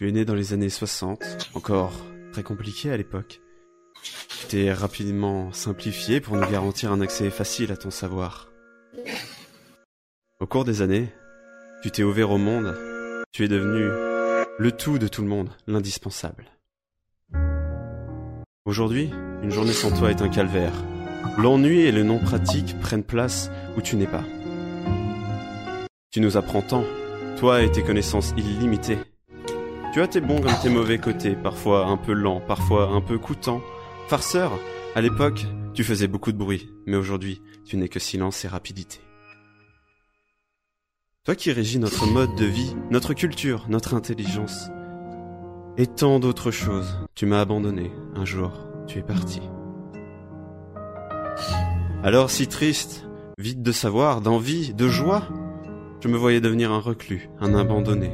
[0.00, 1.92] Tu es né dans les années 60, encore
[2.32, 3.42] très compliqué à l'époque.
[4.02, 8.50] Tu t'es rapidement simplifié pour nous garantir un accès facile à ton savoir.
[10.40, 11.12] Au cours des années,
[11.82, 12.74] tu t'es ouvert au monde,
[13.30, 13.90] tu es devenu
[14.58, 16.46] le tout de tout le monde, l'indispensable.
[18.64, 19.10] Aujourd'hui,
[19.42, 20.72] une journée sans toi est un calvaire.
[21.36, 24.24] L'ennui et le non pratique prennent place où tu n'es pas.
[26.10, 26.86] Tu nous apprends tant,
[27.36, 28.96] toi et tes connaissances illimitées.
[29.92, 33.18] Tu as tes bons comme tes mauvais côtés, parfois un peu lent, parfois un peu
[33.18, 33.60] coûtant.
[34.06, 34.52] Farceur,
[34.94, 39.00] à l'époque, tu faisais beaucoup de bruit, mais aujourd'hui, tu n'es que silence et rapidité.
[41.24, 44.68] Toi qui régis notre mode de vie, notre culture, notre intelligence,
[45.76, 47.90] et tant d'autres choses, tu m'as abandonné.
[48.14, 48.52] Un jour,
[48.86, 49.40] tu es parti.
[52.04, 55.24] Alors si triste, vide de savoir, d'envie, de joie,
[56.00, 58.12] je me voyais devenir un reclus, un abandonné.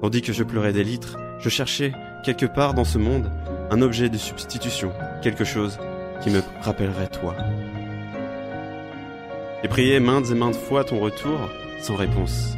[0.00, 1.92] Tandis que je pleurais des litres, je cherchais,
[2.24, 3.30] quelque part dans ce monde,
[3.70, 5.78] un objet de substitution, quelque chose
[6.22, 7.36] qui me rappellerait toi.
[9.62, 11.50] J'ai prié maintes et maintes fois ton retour,
[11.82, 12.56] sans réponse.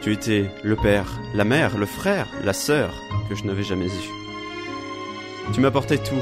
[0.00, 2.92] Tu étais le père, la mère, le frère, la sœur
[3.28, 5.52] que je n'avais jamais eu.
[5.54, 6.20] Tu m'apportais tout.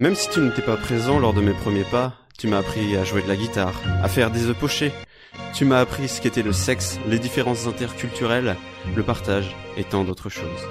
[0.00, 3.04] Même si tu n'étais pas présent lors de mes premiers pas, tu m'as appris à
[3.04, 4.92] jouer de la guitare, à faire des œufs pochés.
[5.54, 8.56] Tu m'as appris ce qu'était le sexe, les différences interculturelles,
[8.94, 10.66] le partage et tant d'autres choses.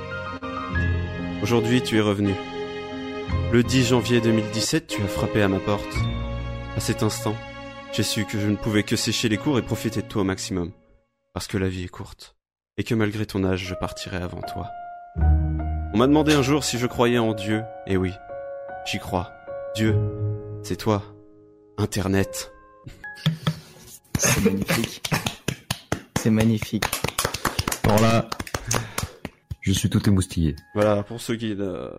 [1.42, 2.34] Aujourd'hui, tu es revenu.
[3.52, 5.96] Le 10 janvier 2017, tu as frappé à ma porte.
[6.76, 7.36] À cet instant,
[7.94, 10.26] j'ai su que je ne pouvais que sécher les cours et profiter de toi au
[10.26, 10.72] maximum.
[11.34, 12.36] Parce que la vie est courte.
[12.78, 14.70] Et que malgré ton âge, je partirai avant toi.
[15.94, 17.64] On m'a demandé un jour si je croyais en Dieu.
[17.88, 18.14] Et oui,
[18.86, 19.32] j'y crois.
[19.76, 19.96] Dieu,
[20.64, 21.04] c'est toi.
[21.78, 22.52] Internet.
[24.20, 25.04] C'est magnifique.
[26.20, 26.86] C'est magnifique.
[27.86, 28.30] Alors là,
[29.62, 30.56] je suis tout émoustillé.
[30.76, 31.90] Voilà, pour ceux qui ne,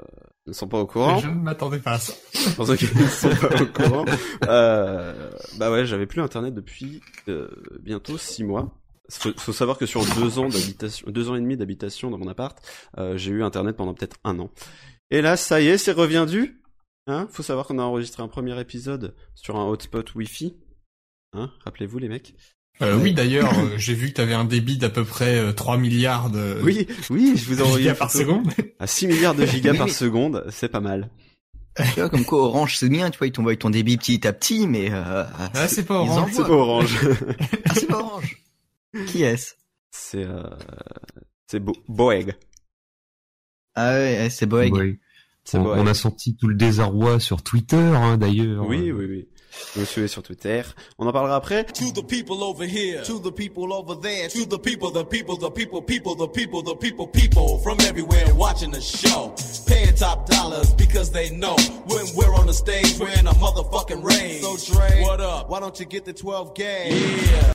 [0.47, 1.19] ne sont pas au courant.
[1.19, 2.12] Je ne m'attendais pas à ça.
[2.56, 4.05] Pour ceux qui ne sont pas au courant.
[4.47, 7.49] Euh, bah ouais, j'avais plus internet depuis euh,
[7.81, 8.77] bientôt six mois.
[9.09, 12.28] Faut, faut savoir que sur deux ans d'habitation, deux ans et demi d'habitation dans mon
[12.28, 12.56] appart,
[12.99, 14.50] euh, j'ai eu internet pendant peut-être un an.
[15.11, 16.62] Et là, ça y est, c'est reviendu.
[17.06, 20.55] Hein Faut savoir qu'on a enregistré un premier épisode sur un hotspot Wi-Fi.
[21.33, 22.35] Hein Rappelez-vous les mecs?
[22.83, 25.53] Euh, oui, d'ailleurs, euh, j'ai vu que tu avais un débit d'à peu près euh,
[25.53, 28.49] 3 milliards de Oui, oui, je vous envoie gigas par seconde.
[28.79, 31.11] à 6 milliards de gigas par seconde, c'est pas mal.
[31.77, 34.33] Tu vois, comme quoi Orange c'est bien, tu vois, ils t'envoient ton débit petit à
[34.33, 35.25] petit, mais euh,
[35.55, 36.31] Ah, c'est pas orange.
[36.35, 36.99] C'est pas orange.
[37.67, 38.43] Ah, c'est pas Orange.
[39.07, 39.55] Qui est-ce?
[39.93, 40.43] C'est euh,
[41.47, 42.35] c'est Bo- Boeg.
[43.77, 44.73] Ah ouais, c'est Boeg.
[44.75, 44.99] Ouais.
[45.45, 45.79] C'est On, Boeg.
[45.79, 48.67] on a senti tout le désarroi sur Twitter, hein, d'ailleurs.
[48.67, 49.29] Oui, oui, oui.
[49.75, 50.62] Je me suis sur Twitter.
[50.99, 51.65] On en parlera après.
[51.65, 55.37] To the people over here, to the people over there, to the people, the people,
[55.37, 59.34] the people, people, the people, the people, people from everywhere watching the show.
[59.66, 61.56] Paying top dollars because they know
[61.87, 64.41] when we're on the stage, we're in a motherfucking rage.
[64.43, 65.49] So Dre, what up?
[65.50, 66.93] Why don't you get the 12 gauge?
[67.31, 67.53] Yeah.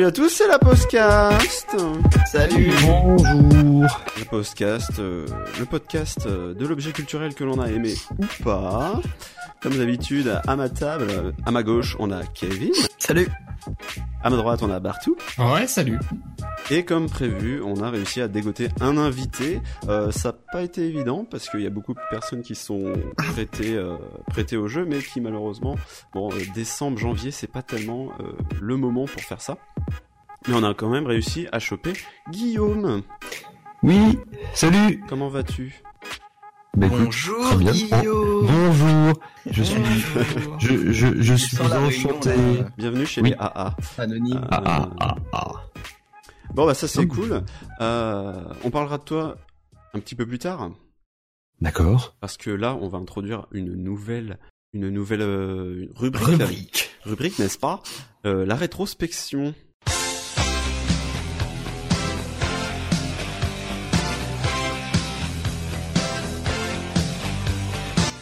[0.00, 1.76] Salut à tous, c'est la podcast.
[2.24, 2.70] Salut.
[2.86, 4.00] Bonjour.
[4.18, 5.26] Le podcast, euh,
[5.58, 8.98] le podcast euh, de l'objet culturel que l'on a aimé ou pas.
[9.60, 12.72] Comme d'habitude, à ma table, à ma gauche, on a Kevin.
[12.96, 13.28] Salut.
[14.22, 15.18] À ma droite, on a Bartou.
[15.36, 15.98] Ouais, salut.
[16.72, 19.60] Et comme prévu, on a réussi à dégoter un invité.
[19.88, 22.92] Euh, ça n'a pas été évident parce qu'il y a beaucoup de personnes qui sont
[23.16, 23.96] prêtées, euh,
[24.28, 25.76] prêtées au jeu, mais qui malheureusement,
[26.14, 29.58] bon, euh, décembre, janvier, c'est pas tellement euh, le moment pour faire ça.
[30.46, 31.92] Mais on a quand même réussi à choper
[32.30, 33.02] Guillaume.
[33.82, 34.18] Oui,
[34.54, 35.02] salut.
[35.08, 35.82] Comment vas-tu?
[36.76, 37.72] Bah, écoute, Bonjour bien.
[37.72, 38.46] Guillaume.
[38.46, 39.20] Bonjour.
[39.50, 40.58] Je suis, Bonjour.
[40.60, 42.30] je, je, je suis réunion, enchanté.
[42.78, 43.30] Bienvenue chez Oui.
[43.30, 43.74] les AA.
[43.98, 44.46] Anonyme.
[44.52, 45.52] Ah, ah, ah, ah.
[46.54, 47.42] Bon bah ça c'est cool.
[47.80, 49.36] Euh, on parlera de toi
[49.94, 50.70] un petit peu plus tard
[51.60, 52.16] D'accord.
[52.20, 54.38] parce que là on va introduire une nouvelle
[54.72, 56.90] une nouvelle euh, rubrique Rubrique.
[57.04, 57.82] rubrique n'est-ce pas?
[58.26, 59.54] Euh, La rétrospection.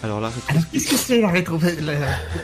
[0.08, 0.32] Alors la.
[0.72, 1.58] Qu'est-ce que c'est la rétro...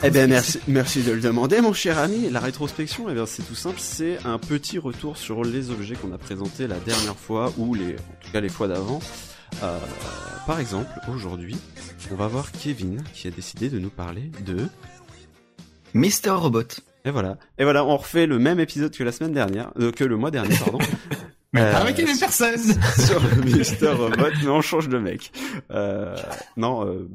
[0.02, 2.28] Eh bien, merci, merci de le demander, mon cher ami.
[2.28, 3.78] La rétrospection, eh bien, c'est tout simple.
[3.78, 7.94] C'est un petit retour sur les objets qu'on a présentés la dernière fois, ou les,
[7.94, 9.00] en tout cas les fois d'avant.
[9.62, 9.78] Euh,
[10.46, 11.56] par exemple, aujourd'hui,
[12.12, 14.68] on va voir Kevin qui a décidé de nous parler de.
[15.94, 16.82] Mister Robot.
[17.06, 17.38] Et voilà.
[17.58, 20.30] Et voilà, on refait le même épisode que la semaine dernière, euh, que le mois
[20.30, 20.80] dernier, pardon.
[21.54, 22.58] Mais Euh, avec les mêmes personnes
[22.98, 25.30] sur le Mister Robot, mais on change de mec.
[25.70, 26.16] Euh,
[26.56, 27.08] non, euh,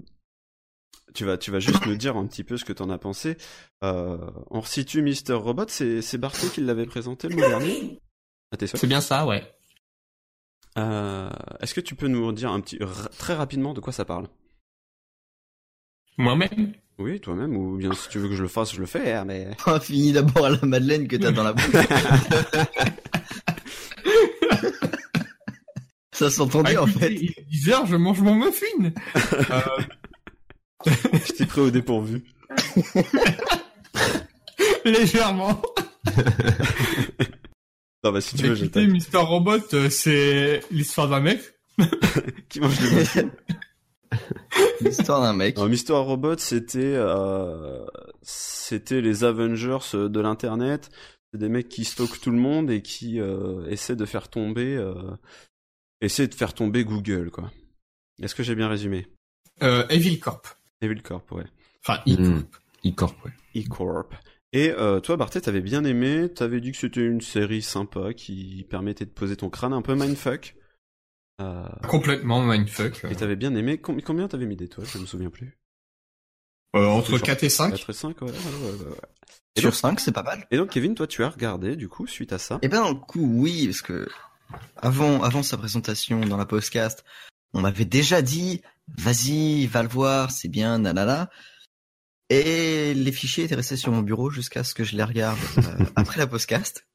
[1.13, 3.37] tu vas, tu vas juste nous dire un petit peu ce que t'en as pensé.
[3.83, 4.17] Euh,
[4.51, 7.99] on resitue Mister Robot, c'est, c'est Barthe qui l'avait présenté le mois dernier.
[8.59, 9.43] C'est bien ça, ouais.
[10.77, 11.29] Euh,
[11.61, 14.27] est-ce que tu peux nous dire un petit, r- très rapidement de quoi ça parle?
[16.17, 16.73] Moi-même?
[16.97, 19.23] Oui, toi-même, ou bien si tu veux que je le fasse, je le fais, hein,
[19.25, 19.49] mais.
[19.67, 21.63] Oh, finis d'abord à la madeleine que t'as dans la bouche.
[26.11, 27.13] Ça s'entendait Ah, en fait.
[27.13, 28.65] Il est 10 heures, je mange mon muffin
[29.51, 29.61] euh,
[30.85, 32.23] je t'ai pris au dépourvu.
[34.85, 35.61] Légèrement.
[38.01, 38.87] Non, bah si tu veux, je Écoutez.
[38.87, 41.41] Mister Robot, euh, c'est l'histoire d'un mec.
[42.49, 43.29] Qui mange des muffins.
[44.79, 45.57] L'histoire d'un mec.
[45.57, 47.85] Non, Mister Robot, c'était euh,
[48.21, 50.89] c'était les Avengers euh, de l'internet.
[51.33, 54.77] C'est des mecs qui stockent tout le monde et qui euh, essaient de faire tomber
[54.77, 54.93] euh,
[55.99, 57.51] essaient de faire tomber Google, quoi.
[58.21, 59.07] Est-ce que j'ai bien résumé?
[59.61, 60.47] Euh, Evil Corp.
[60.81, 61.45] Evil Corp, ouais.
[61.85, 62.41] Enfin, Hmm.
[62.85, 63.31] E-Corp, ouais.
[63.61, 64.13] E-Corp.
[64.53, 66.29] Et euh, toi, Barthé, t'avais bien aimé.
[66.33, 69.95] T'avais dit que c'était une série sympa qui permettait de poser ton crâne un peu
[69.95, 70.55] mindfuck.
[71.41, 73.05] Euh, Complètement mindfuck.
[73.09, 73.77] et t'avais bien aimé.
[73.77, 75.57] Com- combien t'avais mis d'étoiles Je me souviens plus.
[76.75, 77.71] Euh, entre Sur- 4 et 5.
[77.71, 78.31] 4 et 5, ouais.
[78.31, 78.95] ouais, ouais, ouais.
[79.55, 80.45] Et Sur donc, 5, c'est pas mal.
[80.51, 82.59] et donc, Kevin, toi, tu as regardé, du coup, suite à ça.
[82.61, 84.07] Eh ben, dans le coup, oui, parce que
[84.77, 87.03] avant, avant sa présentation dans la podcast,
[87.53, 88.61] on m'avait déjà dit,
[88.97, 91.29] vas-y, va le voir, c'est bien, nanana.
[92.29, 95.85] Et les fichiers étaient restés sur mon bureau jusqu'à ce que je les regarde euh,
[95.95, 96.85] après la podcast.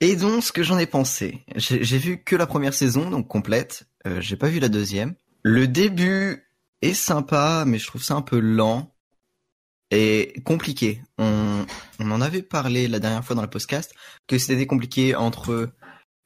[0.00, 3.88] Et donc, ce que j'en ai pensé, j'ai vu que la première saison, donc complète.
[4.06, 5.14] Euh, j'ai pas vu la deuxième.
[5.42, 6.50] Le début
[6.82, 8.94] est sympa, mais je trouve ça un peu lent
[9.90, 11.02] et compliqué.
[11.18, 11.64] On,
[11.98, 13.94] on en avait parlé la dernière fois dans le podcast
[14.26, 15.72] que c'était compliqué entre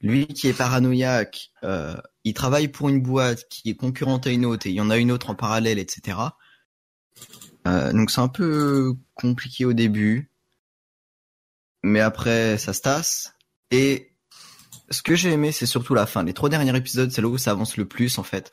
[0.01, 4.45] lui qui est paranoïaque, euh, il travaille pour une boîte qui est concurrente à une
[4.45, 6.17] autre et il y en a une autre en parallèle, etc.
[7.67, 10.31] Euh, donc c'est un peu compliqué au début,
[11.83, 13.33] mais après ça se tasse.
[13.71, 14.13] Et
[14.89, 16.23] ce que j'ai aimé, c'est surtout la fin.
[16.23, 18.51] Les trois derniers épisodes, c'est là où ça avance le plus en fait.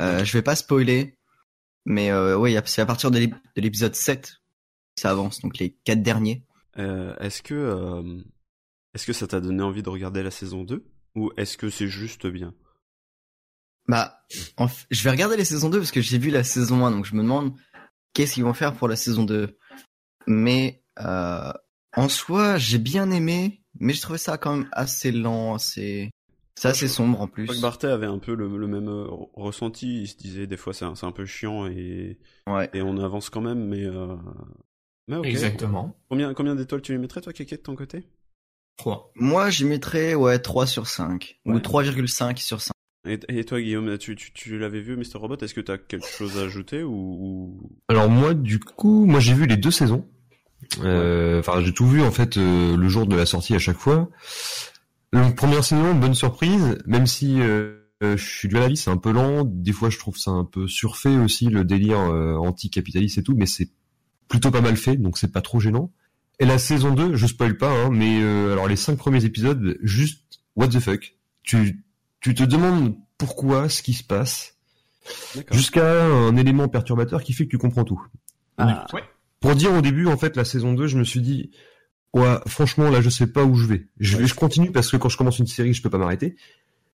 [0.00, 1.18] Euh, je vais pas spoiler,
[1.84, 4.40] mais euh, ouais, c'est à partir de l'ép- de l'épisode 7
[4.96, 6.44] que ça avance, donc les quatre derniers.
[6.78, 8.24] Euh, est-ce que
[8.94, 10.84] est-ce que ça t'a donné envie de regarder la saison 2
[11.16, 12.54] ou est-ce que c'est juste bien?
[13.88, 14.24] Bah,
[14.56, 16.90] en f- je vais regarder les saisons 2 parce que j'ai vu la saison 1,
[16.90, 17.54] donc je me demande
[18.14, 19.58] qu'est-ce qu'ils vont faire pour la saison 2.
[20.26, 21.52] Mais euh,
[21.96, 26.10] en soi, j'ai bien aimé, mais je trouvais ça quand même assez lent, assez...
[26.56, 27.44] C'est assez sombre en Je plus.
[27.46, 30.02] crois que Barthé avait un peu le, le même euh, ressenti.
[30.02, 32.70] Il se disait des fois c'est un, peu chiant et, Ouais.
[32.72, 34.14] et on avance quand même, mais euh...
[35.08, 35.16] mais.
[35.28, 35.96] Exactement.
[36.08, 38.08] Combien combien d'étoiles tu lui mettrais toi, Kéké, de ton côté?
[38.76, 39.10] 3.
[39.16, 41.60] Moi, j'y mettrais ouais 3 sur 5 ou Ouais.
[41.60, 42.72] 3,5 sur 5.
[43.06, 45.16] Et, et toi, Guillaume, tu, tu, tu l'avais vu, Mr.
[45.18, 47.70] Robot Est-ce que t'as quelque chose à ajouter ou, ou...
[47.88, 50.06] Alors moi, du coup, moi j'ai vu les deux saisons.
[50.82, 53.78] Euh, Enfin, j'ai tout vu en fait euh, le jour de la sortie à chaque
[53.78, 54.08] fois.
[55.12, 58.96] Donc première saison, bonne surprise, même si euh, euh, je suis du avis, c'est un
[58.96, 59.44] peu lent.
[59.44, 63.34] Des fois, je trouve ça un peu surfait aussi le délire euh, anticapitaliste et tout,
[63.36, 63.68] mais c'est
[64.28, 65.92] plutôt pas mal fait, donc c'est pas trop gênant.
[66.40, 69.78] Et la saison 2, je spoil pas, hein, mais euh, alors les cinq premiers épisodes,
[69.82, 71.14] juste what the fuck?
[71.42, 71.83] Tu
[72.30, 74.56] tu te demandes pourquoi ce qui se passe,
[75.50, 78.02] jusqu'à un élément perturbateur qui fait que tu comprends tout.
[78.58, 79.02] Ah, Ouais.
[79.40, 81.50] Pour dire au début, en fait, la saison 2, je me suis dit,
[82.14, 83.88] ouais, franchement, là, je sais pas où je vais.
[84.00, 84.28] Je vais, Ouais.
[84.28, 86.36] je continue parce que quand je commence une série, je peux pas m'arrêter.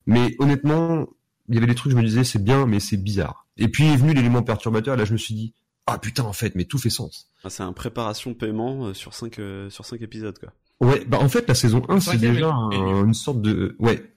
[0.05, 1.07] Mais honnêtement,
[1.49, 3.45] il y avait des trucs, je me disais, c'est bien, mais c'est bizarre.
[3.57, 5.53] Et puis est venu l'élément perturbateur, là, je me suis dit,
[5.87, 7.29] ah putain, en fait, mais tout fait sens.
[7.43, 9.35] Ah, c'est un préparation paiement euh, sur 5
[9.69, 10.53] sur cinq épisodes quoi.
[10.79, 13.75] Ouais, bah en fait, la saison 1, C'est déjà un- une sorte de...
[13.79, 14.09] Ouais.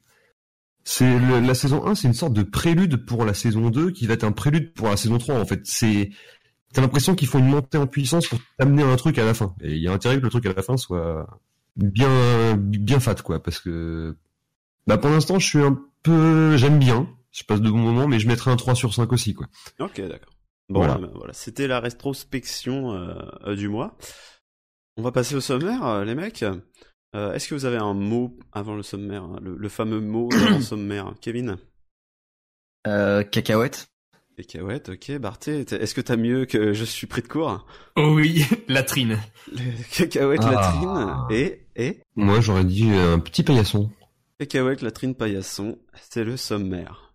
[0.85, 4.15] C'est la saison 1, c'est une sorte de prélude pour la saison 2 qui va
[4.15, 5.61] être un prélude pour la saison 3 en fait.
[5.65, 6.11] C'est
[6.73, 9.55] t'as l'impression qu'il faut une montée en puissance pour t'amener un truc à la fin.
[9.61, 11.27] Et il y a intérêt que le truc à la fin soit
[11.77, 14.17] bien bien fat quoi parce que
[14.87, 18.19] bah pour l'instant, je suis un peu j'aime bien, je passe de bons moments mais
[18.19, 19.47] je mettrais un 3 sur 5 aussi quoi.
[19.79, 20.33] Ok, d'accord.
[20.69, 20.99] Bon, Voilà.
[20.99, 23.15] ben, voilà, c'était la rétrospection euh,
[23.47, 23.97] euh, du mois.
[24.97, 26.45] On va passer au sommaire, euh, les mecs.
[27.17, 30.29] Euh, Est-ce que vous avez un mot avant le sommaire, hein, le, le fameux mot
[30.33, 31.59] avant le sommaire, Kevin?
[32.87, 33.89] Euh, cacahuète.
[34.37, 35.19] Cacahuète, ok.
[35.19, 37.67] Barthé, est-ce que t'as mieux que je suis pris de court?
[37.97, 39.19] Oh oui, latrine.
[39.53, 40.51] Le Cacahuète, Ah.
[41.29, 41.67] latrine et...
[41.77, 42.01] et?
[42.17, 43.91] Moi, j'aurais dit un petit paillasson.
[44.39, 45.79] Cacahuète, latrine, paillasson,
[46.11, 47.13] c'est le sommaire.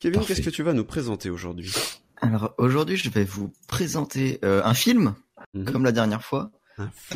[0.00, 1.72] Kevin, qu'est-ce que tu vas nous présenter aujourd'hui?
[2.20, 5.14] Alors aujourd'hui, je vais vous présenter euh, un film,
[5.54, 5.64] Mhm.
[5.70, 6.50] comme la dernière fois.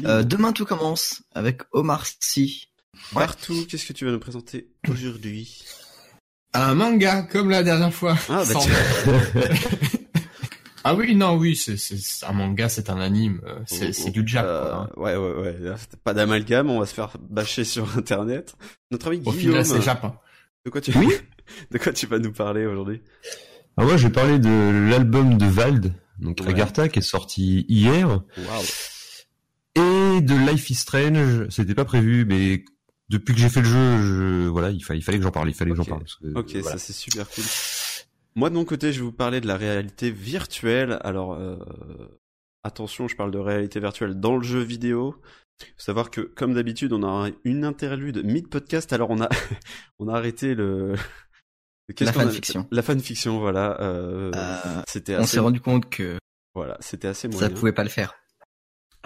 [0.04, 2.68] Euh, Demain tout commence avec Omar Sy.
[3.14, 3.24] ouais.
[3.26, 5.64] Partout, qu'est-ce que tu vas nous présenter aujourd'hui?
[6.52, 8.16] Un manga, comme la dernière fois.
[8.28, 8.68] Ah, bah Sans-.
[10.88, 11.74] Ah oui, non, oui, c'est,
[12.24, 14.90] un manga, c'est un anime, euh, c'est, du Jap, Euh, quoi, hein.
[14.96, 15.56] Ouais, ouais, ouais.
[15.58, 18.54] Là, pas d'amalgame, on va se faire bâcher sur Internet.
[18.92, 20.04] Notre ami Au Guillaume, c'est Jap.
[20.04, 20.14] hein.
[20.64, 20.92] de quoi tu
[21.72, 23.02] de quoi tu vas nous parler aujourd'hui?
[23.76, 26.50] Ah, moi, je vais parler de l'album de Vald, donc Ouais.
[26.50, 28.64] Agartha, qui est sorti hier, Waouh.
[30.20, 31.48] De Life is Strange.
[31.50, 32.64] C'était pas prévu, mais
[33.08, 34.46] depuis que j'ai fait le jeu, je...
[34.48, 35.84] voilà, il fallait, il fallait que j'en parle, il fallait que Ok.
[35.86, 36.00] j'en parle.
[36.02, 36.78] parce que, Ok, voilà.
[36.78, 37.44] ça c'est super cool.
[38.34, 40.98] Moi de mon côté, je vais vous parler de la réalité virtuelle.
[41.02, 41.56] Alors euh,
[42.64, 45.14] attention, je parle de réalité virtuelle dans le jeu vidéo.
[45.60, 48.92] Faut savoir que comme d'habitude, on a une interlude mid-podcast.
[48.92, 49.28] Alors on a
[49.98, 50.94] on a arrêté le
[52.00, 52.66] La qu'on a- fanfiction.
[52.72, 53.80] La fanfiction, voilà.
[53.80, 56.18] Euh, Euh, c'était On s'est rendu compte que
[56.54, 57.50] voilà, c'était assez ça moyen.
[57.54, 58.14] pouvait pas le faire.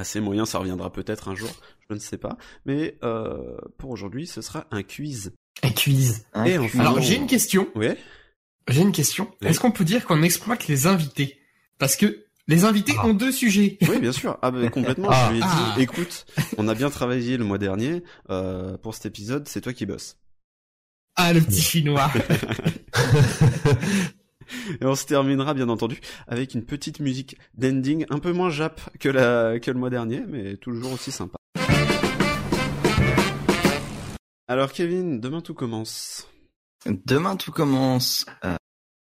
[0.01, 1.51] Assez moyen, ça reviendra peut-être un jour,
[1.91, 2.39] je ne sais pas.
[2.65, 5.33] Mais euh, pour aujourd'hui, ce sera un quiz.
[5.63, 6.25] Un quiz.
[6.47, 7.69] Et que- enfin- Alors, j'ai une question.
[7.75, 7.99] Ouais.
[8.69, 9.31] J'ai une question.
[9.43, 9.49] Oui.
[9.49, 11.39] Est-ce qu'on peut dire qu'on exploite les invités?
[11.77, 13.09] Parce que les invités Ah.
[13.09, 13.77] ont deux sujets.
[13.91, 14.39] Oui, bien sûr.
[14.41, 15.09] Ah, bah, complètement.
[15.11, 15.27] Ah.
[15.29, 15.77] je lui ai dit, Ah.
[15.81, 16.25] écoute,
[16.57, 18.03] on a bien travaillé le mois dernier.
[18.31, 20.17] euh, pour cet épisode, c'est toi qui bosses.
[21.17, 22.11] Ah, le petit chinois.
[24.81, 28.81] Et on se terminera, bien entendu, avec une petite musique d'ending un peu moins jap
[28.99, 31.39] que, la, que le mois dernier, mais toujours aussi sympa.
[34.49, 36.29] Alors, Kevin, demain tout commence.
[36.87, 38.27] Demain tout commence.
[38.45, 38.57] Euh,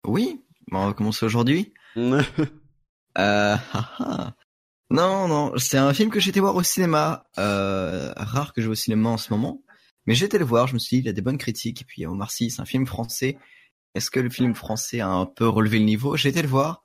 [0.07, 1.73] oui, on va commencer aujourd'hui.
[3.17, 4.35] Euh, ah, ah.
[4.91, 7.29] Non, non, c'est un film que j'étais voir au cinéma.
[7.39, 9.63] Euh, rare que je vais au cinéma en ce moment.
[10.07, 11.83] Mais j'étais le voir, je me suis dit, il a des bonnes critiques.
[11.83, 13.39] Et puis, il y a Omar Sy, c'est un film français.
[13.95, 16.17] Est-ce que le film français a un peu relevé le niveau?
[16.17, 16.83] J'ai été le voir.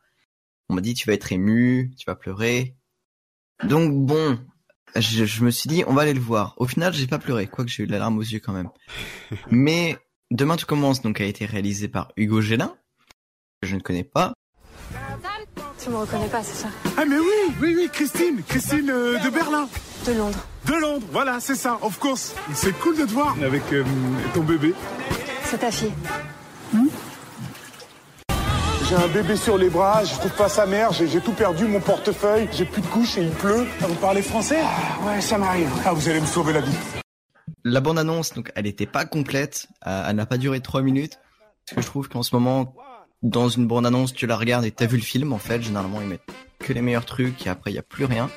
[0.70, 2.75] On m'a dit, tu vas être ému, tu vas pleurer.
[3.63, 4.39] Donc bon,
[4.96, 6.54] je, je me suis dit, on va aller le voir.
[6.58, 8.70] Au final, j'ai pas pleuré, quoique j'ai eu la larme aux yeux quand même.
[9.51, 9.98] Mais
[10.32, 12.75] Demain tout commence donc a été réalisé par Hugo Gélin,
[13.62, 14.34] que je ne connais pas.
[15.84, 16.68] Tu me reconnais pas, c'est ça?
[16.98, 19.68] Ah mais oui, oui, oui, Christine, Christine euh, de Berlin,
[20.06, 20.46] De Londres.
[20.68, 22.36] de Londres, voilà, c'est ça, of course.
[22.54, 23.84] C'est cool de te voir avec euh,
[24.36, 24.75] ton bébé.
[25.46, 25.94] C'est ta fille.
[28.88, 31.80] J'ai un bébé sur les bras, je trouve pas sa mère, j'ai tout perdu, mon
[31.80, 33.68] portefeuille, j'ai plus de couches et il pleut.
[33.82, 34.62] Ah, vous parlez français?
[35.06, 35.70] Ouais, ça m'arrive.
[35.86, 36.76] Ah, vous allez me sauver la vie.
[37.64, 41.20] La bande-annonce, donc, elle n'était pas complète, euh, elle n'a pas duré trois minutes,
[41.66, 42.74] parce que je trouve qu'en ce moment,
[43.22, 46.08] dans une bande-annonce, tu la regardes et t'as vu le film, en fait, généralement ils
[46.08, 46.22] mettent
[46.58, 48.30] que les meilleurs trucs et après il y a plus rien.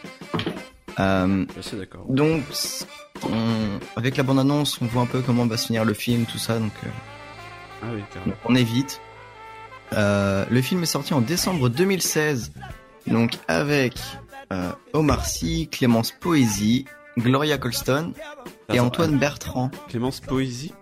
[1.01, 2.05] Euh, Je suis d'accord.
[2.11, 2.43] donc,
[3.25, 6.39] on- avec la bande-annonce, on voit un peu comment va se finir le film, tout
[6.39, 6.89] ça, donc euh,
[7.83, 8.33] Ah oui, carrément.
[8.33, 9.01] Donc, on évite.
[9.93, 12.53] Euh, le film est sorti en décembre 2016,
[13.07, 13.95] donc avec
[14.53, 16.87] euh, Omar Sy, Clémence Poésie,
[17.19, 18.12] Gloria Colston
[18.73, 19.71] et Antoine Bertrand.
[19.89, 20.73] Clémence Poésie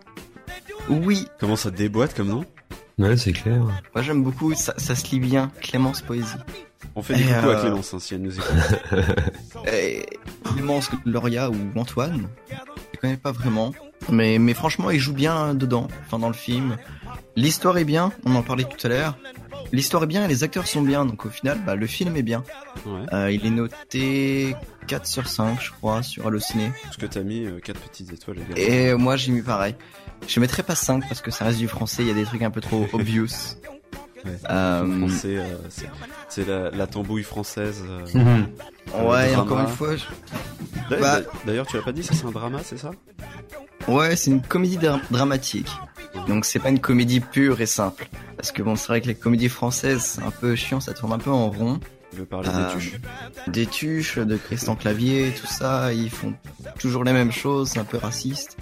[0.89, 2.45] Oui, Comment ça déboîte comme nom?
[2.99, 3.63] Ouais, c'est clair.
[3.95, 6.37] moi j'aime beaucoup, ça, ça se lit bien, Clémence Poésie.
[6.95, 8.93] On fait des Et, coucous à euh, Clémence, hein, si elle nous écoute.
[9.73, 10.07] Et
[10.45, 12.29] Clémence, Gloria ou Antoine,
[12.95, 13.73] je connais pas vraiment,
[14.11, 16.77] mais, mais franchement il joue bien dedans, enfin dans le film.
[17.37, 19.17] L'histoire est bien, on en parlait tout à l'heure.
[19.73, 22.23] L'histoire est bien et les acteurs sont bien, donc au final, bah, le film est
[22.23, 22.43] bien.
[22.87, 23.03] Ouais.
[23.13, 24.57] Euh, il est noté
[24.89, 26.73] 4 sur 5, je crois, sur Allociné.
[26.83, 28.57] Parce que t'as mis 4 petites étoiles également.
[28.57, 29.77] Et moi, j'ai mis pareil.
[30.27, 32.43] Je mettrais pas 5 parce que ça reste du français, il y a des trucs
[32.43, 33.29] un peu trop obvious.
[34.25, 34.33] Ouais.
[34.51, 35.47] Euh, euh,
[36.29, 37.83] c'est- la, la tambouille française.
[37.87, 38.01] euh.
[38.15, 38.49] Mhm.
[39.07, 40.05] ouais, encore une fois, je-
[40.91, 42.91] D'ailleurs, Bah- D'ailleurs, tu l'as pas dit, ça c'est un drama, c'est ça?
[43.89, 45.69] Ouais, c'est une comédie dra- dramatique.
[46.27, 48.09] Donc c'est pas une comédie pure et simple.
[48.37, 51.13] Parce que bon, c'est vrai que les comédies françaises, c'est un peu chiant, ça tourne
[51.13, 51.79] un peu en rond.
[52.11, 53.01] Tu veux parler Euh, des tuches?
[53.47, 56.35] Des tuches, de Christian Clavier, tout ça, ils font
[56.79, 58.57] toujours les mêmes choses, c'est un peu raciste.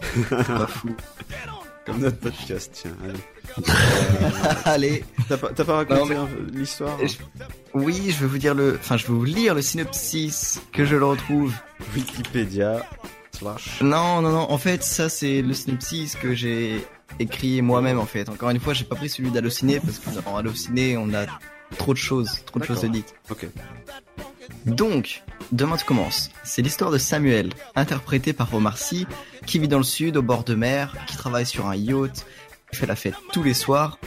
[0.30, 0.88] pas fou.
[1.84, 2.92] Comme notre podcast, tiens.
[3.04, 3.18] Allez.
[4.64, 6.14] Allez, T'as pas, raconté
[6.52, 6.96] l'histoire
[7.74, 10.96] Oui, je vais vous dire le, enfin, je vais vous lire le synopsis que je
[10.96, 11.52] le retrouve.
[11.94, 12.86] Wikipédia.
[13.32, 13.80] Slash.
[13.82, 14.50] Non, non, non.
[14.50, 16.86] En fait, ça c'est le synopsis que j'ai
[17.18, 17.98] écrit moi-même.
[17.98, 21.12] En fait, encore une fois, j'ai pas pris celui d'Allociné parce que dans Allociné, on
[21.12, 21.26] a
[21.76, 23.14] trop de choses, trop de choses dites.
[23.30, 23.46] Ok.
[24.64, 25.22] Donc,
[25.52, 26.30] demain tu commences.
[26.44, 29.06] C'est l'histoire de Samuel, interprété par Omar Sy,
[29.44, 32.26] qui vit dans le sud, au bord de mer, qui travaille sur un yacht,
[32.76, 33.98] fait la fête tous les soirs,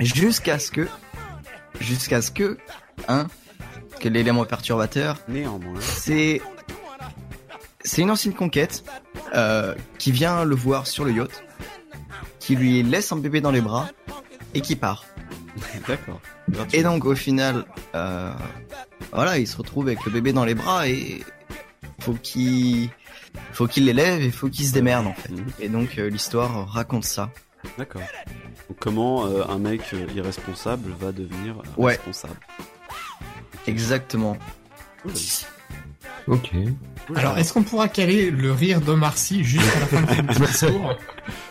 [0.00, 0.88] jusqu'à ce que
[1.80, 2.58] jusqu'à ce que,
[3.08, 3.26] hein,
[4.00, 5.80] que l'élément perturbateur, Néanmoins.
[5.80, 6.40] c'est
[7.84, 8.84] c'est une ancienne conquête
[9.34, 11.44] euh, qui vient le voir sur le yacht,
[12.38, 13.88] qui lui laisse un bébé dans les bras
[14.54, 15.04] et qui part.
[15.88, 16.20] D'accord.
[16.72, 18.32] Et donc au final, euh,
[19.12, 21.22] voilà, il se retrouve avec le bébé dans les bras et
[22.00, 22.90] faut qu'il
[23.52, 25.30] faut qu'il l'élève et faut qu'il se démerde en fait.
[25.30, 25.46] Mhm.
[25.60, 27.30] Et donc euh, l'histoire raconte ça.
[27.78, 28.02] D'accord.
[28.68, 31.92] Donc, comment euh, un mec euh, irresponsable va devenir Ouais.
[31.92, 32.36] responsable?
[33.66, 34.36] Exactement.
[36.26, 36.50] Ok.
[37.14, 40.40] Alors, est-ce qu'on pourra caler le rire d'Omar Sy juste à la fin de son
[40.44, 40.94] discours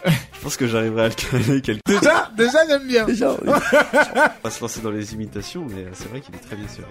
[0.06, 3.06] Je pense que j'arriverai à le caler quelque Déjà, déjà, j'aime bien.
[3.06, 3.52] Déjà, on
[4.44, 6.86] va se lancer dans les imitations, mais euh, c'est vrai qu'il est très bien sûr.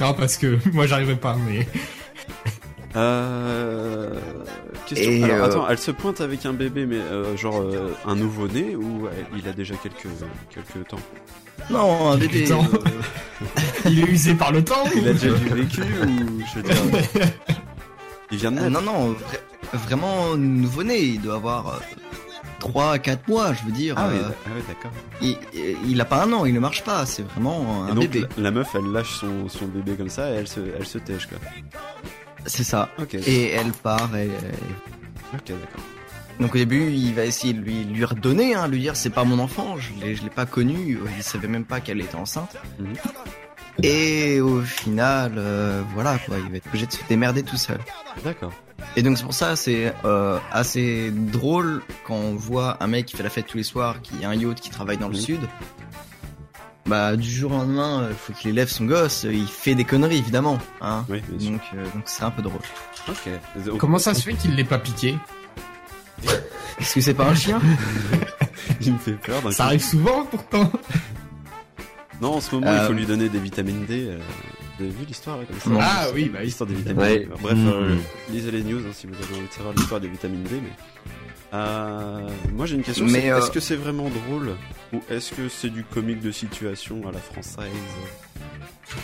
[0.00, 1.68] Non, parce que moi, j'arriverai pas, mais...
[2.96, 4.10] Euh...
[4.86, 5.10] Question.
[5.10, 8.16] Et, Alors euh, attends, elle se pointe avec un bébé, mais euh, genre euh, un
[8.16, 10.08] nouveau-né ou euh, il a déjà quelques
[10.50, 10.98] quelques temps?
[11.70, 12.50] Non, un bébé.
[12.50, 12.56] Euh,
[13.84, 16.76] Il est usé par le temps Il a déjà du vécu ou je veux dire
[18.32, 18.82] Il vient de euh, naître?
[18.82, 20.98] non, non, vra- vraiment nouveau-né.
[21.00, 21.80] Il doit avoir
[22.58, 23.94] 3 à 4 mois, je veux dire.
[23.98, 24.90] Ah, oui, euh, ah ouais, d'accord.
[25.22, 25.36] il,
[25.88, 27.06] il a pas un an, il ne marche pas.
[27.06, 28.26] C'est vraiment Et un donc bébé.
[28.36, 30.98] la, la meuf, elle lâche son, son bébé comme ça et elle se elle se
[30.98, 31.38] tèche quoi.
[32.46, 32.88] C'est ça.
[33.26, 34.14] Et elle part.
[34.16, 34.28] Et,
[35.32, 35.84] Ok, d'accord.
[36.40, 39.24] Donc au début, il va essayer de lui, lui redonner, hein, lui dire c'est pas
[39.24, 42.56] mon enfant, je l'ai, je l'ai pas connu, il savait même pas qu'elle était enceinte.
[42.78, 42.94] Mhm.
[43.82, 47.78] Et au final, euh, voilà quoi, il va être obligé de se démerder tout seul.
[48.24, 48.52] D'accord.
[48.96, 53.16] Et donc c'est pour ça c'est euh, assez drôle quand on voit un mec qui
[53.16, 55.20] fait la fête tous les soirs, qui a un yacht, qui travaille dans le Mhm.
[55.20, 55.40] sud.
[56.86, 60.16] Bah du jour au lendemain, il faut qu'il élève son gosse, il fait des conneries
[60.18, 61.04] évidemment, hein.
[61.10, 61.50] Oui, bien sûr.
[61.52, 62.60] Donc euh, donc c'est un peu drôle.
[63.08, 63.76] Ok.
[63.78, 65.14] Comment ça se fait qu'il l'ait pas piqué
[66.80, 67.60] Est-ce que c'est pas un chien
[68.80, 69.42] il me fait peur.
[69.42, 69.68] d'un Ça coup.
[69.68, 70.72] arrive souvent, pourtant
[72.22, 74.06] Non, en ce moment, il Euh, faut lui donner des vitamines D.
[74.08, 74.18] euh,
[74.78, 75.78] Vous avez vu l'histoire là, comme ça Non.
[75.82, 76.46] Ah oui, bah oui.
[76.46, 77.18] L'histoire des vitamines Ouais.
[77.20, 77.28] D.
[77.42, 77.68] Bref, Mhm.
[77.68, 77.96] euh,
[78.30, 80.60] lisez les news hein, si vous avez envie de savoir l'histoire des vitamines D.
[80.62, 80.70] Mais
[81.52, 83.06] euh, moi, j'ai une question.
[83.06, 84.50] Mais, euh, Est-ce que c'est vraiment drôle
[84.92, 87.66] ou est-ce que c'est du comique de situation à la française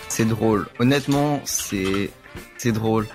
[0.09, 0.67] C'est drôle.
[0.79, 2.11] Honnêtement, c'est
[2.59, 3.07] c'est drôle.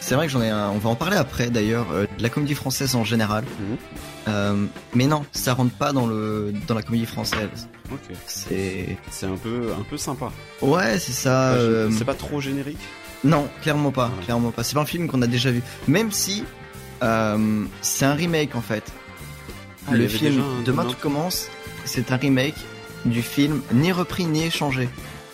[0.00, 0.68] C'est vrai que j'en ai un.
[0.70, 3.44] On va en parler après d'ailleurs euh, de la comédie française en général.
[3.44, 3.76] Mhm.
[4.28, 7.68] Euh, mais non, ça rentre pas dans le dans la comédie française.
[7.92, 8.16] Ok.
[8.26, 10.32] C'est C'est un peu, un peu sympa.
[10.62, 11.52] ouais, c'est ça.
[11.52, 12.78] Euh, C'est pas trop générique?
[13.22, 14.64] Non, clairement pas, clairement pas.
[14.64, 15.62] C'est pas un film qu'on a déjà vu.
[15.88, 16.44] Même si
[17.04, 18.84] euh, c'est un remake en fait.
[19.88, 21.48] Ah, le film Demain tout commence,
[21.84, 22.56] c'est un remake
[23.04, 24.88] du film Ni repris ni échangé,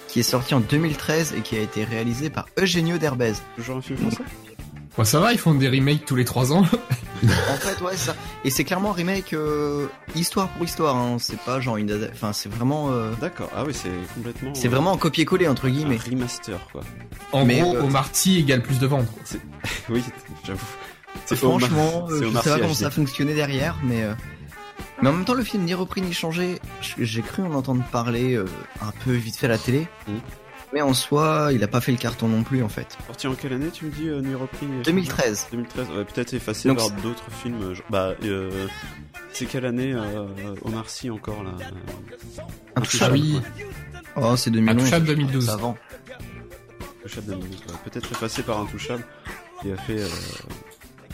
[0.08, 3.34] qui est sorti en 2013 et qui a été réalisé par Eugenio Derbez.
[3.56, 4.24] Toujours un film français.
[4.96, 6.62] Bon, ça va, ils font des remakes tous les 3 ans.
[7.22, 8.16] En fait, ouais, ça.
[8.44, 10.96] Et c'est clairement un remake euh, histoire pour histoire.
[10.96, 11.16] Hein.
[11.20, 12.08] C'est pas genre une.
[12.12, 12.90] Enfin, c'est vraiment.
[12.90, 13.50] euh, D'accord.
[13.54, 14.52] Ah oui, c'est complètement.
[14.54, 15.96] C'est vraiment un copier-coller entre un guillemets.
[15.98, 16.80] remaster quoi.
[17.32, 19.06] En Mais, gros, euh, Omar Sy égale plus de ventes.
[19.90, 20.02] Oui,
[20.44, 20.60] j'avoue.
[21.26, 24.02] C'est Franchement, je sais pas comment ça fonctionnait derrière, mais.
[24.04, 24.14] euh,
[25.02, 26.60] Mais en même temps, le film ni repris ni changé.
[26.98, 28.44] J'ai cru en entendre parler euh,
[28.82, 29.86] un peu vite fait à la télé.
[30.08, 30.20] Mhm.
[30.72, 32.96] Mais en soi, il a pas fait le carton non plus en fait.
[33.08, 35.48] Sorti en quelle année tu me dis euh, Nuit repris Nuit 2013.
[35.50, 37.74] 2013, ouais, peut-être effacé Donc, par c'est- d'autres films.
[37.74, 38.68] genre- bah, euh,
[39.32, 40.26] c'est quelle année euh,
[40.64, 42.40] Omar Sy encore là euh,
[42.76, 43.14] Ah Intouchable.
[43.14, 43.40] oui,
[44.14, 44.76] Oh, c'est 2011.
[44.80, 45.44] Intouchable 2012.
[45.46, 45.76] C'est avant.
[47.00, 47.74] Intouchable 2012, ouais.
[47.90, 49.04] Peut-être effacé par Intouchable,
[49.62, 49.98] qui a fait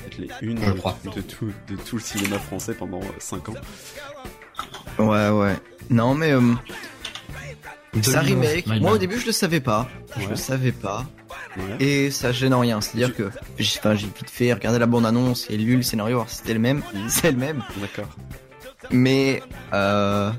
[0.07, 0.99] euh, peut-être les unes Je de, crois.
[1.15, 3.55] de tout, de tout le cinéma français pendant 5 ans.
[4.99, 5.57] Ouais, ouais.
[5.91, 6.41] Non, mais euh,
[7.95, 8.67] 2011, remake.
[8.81, 9.89] Moi, au début, je le savais pas.
[10.17, 10.31] Je Ouais.
[10.31, 11.05] le savais pas.
[11.57, 11.77] Ouais.
[11.81, 12.81] Et ça gêne en rien.
[12.81, 16.17] C'est-à-dire que j'ai vite fait regarder la bande-annonce et lu le scénario.
[16.17, 16.83] alors C'était le même.
[17.09, 17.63] C'est le même.
[17.81, 18.09] D'accord.
[18.91, 19.43] Mais
[19.73, 20.31] euh,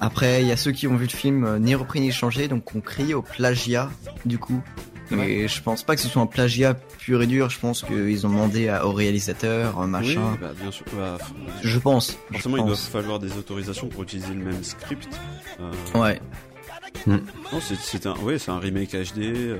[0.00, 2.48] après, il y a ceux qui ont vu le film euh, ni repris ni changé,
[2.48, 3.90] donc on crie au plagiat
[4.24, 4.62] du coup.
[5.10, 7.50] Mais je pense pas que ce soit un plagiat pur et dur.
[7.50, 10.32] Je pense qu'ils ont demandé à- au réalisateur, un machin.
[10.32, 10.84] Oui, bah, bien sûr.
[10.96, 11.24] bah, f-
[11.62, 12.16] Je pense.
[12.30, 15.08] je forcément, il doit falloir des autorisations pour utiliser le même script.
[15.60, 16.20] Euh, Ouais.
[17.06, 17.20] Non,
[17.60, 19.18] c'est c'est un, ouais, c'est un remake HD.
[19.18, 19.58] euh,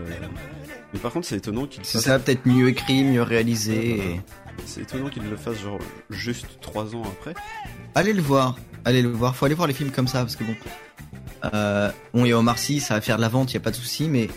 [0.94, 2.04] Mais par contre, c'est étonnant qu'il C'est fasse.
[2.04, 3.98] ça, peut-être mieux écrit, mieux réalisé.
[3.98, 4.20] et-
[4.66, 5.78] C'est étonnant qu'il le fasse genre
[6.10, 7.34] juste 3 ans après.
[7.96, 8.56] Allez le voir.
[8.84, 9.34] Allez le voir.
[9.36, 10.54] Faut aller voir les films comme ça parce que bon.
[11.52, 13.60] Euh, bon, il y a Omar Sy, ça va faire de la vente, y a
[13.60, 14.28] pas de souci, mais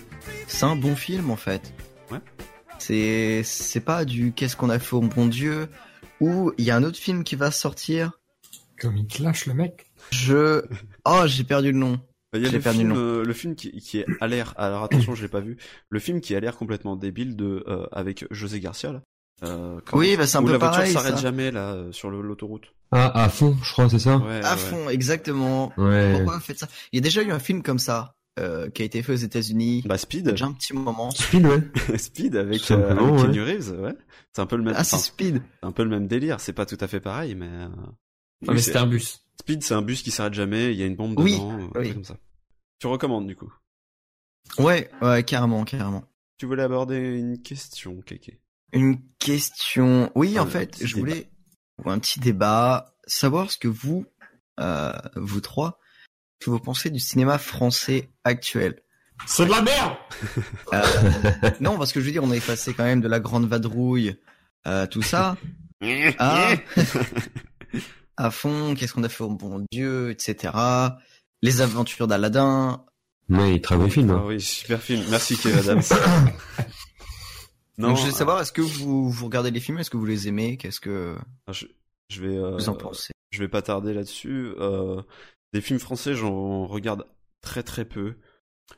[0.48, 1.74] c'est un bon film en fait.
[2.12, 2.20] Ouais.
[2.80, 5.68] C'est c'est pas du qu'est-ce qu'on a fait au bon Dieu
[6.20, 8.12] ou il y a un autre film qui va sortir.
[8.80, 9.88] Comme il clash le mec.
[10.12, 10.63] Je
[11.06, 12.00] oh j'ai perdu le nom.
[12.34, 13.02] Bah, Il y a J'ai le perdu film, le nom.
[13.02, 14.54] euh, le film qui, qui est à l'air.
[14.58, 15.58] Alors attention, je l'ai pas vu.
[15.90, 19.02] Le film qui a l'air complètement débile de euh, avec José Garcia là.
[19.44, 20.94] Euh, quand- Oui, bah c'est un où peu la voiture pareil.
[20.94, 22.74] s'arrête jamais là sur l'autoroute.
[22.92, 24.18] Ah, à fond, je crois, c'est ça?
[24.18, 24.58] Ouais, À ouais.
[24.58, 25.74] fond, exactement.
[25.78, 26.13] Ouais.
[26.16, 26.68] Pourquoi vous faites ça?
[26.92, 29.15] Il y a déjà eu un film comme ça euh, qui a été fait aux
[29.17, 29.84] États-Unis.
[29.86, 31.12] Bah Speed, déjà un petit moment.
[31.12, 31.63] Speed, ouais.
[31.97, 33.21] Speed avec, euh, avec ouais.
[33.23, 33.95] Keanu Reeves, ouais.
[34.34, 35.41] C'est un peu le même, Ah, c'est Speed.
[35.62, 36.39] c'est un peu le même délire.
[36.39, 37.47] C'est pas tout à fait pareil, mais.
[37.47, 37.82] euh, Ah,
[38.41, 39.23] oui, mais c'est- c'était un bus.
[39.41, 40.71] Speed, c'est un bus qui s'arrête jamais.
[40.73, 41.93] Il y a une bombe Oui, dedans, oui.
[41.93, 42.17] comme ça.
[42.80, 43.52] Tu recommandes du coup?
[44.60, 46.04] Ouais, ouais, carrément, carrément.
[46.38, 48.39] Tu voulais aborder une question, Kéké.
[48.73, 50.12] Une question.
[50.15, 51.30] Oui, Un en fait, je voulais
[51.84, 54.06] ou un petit débat, savoir ce que vous,
[54.60, 55.80] euh, vous trois,
[56.39, 58.82] que vous pensez du cinéma français actuel.
[59.26, 59.93] C'est de la merde
[60.73, 60.82] Euh,
[61.60, 64.19] non, parce que je veux dire, on est passé quand même de la grande vadrouille,
[64.67, 65.38] euh, tout ça,
[66.19, 66.52] à,
[68.17, 68.76] à fond.
[68.76, 70.54] Qu'est-ce qu'on a fait au bon Dieu, etc.
[71.41, 72.86] Les aventures d'Aladin.
[73.30, 74.12] Ouais, très bon film.
[74.12, 74.23] Ah hein.
[74.26, 75.04] oui, super film.
[75.10, 75.82] Merci Kev Adams.
[77.78, 79.97] non, Donc, je voulais euh, savoir, est-ce que vous, vous regardez les films, est-ce que
[79.97, 81.15] vous les aimez, qu'est-ce que
[81.52, 81.65] je,
[82.10, 83.12] je vais, euh, vous en pensez?
[83.32, 84.54] je vais pas tarder là-dessus.
[84.60, 85.02] Euh,
[85.53, 87.05] des films français, j'en regarde
[87.41, 88.15] très très peu.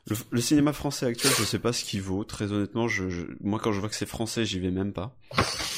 [0.06, 2.22] Le, le cinéma français actuel, je sais pas ce qu'il vaut.
[2.22, 5.16] Très honnêtement, je, je- moi quand je vois que c'est français, j'y vais même pas.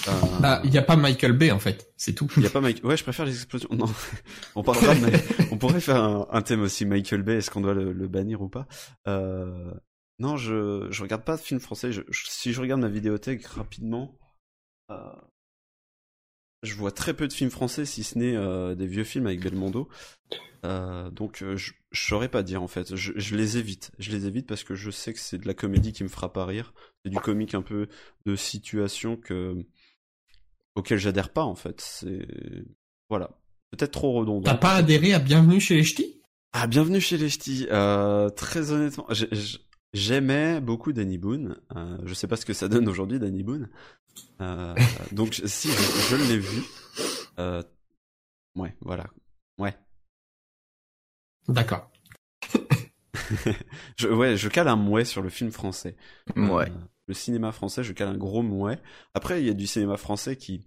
[0.08, 2.28] Euh, Bah, il y a pas Michael Bay en fait, c'est tout.
[2.36, 2.84] Il y a pas Mike.
[2.84, 3.70] Ouais, je préfère les explosions.
[3.72, 3.86] Non,
[4.54, 4.94] on parlera.
[4.96, 5.12] mais
[5.50, 7.36] on pourrait faire un, un thème aussi Michael Bay.
[7.36, 8.66] Est-ce qu'on doit le, le bannir ou pas?
[9.08, 9.72] Euh...
[10.18, 11.90] Non, je je regarde pas de films français.
[11.90, 14.18] Je- si je regarde ma vidéothèque rapidement,
[14.90, 14.94] euh,
[16.62, 19.40] je vois très peu de films français, si ce n'est euh, des vieux films avec
[19.40, 19.88] Belmondo.
[20.64, 22.94] Euh, donc euh, je, je saurais pas dire en fait.
[22.94, 23.90] Je, je les évite.
[23.98, 26.32] Je les évite parce que je sais que c'est de la comédie qui me fera
[26.32, 26.72] pas rire.
[27.04, 27.88] C'est du comique un peu
[28.26, 29.56] de situation que
[30.74, 31.80] auquel j'adhère pas en fait.
[31.80, 32.26] C'est
[33.10, 33.30] voilà,
[33.70, 34.44] peut-être trop redondant.
[34.44, 36.22] T'as pas adhéré à Bienvenue chez les Ch'tis?
[36.54, 37.66] Ah, bienvenue chez les ch'tis.
[37.70, 39.06] Euh, très honnêtement,
[39.92, 41.56] j'aimais beaucoup Danny Boone.
[41.76, 43.68] Euh, je sais pas ce que ça donne aujourd'hui, Danny Boone.
[44.40, 44.74] Euh,
[45.12, 46.62] donc si je, je l'ai vu.
[47.38, 47.62] Euh,
[48.56, 49.06] ouais, voilà.
[49.58, 49.76] Ouais.
[51.48, 51.90] D'accord.
[53.96, 55.96] Je, ouais, je cale un mouet sur le film français.
[56.36, 56.70] Ouais.
[56.70, 56.74] Euh,
[57.06, 58.78] le cinéma français, je cale un gros mouet.
[59.14, 60.66] Après, il y a du cinéma français qui,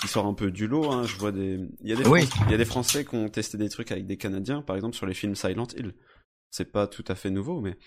[0.00, 0.90] qui sort un peu du lot.
[0.90, 1.04] Hein.
[1.04, 2.26] Je vois des, il y a des, Oui.
[2.26, 4.76] Français, il y a des Français qui ont testé des trucs avec des Canadiens, par
[4.76, 5.94] exemple sur les films Silent Hill.
[6.50, 7.78] C'est pas tout à fait nouveau, mais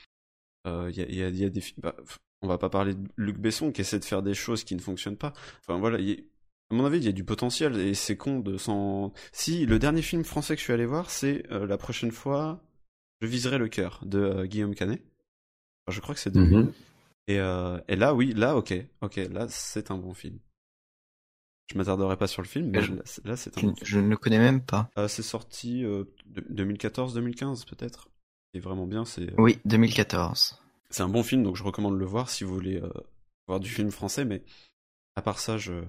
[0.90, 1.82] il y, a, il y, a, il y a des films.
[1.82, 1.96] bah,
[2.42, 4.82] on va pas parler de Luc Besson qui essaie de faire des choses qui ne
[4.82, 5.34] fonctionnent pas.
[5.62, 6.16] Enfin voilà, y a-
[6.72, 9.14] à mon avis, il y a du potentiel et c'est con de s'en.
[9.32, 12.62] Si le dernier film français que je suis allé voir, c'est euh, la prochaine fois,
[13.22, 15.02] je viserai le cœur de euh, Guillaume Canet.
[15.88, 16.40] Enfin, je crois que c'est de.
[16.40, 16.74] Mhm.
[17.28, 20.38] Et, euh, et là, oui, là, ok, ok, là, c'est un bon film.
[21.72, 23.88] Je m'attarderai pas sur le film, mais Je- là, c'est- un je, bon film.
[23.88, 24.90] je ne le connais même pas.
[25.00, 28.10] Euh, c'est sorti euh, de- 2014-2015 peut-être.
[28.56, 30.58] C'est vraiment bien, c'est euh, Oui, 2014.
[30.90, 32.90] c'est un bon film, donc je recommande de le voir si vous voulez euh,
[33.50, 34.44] voir du film français, mais
[35.18, 35.84] à part ça, je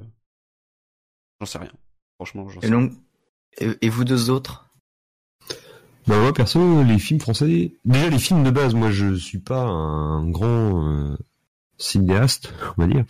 [1.39, 1.71] j'en sais rien.
[2.17, 2.91] Franchement, j'en sais Et donc,
[3.59, 4.69] et, et vous deux autres?
[6.09, 9.63] Bah moi perso, les films français, déjà les films de base, moi je suis pas
[9.63, 11.17] un grand euh,
[11.79, 13.05] cinéaste, on va dire.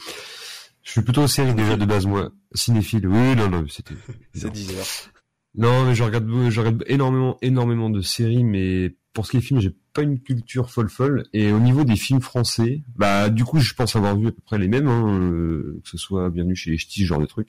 [0.83, 3.07] Je suis plutôt série déjà de base moi, cinéphile.
[3.09, 3.95] Oui, non non, c'était.
[4.35, 5.12] C'est 10 heures.
[5.55, 9.41] Non, mais je regarde, je regarde énormément, énormément de séries, mais pour ce qui est
[9.41, 11.25] films, j'ai pas une culture folle folle.
[11.33, 14.43] Et au niveau des films français, bah du coup, je pense avoir vu à peu
[14.45, 17.25] près les mêmes, hein, euh, que ce soit Bienvenue chez les Ch'tis, ce genre de
[17.25, 17.49] truc.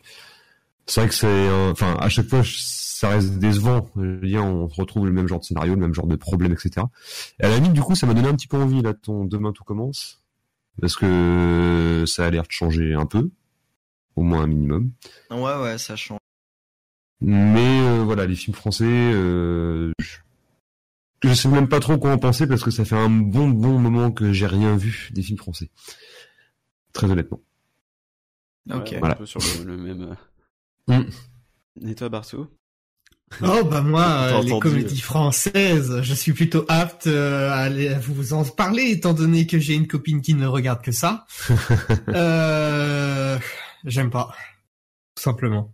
[0.86, 3.90] C'est vrai que c'est, euh, enfin, à chaque fois, ça reste décevant.
[3.98, 6.54] Je veux dire, on retrouve le même genre de scénario, le même genre de problème,
[6.54, 6.86] etc.
[7.42, 8.94] Et à la limite, du coup, ça m'a donné un petit peu envie là.
[8.94, 10.24] Ton demain tout commence,
[10.80, 13.30] parce que ça a l'air de changer un peu,
[14.16, 14.92] au moins un minimum.
[15.32, 16.20] Ouais, ouais, ça change.
[17.20, 20.16] Mais euh, voilà, les films français, euh, je...
[21.24, 23.80] je sais même pas trop quoi en penser parce que ça fait un bon bon
[23.80, 25.70] moment que j'ai rien vu des films français.
[26.94, 27.42] Très honnêtement.
[28.72, 28.90] Ok.
[28.92, 29.14] Ouais, Voilà.
[29.16, 30.16] Un peu sur le, le même.
[30.90, 31.00] euh.
[31.82, 31.90] Mm.
[31.90, 32.48] Et toi, Bartou
[33.42, 38.00] Oh bah moi, euh, les comédies françaises, je suis plutôt apte euh, à, aller- à
[38.00, 41.26] vous en parler, étant donné que j'ai une copine qui ne regarde que ça.
[42.08, 43.38] euh,
[43.84, 44.34] J'aime pas,
[45.16, 45.74] tout simplement.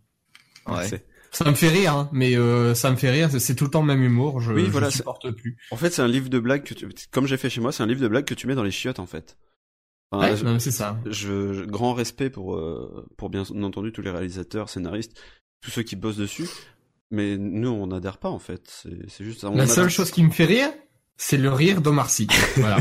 [0.68, 1.06] Ouais.
[1.34, 3.30] Ça me fait rire, hein, mais euh, ça me fait rire.
[3.40, 4.40] c'est- tout le temps le même humour.
[4.40, 5.58] Je, Oui, voilà, c'est- supporte plus.
[5.72, 6.88] En fait, c'est un livre de blagues que tu...
[7.12, 8.72] comme j'ai fait chez moi, c'est un livre de blagues que tu mets dans les
[8.72, 9.38] chiottes en fait.
[10.12, 11.00] Enfin, Ouais, je- c'est ça.
[11.08, 15.20] je, je- grand respect pour euh, pour bien entendu tous les réalisateurs, scénaristes,
[15.62, 16.48] tous ceux qui bossent dessus.
[17.10, 18.86] Mais nous, on n'adhère pas en fait.
[19.08, 19.44] C'est juste.
[19.44, 20.70] on La seule chose qui me fait rire,
[21.18, 22.28] c'est le rire d'Omar Sy.
[22.58, 22.78] Voilà.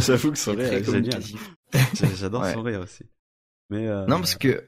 [0.00, 1.20] J'avoue que son rire est génial.
[2.16, 2.52] J'adore Ouais.
[2.54, 3.04] son rire aussi.
[3.70, 4.64] Mais euh, Non, parce que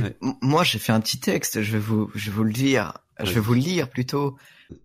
[0.00, 0.16] Ouais.
[0.42, 1.62] moi, j'ai fait un petit texte.
[1.62, 2.98] Je vais vous, je vais vous le dire.
[3.22, 4.36] Je vais vous le lire plutôt.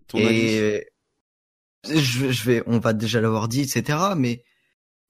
[0.06, 0.38] ton avis.
[0.38, 0.86] Et
[1.88, 3.98] je, je vais, on va déjà l'avoir dit, etc.
[4.16, 4.44] Mais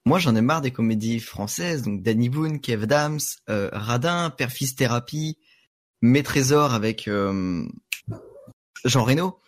[0.06, 3.18] moi j'en ai marre des comédies françaises, donc Danny Boone, Kev Dams,
[3.50, 5.36] euh, Radin, Père Fils Thérapie,
[6.00, 7.66] Mes Trésors avec euh,
[8.84, 9.38] Jean Reno.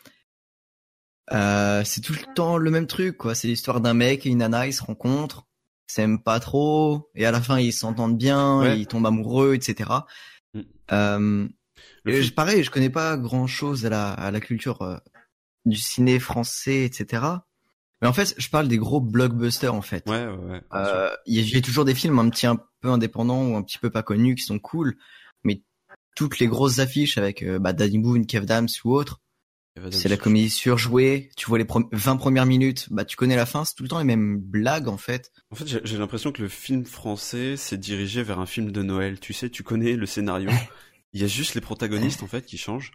[1.32, 3.34] Euh, c'est tout le temps le même truc, quoi.
[3.34, 5.46] C'est l'histoire d'un mec et une nana, ils se rencontrent,
[5.86, 8.78] s'aiment pas trop, et à la fin ils s'entendent bien, Ouais.
[8.78, 9.90] ils tombent amoureux, etc.
[10.54, 10.60] Mm.
[10.92, 11.48] Euh,
[12.06, 14.96] et je- pareil, je connais pas grand chose à la, à la culture euh,
[15.64, 17.22] du ciné français, etc.
[18.00, 20.08] Mais en fait, je parle des gros blockbusters, en fait.
[20.08, 20.60] Ouais, ouais, ouais.
[20.74, 23.62] Euh, il y a- j'ai toujours des films un petit un peu indépendants ou un
[23.62, 24.96] petit peu pas connus qui sont cool,
[25.44, 25.62] mais
[26.16, 29.20] toutes les grosses affiches avec euh, bah, Danny Boone, Kev Dams ou autres,
[29.90, 31.30] c'est la comédie surjouée.
[31.36, 33.88] Tu vois les prom- 20 premières minutes, bah tu connais la fin, c'est tout le
[33.88, 35.32] temps les mêmes blagues en fait.
[35.50, 38.82] En fait, j'ai j'ai l'impression que le film français s'est dirigé vers un film de
[38.82, 39.18] Noël.
[39.20, 40.50] Tu sais, tu connais le scénario.
[41.14, 42.92] Il y a juste les protagonistes, en fait, qui changent.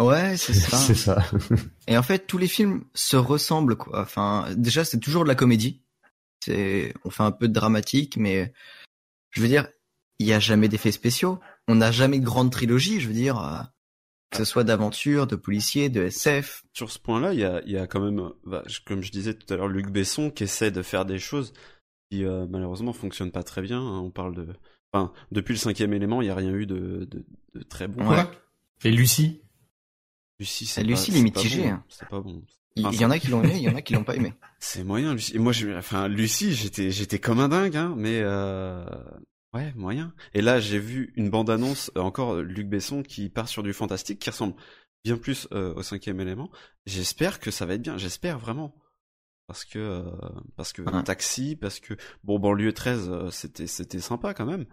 [0.00, 0.76] Ouais, c'est ça.
[0.76, 1.24] C'est ça.
[1.88, 4.00] Et en fait, tous les films se ressemblent quoi.
[4.02, 5.82] Enfin, déjà c'est toujours de la comédie.
[6.44, 8.52] C'est, on fait un peu de dramatique, mais
[9.30, 9.66] je veux dire,
[10.18, 11.40] il y a jamais d'effets spéciaux.
[11.68, 13.00] On n'a jamais de grande trilogie.
[13.00, 13.58] Je veux dire, euh,
[14.36, 16.64] que ce soit d'aventure, de policier, de SF.
[16.72, 19.34] Sur ce point-là, il y a, il y a quand même, bah, comme je disais
[19.34, 21.52] tout à l'heure, Luc Besson qui essaie de faire des choses
[22.10, 23.80] qui euh, malheureusement fonctionnent pas très bien.
[23.80, 24.00] hein.
[24.00, 24.46] On parle de,
[24.92, 28.08] enfin, depuis le cinquième élément, il y a rien eu de, de, de très bon.
[28.08, 28.24] Ouais.
[28.84, 29.40] Et Lucie?
[30.38, 31.84] Lucie, c'est Ah, Lucie, c'est il est mitigé, hein.
[31.88, 32.42] C'est pas bon.
[32.78, 34.16] Enfin, il y en a qui l'ont aimé, il y en a qui l'ont pas
[34.16, 34.34] aimé.
[34.60, 35.34] C'est moyen, Lucie.
[35.34, 38.84] Et moi, je, enfin, Lucie, j'étais, j'étais comme un dingue, hein, mais euh,
[39.56, 40.12] ouais, moyen.
[40.34, 43.72] Et là, j'ai vu une bande-annonce, euh, encore euh, Luc Besson, qui part sur du
[43.72, 44.54] fantastique, qui ressemble
[45.04, 46.50] bien plus euh, au cinquième élément.
[46.86, 47.96] J'espère que ça va être bien.
[47.98, 48.74] J'espère vraiment.
[49.48, 50.02] Parce que, euh,
[50.56, 51.02] parce que Ouais.
[51.04, 54.66] Taxi, parce que bon, banlieue 13, euh, c'était, c'était sympa quand même.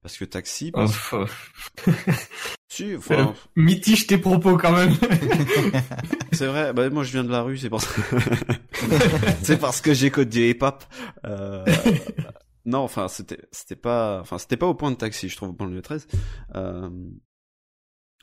[0.00, 1.28] Parce que Taxi, Oh, parce f-
[2.70, 4.94] si, enfin, Mitige tes propos quand même.
[6.32, 7.90] C'est vrai, bah moi je viens de la rue, c'est pour ça.
[9.42, 10.82] c'est parce que j'écoute du hip-hop.
[12.64, 15.82] Non, enfin c'était c'était pas enfin c'était pas au point de taxi, je trouve banlieue
[15.82, 16.06] 13.
[16.54, 16.90] Euh,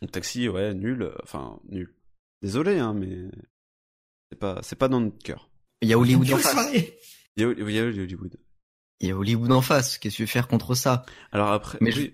[0.02, 1.94] donc taxi ouais, nul, euh, enfin nul.
[2.42, 3.30] Désolé hein, mais
[4.32, 5.50] c'est pas c'est pas dans notre cœur.
[5.82, 6.74] Il y a Hollywood en face.
[7.36, 8.38] Il y a, il y a Hollywood.
[9.02, 9.98] Il y a Hollywood en face.
[9.98, 11.06] Qu'est-ce que tu veux faire contre ça?
[11.32, 12.14] Alors après Mais oui.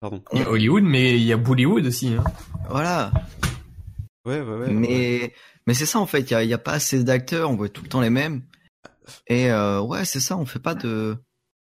[0.00, 0.22] Pardon.
[0.32, 2.08] Il y a Hollywood, mais il y a Bollywood aussi.
[2.08, 2.24] Hein.
[2.68, 3.12] Voilà.
[4.24, 4.66] Ouais ouais ouais.
[4.66, 4.72] ouais.
[4.72, 5.34] mais
[5.66, 6.20] mais c'est ça en fait.
[6.20, 7.50] Il y a, il y a pas assez d'acteurs.
[7.50, 8.42] On voit tout le temps les mêmes.
[9.26, 10.36] Et euh, ouais, c'est ça.
[10.36, 11.16] On fait pas de.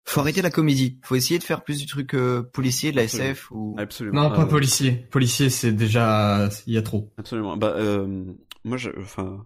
[0.07, 0.99] Faut arrêter la comédie.
[1.03, 3.29] Faut essayer de faire plus du truc euh, policier, de la Absolument.
[3.31, 3.75] SF ou.
[3.77, 4.29] Absolument.
[4.29, 4.91] Non, pas Euh, policier.
[5.11, 6.49] Policier, c'est déjà...
[6.65, 7.11] Il y a trop.
[7.17, 7.57] Absolument.
[7.57, 8.23] Bah, euh,
[8.63, 9.45] moi, je, enfin,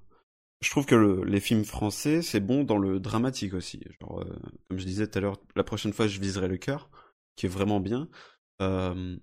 [0.62, 3.80] je trouve que le- les films français, c'est bon dans le dramatique aussi.
[4.00, 4.36] Genre, euh,
[4.70, 6.90] comme je disais tout à l'heure, la prochaine fois, je viserai le cœur,
[7.36, 8.08] qui est vraiment bien.
[8.62, 9.18] Euh,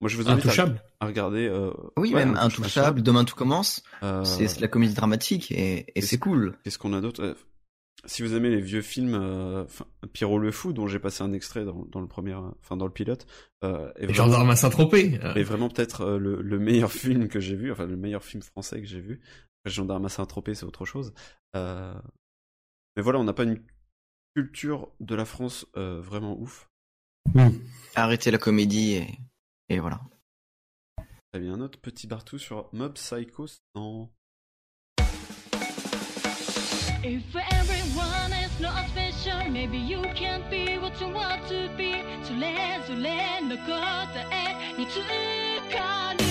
[0.00, 0.82] moi, je vous invite à, Intouchable.
[1.00, 1.48] à regarder.
[1.48, 3.02] Euh, Oui, ouais, même intouchable.
[3.02, 3.82] Demain tout commence.
[4.04, 6.56] Euh, C'est la comédie dramatique et, et c'est cool.
[6.62, 7.22] Qu'est-ce qu'on a d'autre?
[7.24, 7.34] Euh,
[8.06, 9.64] Si vous aimez les vieux films, euh,
[10.12, 12.92] Pierrot le fou, dont j'ai passé un extrait dans, dans le premier, enfin dans le
[12.92, 13.26] pilote,
[13.64, 15.14] euh, est Et vraiment- Gendarme à Saint-Tropez.
[15.14, 18.42] est vraiment peut-être euh, le, le meilleur film que j'ai vu, enfin le meilleur film
[18.42, 19.20] français que j'ai vu.
[19.64, 21.12] Gendarme à Saint-Tropez, c'est autre chose.
[21.56, 21.94] Euh,
[22.96, 23.60] Mais voilà, on n'a pas une
[24.36, 26.70] culture de la France euh, vraiment ouf.
[27.96, 29.18] Arrêter la comédie et,
[29.68, 30.00] et voilà.
[31.32, 33.46] Très bien, un autre petit bartou sur Mob Psycho.
[37.05, 42.03] If everyone is not special, maybe you can't be what you want to be.
[42.23, 44.99] それぞれの答えにつ
[45.73, 46.24] かる。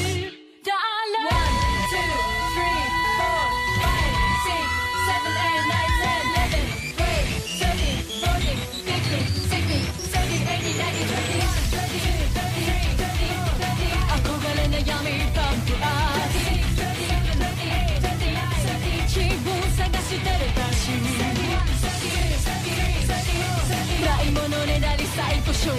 [24.27, 25.75] いものねだり最高賞だ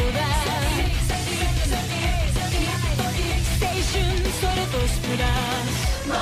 [3.59, 3.91] 青春そ
[4.47, 5.29] れとスプラッ
[5.69, 6.15] シュ More,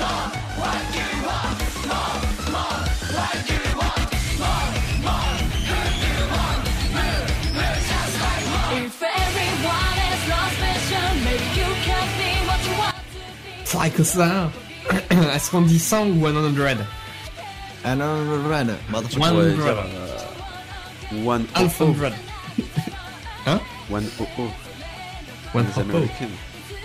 [0.00, 0.26] more,
[0.58, 2.18] what you want More,
[2.50, 2.82] more,
[3.14, 4.68] what you want More,
[5.06, 5.30] more,
[5.68, 6.62] who you want
[7.88, 12.96] just like more If everyone is not special Maybe you can be what you want
[15.36, 16.64] Est-ce qu'on dit 100 ou 100, 100.
[16.64, 16.84] 100.
[21.24, 22.12] One pourrais hundred.
[23.46, 23.58] euh,
[23.90, 24.40] One oh Alpha oh.
[24.40, 24.52] One oh.
[25.52, 26.08] One ho ho.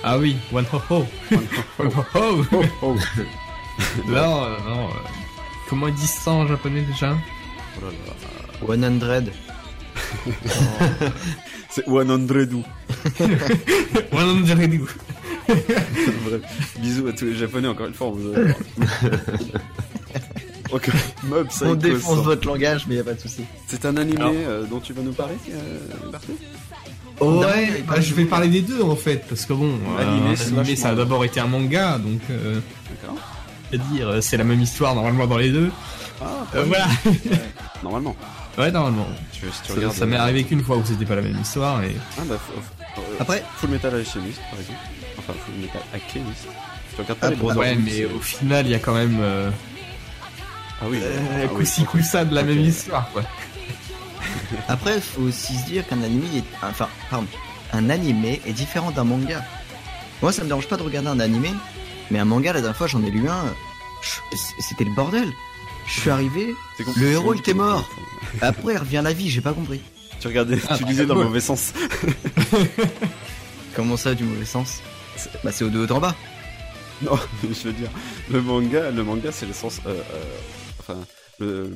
[0.04, 1.08] Ah oui, one ho ho.
[1.32, 2.46] One ho ho.
[2.54, 2.96] Oh, oh.
[4.08, 4.88] Non, euh, non.
[4.88, 4.92] euh,
[5.70, 7.16] Comment ils disent ça en japonais déjà?
[7.78, 8.14] Oh là là.
[9.00, 9.32] 100.
[11.70, 12.64] C'est One Hundred ou.
[14.12, 14.80] One hundred.
[15.48, 16.42] Bref,
[16.80, 18.08] bisous à tous les japonais encore une fois.
[18.08, 18.34] on vous
[20.72, 20.90] Donc,
[21.24, 22.22] Mob Psycho On défonce 100.
[22.24, 23.44] votre langage, mais y a pas de souci.
[23.68, 26.26] C'est un animé euh, dont tu vas nous parler, euh, Barthes
[27.22, 30.36] Oh, Ouais, bah, je vais parler des deux en fait, parce que bon, euh, Animé
[30.60, 33.16] animé, ça a d'abord été un manga, donc euh, D'accord.
[33.72, 35.72] c'est-à-dire euh, c'est la même histoire normalement dans les deux.
[36.22, 36.26] Ah,
[36.56, 36.88] Euh, voilà.
[37.84, 38.16] Normalement.
[38.58, 39.08] Ouais, normalement.
[39.32, 41.40] Tu, si tu Ça, regardes, ça m'est arrivé qu'une fois où c'était pas la même
[41.40, 42.38] histoire et Ah bah,
[42.98, 44.80] euh, Après- Full Metal Alchemist, par exemple.
[45.20, 46.48] Enfin, Full Metal Alchemist.
[46.96, 49.18] Tu regardes pas Ah, les Brothers ouais, mais au final il y a quand même
[49.22, 49.50] euh,
[50.86, 51.00] Ah oui.
[51.02, 51.86] euh, ah oui, ok.
[51.88, 53.24] coup-ça de la même histoire quoi.
[54.68, 57.28] Après, faut aussi se dire qu'un animé est, enfin, pardon,
[57.74, 59.44] un animé est différent d'un manga.
[60.22, 61.52] Moi, ça me dérange pas de regarder un animé,
[62.12, 63.46] mais un manga, la dernière fois, j'en ai lu un,
[64.60, 65.32] c'était le bordel.
[65.88, 66.56] Je suis arrivé,
[66.98, 67.88] le héros, il était mort.
[68.42, 69.82] après, il revient à la vie, j'ai pas compris.
[70.20, 71.74] Tu regardais, Ah, tu bah, lisais dans le mauvais sens.
[73.76, 74.82] Comment ça, du mauvais sens?
[75.44, 76.16] Bah, c'est au de haut en bas.
[77.02, 77.90] Non, je veux dire,
[78.32, 80.24] le manga, le manga, c'est le sens, euh, euh,
[80.88, 81.00] enfin,
[81.40, 81.72] le,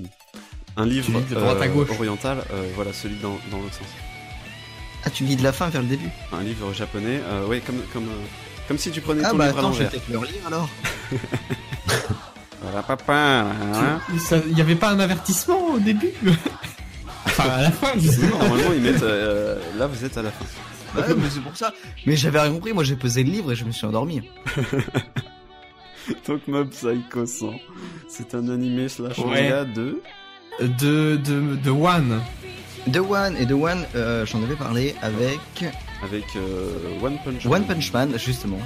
[0.78, 1.90] un livre Tu lis de droite à euh, gauche.
[1.98, 3.88] oriental, euh, voilà, celui dans, dans l'autre sens.
[5.06, 6.10] Ah, tu lis de la fin vers le début.
[6.34, 8.26] Un livre japonais, euh, ouais, comme, comme, euh,
[8.68, 10.02] comme si tu prenais Ah, ton bah, livre à attends, je vais l'envers.
[10.02, 10.70] peut-être le relire alors.
[12.62, 13.14] Voilà, papa.
[13.14, 14.02] hein.
[14.50, 16.12] Il y avait pas un avertissement au début
[17.26, 20.46] Enfin à la fin, Normalement, ils mettent, euh, là, vous êtes à la fin.
[21.00, 21.74] Ouais, mais c'est pour ça.
[22.06, 24.22] Mais j'avais rien compris, moi j'ai pesé le livre et je me suis endormi.
[26.28, 27.54] Donc, Mob Psycho 100,
[28.08, 29.26] c'est un animé slash Ouais.
[29.50, 30.02] manga de.
[30.60, 32.22] De, de, de One.
[32.92, 35.40] The One et The One, euh, j'en avais parlé avec
[36.04, 37.54] Avec euh, One Punch Man.
[37.62, 38.60] One Punch Man, justement.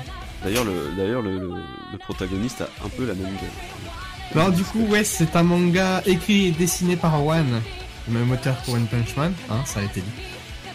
[0.43, 1.49] D'ailleurs, le, d'ailleurs le, le,
[1.91, 3.49] le protagoniste a un peu la même gueule.
[4.35, 7.61] Alors du coup, ouais, c'est un manga écrit et dessiné par One,
[8.07, 10.07] le même auteur que One Punch Man, hein, ça a été dit.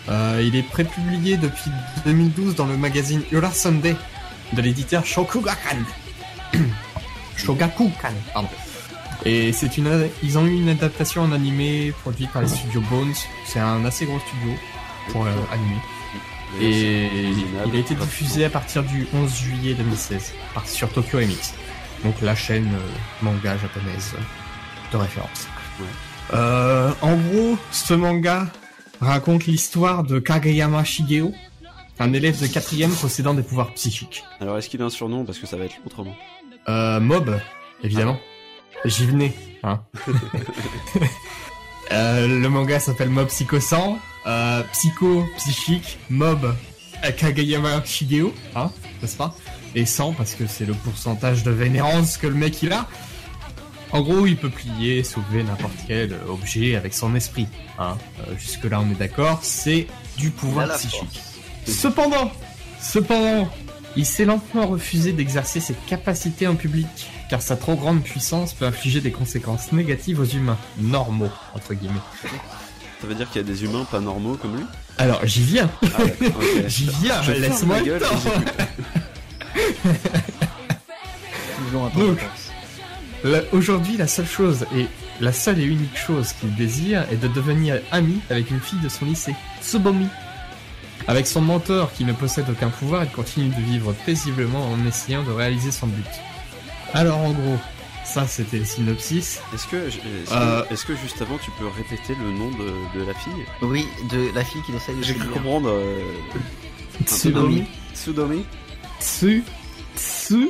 [0.08, 1.70] Euh, il est prépublié depuis
[2.04, 3.94] 2012 dans le magazine Yola Sunday
[4.52, 5.78] de l'éditeur Shokugakan.
[7.36, 8.48] Shogakukan, pardon.
[9.24, 13.14] Et c'est une, ils ont eu une adaptation en animé produite par les studios Bones.
[13.44, 14.54] C'est un assez gros studio
[15.10, 15.76] pour euh, animé.
[16.60, 17.08] Et
[17.66, 21.54] il a été diffusé à partir du 11 juillet 2016 par, sur Tokyo MX.
[22.04, 24.14] Donc la chaîne euh, manga japonaise
[24.92, 25.48] de référence.
[26.32, 28.46] Euh, en gros, ce manga
[29.00, 31.32] raconte l'histoire de Kageyama Shigeo,
[31.98, 34.24] un élève de quatrième possédant des pouvoirs psychiques.
[34.40, 35.24] Alors, est-ce qu'il a un surnom?
[35.24, 36.14] Parce que ça va être autrement.
[36.68, 37.40] Euh, Mob,
[37.82, 38.18] évidemment.
[38.84, 39.80] J'y venais, hein.
[41.90, 43.98] Euh, le manga s'appelle Mob Psycho 100.
[44.26, 46.54] Euh, psycho, psychique, Mob,
[47.16, 49.34] Kageyama Shigeo, hein, n'est-ce pas?
[49.74, 52.86] Et 100 parce que c'est le pourcentage de vénérance que le mec il a.
[53.90, 57.46] En gros, il peut plier, soulever n'importe quel objet avec son esprit.
[57.78, 57.96] Hein.
[58.20, 59.86] Euh, Jusque-là, on est d'accord, c'est
[60.18, 61.22] du pouvoir psychique.
[61.66, 62.30] Cependant,
[62.80, 63.48] cependant,
[63.96, 66.86] il s'est lentement refusé d'exercer ses capacités en public,
[67.28, 71.94] car sa trop grande puissance peut infliger des conséquences négatives aux humains normaux, entre guillemets.
[73.00, 74.64] Ça veut dire qu'il y a des humains pas normaux comme lui?
[74.98, 76.02] Alors, j'y viens, Ah,
[76.66, 78.06] j'y viens, laisse-moi le temps.
[81.96, 82.18] Donc,
[83.52, 84.86] Aujourd'hui, la seule chose, et
[85.20, 88.88] la seule et unique chose qu'il désire est de devenir ami avec une fille de
[88.88, 90.06] son lycée, Tsubomi.
[91.06, 95.22] Avec son mentor qui ne possède aucun pouvoir, il continue de vivre paisiblement en essayant
[95.22, 96.04] de réaliser son but.
[96.92, 97.56] Alors en gros,
[98.04, 99.40] ça c'était le synopsis.
[99.54, 100.64] Est-ce que, est-ce que, Euh.
[100.70, 103.44] est-ce que juste avant tu peux répéter le nom de, de la fille?
[103.62, 105.70] Oui, de la fille qui essaye de J'ai cru comprendre.
[105.70, 106.02] Euh,
[107.04, 107.64] Tsubomi.
[107.94, 108.44] Tsudomi
[109.00, 109.44] Tsu.
[109.96, 110.48] Tsu.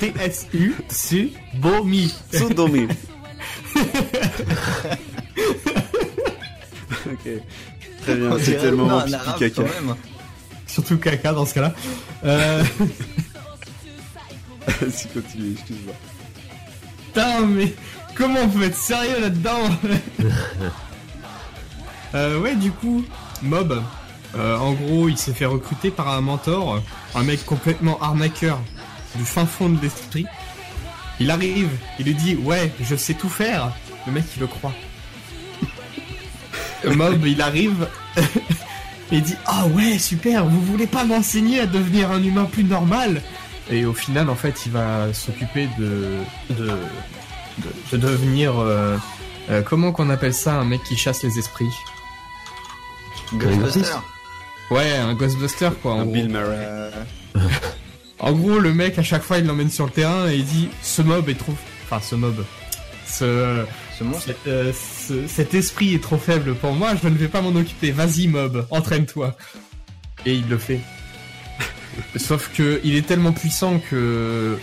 [0.00, 0.74] T-S-U.
[0.90, 2.12] Tsubomi.
[2.32, 2.88] Tsudomi.
[7.06, 7.28] ok.
[8.02, 9.62] Très bien, c'était le moment pipi caca.
[10.66, 11.74] Surtout caca dans ce cas-là.
[12.24, 12.62] Euh...
[14.66, 15.94] Vas-y, continue, excuse-moi.
[17.06, 17.74] Putain, mais
[18.14, 19.68] comment on peut être sérieux là-dedans
[22.14, 23.04] euh, Ouais, du coup,
[23.42, 23.82] Mob,
[24.36, 26.82] euh, en gros, il s'est fait recruter par un mentor,
[27.14, 28.60] un mec complètement arnaqueur
[29.16, 30.26] du fin fond de l'esprit.
[31.18, 33.72] Il arrive, il lui dit Ouais, je sais tout faire.
[34.06, 34.72] Le mec, il le croit.
[36.84, 38.22] Mob, il arrive et
[39.12, 43.22] il dit Ah ouais, super, vous voulez pas m'enseigner à devenir un humain plus normal?
[43.70, 46.18] Et au final, en fait, il va s'occuper de,
[46.50, 46.72] de, de,
[47.92, 48.96] de devenir, euh,
[49.50, 51.70] euh, comment qu'on appelle ça, un mec qui chasse les esprits?
[53.34, 53.94] Ghostbuster.
[54.70, 55.94] Ouais, un Ghostbuster, quoi.
[55.94, 56.06] En.
[56.06, 56.90] Bill Murray.
[58.22, 60.68] En gros, le mec, à chaque fois, il l'emmène sur le terrain et il dit,
[60.82, 61.54] ce mob est trop,
[61.84, 62.44] enfin, ce mob,
[63.06, 63.64] ce,
[64.00, 64.24] ce monstre.
[64.26, 67.54] cet, euh, ce- cet esprit est trop faible pour moi, je ne vais pas m'en
[67.54, 67.92] occuper.
[67.92, 69.36] Vas-y, mob, entraîne-toi.
[70.26, 70.80] Et il le fait.
[72.16, 74.58] Sauf que il est tellement puissant que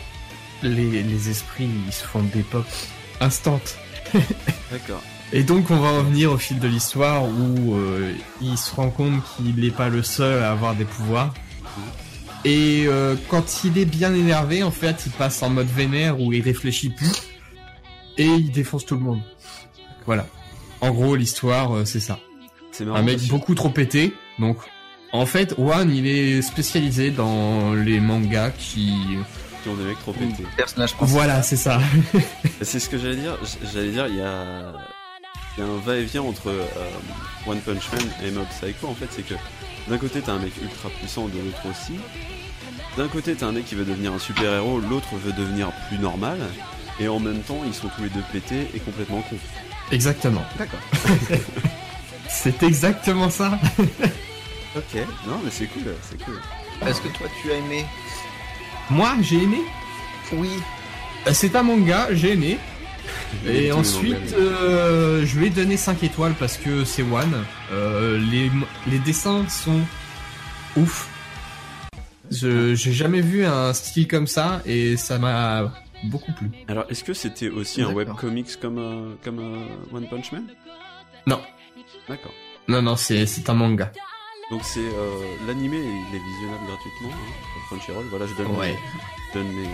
[0.63, 2.65] les, les esprits ils se font des pop
[3.21, 3.61] instant.
[4.71, 5.01] D'accord.
[5.33, 9.21] Et donc on va revenir au fil de l'histoire où euh, il se rend compte
[9.35, 11.33] qu'il n'est pas le seul à avoir des pouvoirs.
[12.45, 16.31] Et euh, quand il est bien énervé, en fait, il passe en mode vénère où
[16.31, 17.11] il réfléchit plus
[18.17, 19.21] et il défonce tout le monde.
[20.05, 20.25] Voilà.
[20.81, 22.19] En gros, l'histoire, euh, c'est ça.
[22.71, 22.97] C'est marrant.
[22.97, 24.13] Un mec beaucoup trop pété.
[24.39, 24.57] Donc,
[25.11, 28.93] en fait, One, il est spécialisé dans les mangas qui...
[29.63, 30.43] qui ont des mecs trop pétés.
[30.55, 31.17] Personnage principal.
[31.17, 31.79] Voilà, c'est ça.
[32.61, 33.37] C'est ce que j'allais dire.
[33.73, 34.73] J'allais dire, il y a,
[35.57, 36.65] il y a un va-et-vient entre euh,
[37.47, 38.87] One Punch Man et Mob Psycho.
[38.87, 39.35] En fait, c'est que
[39.87, 41.99] d'un côté, t'as un mec ultra puissant, de l'autre aussi.
[42.97, 46.39] D'un côté, t'as un mec qui veut devenir un super-héros, l'autre veut devenir plus normal.
[46.99, 49.37] Et en même temps, ils sont tous les deux pétés et complètement cons.
[49.91, 50.43] Exactement.
[50.57, 50.79] D'accord.
[52.29, 53.57] C'est exactement ça.
[54.75, 55.01] Ok.
[55.27, 56.39] Non, mais c'est cool, c'est cool.
[56.85, 57.83] Est-ce que toi tu as aimé
[58.91, 59.61] Moi, j'ai aimé.
[60.33, 60.49] Oui.
[61.25, 62.59] Euh, C'est un manga, j'ai aimé.
[63.47, 67.43] Et ensuite, euh, je lui ai donné 5 étoiles parce que c'est One.
[67.71, 68.51] Euh, les,
[68.85, 69.79] les dessins sont
[70.75, 71.07] ouf.
[72.29, 75.73] Je j'ai jamais vu un style comme ça et ça m'a
[76.05, 76.49] beaucoup plu.
[76.67, 80.45] Alors, est-ce que c'était aussi un webcomics comme, euh, comme euh, One Punch Man?
[81.25, 81.41] Non,
[82.07, 82.31] D'accord.
[82.67, 83.91] non, non, c'est c'est un manga.
[84.49, 88.05] Donc c'est euh, l'animé, il est visionnable gratuitement hein, Crunchyroll.
[88.09, 88.71] Voilà, je donne, Ouais.
[88.71, 89.67] mes, donne mes,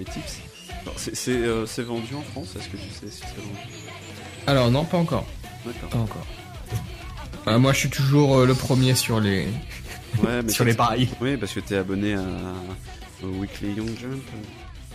[0.00, 0.40] mes tips.
[0.82, 3.58] Alors, c'est c'est, euh, c'est vendu en France Est-ce que tu sais si c'est vendu?
[4.48, 5.26] Alors non, pas encore,
[5.64, 5.88] D'accord.
[5.90, 6.26] pas encore.
[7.48, 9.46] Euh, moi, je suis toujours euh, le premier sur les
[10.24, 11.08] Ouais, mais sur les paris.
[11.20, 12.22] Oui, parce que t'es abonné à,
[13.22, 14.22] au Weekly Young Jump.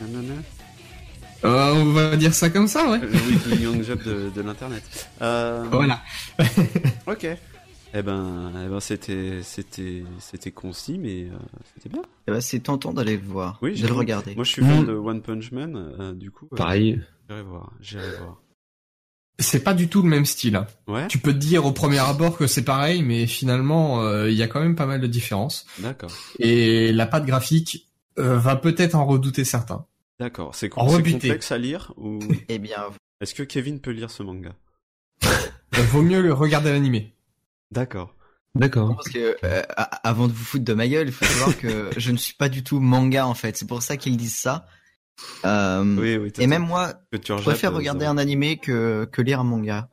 [0.02, 0.42] nanana.
[1.44, 3.00] Euh, on va dire ça comme ça, ouais.
[3.00, 4.84] Le Weekly Young Jump de, de l'internet.
[5.22, 6.02] Euh, Voilà.
[7.08, 7.28] Ok.
[7.94, 11.38] Eh ben, eh ben c'était, c'était, c'était concis, mais euh,
[11.74, 12.04] c'était bien.
[12.28, 14.34] Eh ben, c'est tentant d'aller le voir, Oui, de j'ai le regarder.
[14.36, 14.88] Moi, je suis fan Mm.
[14.88, 16.48] de One Punch Man, euh, du coup.
[16.54, 17.02] euh, Pareil.
[17.30, 18.38] J'irai voir, j'irai voir.
[19.40, 20.56] C'est pas du tout le même style.
[20.56, 20.68] hein.
[20.88, 21.08] Ouais.
[21.08, 24.44] Tu peux te dire au premier abord que c'est pareil, mais finalement, euh, il y
[24.44, 25.66] a quand même pas mal de différences.
[25.80, 26.12] D'accord.
[26.40, 27.90] Et la patte graphique
[28.20, 29.86] euh, va peut-être en redouter certains.
[30.22, 30.54] D'accord.
[30.54, 32.20] C'est complexe à lire ou
[32.50, 32.78] Eh bien,
[33.22, 34.52] est-ce que Kevin peut lire ce manga?
[35.26, 35.30] Euh,
[35.92, 37.16] Vaut mieux le regarder l'animé.
[37.72, 38.16] D'accord.
[38.54, 38.96] D'accord.
[38.96, 39.64] parce que euh,
[40.04, 42.50] avant de vous foutre de ma gueule, il faut savoir que je ne suis pas
[42.50, 43.58] du tout manga en fait.
[43.58, 44.68] C'est pour ça qu'ils disent ça.
[45.46, 46.32] Euh, Oui, oui.
[46.32, 49.44] t'as- et même moi, que tu je préfère regarder un animé que, que lire un
[49.46, 49.90] manga.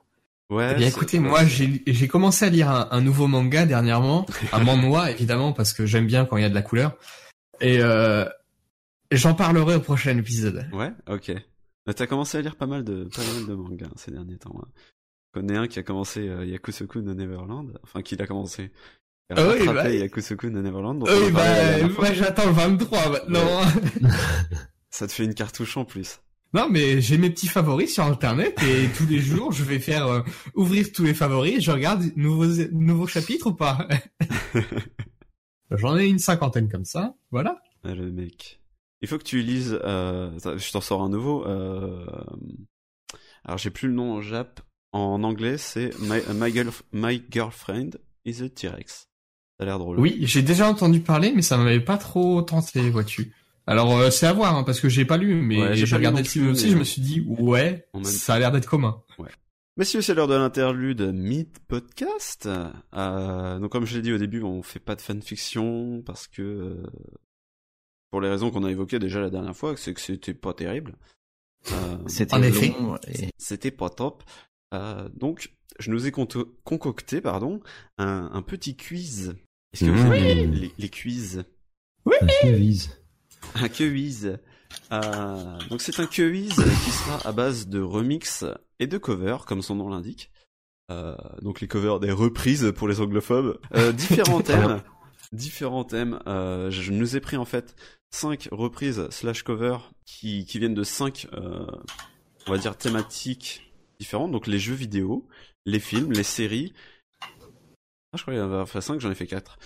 [0.50, 0.72] Ouais.
[0.72, 4.64] Eh bien écoutez, moi j'ai j'ai commencé à lire un, un nouveau manga dernièrement, un
[4.64, 6.96] manhwa évidemment parce que j'aime bien quand il y a de la couleur.
[7.60, 8.24] Et euh,
[9.12, 10.68] j'en parlerai au prochain épisode.
[10.72, 10.92] Ouais.
[11.08, 11.32] Ok.
[11.86, 14.38] Bah, T'as commencé à lire pas mal de pas mal de mangas hein, ces derniers
[14.38, 14.54] temps.
[14.62, 14.68] hein.
[15.34, 17.78] Je connais un qui a commencé euh, Yakusoku no Neverland.
[17.82, 18.70] Enfin, qui l'a commencé.
[19.30, 20.98] Il a Ah oui, rattrapé bah- Yakusoku no Neverland.
[21.00, 23.60] dont on a Oui, bah, j'attends le 23 maintenant.
[24.90, 26.20] Ça te fait une cartouche en plus.
[26.54, 30.06] Non, mais j'ai mes petits favoris sur internet et tous les jours je vais faire
[30.06, 30.22] euh,
[30.54, 33.86] ouvrir tous les favoris et je regarde nouveaux nouveaux chapitres ou pas?
[35.70, 37.60] J'en ai une cinquantaine comme ça, voilà.
[37.84, 38.57] Ah, le mec.
[39.02, 39.78] Il faut que tu lises.
[39.84, 40.30] Euh...
[40.56, 41.46] Je t'en sors un nouveau.
[41.46, 42.06] Euh...
[43.44, 44.60] Alors j'ai plus le nom en jap.
[44.92, 49.06] En anglais, c'est My, My, Girlf- My Girlfriend is a T-Rex.
[49.58, 50.00] Ça a l'air drôle.
[50.00, 53.34] Oui, j'ai déjà entendu parler, mais ça m'avait pas trop tenté, vois-tu.
[53.66, 56.22] Alors euh, c'est à voir, hein, parce que j'ai pas lu, mais Ouais, j'ai regardé
[56.22, 59.02] le film aussi, mais- je me suis dit ouais, ça a l'air d'être commun.
[59.76, 62.48] Messieurs, c'est l'heure de l'interlude Meet Podcast.
[62.94, 66.42] Euh, donc comme je l'ai dit au début, on fait pas de fanfiction parce que
[66.42, 66.82] euh,
[68.10, 70.94] pour les raisons qu'on a évoquées déjà la dernière fois, c'est que c'était pas terrible.
[71.72, 72.36] Euh, C'était
[73.36, 74.22] c'était pas top.
[74.74, 77.60] Euh, donc je nous ai concocté pardon
[77.98, 79.34] un, un petit quiz.
[79.72, 80.12] Est-ce que vous Mmh.
[80.14, 81.44] aimez les, les, les quiz?
[82.06, 82.90] Un quiz.
[83.54, 84.38] Un quiz.
[84.92, 88.44] Euh, donc c'est un quiz qui sera à base de remix
[88.78, 90.30] et de covers, comme son nom l'indique.
[90.90, 93.58] Euh, donc les covers des reprises pour les anglophobes.
[93.74, 94.80] Euh, différents thèmes.
[95.32, 96.20] Différents thèmes.
[96.26, 97.76] Euh, je nous ai pris en fait
[98.10, 101.66] cinq reprises slash covers qui, qui viennent de cinq, euh,
[102.46, 104.32] on va dire thématiques différentes.
[104.32, 105.28] Donc les jeux vidéo,
[105.66, 106.72] les films, les séries.
[107.20, 109.58] Ah, je crois qu'il y en avait fait cinq, j'en ai fait quatre.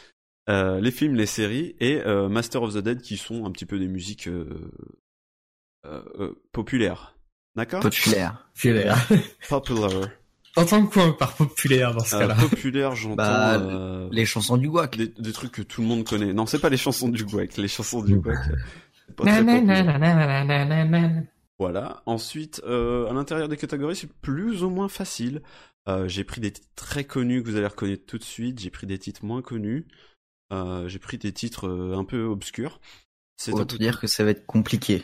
[0.49, 3.67] Euh, les films, les séries et euh, Master of the Dead qui sont un petit
[3.67, 4.73] peu des musiques euh,
[5.87, 7.17] euh, euh, populaires.
[7.55, 7.81] D'accord?
[7.81, 8.51] Populaire.
[8.55, 9.09] Populaire.
[9.49, 9.91] Popular.
[10.55, 12.35] T'entends quoi par populaire dans ce Euh, cas-là?
[12.35, 14.97] populaire, j'entends Bah, euh, Les chansons du guac.
[14.97, 16.33] des, des trucs que tout le monde connaît.
[16.35, 17.57] Non, c'est pas les chansons du Guac.
[17.57, 18.39] Les chansons du Guac.
[21.59, 22.03] Voilà.
[22.07, 25.43] Ensuite, euh, à l'intérieur des catégories, c'est plus ou moins facile.
[25.89, 28.61] Euh, j'ai pris des titres très connus que vous allez reconnaître tout de suite.
[28.61, 29.87] J'ai pris des titres moins connus.
[30.53, 32.81] Euh, j'ai pris des titres euh, un peu obscurs.
[33.37, 35.03] C'est Autant dire que ça va être compliqué.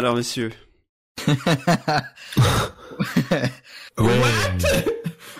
[0.00, 0.50] Alors, messieurs,
[3.98, 4.22] Ouais.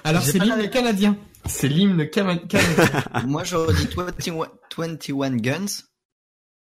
[0.05, 1.17] Alors c'est l'hymne canadien.
[1.47, 2.61] C'est l'hymne canadien.
[3.27, 4.35] Moi, j'aurais dit 21,
[4.77, 5.65] 21 Guns.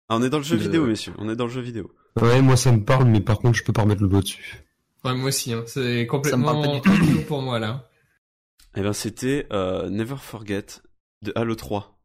[0.08, 1.12] ah, on est dans le jeu De- vidéo, messieurs.
[1.18, 1.92] On est dans le jeu vidéo.
[2.20, 4.64] Ouais, moi ça me parle, mais par contre, je peux pas remettre le doigt dessus.
[5.04, 5.62] ouais, moi aussi, hein.
[5.68, 7.22] c'est Ça me complètement parle pas du tout.
[7.28, 7.88] pour moi là.
[8.76, 10.66] Eh ben, c'était euh, Never Forget
[11.22, 11.96] de Halo 3.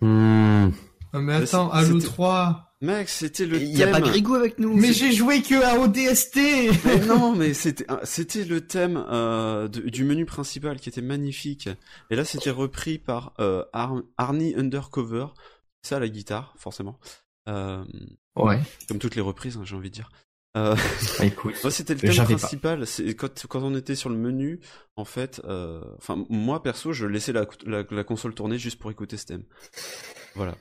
[0.00, 0.70] Hmm.
[0.70, 0.70] Ah,
[1.14, 2.64] mais Mais attends, c'est- Halo c'était- 3.
[2.80, 4.00] Mec, c'était le Il y a thème.
[4.02, 4.72] pas Grigou avec nous.
[4.76, 6.36] Mais j'ai joué que à ODST.
[6.84, 11.02] Mais non, mais c'était un- c'était le thème euh, de- du menu principal qui était
[11.02, 11.68] magnifique.
[12.10, 15.26] Et là, c'était repris par euh, Ar- Arnie Undercover.
[15.82, 17.00] Ça à la guitare, forcément.
[17.48, 17.82] Euh,
[18.36, 18.60] Ouais.
[18.88, 20.10] comme toutes les reprises, hein, j'ai envie de dire.
[20.56, 20.76] Euh,
[21.18, 21.54] Bah, écoute.
[21.64, 22.86] moi, c'était le thème principal.
[22.86, 24.60] C'est quand quand on était sur le menu,
[24.94, 25.40] en fait.
[25.46, 29.26] euh, Enfin, moi perso, je laissais la, la, la console tourner juste pour écouter ce
[29.26, 29.42] thème.
[30.36, 30.54] Voilà.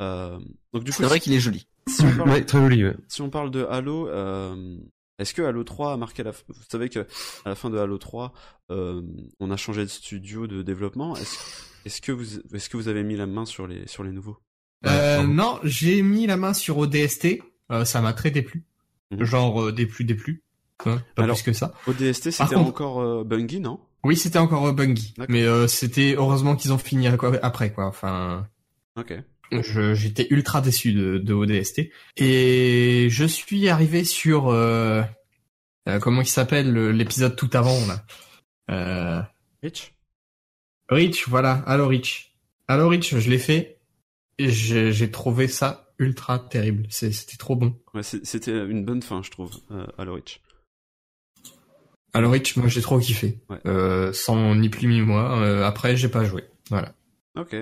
[0.00, 0.38] Euh,
[0.72, 1.66] donc du coup, C'est vrai qu'il est joli.
[1.88, 2.84] si on parle Ouais, très joli.
[2.84, 2.96] Ouais.
[3.08, 4.76] si on parle de Halo, euh,
[5.18, 6.30] est-ce que Halo 3 a marqué la...
[6.32, 7.00] f- Vous savez que
[7.44, 8.32] à la fin de Halo 3,
[8.70, 9.02] euh,
[9.40, 11.14] on a changé de studio de développement.
[11.84, 14.36] Est-ce que vous est-ce que vous avez mis la main sur les sur les nouveaux?
[14.86, 17.40] Euh, non, j'ai mis la main sur ODST.
[17.70, 18.64] Euh, ça m'a très déplu.
[19.10, 19.24] Mhm.
[19.24, 20.42] Genre euh, déplu, déplu.
[20.86, 21.74] Hein, pas Alors- plus que ça.
[21.86, 23.80] ODST, c'était contre- encore euh, Bungie, non?
[24.04, 25.12] Oui, c'était encore euh, Bungie.
[25.28, 27.86] Mais euh, c'était heureusement qu'ils ont fini après quoi.
[27.86, 28.46] Enfin,
[28.98, 29.12] Ok.
[29.52, 31.90] J'étais ultra déçu de, de ODST.
[32.16, 35.02] Et je suis arrivé sur euh,
[35.88, 38.04] euh, comment il s'appelle le- l'épisode tout avant là.
[38.70, 39.22] Euh,
[39.62, 39.94] Rich?
[40.88, 41.62] Reach, voilà.
[41.66, 42.32] Halo Reach.
[42.68, 43.78] Halo Reach, je l'ai fait.
[44.38, 46.86] Et j'ai trouvé ça ultra terrible.
[46.88, 47.78] C'était trop bon.
[47.92, 50.40] Ouais, c'était une bonne fin, je trouve, euh, Halo Reach.
[52.12, 53.38] Halo Reach, moi j'ai trop kiffé.
[53.50, 53.58] Ouais.
[53.66, 55.42] Euh, sans ni plus ni moins.
[55.42, 56.44] Euh, après, j'ai pas joué.
[56.70, 56.94] Voilà.
[57.36, 57.54] Ok.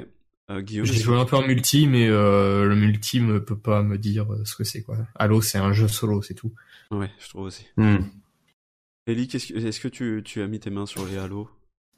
[0.51, 3.59] Euh, Guillaume, J'ai est-ce joué un peu en multi, mais euh, le multi me peut
[3.59, 4.97] pas me dire euh, ce que c'est quoi.
[5.15, 6.53] Halo, c'est un jeu solo, c'est tout.
[6.91, 7.67] Ouais, je trouve aussi.
[7.77, 7.99] Hmm.
[9.07, 11.49] Ellie, qu'est-ce que- est-ce que tu, tu as mis tes mains sur les Halo?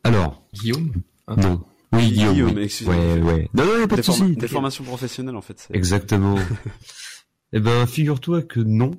[0.05, 0.93] Alors, Guillaume?
[1.29, 1.65] non.
[1.93, 2.33] Oui, Guillaume.
[2.35, 2.63] Guillaume, oui.
[2.65, 2.97] excuse-moi.
[2.97, 3.49] Ouais, ouais.
[3.55, 4.19] Non, non, y a pas de souci.
[4.19, 5.59] forma- des formations professionnelles, en fait.
[5.59, 6.37] c'est- Exactement.
[7.53, 8.93] eh ben, figure-toi que non.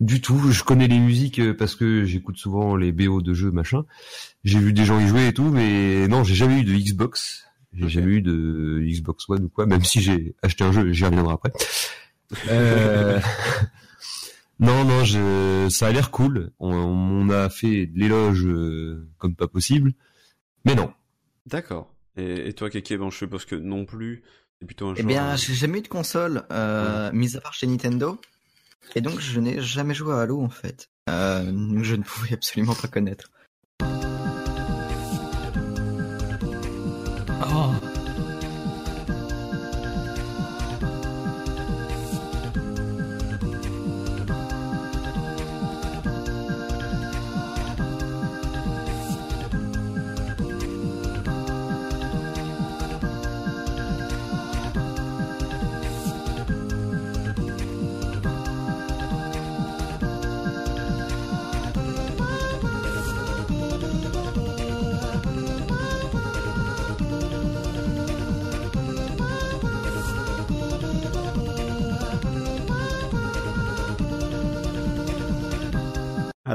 [0.00, 0.50] Du tout.
[0.50, 3.84] Je connais les musiques euh, parce que j'écoute souvent les BO de jeux, machin.
[4.42, 7.44] J'ai vu des gens y jouer et tout, mais non, j'ai jamais eu de Xbox.
[7.76, 7.90] J'ai Ok.
[7.90, 11.34] jamais eu de Xbox One ou quoi, même si j'ai acheté un jeu, j'y reviendrai
[11.34, 11.52] après.
[12.48, 13.20] Euh...
[14.60, 15.68] non, non, je...
[15.70, 16.50] ça a l'air cool.
[16.60, 19.92] On, on a fait de l'éloge euh, comme pas possible,
[20.64, 20.92] mais non.
[21.46, 21.92] D'accord.
[22.16, 24.22] Et, et toi, Kéké, bon, je suppose que non plus.
[24.60, 27.54] C'est plutôt un Eh joueur, bien, j'ai jamais eu de console, euh, mis à part
[27.54, 28.20] chez Nintendo.
[28.94, 30.90] Et donc, je n'ai jamais joué à Halo, en fait.
[31.10, 31.44] Euh,
[31.82, 33.30] je ne pouvais absolument pas connaître.
[37.46, 37.83] Oh.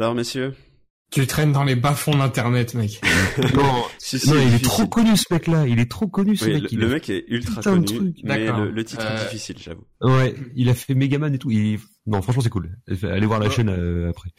[0.09, 0.55] Alors, messieurs
[1.11, 2.99] Tu traînes dans les bas-fonds d'internet, mec.
[3.53, 5.67] Non, Si, si, non, il est trop connu ce mec-là.
[5.67, 6.61] Il est trop connu ce Oui, mec.
[6.63, 8.61] le, il le mec est ultra connu, mais D'accord.
[8.65, 9.85] le, le titre Euh, est difficile, j'avoue.
[10.01, 11.51] Ouais, il a fait Megaman et tout.
[11.51, 11.77] Il...
[12.07, 12.75] Non, franchement, c'est cool.
[13.03, 13.53] Allez voir la Ouais.
[13.55, 14.31] chaîne euh, après.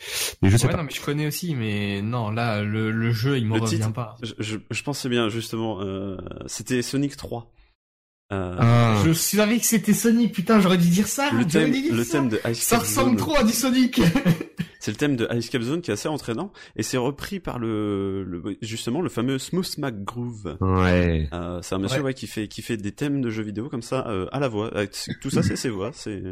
[0.43, 0.79] Mais je sais Ouais, pas.
[0.79, 3.77] non, mais je connais aussi, mais non, là, le, le jeu, il me Le revient
[3.77, 4.17] titre- pas.
[4.23, 6.17] Je, je, je pensais bien, justement, euh,
[6.47, 7.53] c'était Sonic 3.
[8.33, 9.03] Euh, Ah.
[9.05, 11.31] Je savais que c'était Sonic, putain, j'aurais dû dire ça.
[11.33, 12.13] le thème, dû dire le ça.
[12.19, 14.01] thème de Ice Ça ressemble Zone, trop à du Sonic.
[14.81, 17.59] c'est le thème de Ice Cap Zone qui est assez entraînant, et c'est repris par
[17.61, 20.57] le, le justement le fameux Smooth McGroove.
[20.61, 21.29] Ouais.
[21.33, 22.07] Euh, c'est un monsieur Ouais.
[22.07, 24.49] ouais, qui fait qui fait des thèmes de jeux vidéo comme ça euh, à la
[24.49, 24.75] voix.
[24.77, 26.23] Avec- Tout ça c'est ses voix, c'est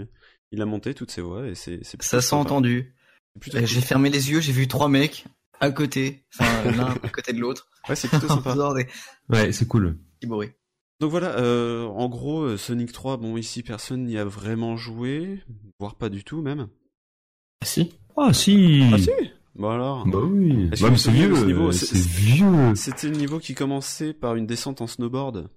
[0.51, 2.95] il a monté toutes ses voix et c'est Ça s'est entendu.
[3.41, 3.67] Cool.
[3.67, 5.27] J'ai fermé les yeux, j'ai vu trois mecs
[5.61, 8.55] à côté, enfin l'un à côté de l'autre, Ouais, c'est plutôt sympa.
[9.29, 9.99] Ouais, c'est cool.
[11.01, 15.41] Donc voilà, euh, en gros, euh, Sonic 3, bon, ici, personne n'y a vraiment joué,
[15.79, 16.69] voire pas du tout, même.
[17.63, 17.93] si.
[18.21, 18.85] Ah si.
[18.93, 19.11] Ah si
[19.57, 20.69] Bon alors, Bah oui.
[20.73, 21.37] Est-ce Bah, que mais vous c'est souvenez de vieux.
[21.37, 22.75] ce niveau euh, C'est- C'est vieux.
[22.77, 25.49] c'était le niveau qui commençait par une descente en snowboard.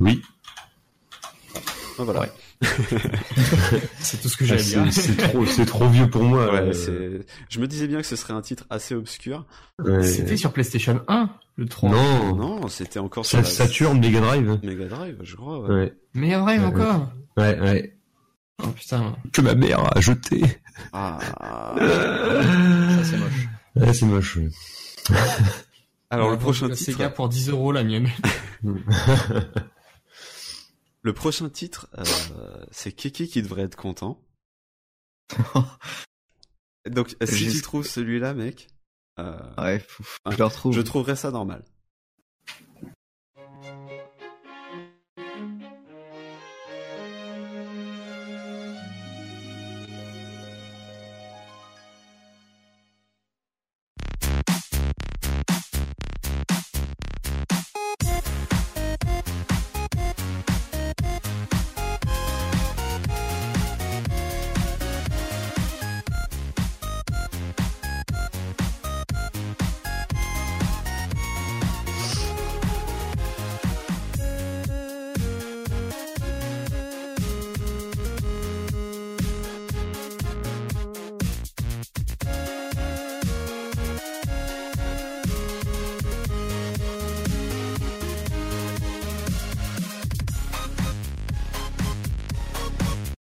[0.00, 0.20] Oui.
[2.00, 2.20] Ah, voilà.
[2.20, 2.30] Ouais.
[3.98, 4.92] C'est tout ce que j'ai Ah, à dire.
[4.92, 6.52] c'est c'est trop, c'est trop vieux pour moi.
[6.52, 7.26] Ouais, euh, c'est...
[7.48, 9.46] Je me disais bien que ce serait un titre assez obscur.
[9.84, 10.02] ouais.
[10.04, 11.90] C'était sur PlayStation 1, le 3.
[11.90, 12.34] Non.
[12.36, 14.58] Non, c'était encore sur la Saturn, Mega Drive.
[14.62, 15.60] Mega Drive, je crois.
[15.60, 15.68] ouais.
[15.74, 15.94] Ouais.
[16.14, 17.08] Mega Drive Ouais, encore.
[17.36, 17.94] Ouais, ouais.
[18.62, 19.16] Oh putain.
[19.32, 20.42] que ma mère a jeté.
[20.92, 21.18] Ah.
[21.78, 23.48] Ça, c'est moche.
[23.76, 24.38] Ouais, c'est moche.
[26.10, 26.92] Alors le prochain titre.
[26.92, 28.08] Sega pour 10 euros la mienne.
[31.02, 34.20] Le prochain titre, euh, c'est Kiki qui devrait être content.
[36.90, 38.68] Donc si tu trouves celui-là, mec,
[39.20, 40.72] euh, Ouais, faut- je le retrouve.
[40.74, 41.64] je trouverais ça normal.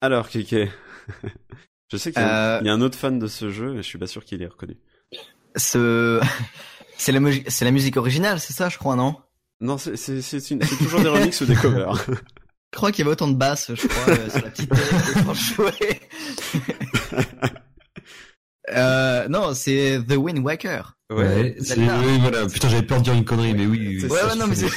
[0.06, 0.66] Alors Kiki,
[1.92, 3.74] je sais qu'il y, a- Euh, il y a un autre fan de ce jeu,
[3.74, 4.78] et je suis pas sûr qu'il ait reconnu.
[5.56, 6.20] Ce...
[6.98, 9.16] c'est la, mu- c'est la musique originale, c'est ça, je crois, non?
[9.62, 12.06] Non, c'est c'est c'est une- c'est toujours des remixes ou des covers.
[12.74, 14.74] Je crois qu'il y avait autant de basses, je crois, euh, sur la petite
[15.56, 16.02] jouais.
[18.72, 20.98] euh, non, c'est The Wind Waker.
[21.10, 22.48] Ouais, c'est, oui, voilà.
[22.48, 24.04] Putain, j'avais peur de dire une connerie, mais oui.
[24.04, 24.68] Ouais, ça, ouais, je non, mais c'est...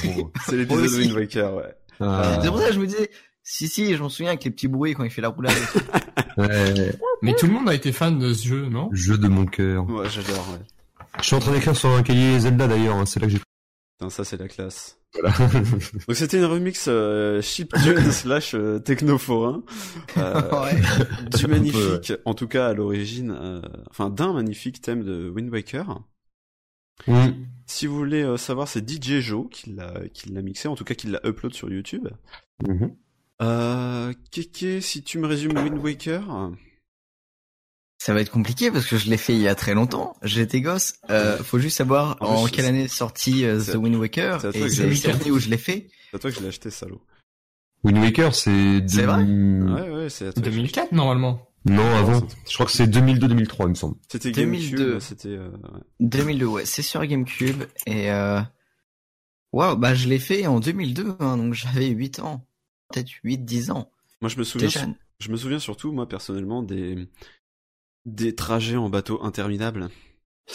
[0.47, 0.97] C'est l'épisode de.
[0.97, 1.75] Wind Waker, ouais.
[1.99, 3.11] Ah, C'est pour ça que je me disais,
[3.51, 5.57] si, si, je m'en souviens avec les petits bruits quand il fait la roulade.
[6.37, 6.93] ouais,
[7.23, 8.91] Mais tout le monde a été fan de ce jeu, non?
[8.93, 9.87] Jeu de mon cœur.
[9.87, 10.61] Moi, j'adore, ouais.
[11.21, 13.39] Je suis en train d'écrire sur un cahier Zelda d'ailleurs, hein, c'est là que j'ai
[13.39, 14.99] Putain, ça, c'est la classe.
[15.15, 15.35] Voilà.
[16.07, 19.63] Donc, c'était une remix euh, chiptune slash euh, technophorin.
[20.19, 20.81] Euh, ouais.
[21.35, 25.51] du peu, magnifique, en tout cas à l'origine, euh, enfin d'un magnifique thème de Wind
[25.51, 26.03] Waker.
[27.07, 27.29] Mm.
[27.65, 30.85] Si vous voulez euh, savoir, c'est DJ Joe qui l'a qui l'a mixé, en tout
[30.85, 32.09] cas qui l'a upload sur YouTube.
[32.67, 32.95] Mhm.
[33.41, 36.51] Euh, Keke, si tu me résumes Wind Waker,
[37.99, 40.17] Ça va être compliqué parce que je l'ai fait il y a très longtemps.
[40.23, 40.95] J'étais gosse.
[41.11, 44.41] Euh, faut juste savoir En en plus, quelle année est sorti euh, The Wind Waker
[44.41, 45.89] c'est à toi et que c'est l'année où je l'ai fait.
[46.11, 47.01] c'est à toi que je l'ai acheté, salaud.
[47.85, 48.83] Wind Waker, c'est...
[48.89, 50.43] C'est vrai demi- Ouais, ouais, c'est à toi.
[50.43, 51.45] que j'ai 2004 normalement.
[51.65, 52.27] Non, avant.
[52.49, 53.97] Je crois que c'est 2002-2003, il me semble.
[54.11, 54.77] C'était 2002.
[54.77, 55.29] GameCube, c'était...
[55.29, 55.81] Euh, ouais.
[56.01, 58.41] 2002, ouais, c'est sur GameCube et euh...
[59.53, 62.47] waouh, bah je l'ai fait en 2002, hein, donc j'avais 8 ans,
[62.93, 63.91] peut-être 8-10 ans.
[64.21, 64.69] Moi, je me souviens,
[65.21, 67.09] je me souviens surtout, moi, personnellement, des
[68.07, 69.89] des trajets en bateau interminables.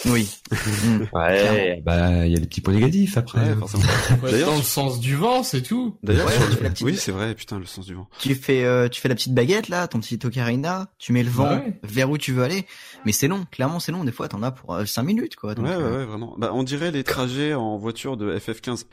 [0.06, 0.28] Oui.
[0.84, 1.04] Mm.
[1.12, 3.40] Ouais, bah, il y a les petits points négatifs après.
[3.50, 3.84] Ouais, forcément.
[4.22, 5.96] Ouais, D'ailleurs, dans le sens du vent, c'est tout.
[6.02, 7.94] D'ailleurs, Ouais, sur tu le- fais la petite- oui, c'est vrai, putain, le sens du
[7.94, 8.08] vent.
[8.18, 11.30] Tu fais, euh, tu fais la petite baguette là, ton petit ocarina, tu mets le
[11.30, 11.78] vent Ouais.
[11.84, 12.66] vers où tu veux aller,
[13.06, 14.04] mais c'est long, clairement c'est long.
[14.04, 15.54] Des fois t'en as pour 5 minutes quoi.
[15.54, 16.34] Donc, ouais, ouais, euh, ouais, vraiment.
[16.38, 18.86] Bah, on dirait les trajets en voiture de FF15.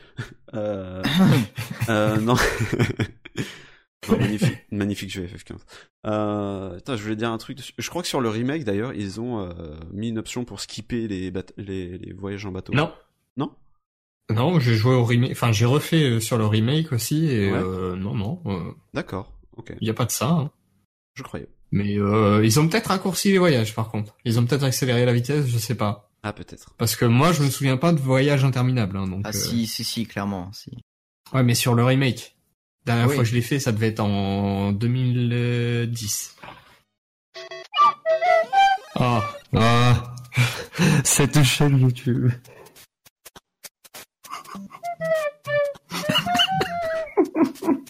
[0.54, 1.02] euh,
[1.88, 2.36] euh, non.
[4.08, 5.58] non, magnifique, magnifique jeu FF15.
[6.06, 7.58] Euh, je voulais dire un truc.
[7.78, 9.52] Je crois que sur le remake, d'ailleurs, ils ont euh,
[9.92, 12.72] mis une option pour skipper les, bat- les, les voyages en bateau.
[12.72, 12.92] Non.
[13.36, 13.52] Non?
[14.30, 15.32] Non, j'ai joué au remake.
[15.32, 17.26] Enfin, j'ai refait euh, sur le remake aussi.
[17.26, 17.58] Et Ouais.
[17.58, 20.28] euh, non, non, il D'accord, ok, y a pas de ça.
[20.30, 20.50] hein.
[21.14, 21.48] je croyais.
[21.70, 24.14] Mais euh, ils ont peut-être raccourci les voyages, par contre.
[24.26, 26.10] Ils ont peut-être accéléré la vitesse, je sais pas.
[26.22, 26.74] Ah, peut-être.
[26.76, 28.96] Parce que moi, je me souviens pas de voyage interminable.
[28.96, 30.70] Hein, donc, Ah euh, si, si, si, clairement, si.
[31.32, 32.36] Ouais, mais sur le remake.
[32.84, 33.14] Dernière Oui.
[33.14, 36.36] fois que je l'ai fait, ça devait être en 2010.
[38.96, 39.22] Ah,
[39.54, 40.14] Ah,
[41.04, 42.30] cette chaîne YouTube.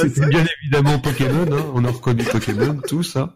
[0.00, 1.70] C'est bien évidemment Pokémon, hein.
[1.74, 3.34] on a reconnu Pokémon, tout ça.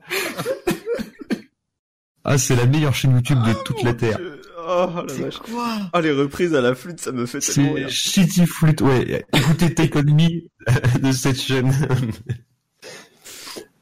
[2.25, 4.19] Ah, c'est la meilleure chaîne YouTube de toute la Terre.
[4.65, 5.39] Oh, la vache.
[5.39, 7.89] quoi Ah, les reprises à la flûte, ça me fait tellement C'est.
[7.89, 9.25] Shitty Flute, ouais.
[9.35, 11.73] Écoutez Take On Me de cette chaîne.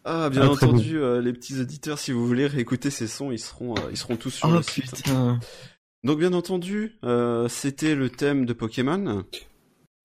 [0.04, 3.30] Ah, bien Ah, très entendu, euh, les petits auditeurs, si vous voulez réécouter ces sons,
[3.30, 4.96] ils seront, euh, ils seront tous sur Oh le site.
[4.96, 5.38] putain.
[6.02, 9.24] Donc, bien entendu, euh, c'était le thème de Pokémon.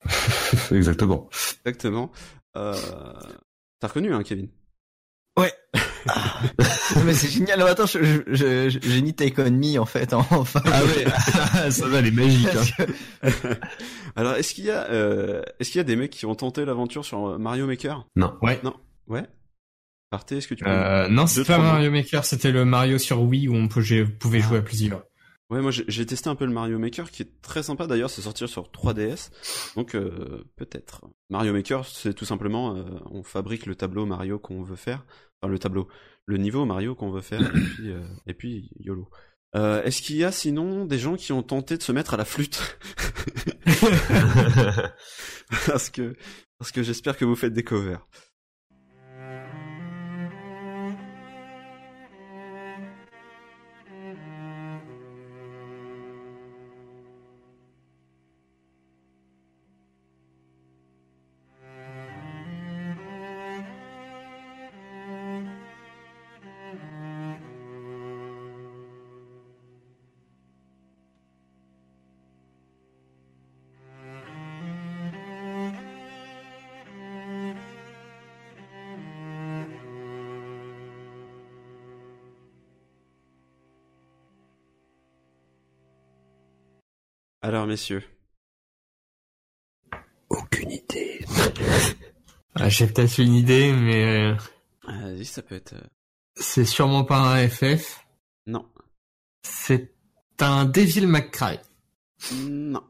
[0.71, 1.29] Exactement.
[1.65, 2.11] Exactement.
[2.55, 2.73] Euh...
[3.79, 4.47] T'as reconnu, hein, Kevin
[5.37, 5.51] Ouais.
[6.95, 7.59] Non, mais c'est génial.
[7.59, 10.13] Non, attends, je, je, je- j'ai mis Take On Me en fait.
[10.13, 11.05] en- Enfin, Ah ouais,
[11.71, 12.47] ça va, elle est magique.
[13.23, 13.29] Hein.
[14.15, 16.63] Alors, est-ce qu'il y a, euh, est-ce qu'il y a des mecs qui ont tenté
[16.63, 18.07] l'aventure sur euh, Mario Maker?
[18.15, 18.37] Non.
[18.41, 18.59] Ouais.
[18.63, 18.75] Non.
[19.07, 19.23] Ouais.
[20.09, 21.57] Partez, est-ce que tu peux Euh, non, Deux, c'est pas.
[21.57, 25.03] Mario Maker, c'était le Mario sur Wii où on pouvait jouer à plusieurs.
[25.51, 28.23] Ouais, moi j'ai testé un peu le Mario Maker qui est très sympa d'ailleurs, c'est
[28.23, 29.29] sorti sur 3DS,
[29.75, 31.01] donc euh, peut-être.
[31.29, 35.05] Mario Maker, c'est tout simplement, euh, on fabrique le tableau Mario qu'on veut faire,
[35.41, 35.87] enfin le tableau,
[36.25, 39.07] le niveau Mario qu'on veut faire, et puis, euh, et puis YOLO.
[39.55, 42.17] Euh, Est-ce qu'il y a sinon des gens qui ont tenté de se mettre à
[42.17, 42.77] la flûte?
[45.67, 46.15] Parce que,
[46.57, 48.05] parce que j'espère que vous faites des covers.
[90.29, 91.25] Aucune idée.
[92.57, 94.35] Ah, j'ai peut-être une idée, mais euh,
[94.87, 95.73] vas-y, ça peut être...
[95.73, 95.81] euh,
[96.37, 98.05] c'est sûrement pas un FF.
[98.47, 98.65] Non.
[99.43, 99.93] C'est
[100.39, 101.59] un Devil May Cry.
[102.33, 102.81] Non.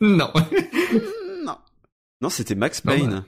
[0.00, 0.32] Non.
[1.44, 1.58] non.
[2.20, 3.10] Non, c'était Max Non, Payne.
[3.20, 3.24] bah.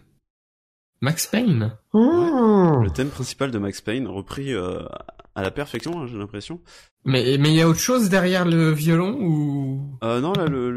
[1.03, 1.79] Max Payne?
[1.95, 4.83] Le thème principal de Max Payne, repris euh,
[5.41, 6.61] à la perfection, hein, j'ai l'impression.
[7.05, 9.99] Mais mais il y a autre chose derrière le violon ou?
[10.05, 10.71] Euh, non, là, le,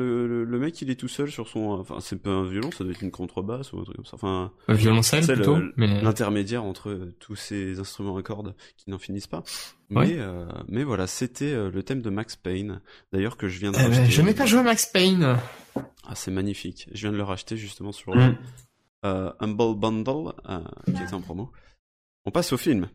[0.45, 1.71] le, mec, il est tout seul sur son...
[1.71, 4.15] Enfin, c'est pas un violon, ça doit être une contrebasse ou un truc comme ça.
[4.15, 8.99] Enfin, un violoncelle plutôt Mais l'intermédiaire entre euh, tous ces instruments à cordes qui n'en
[8.99, 9.43] finissent pas.
[9.91, 10.07] Ouais.
[10.07, 12.79] Mais, euh, mais voilà, c'était le thème de Max Payne.
[13.11, 14.11] D'ailleurs, que je viens de Eh ben, racheter.
[14.11, 15.35] je n'ai pas joué à Max Payne.
[15.75, 16.87] Ah, c'est magnifique.
[16.93, 18.37] Je viens de le racheter justement sur Mm.
[19.05, 20.31] euh, Humble Bundle,
[20.85, 21.51] qui était en promo.
[22.25, 22.87] On passe au film.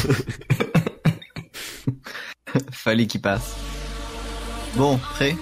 [2.72, 3.54] Fallait qu'il passe.
[4.76, 5.36] Bon, prêt?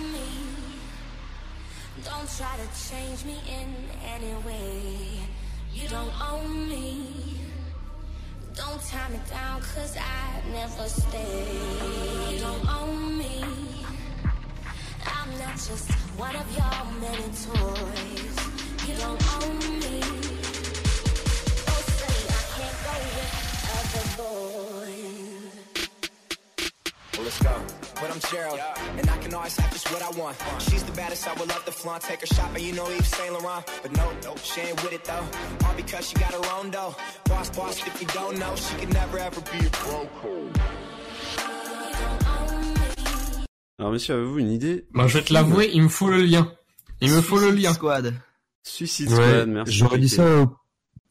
[15.68, 16.64] Just one of your
[16.98, 18.36] many toys.
[18.88, 19.57] You don't own
[28.30, 28.60] But I'm Gerald,
[28.98, 30.36] and I can always have just what I want.
[30.58, 32.02] She's the baddest, I would love to flaunt.
[32.02, 33.64] Take her shopping, you know Yves Saint Laurent.
[33.82, 35.66] But no, no, she ain't with it though.
[35.66, 36.94] All because she got her own dough.
[37.24, 40.08] Boss, boss, if you don't know, she could never ever be a pro.
[43.78, 44.86] Alors, messieurs, avez-vous une idée?
[44.92, 46.52] Moi, je vais te l'avouer, il me faut le lien.
[47.00, 47.74] Il me faut le Suicide lien.
[47.74, 48.14] Squad.
[48.64, 49.72] Suicide Ouais, Squad, merci.
[49.72, 50.56] J'aurais dit ça au,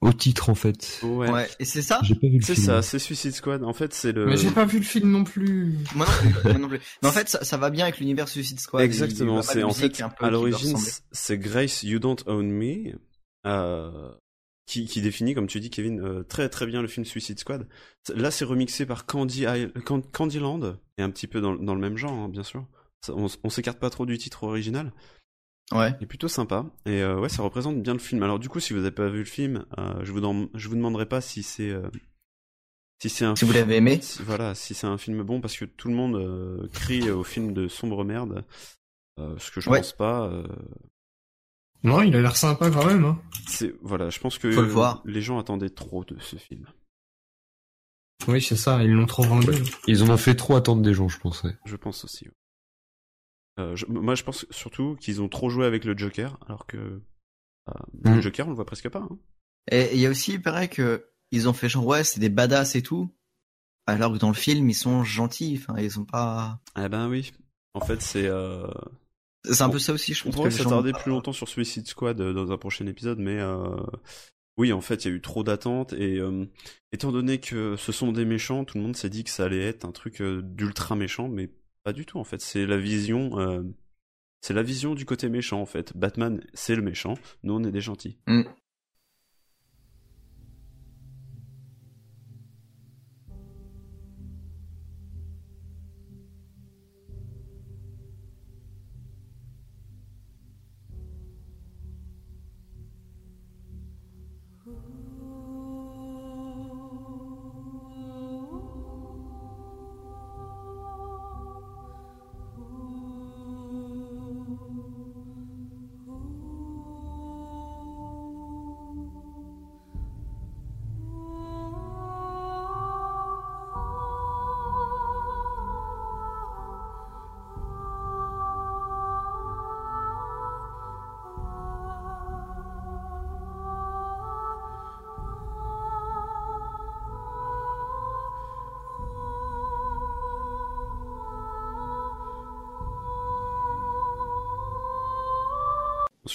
[0.01, 0.99] au titre en fait.
[1.03, 1.29] Ouais.
[1.29, 1.47] Ouais.
[1.59, 1.99] Et c'est ça?
[2.03, 3.63] J'ai pas vu le C'est ça, c'est Suicide Squad.
[3.63, 4.25] En fait, c'est le.
[4.27, 5.75] Mais j'ai pas vu le film non plus.
[5.95, 6.43] Moi non plus.
[6.43, 6.79] moi non plus.
[7.01, 8.83] Mais en fait, ça, ça va bien avec l'univers Suicide Squad.
[8.83, 10.77] Exactement, c'est en fait un peu à l'origine
[11.11, 12.93] c'est Grace You Don't Own Me
[13.45, 14.11] euh,
[14.65, 17.67] qui, qui définit comme tu dis Kevin euh, très très bien le film Suicide Squad.
[18.13, 21.81] Là c'est remixé par Candy Isle- Can- Candyland et un petit peu dans, dans le
[21.81, 22.65] même genre hein, bien sûr.
[23.01, 24.91] Ça, on, on s'écarte pas trop du titre original.
[25.73, 25.93] Ouais.
[25.99, 28.23] Il est plutôt sympa et euh, ouais ça représente bien le film.
[28.23, 30.69] Alors du coup si vous avez pas vu le film, euh, je vous dem- je
[30.69, 31.89] vous demanderai pas si c'est euh,
[33.01, 33.99] si c'est un Si vous l'avez aimé.
[34.01, 37.23] si- voilà, si c'est un film bon, parce que tout le monde euh, crie au
[37.23, 38.45] film de sombre merde,
[39.19, 39.79] euh, ce que je Ouais.
[39.79, 40.25] pense pas.
[40.27, 40.47] euh,
[41.83, 43.03] Non, il a l'air sympa quand même.
[43.05, 43.21] Hein.
[43.47, 45.01] c'est voilà, je pense que Faut le voir.
[45.05, 46.65] les gens attendaient trop de ce film.
[48.27, 49.51] Oui, c'est ça, ils l'ont trop vendu.
[49.85, 51.43] Ils en ont fait trop attendre des gens, je pense.
[51.43, 51.55] ouais.
[51.65, 52.25] Je pense aussi.
[52.25, 52.33] ouais.
[53.59, 56.77] Euh, je- moi, je pense surtout qu'ils ont trop joué avec le Joker, alors que
[56.77, 58.21] euh, le Mm.
[58.21, 58.99] Joker, on le voit presque pas.
[58.99, 59.17] hein.
[59.71, 62.29] Et il y a aussi, il paraît que ils ont fait genre ouais, c'est des
[62.29, 63.13] badass et tout.
[63.85, 65.59] Alors que dans le film, ils sont gentils.
[65.61, 66.59] Enfin, ils sont pas.
[66.79, 67.31] Eh ben oui.
[67.73, 68.27] En fait, c'est.
[68.27, 68.67] Euh...
[69.49, 70.35] C'est un peu ça aussi, je On pense.
[70.35, 73.39] pourrait les gens- s'attarder plus longtemps sur Suicide Squad dans un prochain épisode, mais
[74.57, 76.45] oui, en fait, il y a eu trop d'attentes et euh,
[76.91, 79.63] étant donné que ce sont des méchants, tout le monde s'est dit que ça allait
[79.63, 81.49] être un truc euh, d'ultra méchant, mais
[81.87, 82.41] pas du tout en fait.
[82.41, 83.63] C'est la vision, euh,
[84.41, 85.95] c'est la vision du côté méchant en fait.
[85.95, 87.13] Batman, c'est le méchant,
[87.43, 88.17] nous on est des gentils.
[88.27, 88.41] Mm.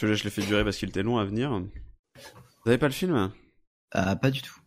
[0.03, 1.53] Celui-là, je l'ai fait durer parce qu'il était long à venir.
[1.53, 1.69] Vous
[2.67, 3.31] avez pas le film?
[3.93, 4.59] Ah, pas du tout.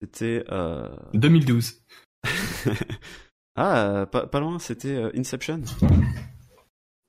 [0.00, 0.44] C'était.
[0.50, 0.88] Euh...
[1.12, 1.82] 2012.
[3.56, 5.60] ah, euh, pas, pas loin, c'était euh, Inception.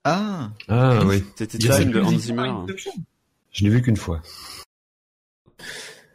[0.04, 1.24] Ah Ah oui.
[1.36, 2.52] C'était film de Hans Zimmer.
[3.50, 4.20] Je l'ai vu qu'une fois.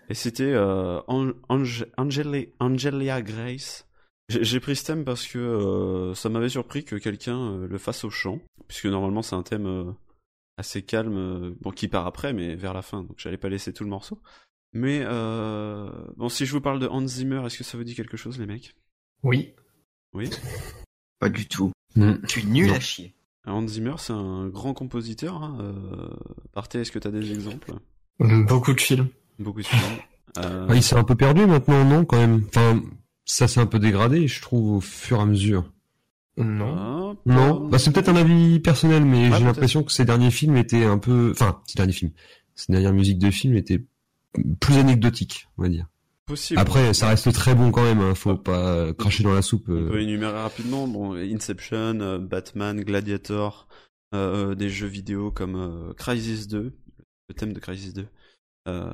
[0.10, 3.88] Et c'était euh, An- Ange- Angeli- Angelia Grace.
[4.30, 7.78] J'ai j'ai pris ce thème parce que euh, ça m'avait surpris que quelqu'un euh, le
[7.80, 9.92] fasse au chant, puisque normalement c'est un thème euh,
[10.58, 13.74] assez calme, euh, bon qui part après, mais vers la fin, donc j'allais pas laisser
[13.74, 14.22] tout le morceau.
[14.74, 17.96] Mais euh, bon, si je vous parle de Hans Zimmer, est-ce que ça vous dit
[17.96, 18.76] quelque chose, les mecs?
[19.24, 19.54] Oui.
[20.14, 20.30] Oui.
[21.20, 21.72] Pas du tout.
[21.96, 22.16] Hmm.
[22.28, 22.74] Tu es nul Non.
[22.76, 23.16] à chier.
[23.46, 25.44] Hans Zimmer, c'est un grand compositeur.
[25.44, 26.10] Hein, euh...
[26.54, 27.74] Partez, est-ce que t'as des exemples?
[28.20, 29.10] Beaucoup de films.
[29.40, 29.82] Beaucoup de films.
[30.40, 32.44] Euh, Ah, il s'est un peu perdu maintenant, non, quand même?
[32.48, 32.82] Enfin,
[33.24, 35.72] ça s'est un peu dégradé, je trouve, au fur et à mesure.
[36.38, 37.12] Non.
[37.12, 40.32] ah, Non bah, C'est peut-être un avis personnel, mais Ah, j'ai l'impression que ces derniers
[40.32, 41.32] films étaient un peu...
[41.32, 42.12] Enfin, ces derniers films.
[42.56, 43.84] Ces dernières musiques de films étaient
[44.60, 45.88] plus anecdotiques, on va dire.
[46.26, 46.60] Possible.
[46.60, 49.66] Après, ça reste très bon quand même, hein, faut pas cracher dans la soupe.
[49.68, 49.90] On euh.
[49.90, 50.88] peut énumérer rapidement.
[50.88, 53.68] Bon, Inception, euh, Batman, Gladiator,
[54.14, 56.72] euh, des jeux vidéo comme euh, Crisis 2,
[57.30, 58.06] le thème de Crisis 2,
[58.70, 58.92] euh,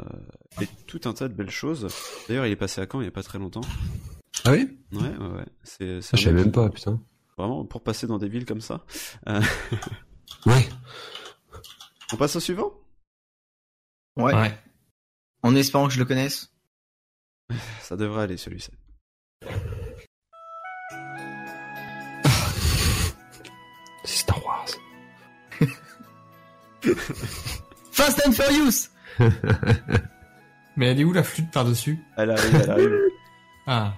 [0.61, 1.87] et tout un tas de belles choses.
[2.27, 3.61] D'ailleurs, il est passé à Caen il y a pas très longtemps.
[4.45, 4.77] Ah oui?
[4.93, 5.45] Ouais, ouais, ouais.
[5.63, 7.01] C'est, c'est Ah, Je savais même pas, putain.
[7.39, 8.83] Vraiment, pour passer dans des villes comme ça.
[9.29, 9.41] Euh,
[10.45, 10.67] Ouais.
[12.11, 12.73] on passe au suivant?
[14.17, 14.33] Ouais.
[14.35, 14.57] Ouais.
[15.41, 16.51] En espérant que je le connaisse.
[17.81, 18.71] Ça devrait aller celui-ci.
[24.03, 24.65] C'est Star Wars.
[27.93, 28.89] Fast and Furious
[30.75, 31.99] Mais elle est où la flûte par-dessus?
[32.17, 32.99] Elle arrive, elle arrive.
[33.65, 33.93] Ah.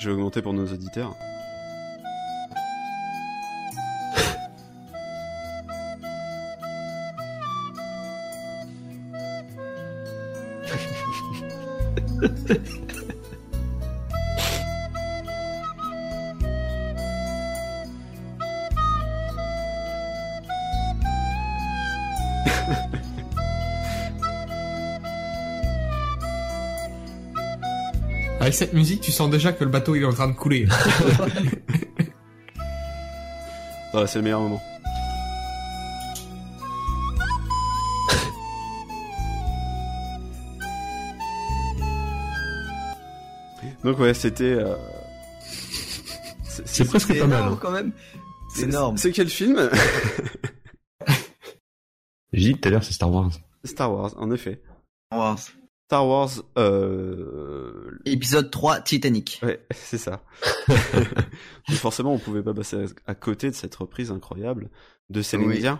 [0.00, 1.14] Je vais augmenter pour nos auditeurs.
[28.60, 30.68] Cette musique, tu sens déjà que le bateau il est en train de couler.
[34.06, 34.60] C'est le meilleur moment.
[43.82, 44.44] Donc ouais, c'était.
[44.44, 44.76] euh,
[46.66, 47.38] C'est presque pas mal.
[47.40, 47.58] énorme hein.
[47.62, 47.92] quand même.
[48.54, 48.98] C'est énorme.
[48.98, 49.70] C'est quel film?
[52.34, 53.30] J'ai dit tout à l'heure, c'est Star Wars.
[53.64, 54.60] Star Wars, en effet.
[55.14, 55.36] Wow.
[55.90, 57.59] Star Wars, euh...
[58.04, 59.40] Épisode 3, Titanic.
[59.42, 60.22] ouais, c'est ça.
[61.68, 64.70] Mais forcément, on pouvait pas passer à côté de cette reprise incroyable
[65.10, 65.58] de Céline Oui.
[65.60, 65.78] Dion.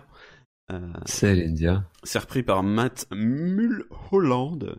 [0.72, 1.84] Euh, C'est l'India.
[2.04, 4.76] c'est repris par Matt Mulholland.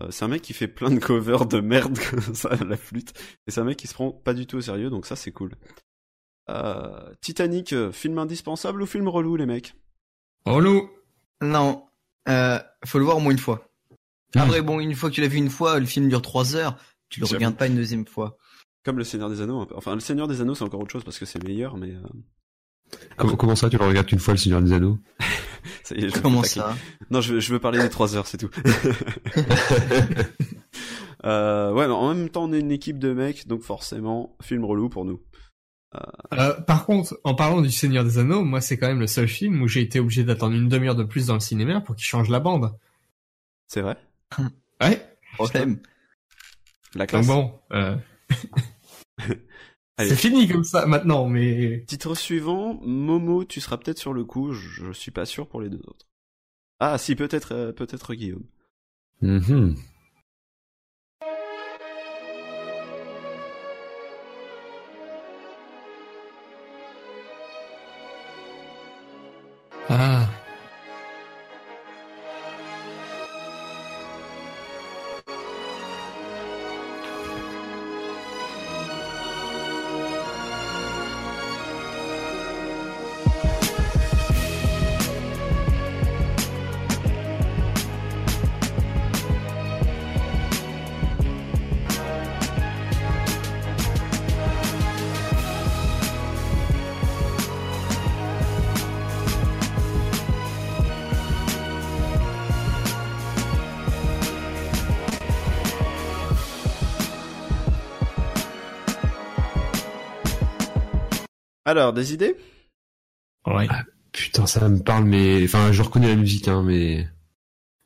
[0.00, 2.76] Euh, c'est un mec qui fait plein de covers de merde comme ça à la
[2.76, 3.12] flûte.
[3.46, 5.32] Et c'est un mec qui se prend pas du tout au sérieux, donc ça c'est
[5.32, 5.52] cool.
[6.50, 9.74] Euh, Titanic, euh, film indispensable ou film relou les mecs?
[10.46, 10.88] Loup
[11.42, 11.84] Non,
[12.28, 13.67] euh, faut le voir au moins une fois.
[14.34, 14.42] Ah.
[14.42, 16.76] Après, bon, une fois que tu l'as vu une fois, le film dure 3 heures,
[17.08, 18.36] tu le regardes pas une deuxième fois.
[18.84, 19.60] Comme le Seigneur des Anneaux.
[19.60, 19.74] un peu.
[19.76, 21.90] Enfin, le Seigneur des Anneaux c'est encore autre chose parce que c'est meilleur, mais...
[21.90, 22.00] euh,
[23.16, 24.98] Comment, comment ça, tu le regardes une fois, le Seigneur des Anneaux?
[25.82, 26.74] Ça y est, je me Comment ça?
[27.10, 28.48] Non, je veux, je veux parler des 3 heures, c'est tout.
[31.24, 34.64] euh, ouais, mais en même temps, on est une équipe de mecs, donc forcément, film
[34.64, 35.20] relou pour nous.
[36.34, 39.26] Euh, Par contre, en parlant du Seigneur des Anneaux, moi c'est quand même le seul
[39.26, 42.04] film où j'ai été obligé d'attendre une demi-heure de plus dans le cinéma pour qu'il
[42.04, 42.74] change la bande.
[43.66, 43.96] C'est vrai?
[44.80, 45.04] Ouais.
[45.34, 45.80] Problème.
[46.94, 47.26] La Donc classe.
[47.26, 47.96] bon, euh...
[49.98, 54.52] C'est fini comme ça maintenant, mais Titre suivant, Momo, tu seras peut-être sur le coup,
[54.52, 56.06] je, je suis pas sûr pour les deux autres.
[56.78, 58.44] Ah, si, peut-être euh, peut-être Guillaume.
[59.20, 59.74] Mhm.
[69.88, 70.37] ah.
[111.78, 112.36] Alors, des idées?
[113.46, 113.68] Ouais.
[114.12, 117.06] Putain, ça me parle, mais enfin, je reconnais la musique, hein, mais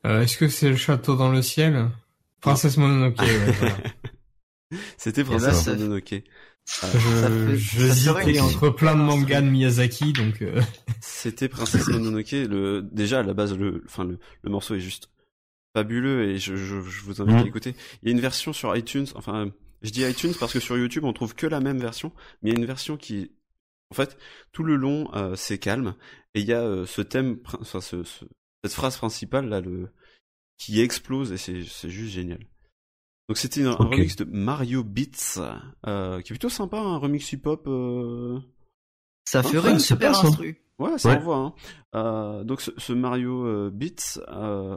[0.05, 1.89] Euh, Est-ce que c'est le château dans le ciel?
[2.41, 3.77] Princesse Mononoke, ouais, voilà.
[4.97, 6.23] C'était Princesse ça- Mononoke.
[6.65, 10.61] Je, fait- je ça ferait hésitais une- entre plein de mangas de Miyazaki, donc euh,
[11.01, 12.31] C'était Princesse Mononoke.
[12.31, 15.09] Le, déjà, à la base, le, enfin, le, le morceau est juste
[15.75, 17.45] fabuleux et je, je, je vous invite à Mhm.
[17.45, 17.75] l'écouter.
[18.01, 19.49] Il y a une version sur iTunes, enfin,
[19.81, 22.53] je dis iTunes parce que sur YouTube, on trouve que la même version, mais il
[22.53, 23.31] y a une version qui,
[23.91, 24.17] en fait,
[24.51, 25.95] tout le long, euh, c'est calme
[26.33, 28.25] et il y a euh, ce thème, enfin, ce, ce-
[28.63, 29.89] cette phrase principale là, le,
[30.57, 32.39] qui explose et c'est, juste génial.
[33.29, 35.39] Donc c'était un, remix de Mario Beats,
[35.87, 37.63] euh, qui est plutôt sympa, un remix hip-hop.
[37.67, 38.39] Euh...
[39.25, 40.27] Ça Hein, ferait une super hein.
[40.27, 40.61] instru.
[40.79, 41.15] Ouais, ça Ouais.
[41.17, 41.37] envoie.
[41.37, 41.53] Hein.
[41.95, 44.75] Euh, donc ce, ce Mario euh, Beats, euh,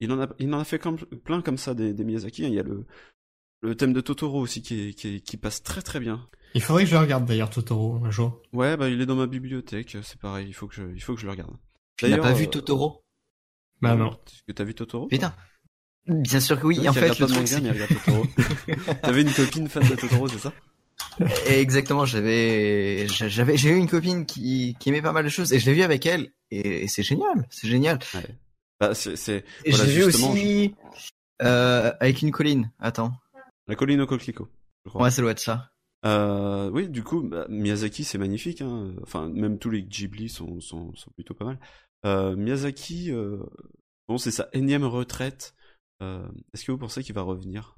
[0.00, 2.44] il en a, il en a fait comme, plein comme ça des, des Miyazaki.
[2.44, 2.48] hein.
[2.48, 2.84] Il y a le,
[3.62, 6.28] le thème de Totoro aussi qui, est- qui, est- qui passe très très bien.
[6.54, 8.42] Il faudrait que je regarde d'ailleurs Totoro un jour.
[8.52, 9.96] Ouais, bah il est dans ma bibliothèque.
[10.02, 11.56] C'est pareil, il faut que je, il faut que je le regarde.
[11.96, 13.04] Tu n'as pas vu euh, Totoro
[13.80, 14.12] Bah non.
[14.12, 15.34] Est-ce que t'as vu Totoro Putain.
[16.06, 16.88] Bien sûr que oui.
[16.88, 17.60] En fait, le truc, c'est.
[19.02, 20.52] T'avais une copine fan de Totoro, c'est ça
[21.46, 22.04] Exactement.
[22.04, 25.66] J'avais, j'avais, j'ai eu une copine qui, qui aimait pas mal de choses et je
[25.66, 27.46] l'ai vu avec elle et, et c'est génial.
[27.50, 27.98] C'est génial.
[28.78, 30.74] Bah, c'est, c'est Et voilà, je l'ai vu aussi
[31.42, 32.70] euh, avec une colline.
[32.78, 33.12] Attends.
[33.66, 34.48] la colline au coquelicot.
[34.84, 35.02] je crois.
[35.02, 35.70] Ouais, ça doit être ça.
[36.06, 38.62] Euh, oui, du coup, bah, Miyazaki, c'est magnifique.
[38.62, 38.94] Hein.
[39.02, 41.60] Enfin, même tous les Ghibli sont, sont, sont plutôt pas mal.
[42.06, 43.38] Euh, Miyazaki, euh,
[44.08, 45.54] bon, c'est sa énième retraite.
[46.02, 47.76] Euh, Est-ce que vous pensez qu'il va revenir?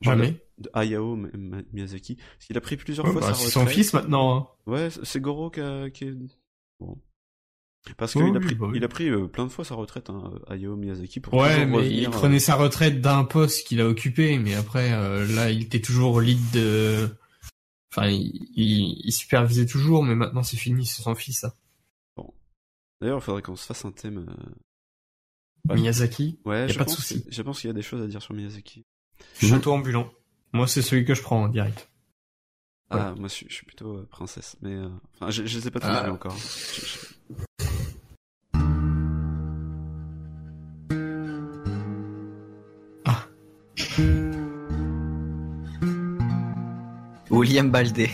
[0.00, 0.40] Jamais.
[0.58, 3.92] de Hayao Miyazaki Parce qu'il a pris plusieurs Ouais, fois bah, sa c'est son fils
[3.94, 4.36] maintenant.
[4.36, 4.48] hein.
[4.70, 6.14] Ouais, c'est Goro qui, a- qui est...
[6.78, 6.96] Bon.
[7.96, 8.76] Parce qu'il a oui, pris, bah oui.
[8.76, 11.76] il a pris euh, plein de fois sa retraite, hein, Hayao Miyazaki, pour Ouais, mais
[11.76, 15.50] revenir, il euh, prenait sa retraite d'un poste qu'il a occupé, mais après, euh, là,
[15.50, 17.08] il était toujours lead de...
[17.90, 21.44] Enfin, il, il, il supervisait toujours, mais maintenant c'est fini, c'est son fils.
[21.44, 21.52] hein.
[23.00, 24.26] D'ailleurs, il faudrait qu'on se fasse un thème...
[25.68, 25.74] euh.
[25.74, 27.24] Miyazaki, Ouais, Y a je pas de pense, souci.
[27.28, 28.84] je pense qu'il y a des choses à dire sur Miyazaki.
[29.40, 30.10] château ambulant.
[30.52, 31.88] Moi, c'est celui que je prends en direct.
[32.90, 35.70] Ah, moi je suis, je suis plutôt euh, princesse, mais euh, enfin, je, je ai
[35.70, 36.04] pas tous Ah.
[36.04, 36.34] vus encore.
[36.38, 37.07] Je-
[47.38, 48.10] William Baldé.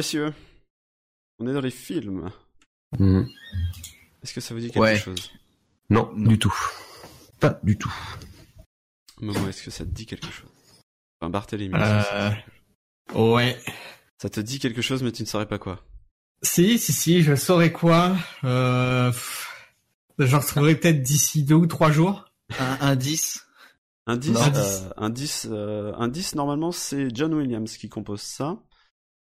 [0.00, 0.32] Messieurs,
[1.38, 2.30] on est dans les films.
[2.98, 3.28] Mhm.
[4.22, 4.98] Est-ce que ça vous dit quelque Ouais.
[4.98, 5.30] chose?
[5.90, 6.54] Non, du tout.
[7.38, 7.92] Pas du tout.
[9.20, 10.48] Momo, est-ce que ça te dit quelque chose?
[11.20, 11.74] Enfin, Barthélémy.
[11.74, 11.98] Euh...
[12.00, 13.58] dit quelque chose Ouais.
[14.16, 15.84] Ça te dit quelque chose, mais tu ne saurais pas quoi?
[16.42, 18.16] Si, si, si, je saurais quoi?
[18.44, 19.12] Euh...
[20.18, 22.24] Je retrouverai peut-être d'ici deux ou trois jours.
[22.58, 23.46] Un indice.
[24.06, 24.52] Indice, Non.
[24.54, 28.58] euh, indice, euh, indice, normalement, c'est John Williams qui compose ça.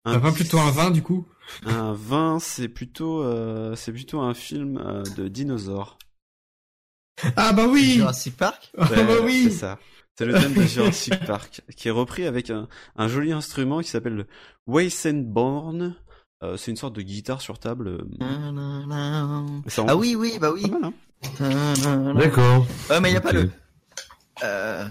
[0.04, 1.26] T'as pas Indice- plutôt un vin, du coup?
[1.66, 5.98] Un 20, c'est plutôt, euh, c'est plutôt un film euh, de dinosaures.
[7.36, 8.72] Ah bah oui Jurassic Park?
[8.78, 9.78] Ah bah Ouais, oui C'est ça.
[10.18, 13.88] C'est le thème de Jurassic Park, qui est repris avec un, un joli instrument qui
[13.88, 14.26] s'appelle le
[14.66, 15.94] Weissenborn.
[16.42, 17.88] Euh, c'est une sorte de guitare sur table.
[18.20, 20.70] euh, ça Ah oui, oui, bah oui.
[20.82, 20.92] hein
[22.14, 22.66] D'accord.
[22.90, 23.50] Ouais, mais il n'y a pas le.
[24.42, 24.88] Euh,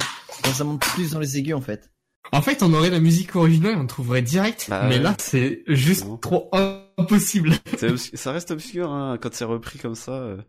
[0.54, 1.92] ça monte plus dans les aigus en fait.
[2.32, 4.68] En fait, on aurait la musique originale, on trouverait direct.
[4.70, 5.02] Bah mais ouais.
[5.04, 6.18] là, c'est juste Non.
[6.18, 7.52] trop impossible.
[8.14, 10.14] Ça reste obscur hein, quand c'est repris comme ça.
[10.14, 10.42] euh.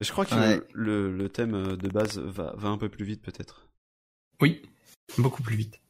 [0.00, 0.60] Je crois que Ouais.
[0.72, 3.68] le, le thème euh, de base va, va un peu plus vite peut-être.
[4.40, 4.62] Oui,
[5.18, 5.80] beaucoup plus vite.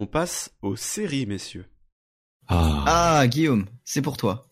[0.00, 1.66] On passe aux séries, messieurs.
[2.48, 2.84] Ah.
[3.20, 4.46] Ah, Guillaume, c'est pour toi.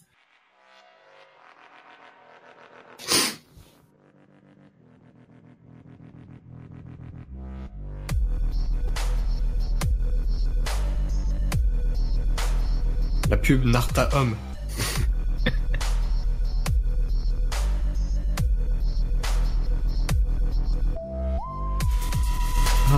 [13.43, 14.37] Pub Narta Homme.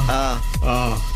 [0.09, 1.13] Ah, Ah.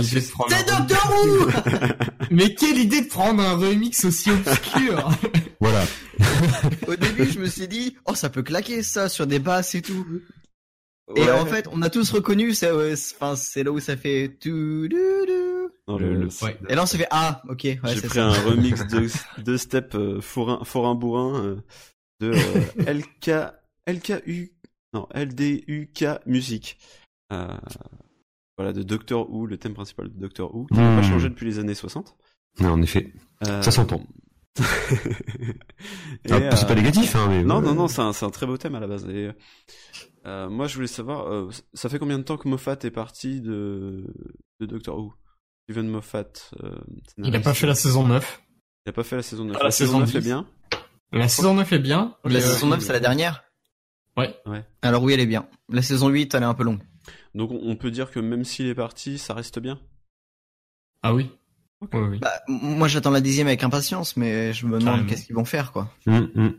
[0.00, 1.50] Idée de prendre C'est un Doctor Who
[2.30, 5.10] Mais quelle idée de prendre un remix aussi obscur
[5.60, 5.84] Voilà.
[6.88, 9.82] Au début, je me suis dit, oh, ça peut claquer ça sur des basses et
[9.82, 10.06] tout.
[11.16, 14.36] Et en fait, on a tous reconnu, ouais, c'est- enfin, c'est là où ça fait
[14.40, 14.88] tout.
[15.86, 16.56] Non, Le- le- Ouais.
[16.68, 18.24] Et là, on s'est fait, ah, ok, ouais, J'ai c'est pris ça.
[18.26, 19.08] un remix de,
[19.42, 21.56] de step euh, forain, forain bourrin euh,
[22.20, 23.52] de euh, LK,
[23.86, 24.52] LKU,
[24.94, 26.78] non, LDUK musique.
[28.56, 31.00] Voilà, de Doctor Who, le thème principal de Doctor Who, qui n'a Hmm.
[31.00, 32.14] pas changé depuis les années 60.
[32.60, 33.12] Ouais, en effet.
[33.46, 34.02] Euh, Ça s'entend.
[36.30, 37.42] Ah, c'est pas euh, négatif, hein, mais.
[37.42, 39.06] Non, non, non, c'est un, c'est un très beau thème à la base.
[39.08, 39.30] Et,
[40.26, 43.40] euh, moi, je voulais savoir, euh, ça fait combien de temps que Moffat est parti
[43.40, 44.06] de,
[44.60, 45.12] de Doctor Who?
[45.68, 46.24] Steven Moffat.
[46.62, 46.70] euh,
[47.18, 47.44] Il a scénariste.
[47.44, 48.42] pas fait la saison 9.
[48.86, 49.56] Il a pas fait la saison 9.
[49.60, 50.24] Ah, la saison 9 est 10.
[50.24, 50.46] bien.
[51.12, 52.16] La saison 9 est bien.
[52.24, 53.44] La saison euh, 9, c'est la dernière?
[54.16, 54.34] Ouais.
[54.46, 54.64] Ouais.
[54.82, 55.46] Alors oui, elle est bien.
[55.70, 56.80] La saison 8, elle est un peu longue.
[57.34, 59.80] Donc on peut dire que même s'il est parti, ça reste bien?
[61.02, 61.30] Ah oui.
[61.80, 62.18] Oui, oui.
[62.18, 65.70] Bah, moi, j'attends la dixième avec impatience, mais je me demande qu'est-ce qu'ils vont faire,
[65.70, 65.90] quoi.
[66.06, 66.54] Hum, hum.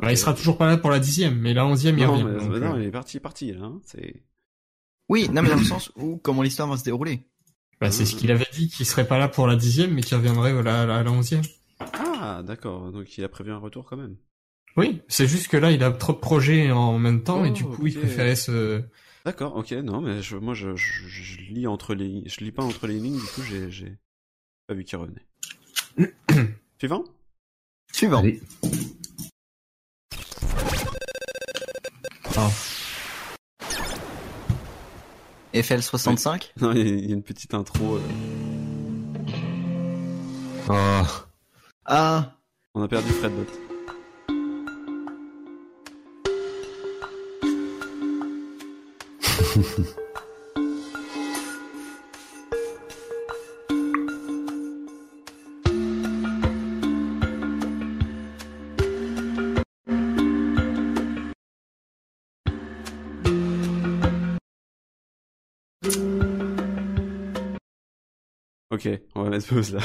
[0.00, 2.22] Bah, il sera toujours pas là pour la dixième, mais la onzième, il revient.
[2.22, 3.64] mais, donc, non, euh, il est parti, il est parti là.
[3.64, 4.22] hein, C'est.
[5.08, 7.24] Oui, non, mais dans le sens où comment l'histoire va se dérouler.
[7.80, 10.16] bah, c'est ce qu'il avait dit, qu'il serait pas là pour la dixième, mais qu'il
[10.16, 11.42] reviendrait à la, à la onzième.
[11.80, 12.92] Ah, d'accord.
[12.92, 14.14] Donc il a prévu un retour quand même.
[14.76, 17.52] Oui, c'est juste que là, il a trop de projets en même temps, et Oh,
[17.52, 18.04] du coup, il ok.
[18.04, 18.84] préférait se...
[19.24, 19.72] D'accord, ok.
[19.72, 22.98] Non, mais je, moi je, je, je lis entre les, je lis pas entre les
[22.98, 23.18] lignes.
[23.20, 23.96] Du coup, j'ai,
[24.66, 25.26] pas vu qu'il revenait.
[26.78, 27.04] Suivant?
[27.92, 28.18] Suivant.
[28.20, 28.40] Allez.
[35.54, 37.96] FL65 Non, il y, a- il y a une petite intro.
[37.96, 38.00] euh,
[40.68, 41.26] Ah.
[41.86, 42.32] Ah,
[42.74, 43.32] On a perdu Fred
[68.70, 69.80] Ok, on va mettre pause là.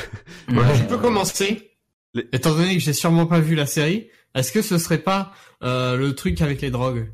[0.47, 1.71] Je peux commencer.
[2.13, 5.33] Les- Étant donné que j'ai sûrement pas vu la série, est-ce que ce serait pas
[5.63, 7.11] euh, le truc avec les drogues?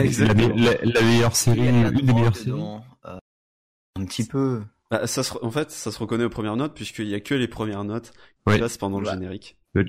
[0.00, 0.54] Exactement.
[0.56, 2.60] la- la meilleure série, la une des meilleures séries.
[3.06, 3.18] euh,
[3.96, 4.62] un petit peu.
[4.90, 7.34] Bah, ça se, en fait, ça se reconnaît aux premières notes puisqu'il y a que
[7.34, 8.12] les premières notes
[8.46, 8.58] qui Ouais.
[8.58, 9.12] passent pendant le Ouais.
[9.14, 9.56] générique.
[9.74, 9.84] Le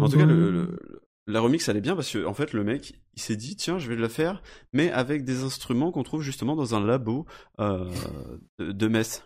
[0.00, 2.64] En tout cas, le, le- la remix elle est bien parce que en fait le
[2.64, 4.42] mec il s'est dit tiens je vais le faire
[4.74, 7.24] mais avec des instruments qu'on trouve justement dans un labo
[7.60, 7.90] euh,
[8.58, 9.22] de, de Metz.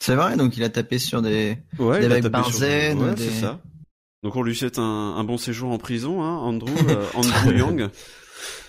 [0.00, 1.58] C'est vrai, donc il a tapé sur des...
[1.78, 3.60] Ouais, Des sur- Barzène, ouais, des- c'est ça.
[4.22, 4.82] Donc on lui souhaite un,
[5.16, 7.88] un bon séjour en prison, hein, Andrew, euh, Andrew Young.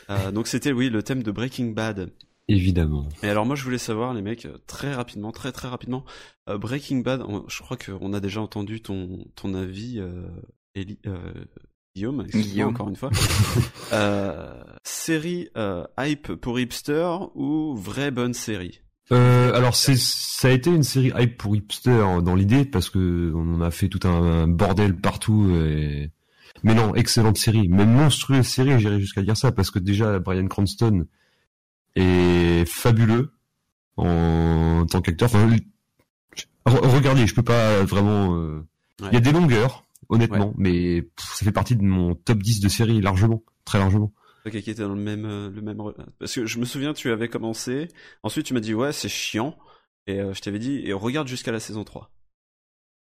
[0.09, 2.11] Euh, donc c'était oui le thème de Breaking Bad.
[2.47, 3.07] Évidemment.
[3.21, 6.03] Et alors moi je voulais savoir les mecs très rapidement, très très rapidement,
[6.49, 7.21] euh, Breaking Bad.
[7.27, 10.27] on- je crois qu'on a déjà entendu ton ton avis, euh,
[10.75, 11.17] Eli- euh,
[11.95, 12.69] Guillaume, Guillaume.
[12.69, 13.11] encore une fois.
[13.93, 14.53] euh,
[14.83, 18.81] série euh, hype pour hipster ou vraie bonne série?
[19.11, 23.31] Euh, alors c'est ça a été une série hype pour hipster dans l'idée parce que
[23.35, 25.49] on en a fait tout un, bordel partout.
[25.55, 26.11] Et...
[26.63, 30.47] Mais non, excellente série, même monstrueuse série, j'irais jusqu'à dire ça parce que déjà Brian
[30.47, 31.05] Cranston
[31.95, 33.31] est fabuleux
[33.97, 35.29] en tant qu'acteur.
[35.33, 35.47] Enfin,
[36.65, 38.35] regardez, je peux pas vraiment.
[38.35, 38.65] euh,
[39.01, 42.59] Il y a des longueurs, honnêtement, mais pff, ça fait partie de mon top 10
[42.59, 44.11] de série largement, très largement.
[44.45, 45.77] Ok, qui était dans le même euh, le même
[46.17, 47.89] parce que je me souviens tu avais commencé,
[48.23, 49.57] ensuite tu m'as dit ouais c'est chiant
[50.07, 52.09] et euh, je t'avais dit et regarde jusqu'à la saison 3.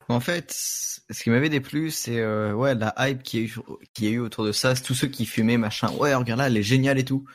[0.10, 3.56] En fait, ce qui m'avait déplu, c'est euh, ouais la hype qui a eu
[3.94, 5.92] qui a eu autour de ça, tous ceux qui fumaient machin.
[5.92, 7.26] Ouais, regarde là, elle est géniale et tout.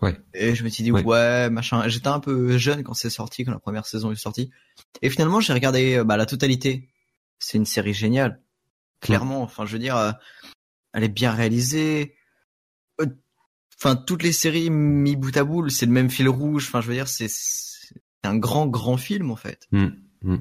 [0.00, 0.20] Ouais.
[0.34, 1.04] Et je me suis dit Ouais.
[1.04, 1.86] ouais, machin.
[1.88, 4.50] J'étais un peu jeune quand c'est sorti, quand la première saison est sortie.
[5.00, 6.88] Et finalement, j'ai regardé euh, bah, la totalité.
[7.38, 8.40] C'est une série géniale,
[9.00, 9.42] clairement.
[9.42, 10.12] Enfin, je veux dire, euh,
[10.92, 12.16] elle est bien réalisée.
[13.00, 13.06] Euh,
[13.84, 16.66] Enfin, toutes les séries mis bout à bout, c'est le même fil rouge.
[16.68, 17.26] Enfin, je veux dire, c'est
[18.22, 19.66] un grand grand film en fait.
[19.72, 19.88] Hmm,
[20.22, 20.36] hmm.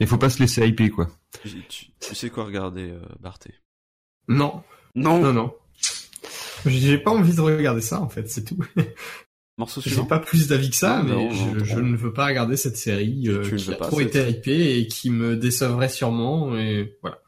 [0.00, 1.10] Il faut pas se laisser hyper quoi.
[1.42, 3.54] Tu, sais quoi regarder euh, Barthé
[4.28, 4.62] Non,
[4.94, 5.20] Non.
[5.20, 5.54] non, non.
[6.66, 8.58] J'ai pas envie de regarder ça, en fait, c'est tout.
[9.58, 10.06] Morceau J'ai suivant?
[10.06, 11.64] pas plus d'avis que ça, Non, mais non, je, non.
[11.64, 14.78] je ne veux pas regarder cette série euh, Tu qui a pas, trop été hypée
[14.78, 17.18] et qui me décevrait sûrement, et voilà.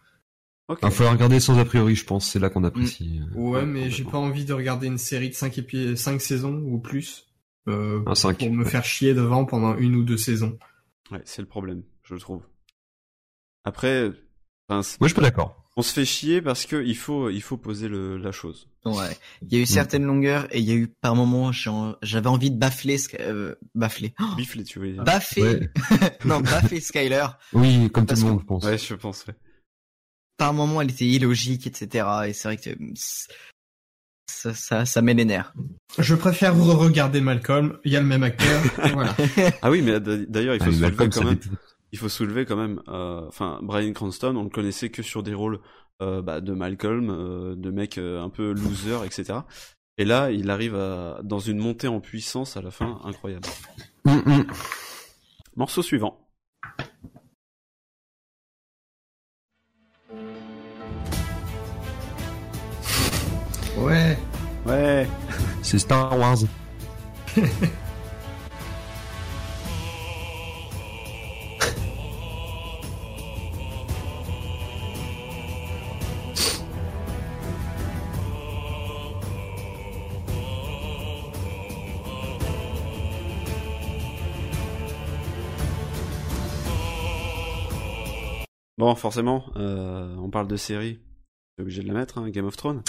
[0.85, 2.31] Il faut la regarder sans a priori, je pense.
[2.31, 3.21] C'est là qu'on apprécie.
[3.35, 5.97] euh, Ouais, Ouais, mais j'ai pas envie de regarder une série de 5 épi...
[5.97, 7.27] cinq saisons ou plus
[7.69, 8.71] euh, Un pour me ouais.
[8.71, 10.57] faire chier devant pendant une ou deux saisons.
[11.11, 12.43] Ouais, c'est le problème, je le trouve.
[13.65, 14.11] Après,
[14.69, 15.57] Moi, je suis pas d'accord.
[15.77, 18.69] On se fait chier parce que il faut, il faut poser le, la chose.
[18.85, 19.17] Ouais.
[19.43, 21.97] Il y a eu certaines longueurs et il y a eu par moments j'ai en-
[22.03, 25.05] j'avais envie de bafler, Sky- euh, bafler, Oh, Bifler, tu veux dire.
[25.05, 25.71] baffer, Ouais.
[26.25, 27.27] non baffer Skyler.
[27.53, 28.65] Oui, comme tout le que- monde, je pense.
[28.65, 29.35] Ouais, je pense, ouais.
[30.37, 32.07] Par moments elle était illogique, etc.
[32.27, 32.71] Et c'est vrai que
[34.29, 35.53] ça, ça, ça met les nerfs.
[35.99, 39.15] Je préfère regarder Malcolm, il y a le même acteur, et voilà.
[39.63, 41.39] Ah oui, mais d'ailleurs, il Ah, faut mais soulever Malcolm, quand ça même.
[41.93, 42.81] Il faut soulever quand même.
[42.89, 45.61] euh, Enfin, Brian Cranston, on le connaissait que sur des rôles
[46.03, 49.41] euh, bah, de Malcolm, euh, de mec euh, un peu loser, etc.
[49.99, 53.49] Et là, il arrive à, dans une montée en puissance à la fin, incroyable.
[55.57, 56.27] Morceau suivant.
[63.79, 64.19] Ouais.
[64.67, 65.09] Ouais.
[65.63, 66.39] C'est Star Wars.
[88.81, 91.01] Bon, forcément, euh, on parle de série.
[91.55, 92.83] T'es obligé de la mettre, hein, Game of Thrones.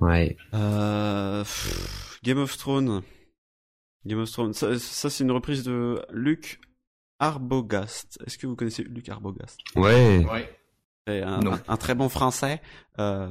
[0.00, 0.38] Ouais.
[0.54, 3.02] Euh, pff, Game of Thrones.
[4.06, 4.54] Game of Thrones.
[4.54, 6.62] Ça, ça, c'est une reprise de Luc
[7.18, 8.22] Arbogast.
[8.26, 9.60] Est-ce que vous connaissez Luc Arbogast?
[9.76, 10.24] Ouais.
[10.24, 10.50] Ouais.
[11.08, 11.54] Un, Non.
[11.54, 12.62] un- un très bon français
[13.00, 13.28] euh,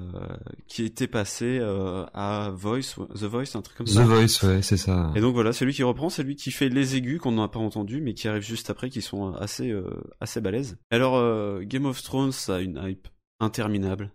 [0.67, 4.03] qui était passé euh, à Voice, The Voice, un truc comme The ça.
[4.03, 5.11] Voice, ouais, c'est ça.
[5.15, 7.47] Et donc voilà, c'est lui qui reprend, c'est lui qui fait les aigus qu'on n'a
[7.47, 9.85] pas entendu, mais qui arrivent juste après, qui sont assez euh,
[10.19, 10.77] assez balèzes.
[10.91, 13.07] Alors euh, Game of Thrones, ça a une hype
[13.39, 14.11] interminable.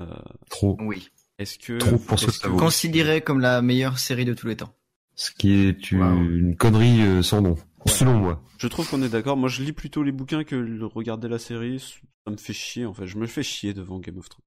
[0.00, 0.06] Euh,
[0.50, 0.76] Trop.
[0.80, 1.08] Oui.
[1.38, 2.48] est-ce que Trop pour ce est-ce que.
[2.48, 4.74] Considéré comme la meilleure série de tous les temps.
[5.14, 6.22] Ce qui est une, Wow.
[6.28, 7.92] une connerie euh, sans nom, Ouais.
[7.92, 8.42] selon moi.
[8.58, 9.36] Je trouve qu'on est d'accord.
[9.36, 12.00] Moi, je lis plutôt les bouquins que regarder la série.
[12.26, 13.06] Ça me fait chier, en fait.
[13.06, 14.44] Je me fais chier devant Game of Thrones.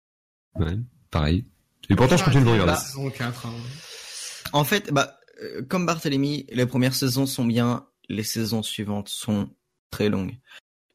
[0.55, 0.77] Ouais,
[1.11, 1.45] pareil.
[1.89, 2.75] Et pourtant, je continue de regarder.
[2.75, 3.53] saison 4, hein.
[4.51, 9.49] En fait, bah, euh, comme Barthélemy, les premières saisons sont bien, les saisons suivantes sont
[9.91, 10.37] très longues.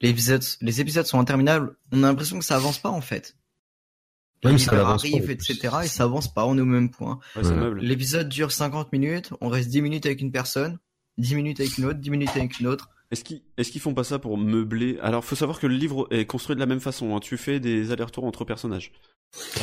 [0.01, 1.77] Les épisodes, les épisodes sont interminables.
[1.93, 3.37] On a l'impression que ça avance pas en fait.
[4.45, 5.15] Même ça pas, plus.
[5.15, 5.55] etc.
[5.85, 6.45] Et ça avance pas.
[6.45, 7.19] On est au même point.
[7.37, 7.43] Ouais.
[7.81, 9.31] L'épisode dure 50 minutes.
[9.41, 10.79] On reste 10 minutes avec une personne,
[11.17, 12.91] 10 minutes avec une autre, 10 minutes avec une autre.
[13.15, 14.99] Est-ce qu'ils font pas ça pour meubler?
[15.03, 17.17] Alors, faut savoir que le livre est construit de la même façon.
[17.17, 17.21] hein.
[17.21, 18.93] Tu fais des allers-retours entre personnages.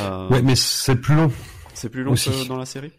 [0.00, 1.30] Euh, Ouais, mais c'est plus long.
[1.74, 2.30] C'est plus long aussi.
[2.30, 2.92] que dans la série?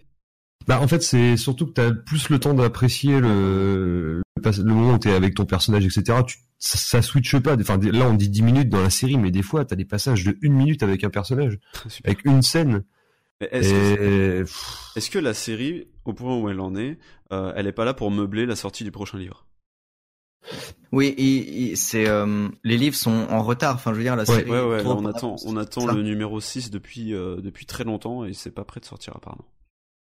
[0.68, 4.22] Bah, en fait, c'est surtout que t'as plus le temps d'apprécier le,
[4.58, 6.20] moment où t'es avec ton personnage, etc.
[6.26, 7.56] Tu, ça, ça switche pas.
[7.56, 10.24] Enfin, là, on dit 10 minutes dans la série, mais des fois, t'as des passages
[10.24, 11.60] de une minute avec un personnage,
[12.06, 12.84] avec une scène.
[13.42, 14.46] Que,
[14.96, 16.98] est-ce que la série, au point où elle en est,
[17.34, 19.46] euh, elle est pas là pour meubler la sortie du prochain livre?
[20.92, 23.76] Oui, et, et c'est euh, les livres sont en retard.
[23.76, 24.52] Enfin, je veux dire, la Ouais, série.
[24.52, 24.80] Ouais, est ouais.
[24.84, 28.34] trop là, on en attend, on le numéro 6 depuis euh, depuis très longtemps et
[28.34, 29.46] c'est pas prêt de sortir apparemment.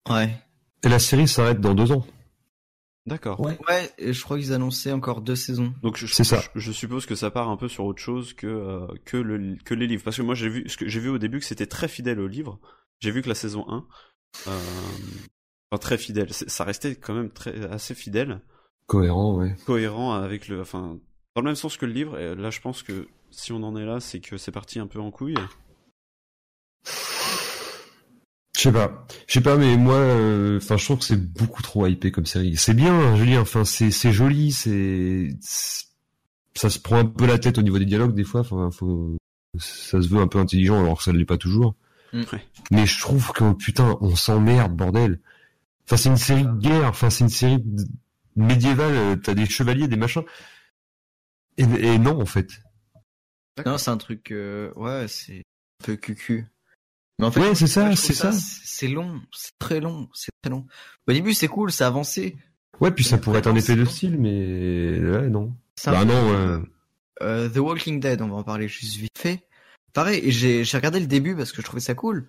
[0.08, 0.36] Ouais.
[0.82, 2.06] Et la série s'arrête dans deux ans.
[3.06, 3.38] D'accord.
[3.40, 3.56] Ouais.
[3.68, 3.88] Ouais.
[3.98, 5.72] et je crois qu'ils annonçaient encore deux saisons.
[5.82, 6.42] Donc je, C'est ça.
[6.56, 9.56] je, je suppose que ça part un peu sur autre chose que euh, que le
[9.64, 11.44] que les livres parce que moi j'ai vu ce que j'ai vu au début que
[11.46, 12.58] c'était très fidèle au livre.
[13.00, 13.86] J'ai vu que la saison 1
[14.48, 14.50] euh,
[15.70, 18.40] enfin très fidèle, C'est- ça restait quand même très assez fidèle,
[18.86, 19.54] Cohérent, ouais.
[19.66, 20.96] cohérent avec le enfin
[21.34, 23.76] dans le même sens que le livre et là je pense que si on en
[23.76, 25.36] est là, c'est que c'est parti un peu en couille.
[28.56, 29.06] Je sais pas.
[29.26, 32.24] Je sais pas, mais moi, euh, enfin, je trouve que c'est beaucoup trop hypé comme
[32.24, 32.56] série.
[32.56, 35.36] C'est bien, hein, je veux dire, enfin, c'est, c'est joli, c'est,
[36.54, 38.40] ça se prend un peu la tête au niveau des dialogues des fois.
[38.40, 39.16] Enfin, faut,
[39.58, 41.74] ça se veut un peu intelligent alors que ça ne l'est pas toujours.
[42.14, 42.22] Mm.
[42.32, 42.46] Ouais.
[42.70, 45.20] Mais je trouve que putain, on s'emmerde, bordel.
[45.84, 46.88] Enfin, c'est une série de guerre.
[46.88, 47.84] Enfin, c'est une série de-
[48.36, 48.94] médiévale.
[48.94, 50.22] euh, T'as des chevaliers, des machins.
[51.58, 52.50] Et, et non, en fait.
[53.64, 54.30] Non, c'est un truc.
[54.30, 55.38] euh, ouais, c'est
[55.82, 56.46] un peu cucu.
[57.18, 58.30] Mais en fait, Ouais, c'est ça, c'est ça.
[58.32, 60.66] C'est c'est long, c'est très long, c'est très long.
[61.08, 62.36] Au début, c'est cool, c'est avancé.
[62.78, 65.56] Ouais, puis ça pourrait être un c'est de style, mais ouais, non.
[65.86, 66.64] Bah peu- non.
[67.22, 69.48] Euh, The Walking Dead, on va en parler juste vite fait.
[69.94, 72.28] Pareil, j'ai regardé le début parce que je trouvais ça cool.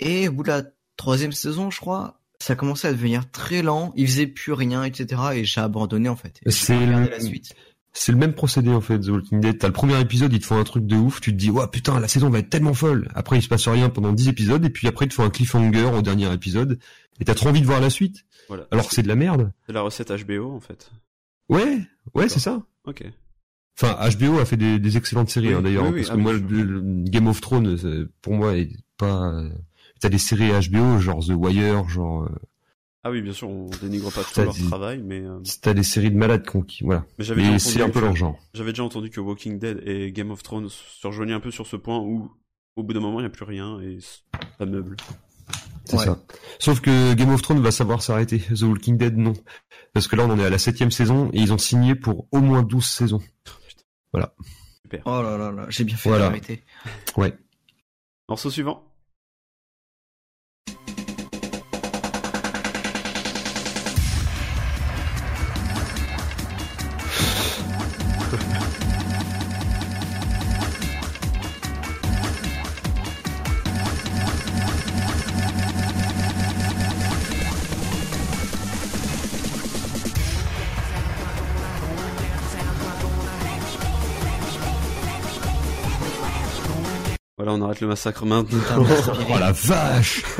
[0.00, 0.64] Et au bout de la
[0.96, 3.92] troisième saison, je crois, ça commençait à devenir très lent.
[3.96, 5.20] Il faisait plus rien, etc.
[5.34, 6.40] Et j'ai abandonné en fait.
[6.46, 7.54] C'est le- la suite.
[7.92, 9.58] C'est le même procédé en fait, The Walking Dead.
[9.58, 11.66] T'as le premier épisode, ils te font un truc de ouf, tu te dis, ouais
[11.70, 13.08] putain, la saison va être tellement folle.
[13.14, 15.30] Après, il se passe rien pendant 10 épisodes, et puis après, ils te font un
[15.30, 16.78] cliffhanger au dernier épisode,
[17.20, 18.24] et t'as trop envie de voir la suite.
[18.48, 18.66] Voilà.
[18.70, 19.52] Alors que c'est de la merde.
[19.66, 20.90] C'est la recette HBO en fait.
[21.48, 21.80] Ouais,
[22.14, 22.62] ouais, c'est ça.
[22.84, 23.02] OK.
[23.82, 26.10] Enfin, HBO a fait des, des excellentes séries Oui, hein, d'ailleurs, oui, hein, oui, parce
[26.10, 26.80] ah, que moi, je- le, le
[27.10, 28.68] Game of Thrones, c'est- pour moi, est
[28.98, 29.42] pas.
[30.00, 32.22] T'as des séries HBO, genre The Wire, genre.
[32.24, 32.28] euh,
[33.04, 35.74] Ah oui, bien sûr, on dénigre pas trop Ça leur dit- travail mais euh, T'as
[35.74, 37.04] des séries de malades qu'on qui, voilà.
[37.18, 38.38] mais j'avais déjà Mais entendu c'est un peu que- leur genre.
[38.54, 41.66] J'avais déjà entendu que Walking Dead et Game of Thrones se rejoignaient un peu sur
[41.66, 42.30] ce point où
[42.76, 44.96] au bout d'un moment, il n'y a plus rien et ça meuble.
[45.84, 46.04] C'est Ouais.
[46.04, 46.22] ça.
[46.60, 48.38] Sauf que Game of Thrones va savoir s'arrêter.
[48.38, 49.32] The Walking Dead, non.
[49.92, 52.26] Parce que là, on en est à la septième saison et ils ont signé pour
[52.30, 53.20] au moins 12 saisons.
[54.12, 54.34] Voilà.
[55.04, 56.26] Oh là là là, j'ai bien fait Voilà.
[56.26, 56.62] d'arrêter.
[57.16, 57.36] Ouais.
[58.28, 58.84] Morceau suivant.
[87.70, 88.58] Arrête le massacre maintenant.
[88.78, 90.22] Oh la vache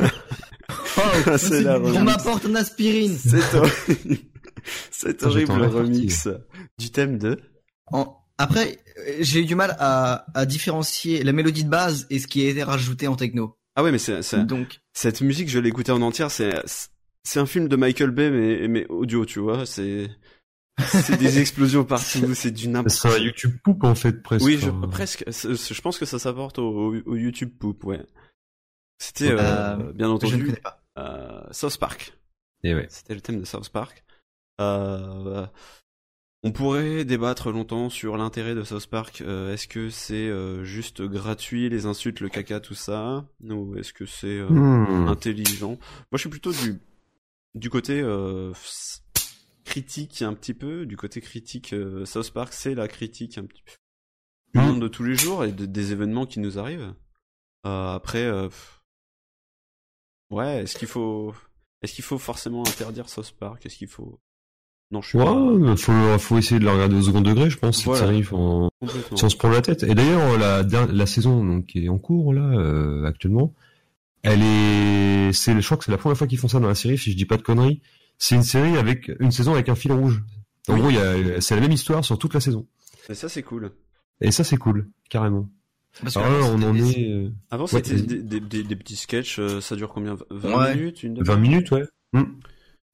[1.25, 3.17] Ah, c'est la On m'apporte une aspirine.
[3.17, 4.17] C'est horrible.
[4.17, 5.77] Ah, j'étais horrible répartie.
[5.77, 6.27] remix
[6.77, 7.39] du thème de.
[7.91, 8.79] En- Après,
[9.19, 12.49] j'ai eu du mal à, à différencier la mélodie de base et ce qui a
[12.49, 13.57] été rajouté en techno.
[13.75, 16.29] Ah ouais, mais c'est, c'est- Donc, cette musique, je l'ai écoutée en entière.
[16.29, 16.61] C'est,
[17.23, 19.65] c'est un film de Michael Bay, mais, mais audio, tu vois.
[19.65, 20.09] C'est,
[20.79, 22.33] c'est des explosions partout.
[22.33, 22.95] C'est du n'importe.
[22.95, 24.45] C'est un YouTube poupe en fait presque.
[24.45, 25.23] Oui, je, Enfin, presque.
[25.27, 28.05] Je pense que ça s'apporte au, au- au YouTube Poop, ouais.
[28.99, 30.83] C'était, Euh, euh, bien je ne entendu, connais pas.
[30.97, 32.13] euh, South Park.
[32.63, 32.87] Et ouais.
[32.89, 34.03] C'était le thème de South Park.
[34.59, 35.47] Euh,
[36.43, 39.21] on pourrait débattre longtemps sur l'intérêt de South Park.
[39.21, 43.25] Euh, est-ce que c'est euh, juste gratuit, les insultes, le caca, tout ça?
[43.47, 45.07] Ou est-ce que c'est euh, Hmm.
[45.07, 45.69] intelligent?
[45.71, 45.77] Moi,
[46.13, 46.79] je suis plutôt du,
[47.55, 48.53] du côté euh,
[49.63, 50.85] critique un petit peu.
[50.85, 53.71] Du côté critique, euh, South Park, c'est la critique un petit peu
[54.53, 56.93] du monde de tous les jours et de- des événements qui nous arrivent.
[57.65, 58.49] Euh, après, euh,
[60.29, 61.33] ouais, est-ce qu'il faut,
[61.81, 63.65] est-ce qu'il faut forcément interdire South Park?
[63.65, 64.19] Est-ce qu'il faut
[64.91, 67.57] Non, je suis pas Ouais, faut, faut essayer de la regarder au second degré, je
[67.57, 68.07] pense, Voilà.
[68.07, 68.71] série, complètement.
[69.15, 69.83] sans se prendre la tête.
[69.83, 73.53] Et d'ailleurs, la, saison donc, qui est en cours là euh, actuellement,
[74.23, 76.75] elle est, c'est, je crois que c'est la première fois qu'ils font ça dans la
[76.75, 77.81] série, si je dis pas de conneries.
[78.23, 80.21] C'est une série avec une saison avec un fil rouge.
[80.67, 80.93] En Oui.
[80.93, 82.67] gros, c'est la même histoire sur toute la saison.
[83.09, 83.71] Et ça, c'est cool.
[84.21, 85.49] Et ça, c'est cool, carrément.
[86.03, 88.21] parce que Alors là, avant, on c'était en des- est euh, Avant, Ouais, c'était des,
[88.21, 89.39] des, des- des petits sketchs.
[89.39, 90.15] euh, Ça dure combien?
[90.29, 90.75] 20 Ouais.
[90.75, 91.83] minutes une 20 minutes, ouais.
[92.13, 92.25] Hmm,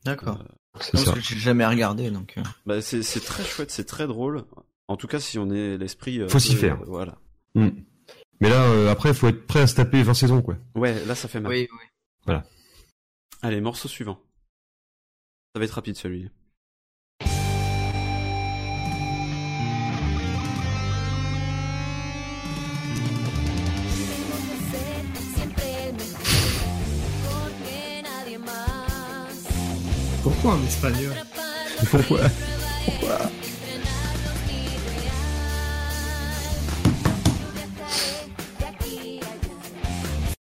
[0.05, 0.39] D'accord.
[0.79, 1.11] c'est Parce ça.
[1.11, 2.35] que j'ai jamais regardé, donc.
[2.37, 2.43] euh.
[2.65, 4.45] Bah, c'est c'est très chouette, c'est très drôle.
[4.87, 6.21] En tout cas, si on est l'esprit.
[6.21, 6.81] euh, Faut s'y faire.
[6.81, 7.17] euh, voilà.
[7.53, 7.71] Hmm.
[8.39, 10.55] Mais là, euh, après, faut être prêt à se taper 20 saisons, quoi.
[10.75, 11.51] Ouais, là, ça fait mal.
[11.51, 11.67] Oui,
[12.27, 12.35] oui.
[13.41, 14.19] Allez, morceau suivant.
[15.53, 16.29] Ça va être rapide celui-là.
[30.23, 31.13] Pourquoi en espagnol?
[31.89, 32.19] Pourquoi?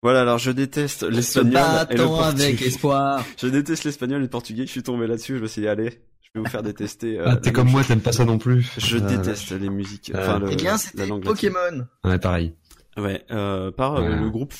[0.03, 1.55] Voilà, alors je déteste l'espagnol
[1.89, 2.67] et le avec portugais.
[2.67, 3.25] espoir.
[3.41, 4.65] Je déteste l'espagnol et le portugais.
[4.65, 5.37] Je suis tombé là-dessus.
[5.37, 5.89] Je me suis dit, allez,
[6.21, 7.19] je vais vous faire détester.
[7.19, 8.69] euh, Ah, t'es comme moi, t'aimes pas ça non plus.
[8.77, 10.11] Je Ah, déteste les musiques.
[10.13, 10.19] Ah.
[10.21, 11.07] Enfin, le, Eh bien, la c'était.
[11.07, 11.87] Pokémon.
[12.03, 12.53] Ouais, pareil.
[12.95, 14.15] Ouais, euh, par euh, Ouais.
[14.19, 14.53] le groupe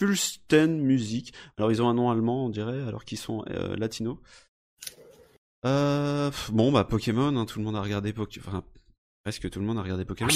[0.00, 1.32] Fulsten Music.
[1.56, 4.18] Alors ils ont un nom allemand, on dirait, alors qu'ils sont euh, latinos.
[5.66, 8.44] Euh, bon, bah Pokémon, hein, tout le monde a regardé Pokémon.
[8.48, 8.62] Enfin,
[9.24, 10.30] presque tout le monde a regardé Pokémon.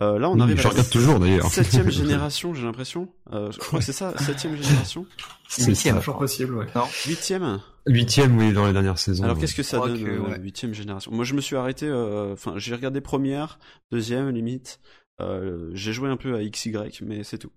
[0.00, 1.46] Euh, là, on Oui, arrive je à regarde toujours, d'ailleurs.
[1.46, 3.08] septième génération, j'ai l'impression.
[3.32, 5.06] Euh, je crois que c'est ça, septième génération.
[5.48, 6.18] C'est Huitième, crois.
[6.18, 6.66] possible, ouais.
[7.06, 7.60] Huitième.
[7.86, 9.22] Huitième, oui, dans les dernières saisons.
[9.22, 10.38] Alors qu'est-ce que ça donne, que, euh, ouais.
[10.40, 11.12] huitième génération?
[11.12, 11.86] Moi, je me suis arrêté.
[11.86, 13.58] euh, Enfin, j'ai regardé première,
[13.92, 14.80] deuxième, limite.
[15.20, 17.52] Euh, j'ai joué un peu à XY, mais c'est tout.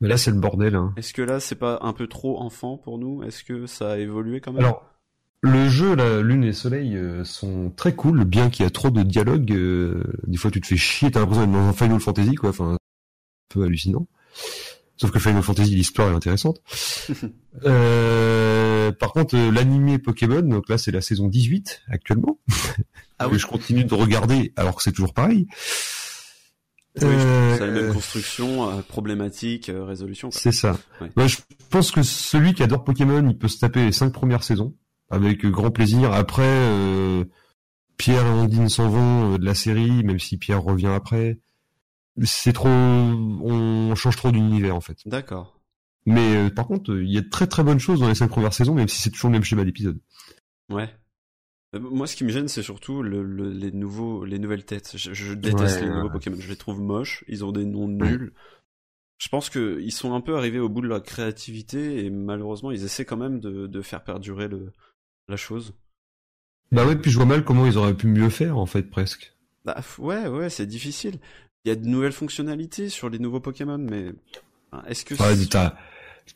[0.00, 0.74] Mais là, c'est le bordel.
[0.74, 0.92] Hein.
[0.96, 3.22] Est-ce que là, c'est pas un peu trop enfant pour nous?
[3.22, 4.64] Est-ce que ça a évolué quand même?
[4.64, 4.82] Alors,
[5.42, 8.90] le jeu, la Lune et Soleil euh, sont très cool, bien qu'il y a trop
[8.90, 9.52] de dialogue.
[9.52, 12.50] euh, des fois, tu te fais chier, t'as l'impression d'être dans un Final Fantasy, quoi.
[12.50, 12.78] Enfin, un
[13.48, 14.08] peu hallucinant.
[14.96, 16.60] Sauf que Final Fantasy, l'histoire est intéressante.
[17.64, 22.38] euh, par contre, euh, l'animé Pokémon, donc là, c'est la saison 18 actuellement.
[23.20, 23.38] Ah que oui.
[23.38, 25.46] je continue de regarder alors que c'est toujours pareil.
[27.00, 30.32] Oui, Euh, c'est la même construction, euh, problématique, euh, résolution.
[30.32, 30.76] C'est ça.
[31.00, 31.12] Ouais.
[31.14, 31.36] Moi, je
[31.70, 34.74] pense que celui qui adore Pokémon, il peut se taper les cinq premières saisons
[35.10, 36.12] avec grand plaisir.
[36.12, 37.24] Après, euh,
[37.96, 41.38] Pierre et Ondine s'en vont euh, de la série, même si Pierre revient après.
[42.24, 44.98] C'est trop, on change trop d'univers en fait.
[45.06, 45.60] D'accord.
[46.04, 48.28] Mais euh, par contre, il y a de très très bonnes choses dans les cinq
[48.28, 50.00] premières saisons, même si c'est toujours le même schéma d'épisode.
[50.70, 50.88] Ouais.
[51.76, 54.92] Euh, Moi, ce qui me gêne, c'est surtout le, le- les nouveaux, les nouvelles têtes.
[54.96, 56.10] Je, je déteste Ouais, les ouais, nouveaux.
[56.10, 56.36] Pokémon.
[56.40, 57.24] Je les trouve moches.
[57.28, 58.32] Ils ont des noms nuls.
[59.18, 62.70] Je pense que ils sont un peu arrivés au bout de leur créativité et malheureusement,
[62.70, 64.72] ils essaient quand même de, de faire perdurer le,
[65.28, 65.74] la chose.
[66.72, 69.32] Bah ouais, puis je vois mal comment ils auraient pu mieux faire en fait presque.
[69.64, 71.18] Bah, ouais, ouais, c'est difficile.
[71.64, 74.12] Il y a de nouvelles fonctionnalités sur les nouveaux Pokémon, mais
[74.86, 75.74] est-ce que Ouais, c'est- t'as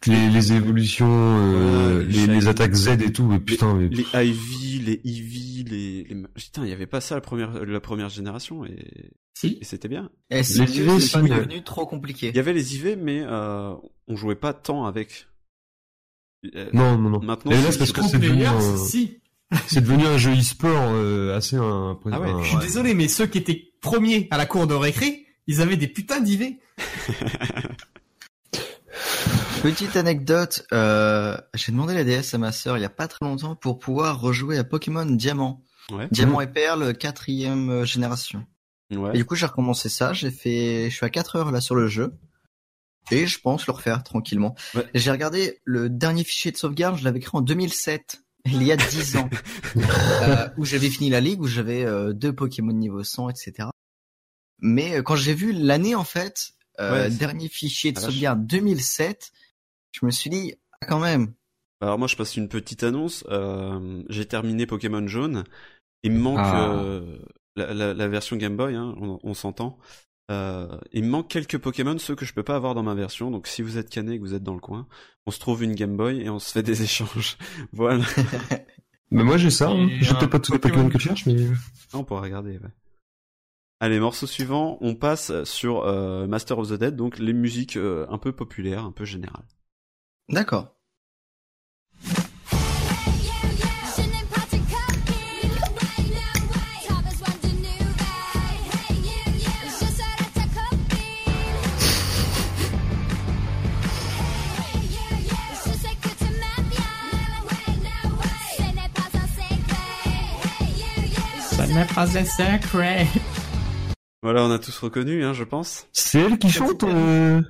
[0.07, 3.89] les, les évolutions, euh, Ouais, les les, attaques Z et tout, mais putain, mais...
[3.89, 6.23] les Ivy, les Eevee, les, les...
[6.35, 9.59] putain, il y avait pas ça la première la première génération et, Si.
[9.61, 10.11] et c'était bien.
[10.31, 12.29] Et c'est Les IV, c'est si, devenu trop compliqué.
[12.31, 13.75] Il y avait les IV, mais euh,
[14.09, 15.27] on jouait pas tant avec.
[16.57, 17.21] Euh, Non, non, non.
[17.21, 19.19] Maintenant, Et là, c'est parce que c'est devenu, un, si.
[19.67, 23.09] c'est devenu un jeu e-sport euh, assez un, Ah ouais, un- Je suis désolé, mais
[23.09, 26.57] ceux qui étaient premiers à la cour de récré, ils avaient des putains d'IV.
[29.63, 33.25] Petite anecdote, euh, j'ai demandé la DS à ma sœur il y a pas très
[33.25, 35.63] longtemps pour pouvoir rejouer à Pokémon Diamant.
[35.93, 36.09] Ouais.
[36.11, 38.45] Diamant et Perle, quatrième génération.
[38.91, 39.11] Ouais.
[39.15, 40.13] Et du coup, j'ai recommencé ça.
[40.13, 42.13] J'ai fait, je suis à 4 heures là sur le jeu.
[43.11, 44.55] Et je pense le refaire tranquillement.
[44.75, 44.87] Ouais.
[44.95, 48.23] J'ai regardé le dernier fichier de sauvegarde, je l'avais créé en 2007.
[48.47, 49.31] Il y a 10 ans.
[49.77, 53.69] euh, où j'avais fini la ligue, où j'avais euh, deux Pokémon niveau 100, etc.
[54.61, 56.51] Mais euh, quand j'ai vu l'année, en fait,
[56.81, 59.31] euh, Ouais, dernier fichier de Ah, sauvegarde 2007,
[59.93, 61.35] je me suis dit, ah, quand même.
[61.81, 63.25] Alors moi, je passe une petite annonce.
[64.09, 65.45] J'ai terminé Pokémon Jaune.
[66.03, 67.01] Il me manque Ah.
[67.57, 69.79] la, la, la version Game Boy, hein, on, on s'entend.
[70.31, 73.31] Euh, il me manque quelques Pokémon, ceux que je peux pas avoir dans ma version.
[73.31, 74.87] Donc si vous êtes cané et que vous êtes dans le coin,
[75.27, 77.37] on se trouve une Game Boy et on se fait des échanges.
[77.73, 78.05] voilà.
[79.11, 79.89] Mais moi j'ai ça, hein.
[80.01, 80.85] J'ai peut-être pas tous les Pokémon.
[80.85, 81.37] Pokémon que je cherche, mais...
[81.93, 82.53] Ah, On pourra regarder.
[82.53, 82.71] Ouais.
[83.79, 84.79] Allez, morceau suivant.
[84.81, 88.85] On passe sur euh, Master of the Dead, donc les musiques euh, un peu populaires,
[88.85, 89.45] un peu générales.
[90.31, 90.75] D'accord.
[111.67, 113.07] Ça n'est pas un secret.
[114.23, 115.87] Voilà, on a tous reconnu, hein, je pense.
[115.93, 117.41] C'est elle qui chante euh...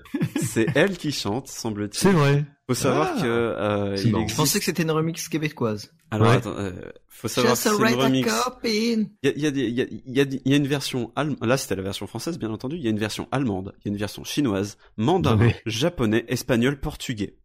[0.43, 1.99] C'est elle qui chante, semble-t-il.
[2.01, 2.45] C'est vrai.
[2.67, 3.21] Faut savoir Ah.
[3.21, 4.27] que euh, il marrant.
[4.29, 5.93] Je pensais que c'était une remix québécoise.
[6.11, 6.37] Alors Ouais.
[6.37, 6.73] attends, euh,
[7.09, 8.29] faut savoir Just que c'est une remix.
[8.65, 10.67] Il y a, y, a des- y, a, il y, a, il y a une
[10.67, 11.39] version allemande.
[11.43, 12.77] Là, c'était la version française, bien entendu.
[12.77, 15.61] Il y a une version allemande, il y a une version chinoise, mandarin, Ouais.
[15.67, 17.37] japonais, espagnol, portugais.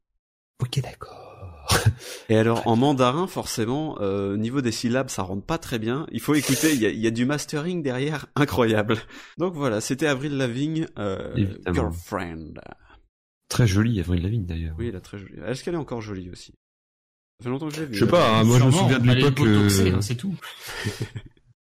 [0.61, 1.26] Ok, d'accord.
[2.29, 6.07] Et alors, en mandarin, forcément, euh, au niveau des syllabes, ça rentre pas très bien.
[6.11, 8.97] Il faut écouter, il y a, il y a du mastering derrière, incroyable.
[9.37, 11.33] Donc voilà, c'était Avril Lavigne, euh.
[11.71, 12.53] Girlfriend.
[13.49, 14.75] Très jolie, Avril Lavigne d'ailleurs.
[14.77, 15.35] Oui, elle est très jolie.
[15.45, 16.53] Est-ce qu'elle est encore jolie aussi?
[17.39, 17.93] Ça fait longtemps que je l'ai vue.
[17.93, 19.39] Je sais pas, hein, moi je me souviens de l'époque...
[19.41, 20.35] euh, hein, c'est tout.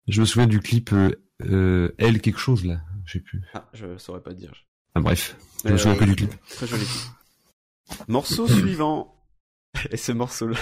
[0.10, 1.12] Je me souviens du clip euh,
[1.44, 3.44] euh, Elle quelque chose là, je sais plus.
[3.54, 4.52] Ah, je saurais pas te dire.
[4.96, 6.32] Ah, bref, je me souviens euh, que du clip.
[6.50, 8.00] Très joli clip.
[8.08, 9.19] Morceau suivant.
[9.92, 10.58] Et ce morceau-là.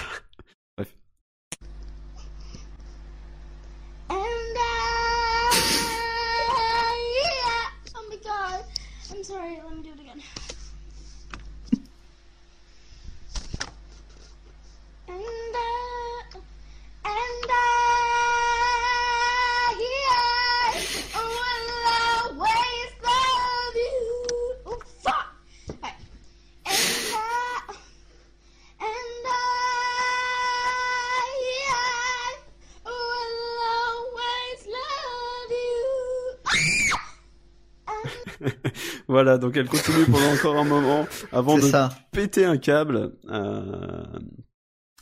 [39.08, 41.88] Voilà, donc elle continue pendant encore un moment avant de ça.
[42.12, 43.12] péter un câble.
[43.30, 44.04] Euh,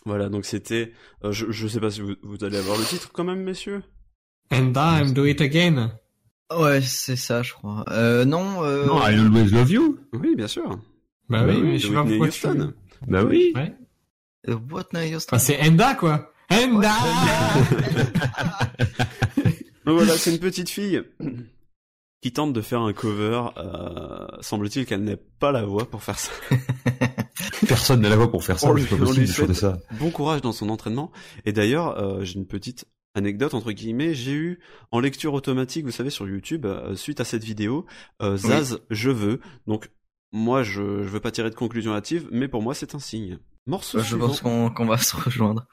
[0.05, 0.93] Voilà, donc c'était.
[1.25, 3.83] euh, je, je sais pas si vous, vous allez avoir le titre quand même, messieurs.
[4.53, 5.91] And I'm do it again.
[6.57, 7.85] Ouais, c'est ça, je crois.
[7.91, 8.87] Euh, non, euh...
[8.87, 9.99] Non, I always love you.
[10.13, 10.79] Oui, bien sûr.
[11.29, 12.47] Bah, oui, mais je sais pas pourquoi tu...
[12.47, 12.73] Houston.
[13.09, 13.53] Bah oui.
[13.57, 13.75] Ouais.
[14.71, 15.31] What Now Houston.
[15.33, 16.33] Bah, c'est Enda, quoi.
[16.53, 16.93] Enda!
[19.85, 21.01] Voilà, c'est une petite fille
[22.27, 23.43] qui tente de faire un cover.
[23.57, 26.33] Euh, Semble-t-il qu'elle n'ait pas la voix pour faire ça.
[27.69, 29.33] Personne n'a la voix pour faire ça, On c'est lui- pas on possible lui de
[29.33, 29.97] chanter souhaite ça.
[30.01, 31.13] Bon courage dans son entraînement.
[31.45, 34.15] Et d'ailleurs, euh, j'ai une petite anecdote entre guillemets.
[34.15, 37.87] J'ai eu en lecture automatique, vous savez, sur YouTube, euh, suite à cette vidéo,
[38.23, 39.41] euh, Zaz, je veux.
[39.67, 39.91] Donc
[40.33, 43.39] moi, je, je veux pas tirer de conclusion hâtive, mais pour moi, c'est un signe.
[43.67, 44.29] Morceau Bah, je suivant.
[44.29, 45.67] pense qu'on qu'on va se rejoindre.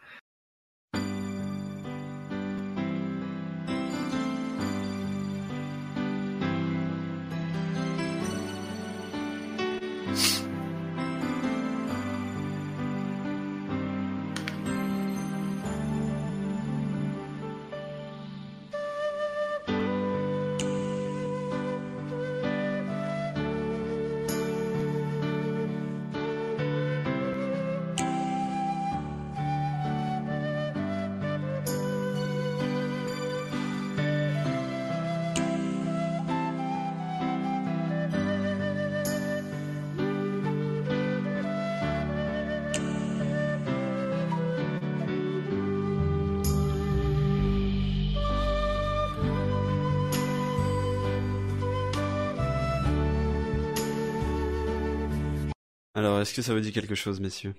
[56.34, 57.54] Est-ce que ça vous dit quelque chose, messieurs?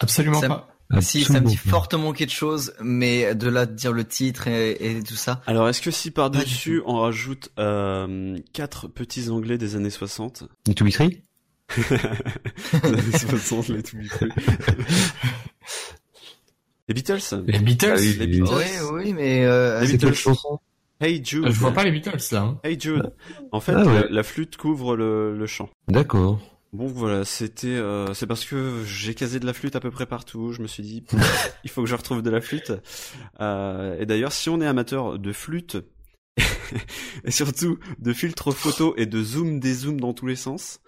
[0.00, 0.68] Absolument Ça- pas.
[1.00, 1.70] Si, ça me dit Absolument pas.
[1.70, 5.40] fortement quelque chose, mais de là de dire le titre et, et tout ça.
[5.46, 10.74] Alors, est-ce que si par-dessus, on rajoute euh, quatre petits anglais des années 60 Et
[10.74, 11.22] To Be Free
[11.78, 11.94] Les
[12.88, 14.30] années 60, les tout cru.
[16.88, 17.18] Les Beatles?
[17.46, 17.92] Les Beatles.
[17.96, 18.54] Ah oui, Les les- Beatles.
[18.54, 20.06] Oui, oui, mais euh, Les C'est Beatles.
[20.06, 20.58] quelle chanson?
[21.00, 21.44] Hey Jude.
[21.46, 22.40] Euh, Je vois pas les Beatles là.
[22.40, 22.60] hein.
[22.64, 23.12] Hey Jude.
[23.52, 23.94] En fait, Ah ouais.
[24.04, 25.68] la, la flûte couvre le, le chant.
[25.88, 26.40] D'accord.
[26.74, 30.04] Bon voilà, c'était euh, c'est parce que j'ai casé de la flûte à peu près
[30.04, 30.52] partout.
[30.52, 31.04] Je me suis dit
[31.64, 32.72] il faut que je retrouve de la flûte.
[33.40, 35.78] Euh, et d'ailleurs, si on est amateur de flûte
[37.24, 40.80] et surtout de filtres photo et de zoom dézoom dans tous les sens,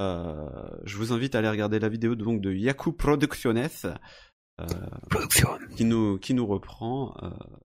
[0.00, 0.48] euh,
[0.84, 3.68] je vous invite à aller regarder la vidéo donc de Yaku Producciones
[4.60, 4.66] euh,
[5.76, 7.14] qui nous qui nous reprend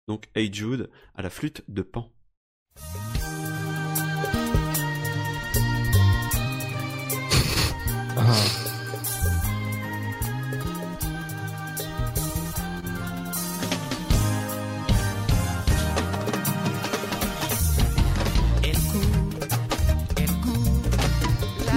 [0.09, 2.13] donc Hey Jude à la flûte de Pan.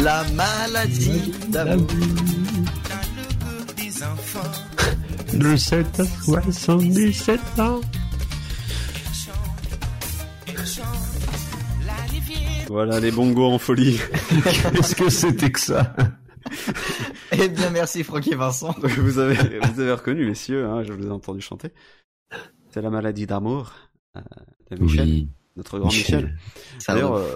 [0.06, 1.88] La maladie d'amour.
[5.34, 7.82] De 7 à 77 ans.
[12.68, 14.00] Voilà les bongos en folie.
[14.76, 15.96] Qu'est-ce que c'était que ça?
[17.32, 18.74] Eh bien, merci Francky et Vincent.
[18.82, 21.70] vous avez vous avez reconnu messieurs, hein, je vous ai entendu chanter.
[22.70, 23.74] C'est la maladie d'amour
[24.18, 24.22] euh,
[24.72, 26.38] de Michel, Oui, notre grand Michel.
[26.80, 27.36] Ça D'ailleurs, euh,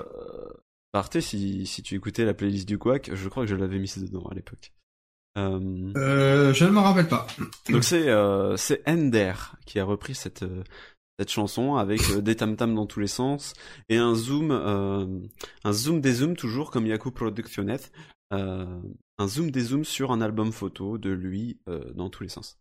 [0.94, 3.98] Arte, si, si tu écoutais la playlist du Quack, je crois que je l'avais mise
[3.98, 4.72] dedans à l'époque.
[5.38, 7.28] Euh, Euh, je ne me rappelle pas.
[7.70, 9.34] donc c'est euh, c'est Ender
[9.66, 10.64] qui a repris cette euh,
[11.20, 13.54] cette chanson avec des tam tam dans tous les sens
[13.90, 15.06] et un zoom euh,
[15.66, 17.78] un zoom des zooms toujours comme Yaku Producciones
[18.32, 18.66] euh,
[19.18, 22.58] un zoom des zooms sur un album photo de lui euh, dans tous les sens.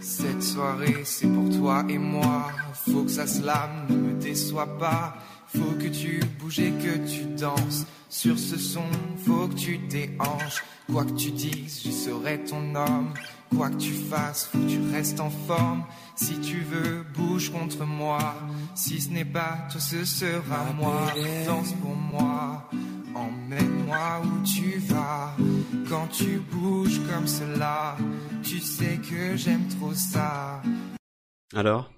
[0.00, 2.50] Cette soirée, c'est pour toi et moi.
[3.00, 5.16] Faut que ça se lame, ne me déçois pas.
[5.46, 7.86] Faut que tu bouges et que tu danses.
[8.10, 8.84] Sur ce son,
[9.24, 10.62] faut que tu déhanches.
[10.92, 13.14] Quoi que tu dises, je serai ton homme.
[13.56, 15.84] Quoi que tu fasses, faut que tu restes en forme.
[16.14, 18.34] Si tu veux, bouge contre moi.
[18.74, 21.06] Si ce n'est pas toi, ce sera moi.
[21.46, 22.68] Danse pour moi.
[23.14, 25.34] Emmène-moi où tu vas.
[25.88, 27.96] Quand tu bouges comme cela,
[28.42, 30.60] tu sais que j'aime trop ça.
[31.54, 31.90] Alors?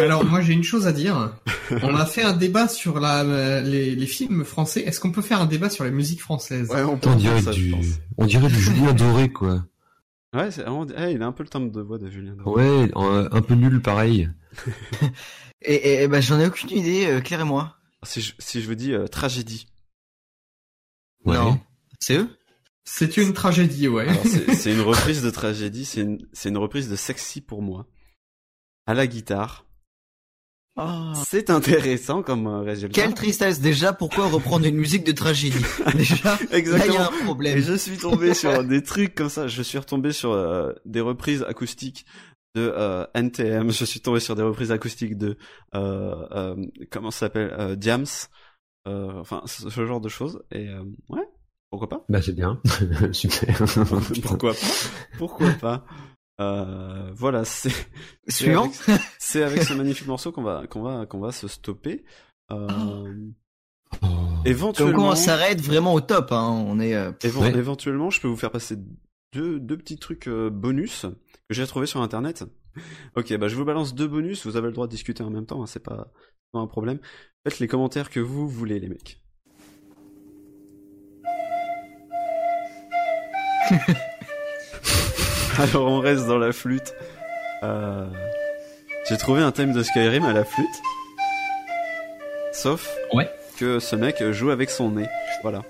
[0.00, 1.34] Alors moi j'ai une chose à dire.
[1.82, 4.80] On a fait un débat sur la, les, les films français.
[4.82, 6.68] Est-ce qu'on peut faire un débat sur la musique française?
[6.70, 7.86] Ouais, on peut on dirait ça, je du, pense.
[8.16, 9.64] on dirait du Julien Doré quoi.
[10.34, 12.34] Ouais, c'est vraiment- eh, il a un peu le timbre de voix de Julien.
[12.36, 12.64] Doré.
[12.84, 14.30] Ouais, un, peu nul pareil.
[15.62, 17.78] Et, et, et ben, j'en ai aucune idée, euh, Claire et moi.
[18.04, 19.66] Si je, si je vous dis euh, tragédie,
[21.24, 21.34] Ouais.
[21.36, 21.58] Non.
[21.98, 22.28] C'est eux?
[22.84, 24.06] C'est une tragédie, ouais.
[24.24, 27.86] C'est c'est une reprise de tragédie, c'est une, c'est une reprise de sexy pour moi.
[28.86, 29.66] À la guitare.
[31.26, 33.00] C'est intéressant comme euh, résultat.
[33.02, 35.56] Quelle tristesse déjà, pourquoi reprendre une musique de tragédie?
[35.94, 36.98] Déjà, là il y Exactement.
[36.98, 37.58] a un problème.
[37.58, 39.48] Et je suis tombé sur des trucs comme ça.
[39.48, 42.06] Je suis retombé sur euh, des reprises acoustiques
[42.54, 43.70] de euh, NTM.
[43.70, 45.36] Je suis tombé sur des reprises acoustiques de
[45.74, 46.56] euh, euh,
[46.90, 48.06] comment ça s'appelle euh, Diams.
[48.86, 50.42] Euh, enfin, ce, ce genre de choses.
[50.52, 51.28] Et euh, ouais,
[51.70, 52.04] pourquoi pas?
[52.08, 52.60] Bah c'est bien,
[53.12, 53.54] super.
[54.22, 54.58] Pourquoi pas?
[55.18, 55.84] Pourquoi pas?
[56.40, 57.72] Euh, Voilà, c'est
[58.28, 62.04] Suivant avec, c'est avec ce magnifique morceau qu'on va qu'on va qu'on va se stopper.
[62.52, 63.14] Euh,
[64.02, 64.06] Oh.
[64.44, 66.62] Éventuellement, on s'arrête vraiment au top, hein.
[66.68, 67.56] On est, euh, Ouais.
[67.56, 68.76] Éventuellement, je peux vous faire passer
[69.32, 71.06] deux, deux petits trucs bonus
[71.48, 72.44] que j'ai trouvé sur internet.
[73.16, 75.46] Ok, bah je vous balance deux bonus, vous avez le droit de discuter en même
[75.46, 76.98] temps, hein, c'est pas, c'est pas un problème.
[77.46, 79.22] Faites les commentaires que vous voulez, les mecs.
[85.58, 86.94] Alors on reste dans la flûte.
[87.62, 88.06] Euh,
[89.08, 90.66] J'ai trouvé un thème de Skyrim à la flûte.
[92.52, 93.30] Sauf Ouais.
[93.58, 95.06] que ce mec joue avec son nez.
[95.42, 95.62] Voilà.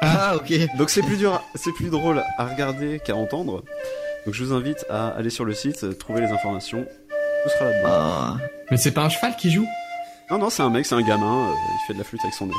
[0.00, 0.52] Ah, ok.
[0.76, 3.62] Donc c'est plus dur, c'est plus drôle à regarder qu'à entendre.
[4.26, 6.84] Donc je vous invite à aller sur le site, trouver les informations.
[7.44, 7.88] Tout sera là-dedans.
[7.90, 8.36] Ah.
[8.70, 9.66] Mais c'est pas un cheval qui joue?
[10.30, 12.32] Non, non, c'est un mec, c'est un gamin, euh, il fait de la flûte avec
[12.34, 12.54] son nez.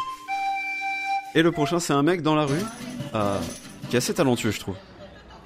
[1.34, 2.62] Et le prochain, c'est un mec dans la rue,
[3.16, 3.38] euh,
[3.90, 4.76] qui est assez talentueux, je trouve.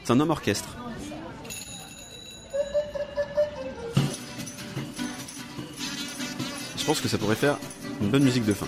[0.09, 0.69] C'est un homme orchestre.
[6.75, 7.59] Je pense que ça pourrait faire
[8.01, 8.65] une bonne musique de fin.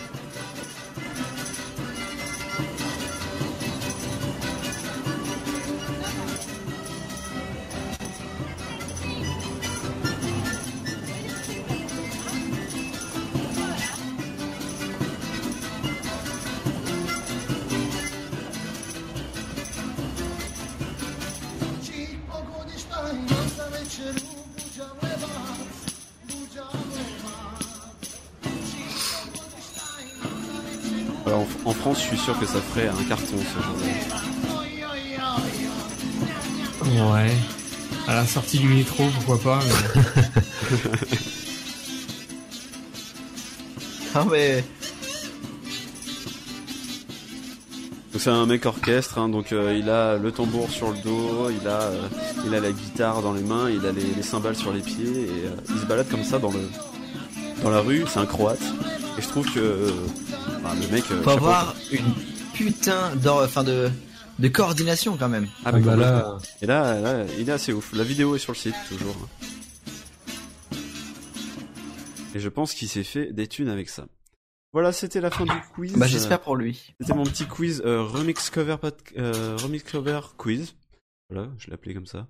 [31.72, 33.84] En, France, je suis sûr que ça ferait un carton ce genre de-
[37.14, 37.32] Ouais.
[38.08, 39.60] À la sortie du métro, pourquoi pas.
[39.66, 39.74] mais-
[44.14, 44.62] Ah mais
[48.12, 51.50] Donc c'est un mec orchestre, hein, donc euh, il a le tambour sur le dos,
[51.50, 52.08] il a, euh,
[52.46, 55.06] il a la guitare dans les mains, il a les, les cymbales sur les pieds,
[55.06, 56.60] et euh, il se balade comme ça dans le
[57.64, 58.04] dans la rue.
[58.12, 58.60] C'est un croate,
[59.18, 59.94] et je trouve que
[60.76, 61.04] le mec.
[61.12, 62.14] euh, faut chapeau, avoir une
[62.54, 63.90] putain enfin de
[64.40, 65.48] de coordination quand même.
[65.66, 66.38] Ah, bah, bah là- complètement.
[66.62, 67.94] Et là, là, il est assez ouf.
[67.94, 69.16] La vidéo est sur le site toujours.
[72.34, 74.06] Et je pense qu'il s'est fait des thunes avec ça.
[74.74, 75.94] Voilà, c'était la fin du quiz.
[75.94, 76.94] Bah j'espère pour lui.
[77.02, 80.74] C'était mon petit quiz euh, remix cover pod- euh, remix cover quiz.
[81.30, 82.28] Voilà, je l'ai appelé comme ça.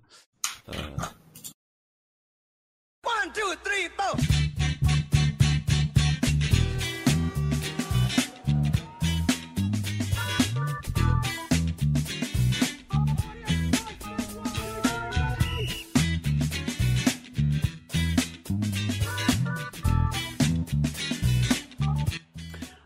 [0.70, 0.74] Euh,
[3.04, 4.51] One, two, three, four.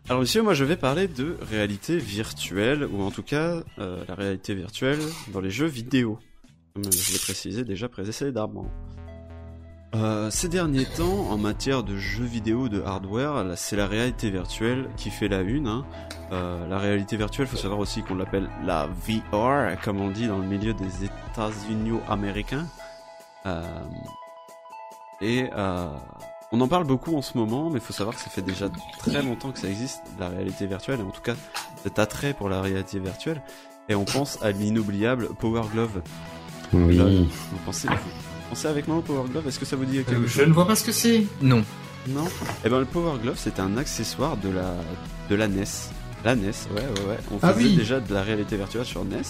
[0.08, 4.14] Alors monsieur, moi je vais parler de réalité virtuelle, ou en tout cas euh, la
[4.14, 5.00] réalité virtuelle
[5.32, 6.18] dans les jeux vidéo.
[6.76, 8.66] Je l'ai précisé déjà précédemment.
[9.96, 14.88] Euh, ces derniers temps, en matière de jeux vidéo, de hardware, c'est la réalité virtuelle
[14.96, 15.66] qui fait la une.
[15.66, 15.84] hein.
[16.32, 20.38] Euh, la réalité virtuelle, faut savoir aussi qu'on l'appelle la VR, comme on dit dans
[20.38, 22.66] le milieu des États-Unis américains.
[23.46, 23.62] Euh,
[25.20, 25.48] et
[26.52, 28.68] on en parle beaucoup en ce moment, mais il faut savoir que ça fait déjà
[28.98, 31.34] très longtemps que ça existe, la réalité virtuelle, et en tout cas
[31.82, 33.42] cet attrait pour la réalité virtuelle.
[33.88, 36.02] Et on pense à l'inoubliable Power Glove.
[36.72, 36.96] Oui.
[36.96, 37.94] Là, Vous pensez, vous
[38.48, 39.46] pensez avec moi au Power Glove?
[39.46, 40.30] Est-ce que ça vous dit quelque Euh, chose?
[40.32, 41.24] Je ne vois pas ce que c'est.
[41.40, 41.64] Non.
[42.08, 42.24] Non?
[42.64, 44.74] Eh ben le Power Glove c'est un accessoire de la
[45.30, 45.64] de la NES.
[46.24, 47.18] La NES, ouais ouais ouais.
[47.32, 47.76] On Ah faisait oui.
[47.76, 49.22] déjà de la réalité virtuelle sur NES.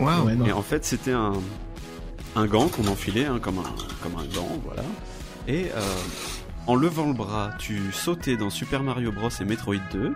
[0.00, 0.26] Waouh.
[0.26, 0.46] Ouais, non.
[0.46, 1.34] Et en fait, c'était un,
[2.36, 3.62] un gant qu'on enfilait, hein, comme, un,
[4.02, 4.82] comme un gant, voilà.
[5.48, 5.80] Et euh,
[6.66, 9.28] en levant le bras, tu sautais dans Super Mario Bros.
[9.28, 10.14] et Metroid 2,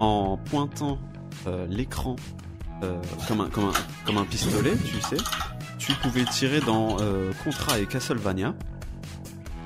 [0.00, 0.98] en pointant
[1.46, 2.16] euh, l'écran
[2.82, 3.72] euh, comme, un, comme, un,
[4.04, 5.16] comme un pistolet, tu sais.
[5.78, 6.98] Tu pouvais tirer dans
[7.42, 8.54] Contra et Castlevania,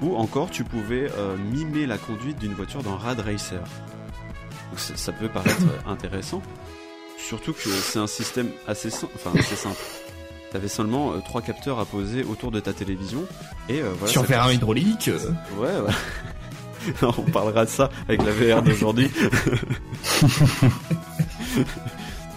[0.03, 1.11] ou encore tu pouvais
[1.51, 3.63] mimer la conduite d'une voiture dans Rad Racer.
[4.71, 6.41] Donc ça peut paraître intéressant,
[7.19, 9.81] surtout que c'est un système assez simple.
[10.53, 13.25] T'avais seulement euh, trois capteurs à poser autour de ta télévision
[13.69, 14.13] et euh, voilà.
[14.13, 15.09] Sur fer hydraulique.
[15.09, 15.93] euh, Ouais, ouais.
[17.01, 19.09] Non, on parlera de ça avec la VR d'aujourd'hui.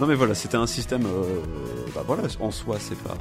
[0.00, 1.04] non mais voilà, c'était un système.
[1.06, 1.40] euh,
[1.94, 3.16] bah voilà, en soi, c'est pas.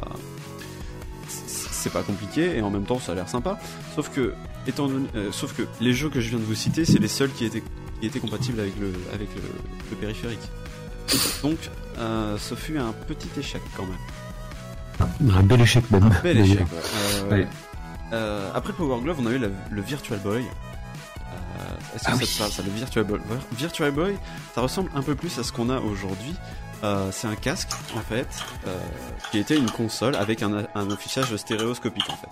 [1.27, 3.59] c'est- C'est pas compliqué et en même temps ça a l'air sympa.
[3.95, 4.33] Sauf que,
[4.65, 7.07] étant donné, euh, sauf que les jeux que je viens de vous citer, c'est les
[7.07, 7.61] seuls qui étaient,
[8.01, 9.41] qui étaient compatibles avec le, avec le,
[9.91, 10.39] le périphérique.
[11.43, 11.57] Donc,
[11.99, 13.97] euh, ce fut un petit échec quand même.
[14.99, 16.03] Un bel échec même.
[16.03, 16.59] Un bel échec.
[16.59, 16.65] ouais.
[17.23, 17.47] Euh, Ouais.
[18.13, 20.41] euh, après Power Glove, on a eu la- le Virtual Boy.
[20.43, 22.27] Euh, Est-ce que Ah ça oui.
[22.27, 23.19] te parle ça, le Virtual Boy?
[23.53, 24.17] Virtual Boy,
[24.53, 26.33] ça ressemble un peu plus à ce qu'on a aujourd'hui.
[26.83, 28.27] Euh, c'est un casque en fait,
[28.67, 28.77] euh,
[29.31, 32.29] qui était une console avec un, un affichage stéréoscopique en fait.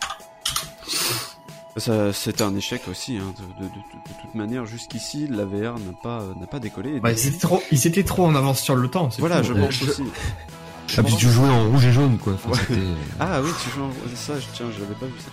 [1.77, 4.65] Ça, C'était un échec aussi, hein, de, de- de- de toute manière.
[4.67, 6.99] Jusqu'ici, la VR n'a pas n'a pas décollé.
[6.99, 9.09] Bah, ils, étaient trop, ils étaient trop en avance sur le temps.
[9.09, 9.53] c'est voilà, fou.
[9.55, 10.03] je pense aussi.
[10.97, 12.33] Ah, puis tu jouais en rouge et jaune, quoi.
[12.33, 12.57] Enfin, Ouais.
[12.67, 12.79] c'était-
[13.19, 13.91] Ah oui, tu joues en...
[14.15, 15.29] ça, je- tiens, je l'avais pas vu ça.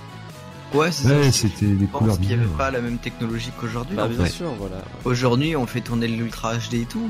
[0.78, 1.14] Ouais, c'est ça.
[1.16, 3.96] Ouais, Je c'était des couleurs qu'il n'y avait pas la même technologie qu'aujourd'hui.
[3.96, 4.76] Bah en bien sûr, voilà.
[5.04, 7.08] Aujourd'hui, on fait tourner l'Ultra HD et tout.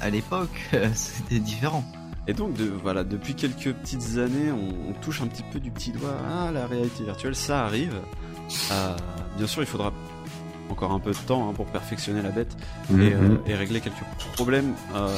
[0.00, 1.84] À l'époque, c'était différent.
[2.28, 5.70] Et donc, de, voilà, depuis quelques petites années, on, on touche un petit peu du
[5.72, 6.14] petit doigt
[6.46, 7.94] à la réalité virtuelle, ça arrive.
[8.70, 8.94] Euh,
[9.36, 9.92] bien sûr, il faudra
[10.68, 12.56] encore un peu de temps hein, pour perfectionner la bête
[12.90, 13.02] et, Mhm.
[13.12, 13.96] euh, et régler quelques
[14.34, 14.74] problèmes.
[14.94, 15.08] Euh,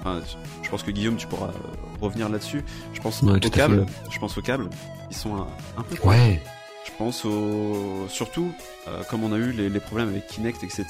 [0.00, 0.20] enfin,
[0.68, 2.62] je pense que Guillaume, tu pourras euh, revenir là-dessus.
[2.92, 3.86] Je pense Ouais, aux câbles.
[4.10, 4.68] Je pense aux câbles.
[5.10, 5.46] Ils sont un,
[5.78, 5.96] un peu.
[6.06, 6.42] Ouais.
[6.86, 8.52] Je pense au surtout
[8.86, 10.86] euh, comme on a eu les, les problèmes avec Kinect, etc.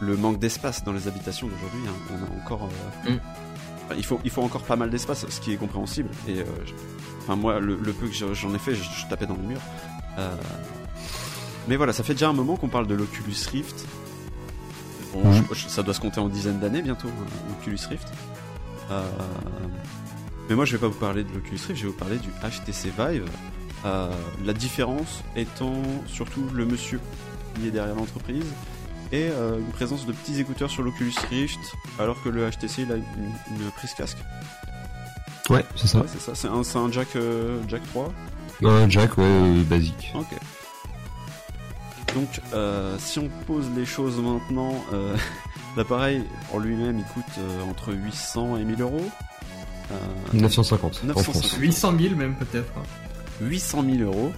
[0.00, 1.80] Le manque d'espace dans les habitations d'aujourd'hui.
[1.88, 2.64] hein, on a encore.
[3.06, 3.18] euh, Mm.
[3.86, 6.08] enfin, il faut il faut encore pas mal d'espace, ce qui est compréhensible.
[6.28, 6.72] Et euh, je-
[7.22, 9.60] enfin moi, le, le peu que j'en ai fait, je, je tapais dans le mur.
[10.18, 10.34] Euh,
[11.68, 13.86] mais voilà, ça fait déjà un moment qu'on parle de l'Oculus Rift.
[15.12, 17.26] Bon, je- je- ça doit se compter en dizaines d'années bientôt, hein,
[17.60, 18.08] Oculus Rift.
[18.90, 19.02] Euh,
[20.48, 22.28] mais moi, je vais pas vous parler de l'Oculus Rift, je vais vous parler du
[22.28, 23.24] HTC Vive.
[23.84, 24.12] Euh,
[24.44, 27.00] la différence étant surtout le monsieur
[27.54, 28.44] qui est derrière l'entreprise
[29.10, 31.58] et euh, une présence de petits écouteurs sur l'Oculus Rift,
[31.98, 33.02] alors que le HTC il a une,
[33.50, 34.18] une prise casque.
[35.50, 35.98] Ouais, c'est ça.
[36.00, 36.34] Ouais, c'est ça.
[36.34, 38.12] C'est un, c'est un jack, euh, jack 3.
[38.64, 40.12] Un jack, ouais, basique.
[40.14, 40.28] Ok.
[42.14, 42.40] Donc,
[42.98, 44.84] si on pose les choses maintenant,
[45.76, 49.04] l'appareil en lui-même il coûte euh, entre 800 et 1000 euros.
[49.90, 49.94] Euh,
[50.34, 51.24] 950 en 950.
[51.44, 51.56] France.
[51.58, 52.72] 800 000 même peut-être.
[52.78, 52.82] hein.
[53.40, 54.32] 800 000 euros.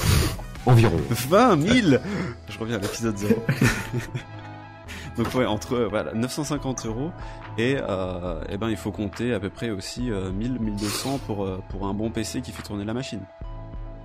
[0.66, 0.96] Environ.
[1.10, 2.02] 20 000
[2.48, 3.34] Je reviens à l'épisode 0.
[5.16, 7.10] Donc ouais, entre euh, voilà, 950 euros
[7.56, 11.44] et, euh, eh ben, il faut compter à peu près aussi euh, 1000, 1200 pour,
[11.44, 13.20] euh, pour un bon PC qui fait tourner la machine.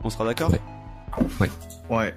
[0.06, 0.52] On sera d'accord?
[0.52, 0.62] Ouais.
[1.41, 1.49] Ouais.
[1.90, 2.16] Ouais.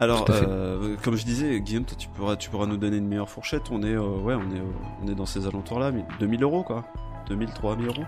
[0.00, 3.30] Alors, euh, comme je disais, Guillaume, toi, tu pourras, tu pourras nous donner une meilleure
[3.30, 3.70] fourchette.
[3.70, 4.62] On est, euh, ouais, on est,
[5.02, 6.84] on est dans ces alentours-là, mais 2000 euros, quoi.
[7.28, 8.04] 2000, 3000 euros.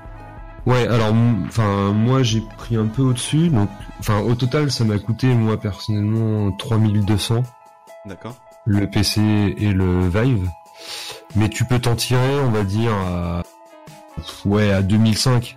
[0.66, 1.15] Ouais, alors,
[1.47, 3.69] enfin, moi j'ai pris un peu au-dessus, donc,
[4.01, 7.43] enfin, au total, ça m'a coûté, moi personnellement, 3200,
[8.06, 8.35] D'accord.
[8.65, 9.20] le PC
[9.59, 10.48] et le Vive.
[11.36, 13.43] Mais tu peux t'en tirer, on va dire, à,
[14.47, 15.55] ouais, à 2005,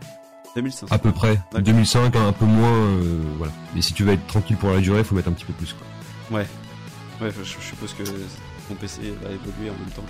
[0.55, 0.93] 2500.
[0.93, 1.35] à peu près.
[1.51, 1.61] D'accord.
[1.61, 3.53] 2005, un peu moins, euh, voilà.
[3.75, 5.71] Mais si tu veux être tranquille pour la durée, faut mettre un petit peu plus,
[5.71, 5.86] quoi.
[6.31, 6.45] Ouais.
[7.21, 10.03] Ouais, je, je suppose que ton PC va évoluer en même temps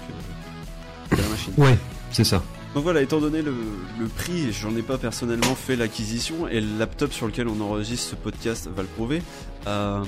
[1.09, 1.53] que, que la machine.
[1.57, 1.77] Ouais,
[2.11, 2.43] c'est ça.
[2.73, 3.55] Donc voilà, étant donné le,
[3.97, 8.09] le prix, j'en ai pas personnellement fait l'acquisition et le laptop sur lequel on enregistre
[8.11, 9.21] ce podcast va le prouver.
[9.67, 10.03] Euh,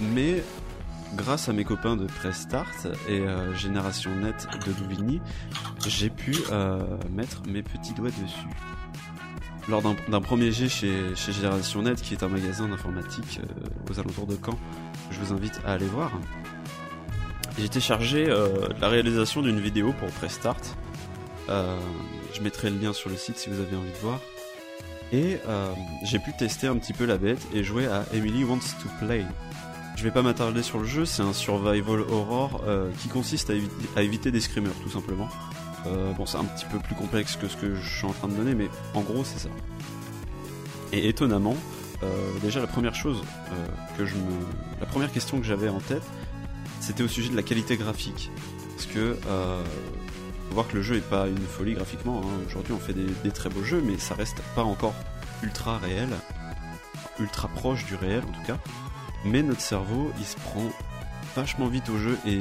[0.00, 0.42] mais
[1.16, 5.20] grâce à mes copains de Press Start et euh, Génération Net de Louvigny,
[5.86, 8.46] j'ai pu euh, mettre mes petits doigts dessus.
[9.68, 13.98] Lors d'un premier jet chez, chez Génération Net, qui est un magasin d'informatique euh, aux
[13.98, 14.58] alentours de Caen,
[15.10, 16.12] je vous invite à aller voir,
[17.58, 20.76] été chargé euh, de la réalisation d'une vidéo pour Press Start.
[21.48, 21.78] Euh,
[22.34, 24.20] je mettrai le lien sur le site si vous avez envie de voir.
[25.12, 25.38] Et
[26.02, 29.24] j'ai pu tester un petit peu la bête et jouer à Emily Wants to Play.
[29.96, 32.60] Je vais pas m'attarder sur le jeu, c'est un survival horror
[33.00, 33.52] qui consiste à,
[33.94, 35.28] à éviter des screamers tout simplement.
[35.86, 38.28] Euh, bon, c'est un petit peu plus complexe que ce que je suis en train
[38.28, 39.48] de donner, mais en gros, c'est ça.
[40.92, 41.56] Et étonnamment,
[42.02, 42.06] euh,
[42.42, 43.66] déjà la première chose euh,
[43.98, 44.30] que je me,
[44.80, 46.04] la première question que j'avais en tête,
[46.80, 48.30] c'était au sujet de la qualité graphique,
[48.74, 49.16] parce que
[50.50, 52.20] voir que le jeu est pas une folie graphiquement.
[52.22, 52.44] hein.
[52.46, 54.94] Aujourd'hui, on fait des très beaux jeux, mais ça reste pas encore
[55.42, 56.08] ultra réel,
[57.18, 58.58] ultra proche du réel en tout cas.
[59.24, 60.70] Mais notre cerveau, il se prend
[61.34, 62.38] vachement vite au jeu et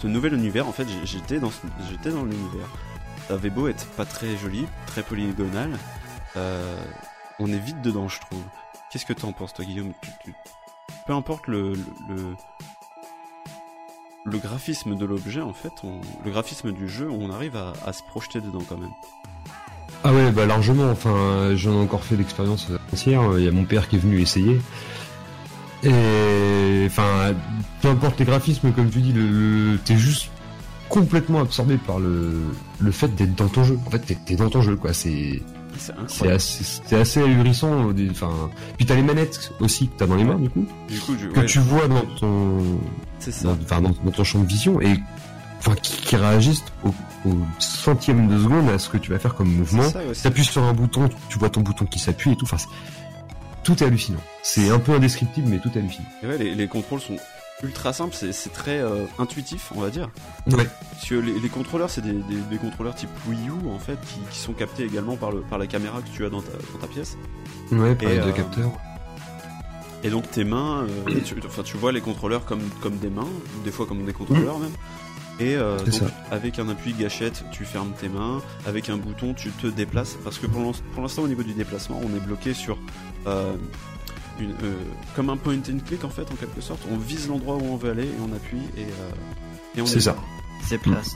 [0.00, 1.50] ce nouvel univers, en fait, j'étais dans,
[1.90, 2.68] j'étais dans l'univers.
[3.30, 5.78] Avait beau être pas très joli, très polygonal,
[6.36, 6.76] euh,
[7.38, 8.42] on est vite dedans, je trouve.
[8.90, 9.92] Qu'est-ce que t'en penses, toi, Guillaume?
[11.06, 11.72] Peu importe le,
[12.08, 12.36] le,
[14.24, 15.72] le, graphisme de l'objet, en fait,
[16.24, 18.92] le graphisme du jeu, on arrive à, se projeter dedans quand même.
[20.02, 20.90] Ah ouais, bah largement.
[20.90, 23.38] Enfin, j'en ai encore fait l'expérience entière.
[23.38, 24.60] Il y a mon père qui est venu essayer.
[25.84, 27.34] Et enfin,
[27.82, 30.30] peu importe les graphismes, comme tu dis, le, le- t'es juste
[30.88, 32.32] complètement absorbé par le,
[32.80, 33.78] le fait d'être dans ton jeu.
[33.86, 34.92] En fait, t'es, t'es dans ton jeu, quoi.
[34.92, 35.42] C'est,
[36.06, 37.90] C'est assez, c'est assez ahurissant.
[38.10, 38.30] Enfin,
[38.76, 41.26] puis t'as les manettes aussi que t'as dans les mains, du coup, Du coup, je,
[41.28, 42.58] que ouais, tu vois dans ton,
[43.18, 43.48] c'est ça.
[43.48, 44.94] dans, enfin, dans, dans ton champ de vision et
[45.58, 46.88] enfin qui, qui réagissent au,
[47.28, 49.82] au centième de seconde à ce que tu vas faire comme mouvement.
[49.82, 52.44] Ouais, T'appuies sur un bouton, tu vois ton bouton qui s'appuie et tout.
[52.44, 52.58] Enfin,
[53.64, 54.20] tout est hallucinant.
[54.42, 56.06] C'est un peu indescriptible, mais tout est hallucinant.
[56.22, 57.16] Et ouais, les, les contrôles sont
[57.62, 60.10] ultra simples, c'est, très euh, intuitif, on va dire.
[60.50, 60.68] Ouais.
[60.92, 63.98] Parce que les, les contrôleurs, c'est des, des, des contrôleurs type Wii U, en fait,
[64.06, 66.50] qui, qui sont captés également par, le, par la caméra que tu as dans ta,
[66.72, 67.16] dans ta pièce.
[67.72, 68.70] Ouais, par les deux euh, capteurs.
[70.02, 73.28] Et donc tes mains, euh, tu, enfin, tu vois les contrôleurs comme, comme des mains,
[73.64, 74.72] des fois comme des contrôleurs même.
[75.40, 76.14] Et euh, C'est donc, ça.
[76.30, 78.42] avec un appui gâchette, tu fermes tes mains.
[78.66, 80.16] Avec un bouton, tu te déplaces.
[80.22, 82.76] Parce que pour l'in- pour l'instant, au niveau du déplacement, on est bloqué sur
[84.40, 84.74] une, euh,
[85.16, 86.80] comme un point and click en fait, en quelque sorte.
[86.90, 89.98] On vise l'endroit où on veut aller et on appuie et, euh, et on C'est
[89.98, 90.16] est ça.
[90.66, 91.10] C'est place.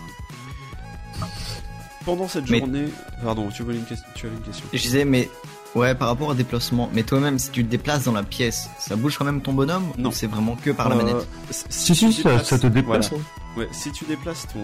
[2.05, 2.86] Pendant cette Mais- journée,
[3.22, 4.64] pardon, tu, voulais une ques- tu avais une question.
[4.72, 5.28] Je disais, mais
[5.74, 8.97] ouais, par rapport au déplacement, mais toi-même, si tu te déplaces dans la pièce, ça
[8.97, 10.10] bouge quand même ton bonhomme Non.
[10.10, 11.28] C'est vraiment que par la Euh, manette?
[11.51, 13.09] Si- Si, tu si, ça, déplaces- ça te déplace.
[13.10, 13.24] voilà.
[13.24, 13.59] hein.
[13.59, 14.60] Ouais, si tu déplaces ton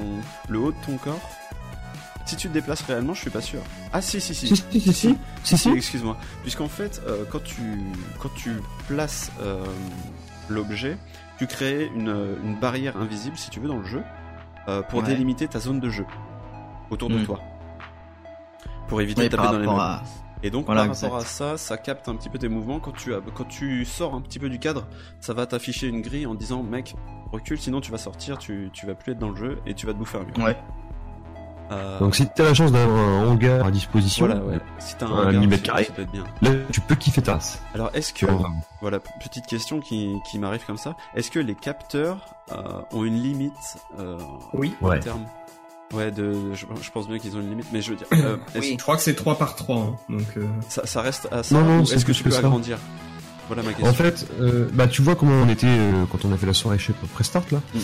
[0.48, 1.20] le haut de ton corps,
[2.26, 3.60] si tu te déplaces réellement, je suis pas sûr.
[3.92, 4.48] Ah si si si.
[4.48, 5.68] Si, si, si, si.
[5.70, 6.16] Excuse-moi.
[6.42, 7.60] Puisqu'en fait, euh, quand tu
[8.20, 8.50] quand tu
[8.88, 9.64] places euh,
[10.48, 10.96] l'objet,
[11.38, 14.02] tu crées une, une barrière invisible, si tu veux, dans le jeu,
[14.68, 15.06] euh, pour Ouais.
[15.06, 16.06] délimiter ta zone de jeu
[16.90, 17.24] autour de Hmm.
[17.24, 17.40] toi,
[18.88, 19.80] pour éviter Oui, de taper dans les meubles.
[19.80, 20.02] à-
[20.42, 22.78] Et donc Voilà, par rapport à ça, ça capte un petit peu tes mouvements.
[22.78, 24.86] Quand tu, as, quand tu sors un petit peu du cadre,
[25.20, 26.94] ça va t'afficher une grille en disant mec,
[27.32, 29.86] recule, sinon tu vas sortir, tu, tu vas plus être dans le jeu et tu
[29.86, 30.36] vas te bouffer un mur.
[30.44, 30.56] Ouais.
[31.72, 34.58] Euh, Donc si t'as la chance d'avoir un hangar à disposition, voilà, ouais.
[34.78, 36.24] Si t'as un, un hangar, 10 ça- mètres carrés, ça peut être bien.
[36.42, 37.60] là tu peux kiffer ta race.
[37.74, 38.32] Alors est-ce que, Ouais.
[38.82, 42.18] voilà, petite question qui, qui m'arrive comme ça, est-ce que les capteurs
[42.52, 42.56] euh,
[42.92, 43.52] ont une limite
[43.98, 44.18] euh,
[44.52, 44.74] Oui.
[44.82, 45.00] en Ouais.
[45.00, 45.24] termes?
[45.92, 48.36] Ouais, de, je, je pense bien qu'ils ont une limite, mais je veux dire, euh,
[48.56, 48.74] Oui.
[48.78, 50.26] Je crois que c'est 3 par 3, hein, donc...
[50.36, 52.42] euh, ça, ça reste à ça est-ce que plus tu que peux ça.
[53.48, 53.86] Voilà ma question.
[53.88, 56.54] En fait, euh, bah tu vois comment on était euh, quand on a fait la
[56.54, 57.60] soirée chez Prestart là.
[57.74, 57.80] Mhm.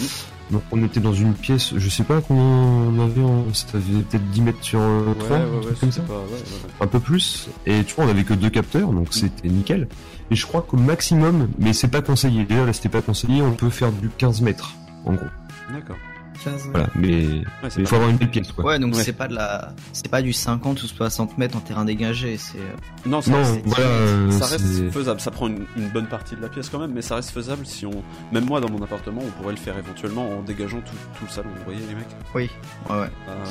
[0.53, 4.31] Donc on était dans une pièce, je sais pas combien on avait, ça faisait peut-être
[4.31, 6.03] 10 mètres sur euh, ouais, 3, ouais, un ouais, truc comme ça.
[6.03, 7.49] pas- un peu plus.
[7.67, 9.87] Et tu vois, on avait que deux capteurs, donc c'était nickel.
[10.31, 12.45] Et je crois qu'au maximum, mais c'est pas conseillé.
[12.45, 13.43] Déjà là, c'était pas conseillé.
[13.43, 14.73] On peut faire du 15 mètres,
[15.05, 15.27] en gros.
[15.73, 15.97] D'accord.
[16.45, 17.43] 15 Voilà, mais
[17.79, 18.65] il faut avoir une belle pièce, quoi.
[18.65, 19.03] Ouais, donc Ouais.
[19.03, 22.59] c'est pas de la, c'est pas du 50 ou 60 mètres en terrain dégagé, c'est.
[22.59, 22.75] euh,
[23.07, 25.21] Non, ça, Non, reste- voilà, euh, ça reste faisable.
[25.21, 27.67] Ça prend une, une bonne partie de la pièce quand même, mais ça reste faisable
[27.67, 28.03] si on.
[28.33, 31.31] Même moi, dans mon appartement, on pourrait le faire éventuellement en dégageant tout, tout le
[31.31, 31.51] salon.
[31.57, 32.07] Vous voyez, les mecs?
[32.35, 32.51] Oui.
[32.89, 33.11] Ouais, ouais.
[33.29, 33.45] Euh,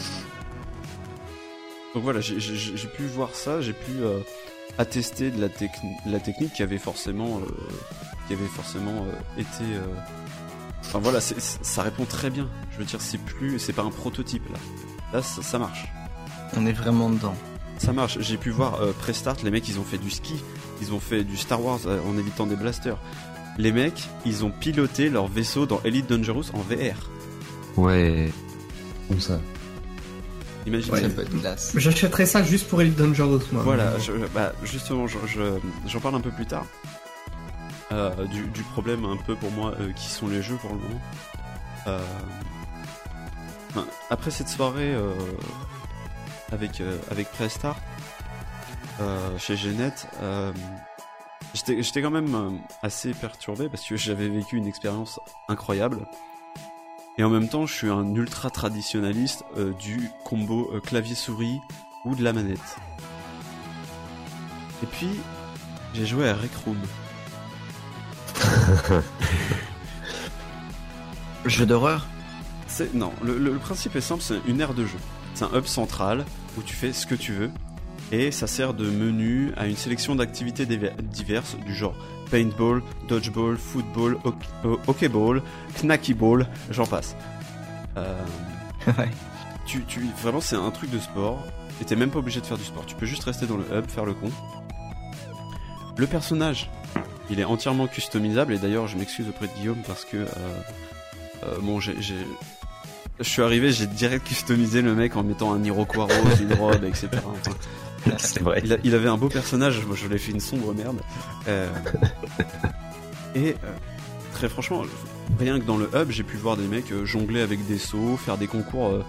[1.95, 4.19] Donc voilà, j'ai- pu voir ça, j'ai pu euh,
[4.77, 7.51] attester de la, techni- la technique qui avait forcément, euh,
[8.27, 9.63] qui avait forcément euh, été.
[10.81, 12.47] Enfin voilà, ça répond très bien.
[12.71, 14.59] Je veux dire, c'est plus, c'est pas un prototype là.
[15.13, 15.87] Là, ça, ça marche.
[16.57, 17.35] On est vraiment dedans.
[17.77, 18.17] Ça marche.
[18.19, 20.35] J'ai pu voir euh, Prestart, les mecs, ils ont fait du ski,
[20.81, 22.97] ils ont fait du Star Wars euh, en évitant des blasters.
[23.57, 27.09] Les mecs, ils ont piloté leur vaisseau dans Elite Dangerous en VR.
[27.77, 28.31] Ouais.
[29.09, 29.39] Comme ça?
[30.65, 31.07] Imagine Ouais, ça.
[31.75, 33.63] J'achèterais ça juste pour Elite Dangerous, moi.
[33.63, 36.65] Voilà, Mais je- bah, justement, je- je- j'en parle un peu plus tard.
[37.91, 41.01] Euh, du, problème un peu pour moi euh, qui sont les jeux pour le moment.
[41.87, 42.05] Euh,
[44.11, 44.93] après cette soirée
[46.51, 47.77] avec avec Prestar
[49.37, 49.55] chez
[50.21, 50.51] euh,
[51.53, 56.07] j'étais quand même assez perturbé parce que j'avais vécu une expérience incroyable.
[57.17, 59.43] Et en même temps, je suis un ultra traditionnaliste
[59.79, 61.59] du combo clavier-souris
[62.05, 62.77] ou de la manette.
[64.83, 65.19] Et puis,
[65.93, 66.77] j'ai joué à Rec Room.
[71.45, 72.05] Jeu d'horreur
[72.67, 74.97] C'est non, le, le- le principe est simple, c'est une aire de jeu.
[75.33, 76.25] C'est un hub central
[76.57, 77.49] où tu fais ce que tu veux
[78.11, 81.95] et ça sert de menu à une sélection d'activités diver- diverses du genre
[82.31, 85.41] paintball, dodgeball, football, hockey- euh, hockeyball,
[85.83, 87.15] knackyball, j'en passe.
[87.97, 88.15] Euh,
[88.97, 89.09] Ouais.
[89.65, 91.43] tu, tu, vraiment, c'est un truc de sport.
[91.81, 92.85] Et t'es même pas obligé de faire du sport.
[92.85, 94.29] Tu peux juste rester dans le hub, faire le con.
[95.97, 96.69] Le personnage,
[97.29, 98.53] il est entièrement customisable.
[98.53, 100.25] Et d'ailleurs, je m'excuse auprès de Guillaume parce que euh,
[101.43, 106.05] euh, bon, j'ai, je suis arrivé, j'ai direct customisé le mec en mettant un Iroquois
[106.05, 107.09] rose, une robe, etc.
[107.25, 107.51] Enfin,
[108.17, 108.61] C'est vrai.
[108.63, 110.99] il, a- il avait un beau personnage, moi je l'ai fait une sombre merde.
[111.49, 111.67] Euh,
[113.35, 113.71] et euh,
[114.33, 114.83] très franchement,
[115.39, 118.37] rien que dans le hub, j'ai pu voir des mecs jongler avec des sauts, faire
[118.37, 119.03] des concours,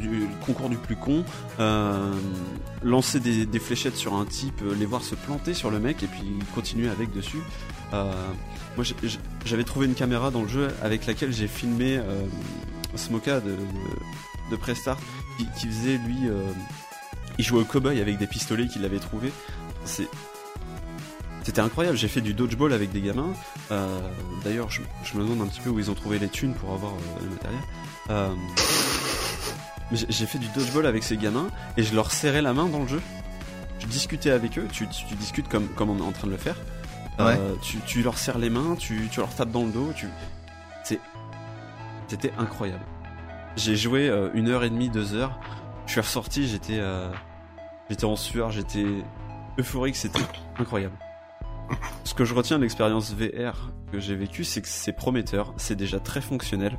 [0.00, 1.24] du concours du plus con,
[1.60, 2.12] euh,
[2.82, 6.06] lancer des, fléchettes sur un type, euh, les voir se planter sur le mec et
[6.06, 7.40] puis continuer avec dessus.
[7.92, 8.12] Euh,
[8.76, 8.84] moi
[9.44, 12.00] j'avais trouvé une caméra dans le jeu avec laquelle j'ai filmé
[12.96, 13.54] Smoka de,
[14.50, 14.98] de, Prestart
[15.56, 16.16] qui, faisait lui.
[17.38, 19.30] il jouait au cowboy avec des pistolets qu'il avait trouvé.
[19.84, 21.98] C'était incroyable.
[21.98, 23.32] J'ai fait du dodgeball avec des gamins.
[24.42, 24.80] D'ailleurs, je,
[25.18, 27.60] me demande un petit peu où ils ont trouvé les thunes pour avoir le matériel.
[29.92, 32.88] J'ai- fait du dodgeball avec ces gamins et je leur serrais la main dans le
[32.88, 33.02] jeu.
[33.80, 34.66] Je discutais avec eux.
[34.72, 36.56] Tu, tu discutes comme, comme on est en train de le faire.
[37.20, 39.92] Euh, tu, tu leur serres les mains, tu, tu leur tapes dans le dos.
[39.94, 40.08] Tu...
[42.08, 42.84] C'était incroyable.
[43.56, 45.38] J'ai joué euh, une heure et demie, deux heures.
[45.86, 47.10] Je suis ressorti, j'étais euh,
[47.90, 48.84] j'étais en sueur, j'étais
[49.58, 50.20] euphorique, c'était
[50.58, 50.94] incroyable.
[52.04, 55.74] Ce que je retiens de l'expérience VR que j'ai vécue, c'est que c'est prometteur, c'est
[55.76, 56.78] déjà très fonctionnel.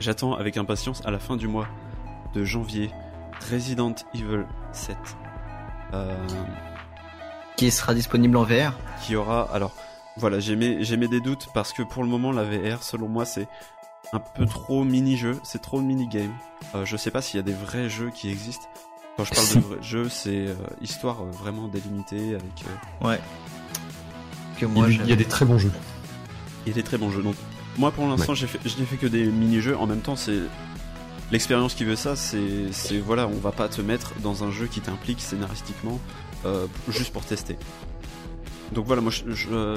[0.00, 1.66] J'attends avec impatience à la fin du mois
[2.34, 2.90] de janvier
[3.50, 4.96] Resident Evil 7.
[5.94, 6.14] Euh,
[7.56, 9.48] Qui sera disponible en VR qui aura.
[9.52, 9.72] Alors,
[10.16, 13.08] voilà, j'ai mis, j'ai mis des doutes parce que pour le moment, la VR, selon
[13.08, 13.48] moi, c'est
[14.12, 16.32] un peu trop mini-jeu, c'est trop mini-game.
[16.74, 18.66] Euh, je sais pas s'il y a des vrais jeux qui existent.
[19.16, 22.64] Quand je parle de vrais jeux, c'est euh, histoire euh, vraiment délimitée avec.
[23.02, 23.20] euh, Ouais.
[24.58, 25.72] Que moi, il y a des très bons jeux.
[26.66, 27.22] Il y a des très bons jeux.
[27.22, 27.34] Donc,
[27.78, 29.76] moi pour l'instant, j'ai fait, je n'ai fait que des mini-jeux.
[29.76, 30.40] En même temps, c'est
[31.32, 32.16] l'expérience qui veut ça.
[32.16, 35.98] C'est, voilà, on va pas te mettre dans un jeu qui t'implique scénaristiquement
[36.44, 37.56] euh, juste pour tester.
[38.72, 39.12] Donc voilà, moi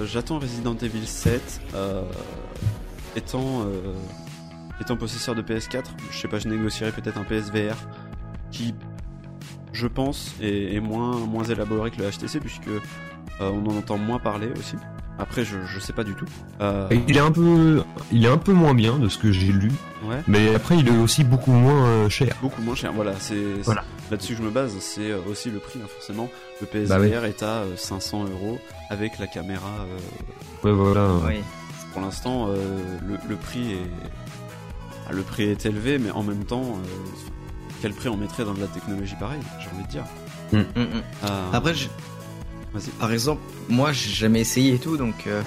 [0.05, 1.61] j'attends Resident Evil 7.
[1.73, 2.03] euh,
[3.15, 3.93] étant euh,
[4.81, 7.75] étant possesseur de PS4, je sais pas, je négocierais peut-être un PSVR
[8.51, 8.73] qui
[9.71, 12.69] je pense, est, moins, moins élaboré que le HTC, puisque
[13.39, 14.75] on en entend moins parler aussi.
[15.23, 16.25] Après, je, je sais pas du tout.
[16.61, 19.51] Euh, Il est un peu, il est un peu moins bien de ce que j'ai
[19.51, 19.71] lu,
[20.03, 20.21] ouais.
[20.27, 22.35] mais après il est aussi beaucoup moins euh, cher.
[22.41, 23.83] Beaucoup moins cher, voilà, c'est Voilà.
[24.11, 26.29] là-dessus que je me base, c'est euh, aussi le prix, hein, forcément.
[26.61, 28.59] Le PSVR Bah est à euh, 500 euros
[28.89, 29.69] avec la caméra.
[29.87, 31.07] euh, Ouais, voilà.
[31.27, 31.39] Oui.
[31.93, 32.55] pour l'instant, euh,
[33.07, 33.87] le, le prix est
[35.07, 36.87] ah, le prix est élevé, mais en même temps, euh,
[37.81, 40.03] quel prix on mettrait dans de la technologie pareille J'ai envie de dire.
[40.53, 40.85] Mm, mm.
[41.25, 41.87] Euh, Après, je-.
[42.99, 45.41] Par exemple, moi, j'ai jamais essayé et tout, donc euh,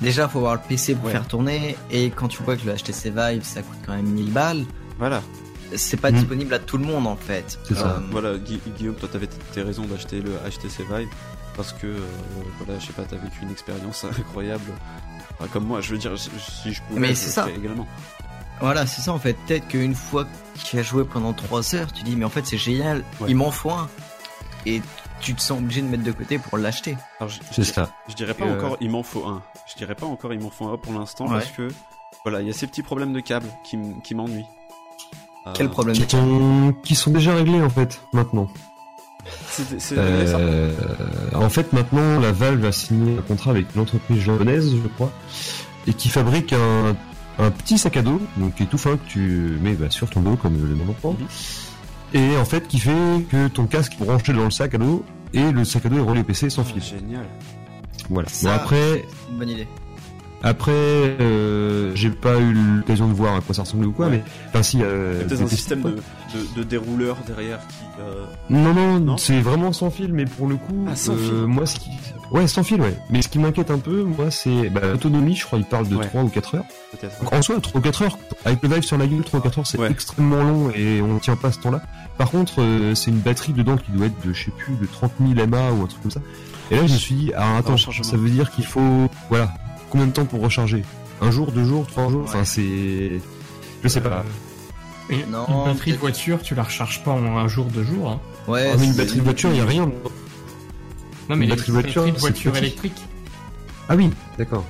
[0.00, 1.12] déjà, faut avoir le PC pour Ouais.
[1.12, 1.76] faire tourner.
[1.90, 4.64] Et quand tu vois que le HTC Vive, ça coûte quand même 1000 balles,
[4.98, 5.22] Voilà,
[5.74, 6.14] c'est pas Mm.
[6.14, 7.58] disponible à tout le monde en fait.
[7.66, 7.96] C'est ça.
[7.96, 11.08] Euh, voilà, Gui- Guillaume, toi, t'avais tes raisons d'acheter le HTC Vive
[11.56, 11.98] parce que, euh,
[12.60, 14.70] voilà, je sais pas, t'as vécu une expérience incroyable.
[15.32, 17.42] Enfin, comme moi, je veux dire, si je pouvais, Mais je ça.
[17.42, 17.88] ferais également.
[18.60, 19.36] Voilà, c'est ça en fait.
[19.48, 22.56] Peut-être qu'une fois qu'il a joué pendant 3 heures, tu dis, mais en fait, c'est
[22.56, 23.26] génial, Ouais.
[23.30, 23.88] il m'en faut un.
[24.66, 24.80] Et
[25.20, 26.96] tu te sens obligé de mettre de côté pour l'acheter.
[27.18, 27.90] Alors, je, C'est ça.
[28.08, 29.42] je dirais pas Euh, encore, il m'en faut un.
[29.70, 31.32] Je dirais pas encore, il m'en faut un pour l'instant Ouais.
[31.38, 31.68] parce que,
[32.24, 34.44] voilà, il y a ces petits problèmes de câble qui, m- qui m'ennuient.
[35.46, 38.48] Euh, Quel problème Qui sont, qui sont déjà réglés en fait maintenant.
[39.92, 40.72] Euh,
[41.34, 45.10] en fait, maintenant, la Valve a signé un contrat avec une entreprise japonaise, je crois,
[45.86, 46.96] et qui fabrique un,
[47.38, 50.10] un petit sac à dos, donc qui est tout fin que tu mets bah, sur
[50.10, 51.16] ton dos comme le nom l'entend.
[52.14, 52.92] Et en fait qui fait
[53.30, 55.04] que ton casque est branché dans le sac à dos
[55.34, 56.82] et le sac à dos est relié au PC sans fil.
[56.82, 57.24] Génial.
[58.08, 58.28] Voilà.
[58.28, 59.68] Ça, Bon, après, c'est une bonne idée.
[60.42, 64.18] après, euh, j'ai pas eu l'occasion de voir à quoi ça ressemblait ou quoi, Ouais.
[64.18, 64.78] mais enfin si.
[64.82, 65.98] Euh, Peut-être un système de, de,
[66.56, 67.83] de dérouleur derrière qui.
[68.00, 71.16] Euh, Non, non, Non c'est vraiment sans fil, mais pour le coup, Ah, sans euh,
[71.16, 71.34] fil.
[71.46, 71.90] moi, ce qui...
[72.32, 72.96] ouais, sans fil, ouais.
[73.10, 75.34] Mais ce qui m'inquiète un peu, moi, c'est bah, l'autonomie.
[75.36, 76.06] Je crois il parle de Ouais.
[76.06, 76.64] 3 ou 4 heures.
[77.22, 79.42] Donc, en soi, 3 ou 4 heures, avec le Vive sur la gueule, 3 ou
[79.42, 79.90] 4 heures, c'est Ouais.
[79.90, 81.82] extrêmement long et on tient pas ce temps-là.
[82.18, 84.86] Par contre, euh, c'est une batterie dedans qui doit être de, je sais plus, de
[84.86, 86.20] 30 000 mAh ou un truc comme ça.
[86.70, 89.52] Et là, je me suis dit, ah, attends, ça veut dire qu'il faut, voilà,
[89.90, 90.82] combien de temps pour recharger?
[91.20, 92.22] Un jour, deux jours, trois jours?
[92.24, 93.20] Enfin, c'est,
[93.82, 94.24] je sais pas.
[95.10, 98.10] Une, Non, une batterie de voiture, tu la recharges pas en un jour, deux jours.
[98.10, 98.20] Hein.
[98.48, 99.86] Ouais, Ah, mais une batterie de voiture, il y a rien.
[99.86, 99.92] Non,
[101.28, 103.02] mais Une les batterie de voiture, batteries de c'est voiture électrique.
[103.88, 104.64] Ah oui, d'accord.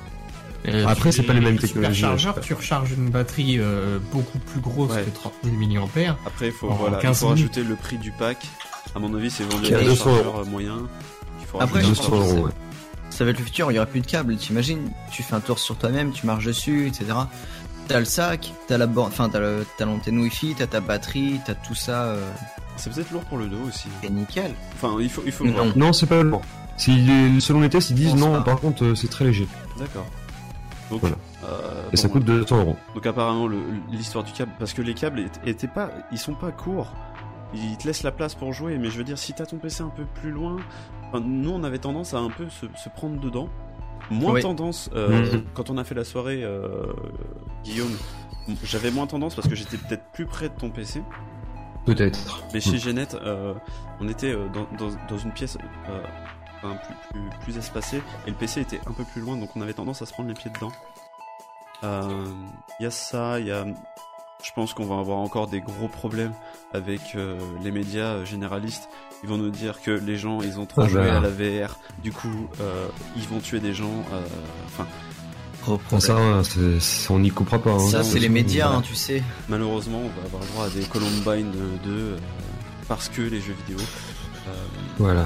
[0.67, 4.59] Euh, Après, c'est pas les mêmes technologies, sais tu recharges une batterie euh, beaucoup plus
[4.61, 5.03] grosse Ouais.
[5.03, 6.17] que 30 000 mAh.
[6.25, 8.45] Après, il faut, voilà, il 15 faut rajouter le prix du pack.
[8.95, 10.45] À mon avis, c'est vendu à à un 200 chargeur euros.
[10.45, 10.77] moyen.
[11.41, 12.37] Il faut Après, rajouter un je 200 pense que chargeur.
[12.37, 12.53] euros, ouais.
[13.11, 14.35] ça va être le futur, il y aura plus de câbles.
[14.37, 17.05] T'imagines, tu fais un tour sur toi-même, tu marches dessus, etc.
[17.87, 21.75] T'as le sac, t'as la borne, enfin t'as l'antenne Wi-Fi, t'as ta batterie, t'as tout
[21.75, 22.31] ça, euh,
[22.77, 23.87] C'est peut-être lourd pour le dos aussi.
[24.01, 24.53] c'est nickel.
[24.73, 25.51] Enfin, il faut, il faut Non.
[25.53, 25.65] voir.
[25.77, 26.41] Non, c'est pas lourd.
[26.77, 28.41] Selon les tests, ils disent non, pas.
[28.41, 29.47] par contre, euh, c'est très léger.
[29.79, 30.05] D'accord.
[30.91, 31.15] Donc, Voilà.
[31.45, 32.75] euh, Et ça coûte 200 euros.
[32.93, 33.47] Donc apparemment
[33.91, 36.91] l'histoire du câble, parce que les câbles étaient- étaient pas, ils sont pas courts.
[37.53, 39.81] Ils te laissent la place pour jouer, mais je veux dire si t'as ton PC
[39.83, 40.57] un peu plus loin,
[41.07, 43.47] enfin, nous on avait tendance à un peu se, se prendre dedans.
[44.11, 44.41] Moins Oui.
[44.41, 45.43] tendance euh, Mhm.
[45.53, 46.85] quand on a fait la soirée, euh,
[47.63, 47.95] Guillaume.
[48.63, 51.01] J'avais moins tendance parce que j'étais peut-être plus près de ton PC.
[51.85, 52.43] Peut-être.
[52.53, 53.53] Mais chez Genette, euh,
[53.99, 55.57] on était dans, dans, dans une pièce
[55.89, 56.03] euh,
[56.57, 59.61] enfin, plus, plus, plus espacée et le PC était un peu plus loin, donc on
[59.61, 60.71] avait tendance à se prendre les pieds dedans.
[61.83, 63.65] Il y a ça, il y a.
[64.43, 66.33] Je pense qu'on va avoir encore des gros problèmes
[66.73, 68.89] avec euh, les médias généralistes.
[69.23, 71.17] Ils vont nous dire que les gens, ils ont trop Ah joué bah.
[71.17, 71.79] à la VR.
[72.03, 72.87] Du coup, euh,
[73.17, 74.03] ils vont tuer des gens.
[74.13, 74.21] euh,
[74.67, 74.85] Enfin,
[75.61, 75.99] problème.
[75.99, 77.71] ça, c'est- c'est- on n'y comprend pas.
[77.71, 77.79] hein.
[77.79, 78.79] ça, c'est les médias, voilà.
[78.79, 79.23] hein, tu sais.
[79.49, 81.51] malheureusement, on va avoir le droit à des Columbine
[81.83, 82.17] 2 euh,
[82.87, 83.83] parce que les jeux vidéo.
[84.47, 84.51] Euh,
[84.99, 85.25] Voilà.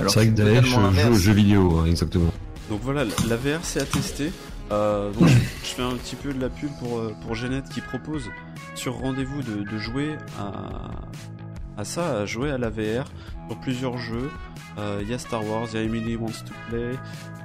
[0.00, 2.32] Alors C'est vrai que Daesh joue aux jeux vidéo, hein, exactement.
[2.70, 4.32] Donc voilà, la VR c'est à tester.
[4.72, 5.34] Euh, donc je,
[5.74, 8.30] fais un petit peu de la pub pour, pour Genette qui propose
[8.74, 10.90] sur rendez-vous de, de jouer à,
[11.76, 13.04] à ça, à jouer à la VR
[13.48, 14.30] sur plusieurs jeux.
[14.78, 16.92] Euh, Il y a Star Wars, il y a Emily Wants to Play,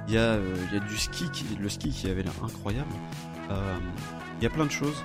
[0.08, 2.92] il y, a, euh, y a du ski, qui, le ski qui avait l'air incroyable.
[3.50, 3.76] Euh,
[4.40, 4.96] Il y a plein de choses.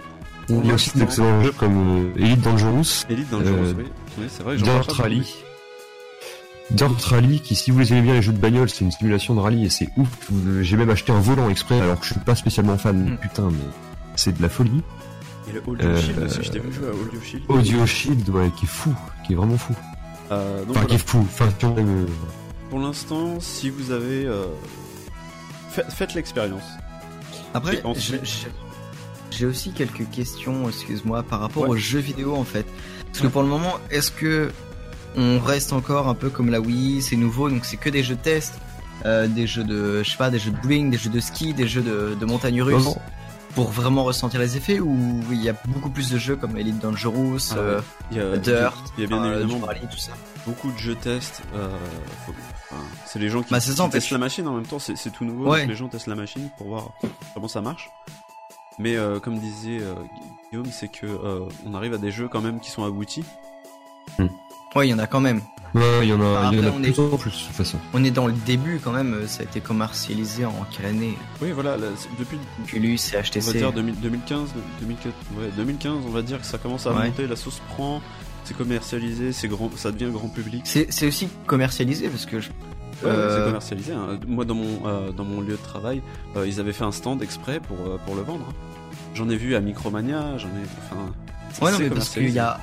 [0.49, 3.83] Il y a aussi d'excellents jeux comme Elite Dangerous, Elite Dangerous, oui.
[4.17, 5.35] Oui, c'est vrai Dirt Rally.
[6.71, 9.35] Dirt Rally, qui si vous les aimez bien les jeux de bagnole, c'est une simulation
[9.35, 10.09] de rallye et c'est ouf.
[10.61, 13.11] J'ai même acheté un volant exprès alors que je suis pas spécialement fan.
[13.11, 13.17] Mm.
[13.17, 13.71] Putain, mais
[14.15, 14.83] c'est de la folie.
[15.49, 17.43] Et le Audio Euh, Shield aussi, je t'ai vu jouer à Audio Shield.
[17.47, 18.93] Audio Shield, ouais, qui est fou,
[19.25, 19.73] qui est vraiment fou.
[20.31, 20.87] Euh, donc Enfin, voilà.
[20.87, 21.19] qui est fou.
[21.19, 22.05] Enfin, euh,
[22.69, 24.25] Pour l'instant, si vous avez...
[24.25, 24.45] euh,
[25.71, 26.63] fait- faites l'expérience.
[27.53, 28.21] Après, ensuite-
[29.31, 31.69] j'ai- aussi quelques questions, excuse-moi, par rapport Ouais.
[31.69, 32.65] aux jeux vidéo en fait.
[33.05, 34.51] Parce que pour le moment, est-ce que
[35.15, 38.15] on reste encore un peu comme la Wii, c'est nouveau, donc c'est que des jeux
[38.15, 38.55] de test,
[39.05, 41.53] euh, des jeux de, je sais pas, des jeux de bowling, des jeux de ski,
[41.53, 42.83] des jeux de, de montagne russe?
[42.83, 42.97] non, non.
[43.57, 46.77] Pour vraiment ressentir les effets ou il y a beaucoup plus de jeux comme Elite
[46.77, 47.83] Dangerous, Ah euh, ouais.
[48.11, 50.11] Il y a, Dirt, il y a bien euh, évidemment du rallye, tout ça.
[50.45, 51.41] beaucoup de jeux tests.
[51.55, 51.67] euh,
[52.27, 52.33] faut-
[52.71, 53.73] enfin, c'est les gens qui, Bah, fait.
[53.89, 54.77] testent la machine en même temps.
[54.77, 55.49] C'est tout nouveau.
[55.49, 55.61] Ouais.
[55.61, 56.91] donc les gens testent la machine pour voir
[57.33, 57.89] comment ça marche.
[58.77, 59.95] Mais euh, comme disait euh,
[60.51, 63.23] Guillaume, c'est que euh, on arrive à des jeux quand même qui sont aboutis.
[64.75, 65.41] Ouais, il y en a quand même.
[65.75, 67.17] Ouais, il y en a, il y en Après, a on de est- plus en
[67.17, 67.77] plus, de toute façon.
[67.93, 71.51] On est dans le début quand même, ça a été commercialisé en quelle année Oui,
[71.51, 71.77] voilà.
[71.77, 73.57] là, c'est- depuis Oculus et on va HTC.
[73.57, 74.49] dire 2000 2015,
[74.81, 77.05] 2004, ouais, 2015, on va dire que ça commence à Ouais.
[77.05, 78.01] monter, la sauce prend,
[78.45, 80.61] c'est commercialisé, c'est grand, ça devient grand public.
[80.65, 82.49] C'est c'est aussi commercialisé parce que je-
[83.03, 83.91] Ouais, ouais, euh, c'est commercialisé.
[83.93, 84.17] hein.
[84.27, 86.01] Moi, dans mon euh, dans mon lieu de travail,
[86.35, 88.51] euh, ils avaient fait un stand exprès pour euh, pour le vendre.
[89.13, 91.01] J'en ai vu à Micromania, j'en ai, enfin.
[91.61, 92.59] Ouais, non, c'est mais parce qu'il y a,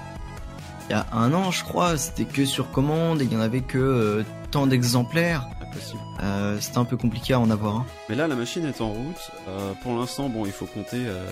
[0.88, 3.40] il y a un an, je crois, c'était que sur commande et il y en
[3.40, 5.46] avait que euh, tant d'exemplaires.
[5.62, 6.00] Impossible.
[6.22, 7.76] Euh, c'était un peu compliqué à en avoir.
[7.76, 7.86] hein.
[8.08, 9.30] Mais là, la machine est en route.
[9.48, 11.30] Euh, pour l'instant, bon, il faut compter euh,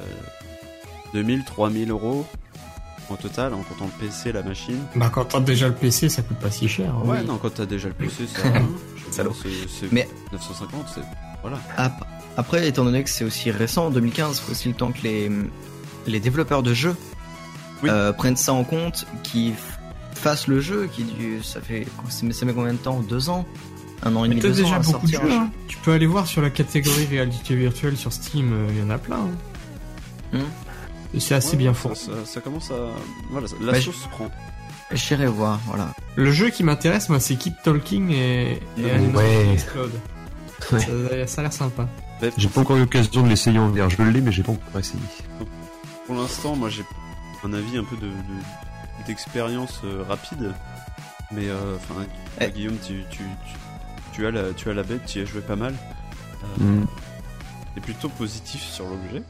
[1.15, 2.27] 2000, 3000 euros
[3.11, 4.79] en total, en comptant le PC, la machine.
[4.97, 6.95] Bah, quand t'as déjà le PC, ça coûte pas si cher.
[6.95, 7.07] hein.
[7.07, 8.43] Ouais, non, quand t'as déjà le PC, ça.
[8.49, 8.62] va, hein.
[8.97, 9.31] Je sais Salaud.
[9.31, 11.01] pas, c'est- c'est Mais- 950, c'est
[11.43, 11.59] voilà.
[11.77, 12.07] Ap-
[12.37, 15.31] Après, étant donné que c'est aussi récent, en 2015, faut aussi le temps que les,
[16.07, 16.97] les développeurs de jeux
[17.83, 17.91] Oui.
[17.91, 19.53] euh, prennent ça en compte, qui
[20.15, 23.01] fassent le jeu, qui du- ça fait ça met ça met combien de temps?
[23.01, 23.47] Deux ans?
[24.05, 25.31] Un an et demi, deux ans déjà à beaucoup de sortir jeux.
[25.31, 25.37] jeu.
[25.37, 25.51] hein.
[25.69, 28.91] Tu peux aller voir sur la catégorie réalité virtuelle sur Steam, euh, il y en
[28.91, 29.17] a plein.
[29.17, 30.39] hein.
[30.39, 31.15] Hmm.
[31.15, 31.89] Et c'est assez Ouais, bien fait.
[31.95, 32.75] Ça, ça- ça commence à.
[33.31, 34.29] Voilà, ça- la Bah, sauce prend.
[34.93, 35.93] J'irai voir, voilà.
[36.17, 38.91] Le jeu qui m'intéresse, moi, c'est Keep Talking et, et Ouais.
[38.93, 39.93] Animal Explode.
[40.73, 40.79] Ouais.
[40.81, 40.87] Ça,
[41.27, 41.89] ça a l'air sympa.
[42.37, 43.91] J'ai pas encore eu l'occasion de l'essayer en VR.
[43.91, 45.01] Je l'ai, mais j'ai pas encore essayé.
[46.07, 46.85] Pour l'instant, moi j'ai
[47.44, 50.52] un avis un peu de de- d'expérience euh, rapide,
[51.32, 52.02] mais euh, enfin
[52.40, 52.51] Eh.
[52.51, 53.55] Guillaume, tu, tu, tu,
[54.12, 55.74] tu as la tu as la bête, tu y as joué pas mal.
[56.60, 56.86] Euh, Mm.
[57.74, 59.23] T'es plutôt positif sur l'objet.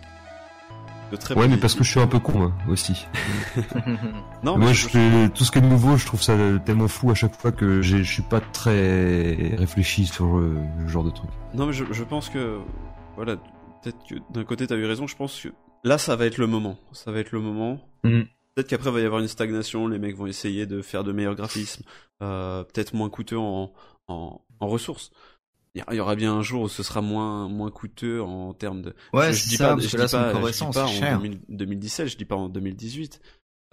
[1.12, 3.06] De très Ouais, mais parce que je suis un peu con hein, aussi.
[4.42, 6.34] non, Moi, je- je fais tout ce qui est nouveau, je trouve ça
[6.64, 11.04] tellement fou à chaque fois que je suis pas très réfléchi sur le, le genre
[11.04, 11.30] de truc.
[11.54, 12.58] Non, mais je, je pense que
[13.16, 13.36] voilà,
[13.82, 15.06] peut-être que d'un côté t'as eu raison.
[15.06, 15.48] Je pense que
[15.84, 16.76] là, ça va être le moment.
[16.92, 17.78] Ça va être le moment.
[18.04, 18.22] Mm.
[18.54, 19.88] Peut-être qu'après va y avoir une stagnation.
[19.88, 21.84] Les mecs vont essayer de faire de meilleurs graphismes,
[22.22, 23.72] euh, peut-être moins coûteux en,
[24.08, 25.10] en, en ressources.
[25.74, 28.82] Il y il aura bien un jour où ce sera moins moins coûteux en termes
[28.82, 28.94] de.
[29.14, 30.88] Ouais, je, je dis ça, pas, je dis là, c'est pas, je dis pas en
[30.88, 31.18] cher.
[31.18, 33.20] 2000 2017, je dis pas en 2018.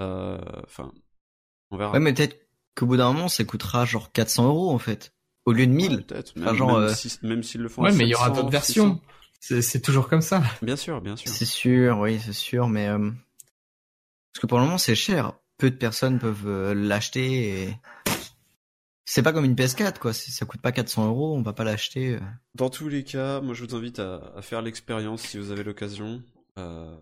[0.01, 0.93] Euh, Enfin,
[1.71, 1.91] on verra.
[1.91, 2.39] Ouais, mais peut-être
[2.75, 5.13] qu'au bout d'un moment, ça coûtera genre 400 euros en fait.
[5.45, 5.91] Au lieu de 1000.
[5.91, 6.33] Ouais, peut-être.
[6.37, 7.81] Enfin, Même, genre, même euh, si- même s'ils le font.
[7.83, 8.85] Ouais, à mais il y aura 700, d'autres versions.
[8.93, 9.01] 600.
[9.41, 10.41] C'est c'est toujours comme ça.
[10.61, 11.29] Bien sûr, bien sûr.
[11.31, 13.09] C'est sûr, oui, c'est sûr, mais euh,
[14.33, 15.33] parce que pour le moment, c'est cher.
[15.57, 17.63] Peu de personnes peuvent euh, l'acheter.
[17.63, 17.75] Et...
[19.05, 20.13] C'est pas comme une PS4, quoi.
[20.13, 22.15] Ça coûte pas 400 euros, on va pas l'acheter.
[22.15, 22.19] euh.
[22.55, 25.63] Dans tous les cas, moi je vous invite à, à faire l'expérience si vous avez
[25.63, 26.23] l'occasion.
[26.57, 26.95] Euh,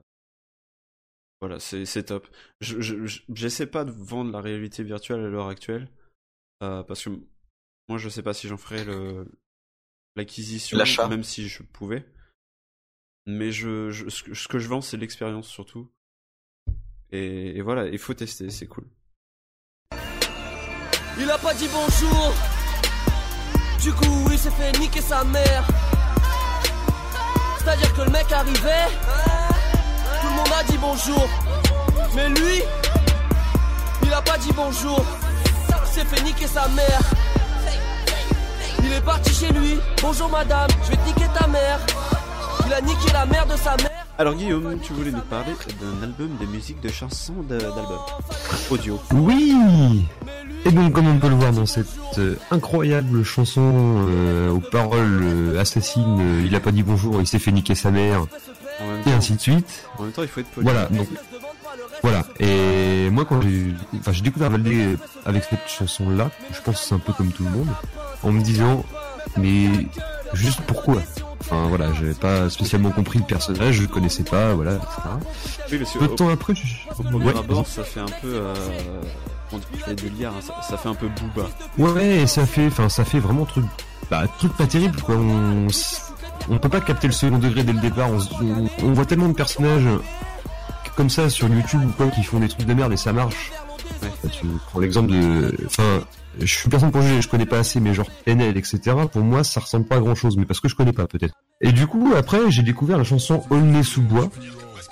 [1.39, 2.27] Voilà, c'est top.
[2.61, 5.87] Je je- je- j'essaie pas de vendre la réalité virtuelle à l'heure actuelle
[6.63, 7.09] euh, parce que
[7.89, 8.83] moi je sais pas si j'en ferai
[10.15, 10.77] l'acquisition,
[11.09, 12.05] même si je pouvais.
[13.27, 15.91] Mais je, ce que je vends c'est l'expérience surtout.
[17.11, 18.85] Et, voilà, il faut tester, c'est cool.
[21.19, 22.33] Il a pas dit bonjour.
[23.81, 25.65] Du coup, il s'est fait niquer sa mère.
[27.57, 28.87] C'est-à-dire que le mec arrivait.
[30.21, 31.27] Tout le monde a dit bonjour.
[32.15, 32.61] Mais lui,
[34.03, 35.03] il a pas dit bonjour.
[35.85, 37.01] S'est fait niquer sa mère.
[38.83, 39.79] Il est parti chez lui.
[40.01, 41.79] Bonjour madame, je vais te niquer ta mère.
[42.65, 43.86] Il a niqué la mère de sa mère.
[44.19, 47.99] Alors Guillaume, tu voulais nous parler d'un album de musique de chansons d'album
[48.71, 48.99] audio.
[49.13, 49.55] Oui
[50.65, 53.61] Et donc, comme on peut le voir dans cette euh, incroyable chanson
[54.09, 57.91] euh, aux paroles euh, assassines, il a pas dit bonjour, il s'est fait niquer sa
[57.91, 58.25] mère,
[58.79, 59.85] et temps, ainsi de suite.
[59.99, 60.65] en même temps, il faut être poli.
[60.65, 61.07] Voilà, donc
[62.01, 62.25] voilà.
[62.39, 66.95] Et moi, quand j'ai, enfin, j'ai découvert Valdé avec cette chanson-là, je pense que c'est
[66.95, 67.69] un peu comme tout le monde,
[68.23, 68.83] en me disant,
[69.37, 69.69] mais
[70.33, 71.03] juste pourquoi?
[71.41, 74.87] Enfin voilà, j'avais pas spécialement compris le personnage, je le connaissais pas, voilà, etc.
[75.71, 76.61] Oui, parce que Peu de temps après, je...
[76.99, 78.27] Au premier Ouais, abord, ça fait un peu.
[78.33, 78.53] Euh,
[79.53, 81.47] on dit de lire, hein, ça, ça fait un peu booba.
[81.77, 83.63] Ouais, et ça fait, enfin, ça fait vraiment truc,
[84.11, 85.15] bah, truc pas terrible, quoi.
[86.49, 88.09] On, peut pas capter le second degré dès le départ.
[88.11, 89.87] On, s- on- on voit tellement de personnages
[90.95, 93.51] comme ça sur YouTube ou quoi qui font des trucs de merde et ça marche.
[94.01, 96.01] Bah, Tu prends l'exemple de, enfin,
[96.39, 98.79] je suis personne pour juger, je connais pas assez, mais genre NL, etc.
[99.11, 101.33] Pour moi, ça ressemble pas à grand chose, mais parce que je connais pas peut-être.
[101.61, 104.29] Et du coup, après, j'ai découvert la chanson Aulnay sous bois.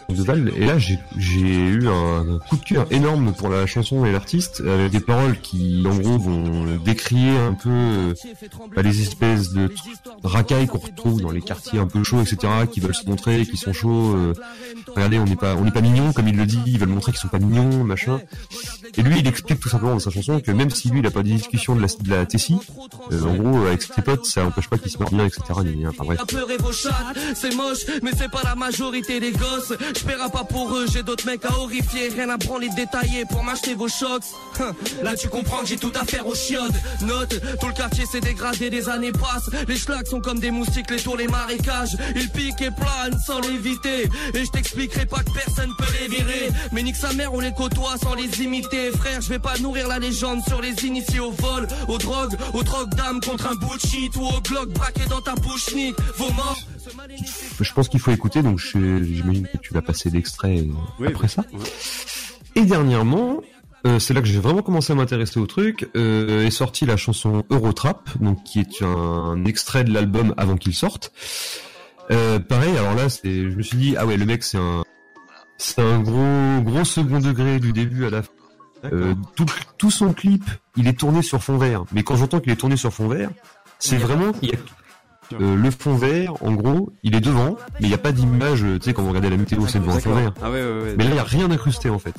[0.09, 4.91] Et là, j'ai eu un, coup de cœur énorme pour la chanson et l'artiste, avec
[4.91, 8.13] des paroles qui, en gros, vont décrier un peu euh,
[8.75, 9.71] bah, les espèces de
[10.23, 12.37] racailles qu'on retrouve dans les quartiers un peu chauds, etc.,
[12.71, 14.15] qui veulent se montrer, qui sont chauds.
[14.15, 14.33] euh,
[14.93, 16.59] regardez, on n'est pas, on n'est pas mignons, comme il le dit.
[16.67, 18.19] Ils veulent montrer qu'ils sont pas mignons, machin.
[18.97, 21.11] Et lui, il explique tout simplement dans sa chanson que même si lui, il a
[21.11, 22.57] pas de discussion de la, de la Tessie,
[23.11, 25.41] euh, en gros, avec ses potes, ça empêche pas qu'il se marre bien, etc.
[29.97, 32.09] Je paierai pas pour eux, j'ai d'autres mecs à horrifier.
[32.09, 34.23] Rien à prendre les détailler pour m'acheter vos chocs.
[34.59, 34.73] Hein,
[35.03, 36.73] Là, tu comprends que j'ai tout à faire aux chiottes.
[37.01, 39.49] Note, tout le quartier s'est dégradé, des années passent.
[39.67, 41.95] Les schlags sont comme des moustiques, les tours, les marécages.
[42.15, 44.09] Ils piquent et planent sans l'éviter.
[44.33, 46.49] Et je t'expliquerai pas que personne peut les virer.
[46.71, 48.91] Mais nique sa mère, on les côtoie sans les imiter.
[48.91, 52.63] Frère, je vais pas nourrir la légende sur les initiés au vol, aux drogues, aux
[52.63, 55.95] drogues d'âme contre un bout de shit ou au glock braqué dans ta bouche nique.
[56.17, 56.57] Vos morts.
[57.61, 60.63] Je pense qu'il faut écouter, donc j'imagine que tu vas passer l'extrait
[60.99, 61.29] Oui, après oui.
[61.29, 61.43] ça.
[61.53, 61.59] Ouais.
[62.55, 63.41] Et dernièrement,
[63.85, 66.97] euh, c'est là que j'ai vraiment commencé à m'intéresser au truc, euh, est sortie la
[66.97, 71.11] chanson Eurotrap, donc qui est un extrait de l'album avant qu'il sorte.
[72.11, 74.83] Euh, pareil, alors là, c'est, je me suis dit, ah ouais, le mec, c'est un,
[75.57, 78.29] c'est un gros, gros second degré du début à la fin.
[78.93, 79.45] Euh, tout,
[79.77, 80.43] tout son clip,
[80.77, 81.85] il est tourné sur fond vert.
[81.91, 83.31] Mais quand j'entends qu'il est tourné sur fond vert,
[83.79, 84.57] c'est vraiment il y a
[85.33, 88.59] euh, le fond vert, en gros, il est devant, mais il n'y a pas d'image,
[88.61, 90.33] tu sais, quand vous regardez la météo, c'est devant le fond vert.
[90.41, 90.95] Ah ouais, ouais, ouais.
[90.97, 92.13] Mais là, il n'y a rien incrusté, en fait.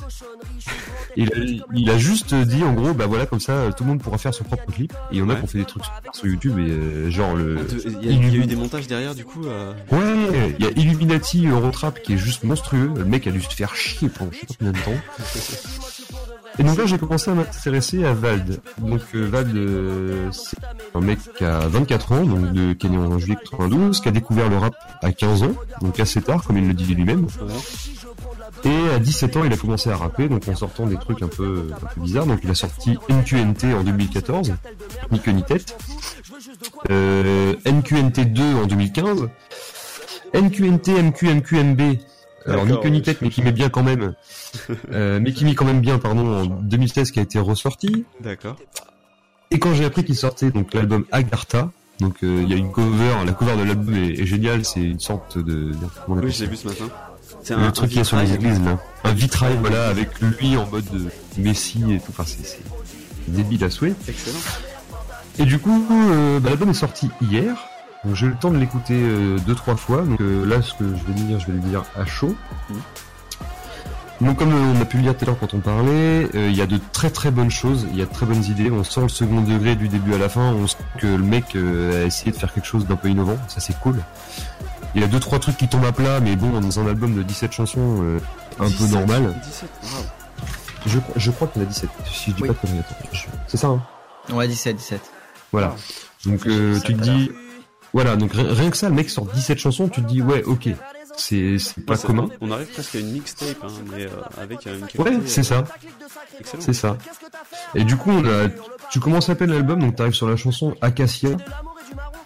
[1.15, 4.01] Il a, il a juste dit, en gros, bah voilà, comme ça, tout le monde
[4.03, 4.93] pourra faire son propre clip.
[5.11, 7.33] Et il y en a qui ont fait des trucs sur, YouTube, et euh, genre
[7.35, 7.57] le...
[7.59, 9.45] Ah, Il y, il y a eu des montages derrière, du coup.
[9.45, 12.91] euh, Ouais, il y a Illuminati Eurotrap qui est juste monstrueux.
[12.95, 15.01] Le mec a dû se faire chier pendant je sais pas combien de temps.
[16.59, 18.59] Et donc là, j'ai commencé à m'intéresser à Vald.
[18.79, 20.57] Donc euh, Vald, euh, c'est
[20.95, 24.07] un mec qui a 24 ans, donc de, qui est né en juillet 92, qui
[24.07, 27.27] a découvert le rap à 15 ans, donc assez tard, comme il le dit lui-même.
[28.63, 31.27] Et à 17 ans, il a commencé à rapper, donc en sortant des trucs un
[31.27, 32.25] peu, un peu bizarres.
[32.25, 34.53] Donc il a sorti NQNT en 2014,
[35.11, 35.77] ni queue ni tête.
[36.89, 39.29] Euh, NQNT 2 en 2015.
[40.33, 41.81] NQNT MQMQMB,
[42.47, 44.13] alors ni queue ni tête, mais qui met bien quand même.
[44.91, 48.05] Euh, mais qui met quand même bien, pardon, en 2016 qui a été ressorti.
[48.21, 48.55] D'accord.
[49.51, 52.71] Et quand j'ai appris qu'il sortait donc l'album Agartha, donc euh, il y a une
[52.71, 55.71] cover, la cover de l'album est, est géniale, c'est une sorte de
[56.05, 56.85] comment Oui, l'ai vu ce matin.
[57.43, 58.77] C'est le truc qui est sur les églises là.
[59.03, 61.05] Un vitrail voilà avec lui en mode de
[61.41, 62.07] Messi et tout.
[62.09, 62.61] Enfin c'est c'est
[63.27, 63.93] débile à souhait.
[64.07, 64.39] Excellent.
[65.39, 67.55] Et du coup euh, bah, l'album est sorti hier.
[68.07, 70.01] Donc j'ai eu le temps de l'écouter euh, deux trois fois.
[70.03, 72.33] Donc euh, là ce que je vais dire, je vais le dire à chaud.
[74.21, 76.55] Donc comme on a pu le dire tout à l'heure quand on parlait, euh, il
[76.55, 78.83] y a de très très bonnes choses, il y a de très bonnes idées, on
[78.83, 82.01] sent le second degré du début à la fin, on sent que le mec euh,
[82.03, 83.97] a essayé de faire quelque chose d'un peu innovant, ça c'est cool.
[84.95, 87.13] Il y a deux trois trucs qui tombent à plat, mais bon, dans un album
[87.13, 88.19] de 17 chansons, euh,
[88.59, 89.35] un peu 17, normal.
[89.43, 90.03] 17, waouh.
[90.87, 92.47] Je, je crois qu'il y en a 17, si je dis Oui.
[92.47, 92.83] pas de conneries.
[93.47, 93.81] C'est ça, hein?
[94.33, 95.01] Ouais, 17, 17.
[95.51, 95.75] Voilà.
[96.25, 97.31] Donc euh, tu te dis...
[97.97, 100.43] Voilà, donc ri- rien que ça, le mec sort 17 chansons, tu te dis, ouais,
[100.43, 100.69] ok,
[101.15, 101.57] c'est
[101.87, 102.27] pas Ouais, commun.
[102.41, 104.09] On arrive presque à une mixtape, hein, mais euh,
[104.39, 105.63] avec une qualité, Ouais, c'est euh, ça.
[106.59, 106.95] C'est ça.
[107.73, 108.49] Et du coup, on a,
[108.91, 111.29] tu commences à peine l'album, donc tu arrives sur la chanson Acacia,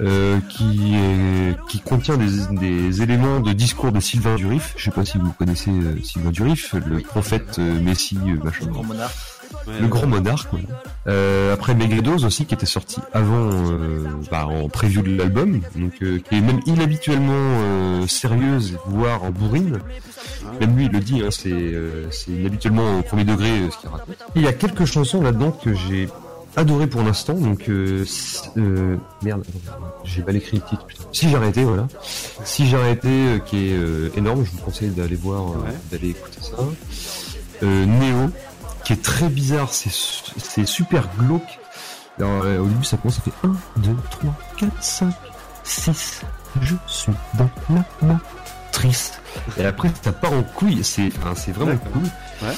[0.01, 4.73] euh, qui, est, qui contient des, des éléments de discours de Sylvain Durif.
[4.75, 8.65] Je sais pas si vous connaissez euh, Sylvain Durif, le prophète euh, Messie, euh, machin.
[8.65, 9.15] Grand monarque.
[9.71, 10.47] Ouais, Le grand monarque.
[10.51, 10.65] voilà.
[11.07, 15.93] Euh, après Megados aussi, qui était sorti avant, euh, bah, en preview de l'album, donc
[16.03, 19.79] euh, qui est même inhabituellement euh, sérieuse, voire en bourrine.
[20.59, 23.77] Même lui, il le dit, hein, c'est euh, c'est inhabituellement au premier degré euh, ce
[23.77, 24.15] qu'il raconte.
[24.35, 26.07] Il y a quelques chansons là-dedans que j'ai
[26.55, 28.03] adoré pour l'instant, donc euh,
[28.57, 29.43] euh, merde,
[30.03, 30.85] j'ai mal écrit le titre.
[30.85, 31.03] Putain.
[31.13, 31.87] Si j'ai arrêté, voilà.
[32.43, 35.73] Si j'ai arrêté, euh, qui est euh, énorme, je vous conseille d'aller voir, euh, Ouais.
[35.91, 36.57] d'aller écouter ça.
[37.63, 38.29] Euh, Neo,
[38.83, 41.59] qui est très bizarre, c'est su- c'est super glauque.
[42.19, 45.13] Alors, euh, au début, ça commence, ça fait 1, 2, 3, 4, 5,
[45.63, 46.21] 6.
[46.61, 49.13] Je suis dans la matrice.
[49.57, 50.83] Et après, ça part en couille.
[50.83, 52.03] C'est enfin, vraiment cool.
[52.41, 52.53] Ouais.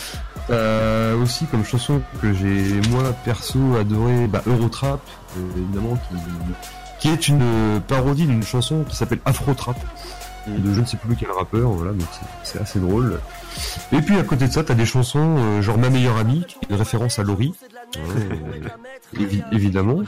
[0.49, 4.99] Euh, aussi comme chanson que j'ai moi perso adoré, bah, Eurotrap,
[5.37, 6.15] euh, évidemment, qui,
[6.99, 9.77] qui est une parodie d'une chanson qui s'appelle Afro Trap,
[10.47, 12.07] de je ne sais plus quel rappeur, voilà, donc
[12.43, 13.19] c'est- assez drôle.
[13.91, 16.55] Et puis à côté de ça, t'as des chansons euh, genre Ma meilleure amie, qui
[16.61, 17.53] est une référence à Laurie,
[17.97, 19.99] euh, évi- évidemment.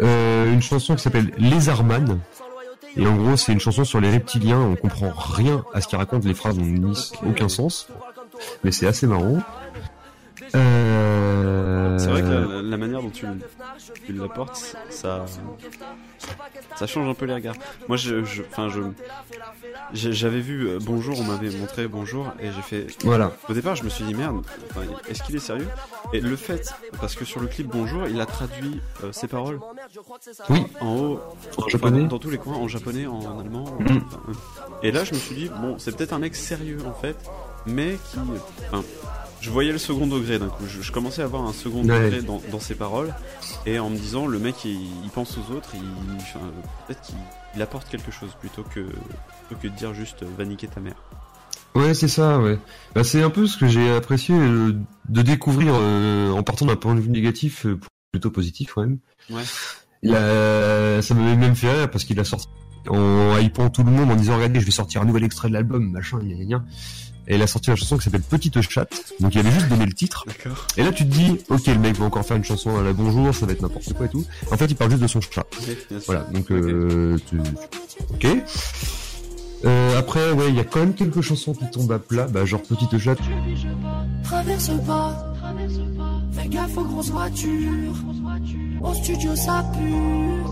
[0.00, 2.18] Euh, une chanson qui s'appelle Les Arman.
[2.96, 4.58] Et en gros, c'est une chanson sur les reptiliens.
[4.60, 6.26] On comprend rien à ce qu'ils racontent.
[6.26, 6.92] Les phrases n'ont
[7.24, 7.86] aucun sens.
[8.64, 9.38] Mais c'est assez marrant.
[10.56, 11.98] Euh...
[11.98, 12.26] C'est vrai que
[13.10, 13.26] quand tu,
[14.06, 15.26] tu l'apportes, ça,
[16.76, 17.56] ça change un peu les regards.
[17.88, 18.80] Moi, je, je- enfin, je,
[19.92, 22.86] j'ai- j'avais vu euh, Bonjour, on m'avait montré Bonjour, et j'ai fait.
[23.04, 23.32] Voilà.
[23.48, 24.44] Au départ, je me suis dit merde,
[25.08, 25.68] est-ce qu'il est sérieux
[26.12, 29.60] Et le fait, parce que sur le clip Bonjour, il a traduit euh, ses paroles.
[30.48, 30.64] Oui.
[30.80, 31.20] En haut,
[31.58, 32.04] En japonais.
[32.06, 33.76] dans, tous les coins, en japonais, en allemand.
[33.80, 34.02] Mhm.
[34.06, 34.32] enfin, euh.
[34.82, 37.16] et là, je me suis dit bon, c'est peut-être un mec sérieux en fait,
[37.66, 38.18] mais qui,
[39.40, 40.64] je voyais le second degré d'un coup.
[40.66, 42.04] Je, je commençais à avoir un second Ouais.
[42.10, 43.14] degré dans, dans ses paroles,
[43.66, 45.80] et en me disant le mec, il, il pense aux autres, il,
[46.16, 46.40] enfin,
[46.86, 47.14] peut-être qu'il
[47.56, 48.80] il apporte quelque chose plutôt que
[49.48, 50.94] plutôt que de dire juste euh, va niquer ta mère.
[51.74, 52.58] Ouais, c'est ça, ouais.
[52.94, 54.72] Bah, c'est un peu ce que j'ai apprécié euh,
[55.08, 57.78] de découvrir euh, en partant d'un point de vue négatif, euh,
[58.12, 58.98] plutôt positif quand même.
[59.30, 59.42] Ouais.
[60.02, 62.48] Il a- ça m'avait même fait rire parce qu'il a sorti
[62.88, 65.52] en hypant tout le monde en disant regardez je vais sortir un nouvel extrait de
[65.52, 66.64] l'album machin gna gna.
[67.30, 68.92] Et il a sorti une chanson qui s'appelle Petite Chatte.
[69.20, 70.24] Donc il avait juste donné le titre.
[70.26, 70.66] D'accord.
[70.76, 72.92] et là tu te dis ok le mec va encore faire une chanson à la
[72.92, 74.24] bonjour ça va être n'importe quoi et tout.
[74.50, 75.46] En fait il parle juste de son chat.
[76.06, 77.38] Voilà donc euh, tu-
[78.14, 78.26] ok.
[79.64, 82.26] Euh, après ouais il y a quand même quelques chansons qui tombent à plat.
[82.26, 83.18] Bah genre Petite Chatte.
[84.24, 85.34] Traverse pas,
[86.32, 87.94] fais gaffe aux grosses voitures.
[88.82, 90.42] Au studio ça pue.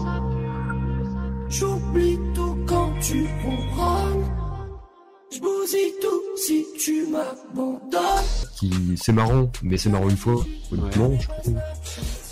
[1.49, 3.27] J'oublie tout quand tu
[5.31, 8.97] J'bousille tout si tu m'abandonnes.
[8.97, 10.37] c'est marrant, mais c'est marrant une fois,
[10.73, 11.57] honnêtement, je trouve.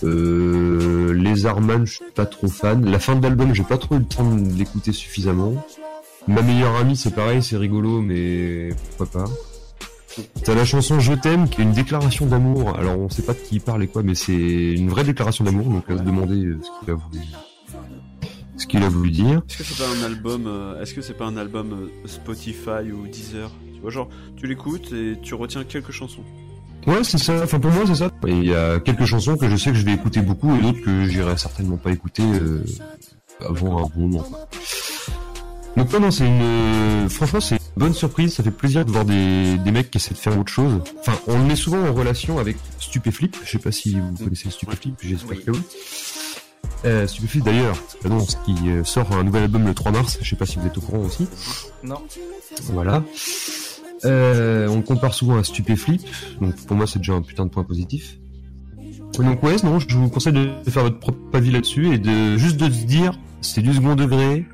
[0.04, 2.84] Euh, les Arman, je suis pas trop fan.
[2.84, 5.54] La fin de l'album, j'ai pas trop eu le temps de l'écouter suffisamment.
[6.26, 9.30] Ma meilleure amie, c'est pareil, c'est rigolo, mais pourquoi pas.
[10.44, 12.76] T'as la chanson Je t'aime, qui est une déclaration d'amour.
[12.76, 15.44] Alors on sait pas de qui il parle et quoi, mais c'est une vraie déclaration
[15.44, 17.20] d'amour, donc à se demander euh, ce qu'il a voulu,
[18.56, 19.42] ce qu'il a voulu dire.
[19.48, 22.90] Est-ce que c'est pas un album euh, Est-ce que c'est pas un album euh, Spotify
[22.92, 26.24] ou Deezer Tu vois, genre, tu l'écoutes et tu retiens quelques chansons.
[26.86, 27.42] Ouais, c'est ça.
[27.42, 28.10] Enfin, pour moi, c'est ça.
[28.26, 30.80] Il y a quelques chansons que je sais que je vais écouter beaucoup et d'autres
[30.80, 32.64] que j'irai certainement pas écouter euh,
[33.40, 34.46] avant un bon moment.
[35.76, 37.08] Donc non, non, c'est une.
[37.10, 38.34] Franchement, c'est une bonne surprise.
[38.34, 40.80] Ça fait plaisir de voir des, des mecs qui essaient de faire autre chose.
[41.00, 43.36] Enfin, on le met souvent en relation avec Stupéflip.
[43.44, 44.94] Je sais pas si vous connaissez Stupéflip.
[45.02, 45.60] J'espère que oui.
[46.84, 50.18] Euh, Stupéflip d'ailleurs, annonce qui euh, sort un nouvel album le 3 mars.
[50.20, 51.26] Je sais pas si vous êtes au courant aussi.
[51.82, 51.98] Non.
[52.64, 53.02] Voilà.
[54.04, 56.02] Euh, on compare souvent à Stupéflip,
[56.40, 58.18] donc pour moi c'est déjà un putain de point positif.
[59.18, 62.58] Donc ouais, non, je vous conseille de faire votre propre avis là-dessus et de juste
[62.58, 64.44] de se dire, c'est du second degré,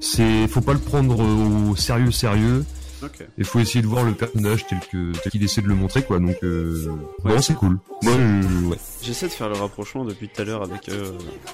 [0.00, 2.64] c'est, faut pas le prendre au sérieux sérieux.
[3.02, 3.24] Ok.
[3.38, 6.02] Il faut essayer de voir le personnage tel que tel qu'il essaie de le montrer
[6.02, 6.18] quoi.
[6.18, 6.88] Donc euh,
[7.24, 7.34] Ouais.
[7.34, 7.78] non, c'est cool.
[8.02, 8.76] Moi, je- ouais.
[9.02, 11.12] J'essaie de faire le rapprochement depuis tout à l'heure avec euh,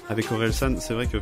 [0.09, 0.75] avec Orelsan.
[0.79, 1.17] C'est vrai que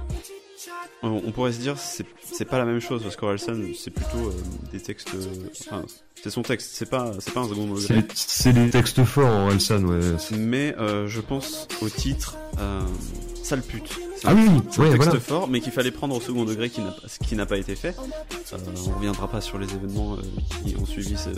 [1.01, 4.27] on, on pourrait se dire c'est c'est pas la même chose parce qu'Orelsan c'est plutôt
[4.29, 4.33] euh,
[4.71, 5.11] des textes.
[5.15, 5.83] euh, Enfin,
[6.21, 6.71] c'est son texte.
[6.73, 8.01] C'est pas c'est pas un second C'est degré.
[8.07, 9.99] des- c'est des textes forts en Elsan, ouais.
[10.37, 12.81] Mais euh, je pense au titre euh,
[13.43, 13.99] sale pute.
[14.25, 15.19] Ah oui, un ouais, texte voilà.
[15.19, 17.57] fort, mais qu'il fallait prendre au second degré, qui n'a pas- ce qui n'a pas
[17.57, 17.95] été fait.
[17.99, 20.21] Euh, on reviendra pas sur les événements euh,
[20.65, 21.29] qui ont suivi ce-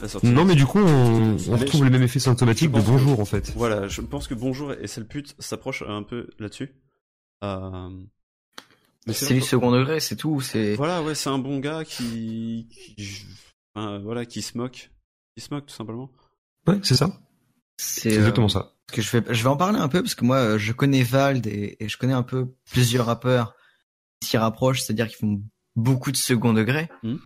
[0.00, 0.26] la sortie.
[0.28, 2.86] Non mais du coup on, on retrouve je- les mêmes effets symptomatiques je de que-
[2.90, 3.52] bonjour en fait.
[3.56, 6.74] Voilà, je pense que Bonjour et Sale Pute s'approchent un peu là-dessus.
[7.44, 7.88] Euh,
[9.06, 10.40] mais C'est du second degré, c'est tout.
[10.40, 13.26] C'est Voilà, ouais, c'est un bon gars qui, qui
[13.74, 14.90] enfin, voilà, qui se moque,
[15.36, 16.10] qui se moque tout simplement.
[16.66, 17.20] Ouais, c'est ça.
[17.76, 18.71] c'est C'est exactement ça.
[18.86, 20.72] Parce que je vais je vais en parler un peu parce que moi euh, je
[20.72, 23.54] connais Vald et, et je connais un peu plusieurs rappeurs
[24.20, 25.42] qui s'y rapprochent, c'est-à-dire qu'ils font
[25.76, 26.88] beaucoup de second degré.
[27.02, 27.18] Mhm.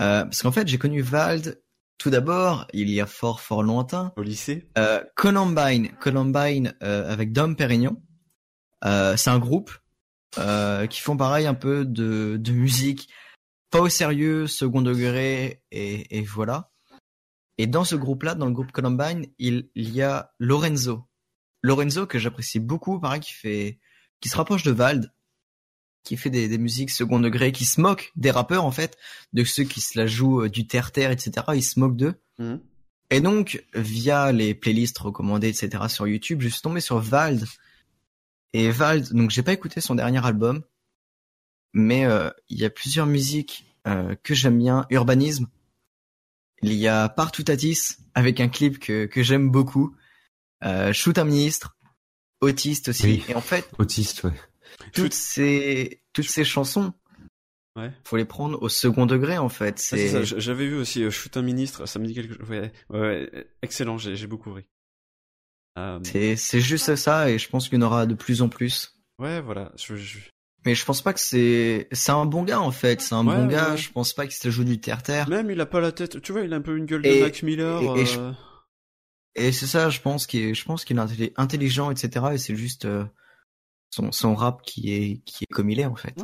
[0.00, 1.62] Euh, parce qu'en fait j'ai connu Vald
[1.98, 4.68] tout d'abord il y a fort fort lointain Au lycée.
[4.76, 8.02] euh, Columbine Columbine euh, avec Dom Pérignon.
[8.84, 9.70] Euh, c'est un groupe
[10.38, 13.08] euh, qui font pareil un peu de, de musique
[13.70, 16.70] pas au sérieux, second degré et, et voilà.
[17.58, 21.04] Et dans ce groupe-là, dans le groupe Columbine, il, il y a Lorenzo.
[21.62, 23.78] Lorenzo que j'apprécie beaucoup, pareil, qui fait,
[24.20, 25.12] qui se rapproche de Vald,
[26.04, 28.96] qui fait des, des musiques second degré, qui se moque des rappeurs en fait,
[29.32, 31.46] de ceux qui se la jouent euh, du terre-terre, etc.
[31.54, 32.14] Il se moque d'eux.
[32.38, 32.60] Mhm.
[33.10, 35.84] Et donc, via les playlists recommandées, etc.
[35.88, 37.44] sur YouTube, je suis tombé sur Vald.
[38.52, 40.62] Et Vald, donc j'ai pas écouté son dernier album,
[41.72, 44.86] mais euh, il y a plusieurs musiques euh, que j'aime bien.
[44.90, 45.46] Urbanisme.
[46.62, 49.94] Il y a Partout Tatis avec un clip que, que j'aime beaucoup.
[50.64, 51.76] Euh, Shoot un ministre.
[52.40, 53.04] Autiste aussi.
[53.04, 53.24] Oui.
[53.28, 54.32] Et en fait, Autiste, ouais.
[54.92, 56.92] toutes ces toutes ces chansons,
[57.76, 57.92] Ouais.
[58.04, 59.74] faut les prendre au second degré en fait.
[59.76, 62.48] Ah, c'est j- j'avais vu aussi euh, Shoot un ministre, ça me dit quelque chose.
[62.48, 64.64] Ouais, ouais, ouais, excellent, j'ai j'ai beaucoup ri.
[65.78, 68.48] Euh, c'est c'est juste ça et je pense qu'il y en aura de plus en
[68.48, 68.94] plus.
[69.18, 69.72] ouais, voilà.
[69.76, 70.30] Je, je-
[70.66, 73.36] Mais je pense pas que c'est c'est un bon gars en fait, c'est un Ouais,
[73.36, 73.76] bon gars, ouais.
[73.76, 75.28] je pense pas qu'il se joue du terre terre.
[75.28, 77.20] Même il a pas la tête, tu vois, il a un peu une gueule Et-
[77.20, 77.80] de Mac Miller.
[77.96, 78.32] et- et je- euh,
[79.36, 82.26] Et c'est ça, je pense qu'il est, je pense qu'il est intelli- intelligent, etc.
[82.32, 83.04] Et c'est juste euh,
[83.90, 86.14] son, son rap qui est, qui est comme il est en fait.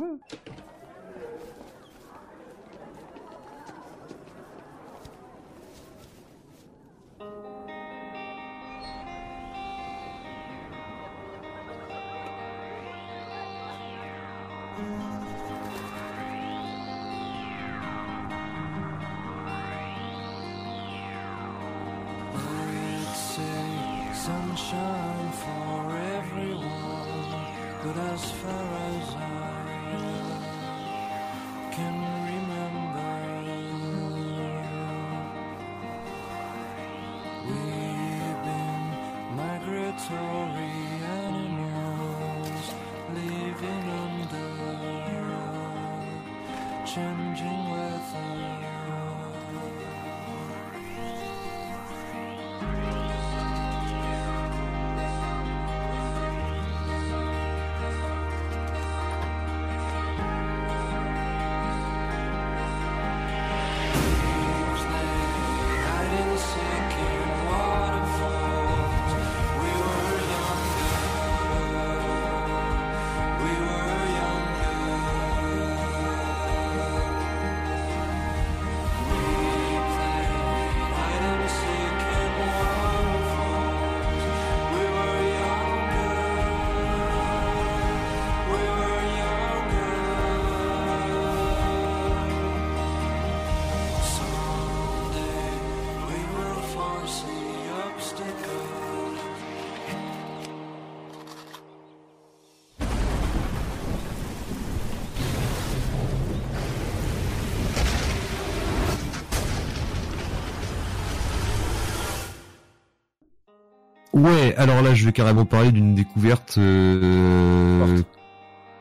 [114.23, 116.55] Ouais, alors là, je vais carrément parler d'une découverte.
[116.57, 117.99] Euh...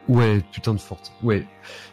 [0.09, 1.13] Ouais, putain de forte.
[1.23, 1.47] Ouais.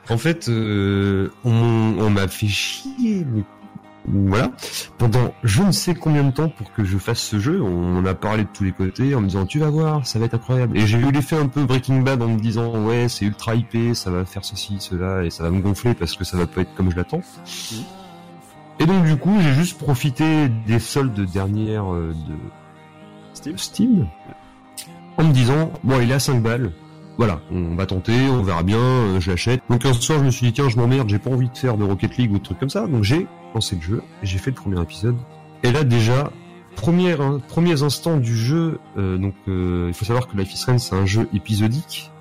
[0.08, 3.44] En fait, euh, on, on m'a fait chier, mais
[4.08, 4.52] voilà,
[4.98, 7.60] pendant je ne sais combien de temps pour que je fasse ce jeu.
[7.62, 10.26] On a parlé de tous les côtés en me disant tu vas voir, ça va
[10.26, 10.78] être incroyable.
[10.78, 13.96] Et j'ai eu l'effet un peu Breaking Bad en me disant ouais, c'est ultra hypé,
[13.96, 16.62] ça va faire ceci, cela, et ça va me gonfler parce que ça va pas
[16.62, 17.22] être comme je l'attends.
[18.80, 22.36] Et donc du coup, j'ai juste profité des soldes dernières euh, de
[23.40, 23.58] Steam.
[23.58, 24.08] Steam.
[25.18, 26.72] En me disant bon il est à 5 balles.
[27.18, 29.62] Voilà on va tenter on verra bien euh, je l'achète.
[29.70, 31.78] Donc un soir je me suis dit tiens je m'emmerde j'ai pas envie de faire
[31.78, 32.88] de Rocket League ou de trucs comme ça.
[32.88, 35.16] Donc j'ai lancé le jeu et j'ai fait le premier épisode.
[35.64, 36.32] Et là déjà
[36.76, 40.58] première, hein, premiers instants du jeu euh, donc euh, il faut savoir que Life is
[40.58, 42.12] Strange c'est un jeu épisodique.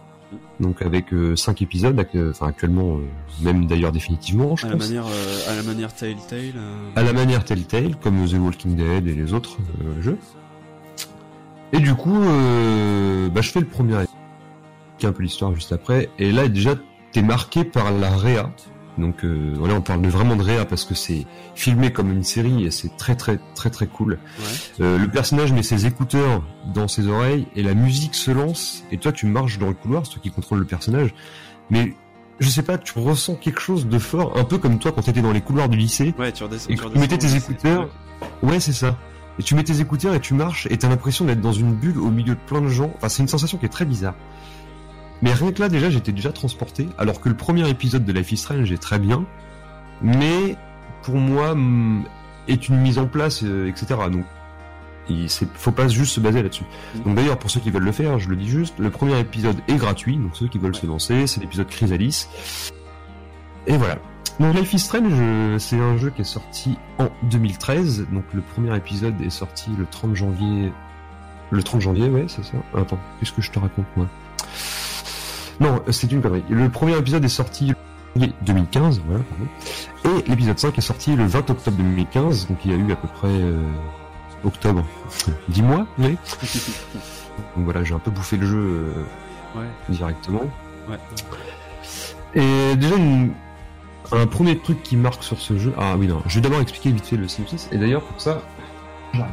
[0.61, 3.03] Donc avec 5 épisodes ac- enfin actuellement euh,
[3.43, 4.89] même d'ailleurs définitivement je À la pense.
[4.89, 6.53] manière, euh, à la manière Telltale.
[6.57, 10.19] euh, à la manière Telltale, comme The Walking Dead et les autres euh, jeux.
[11.73, 13.95] Et du coup, euh, bah, je fais le premier
[14.99, 16.75] qui un peu l'histoire juste après, et là déjà
[17.13, 18.51] t'es marqué par la réa.
[18.99, 21.25] Donc euh, voilà, on parle de vraiment de réa parce que c'est
[21.55, 24.19] filmé comme une série et c'est très très très très cool.
[24.81, 26.43] Euh, le personnage met ses écouteurs
[26.75, 30.05] dans ses oreilles et la musique se lance et toi tu marches dans le couloir,
[30.05, 31.15] c'est toi qui contrôle le personnage.
[31.71, 31.95] Mais
[32.41, 35.23] je sais pas, tu ressens quelque chose de fort, un peu comme toi quand t'étais
[35.23, 36.13] dans les couloirs du lycée.
[36.19, 36.71] Ouais, tu redescends.
[36.71, 37.89] Et que tu mettais tes écouteurs.
[38.43, 38.97] Ouais, c'est ça.
[39.39, 41.99] Et tu mets tes écouteurs et tu marches et t'as l'impression d'être dans une bulle
[41.99, 42.93] au milieu de plein de gens.
[42.97, 44.15] Enfin, c'est une sensation qui est très bizarre.
[45.23, 46.89] Mais rien que là, déjà, j'étais déjà transporté.
[46.99, 49.25] Alors que le premier épisode de Life is Strange est très bien.
[50.03, 50.57] Mais,
[51.03, 51.57] pour moi,
[52.47, 53.97] est une mise en place, euh, etc.
[54.11, 54.25] Donc,
[55.11, 56.65] il faut pas juste se baser là-dessus.
[57.05, 59.57] Donc d'ailleurs, pour ceux qui veulent le faire, je le dis juste, le premier épisode
[59.67, 60.17] est gratuit.
[60.17, 62.27] Donc ceux qui veulent se lancer, c'est l'épisode Chrysalis.
[63.67, 63.99] Et voilà.
[64.41, 68.07] Donc Life is Strange, euh, c'est un jeu qui est sorti en 2013.
[68.13, 70.73] Donc le premier épisode est sorti le 30 janvier.
[71.51, 72.53] Le 30 janvier, ouais, c'est ça.
[72.77, 74.07] Attends, qu'est-ce que je te raconte moi?
[75.61, 76.45] Non, c'est une connerie.
[76.49, 77.73] Le premier épisode est sorti
[78.17, 80.19] en janvier 2015, voilà, pardon.
[80.21, 82.47] Et l'épisode 5 est sorti le 20 octobre 2015.
[82.49, 83.61] Donc il y a eu à peu près euh,
[84.45, 84.85] octobre,
[85.49, 86.17] 10 mois, oui.
[87.57, 89.03] Donc voilà, j'ai un peu bouffé le jeu euh,
[89.59, 89.67] Ouais.
[89.89, 90.43] directement.
[90.89, 90.99] Ouais.
[92.35, 93.33] Et déjà, une-
[94.13, 95.73] un premier truc qui marque sur ce jeu.
[95.79, 97.69] Ah oui, non, je vais d'abord expliquer vite fait le synopsis.
[97.73, 98.43] Et d'ailleurs, pour ça,
[99.15, 99.27] il nous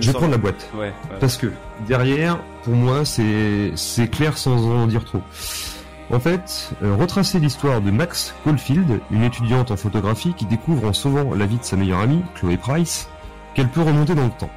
[0.00, 0.68] je vais prendre la boîte.
[0.74, 0.92] Ouais, ouais.
[1.20, 1.52] Parce que
[1.86, 5.22] derrière, pour moi, c'est c'est clair sans en dire trop.
[6.10, 10.92] En fait, euh, retracer l'histoire de Max Caulfield, une étudiante en photographie qui découvre en
[10.92, 13.08] sauvant la vie de sa meilleure amie, Chloé Price,
[13.54, 14.50] qu'elle peut remonter dans le temps.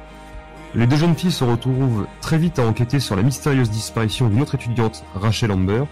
[0.74, 4.40] Les deux jeunes filles se retrouvent très vite à enquêter sur la mystérieuse disparition d'une
[4.40, 5.84] autre étudiante, Rachel Amber,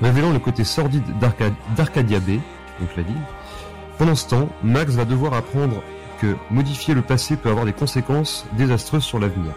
[0.00, 2.38] révélant le côté sordide d'Arca- d'Arcadia Bay,
[2.80, 3.16] donc la ville,
[3.98, 5.82] Pendant ce temps, Max va devoir apprendre
[6.20, 9.52] que modifier le passé peut avoir des conséquences désastreuses sur l'avenir.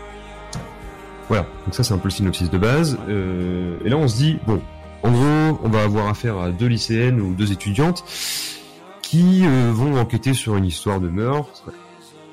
[1.30, 2.98] Voilà, donc ça c'est un peu le synopsis de base.
[3.08, 4.62] Euh, et là on se dit, bon,
[5.04, 8.04] en gros, on va avoir affaire à deux lycéennes ou deux étudiantes
[9.02, 11.64] qui euh, vont enquêter sur une histoire de meurtre.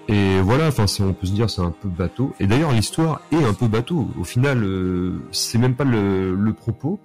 [0.09, 2.35] Et voilà, enfin, on peut se dire c'est un peu bateau.
[2.41, 4.09] Et d'ailleurs, l'histoire est un peu bateau.
[4.19, 7.01] Au final, euh, c'est même pas le, le propos.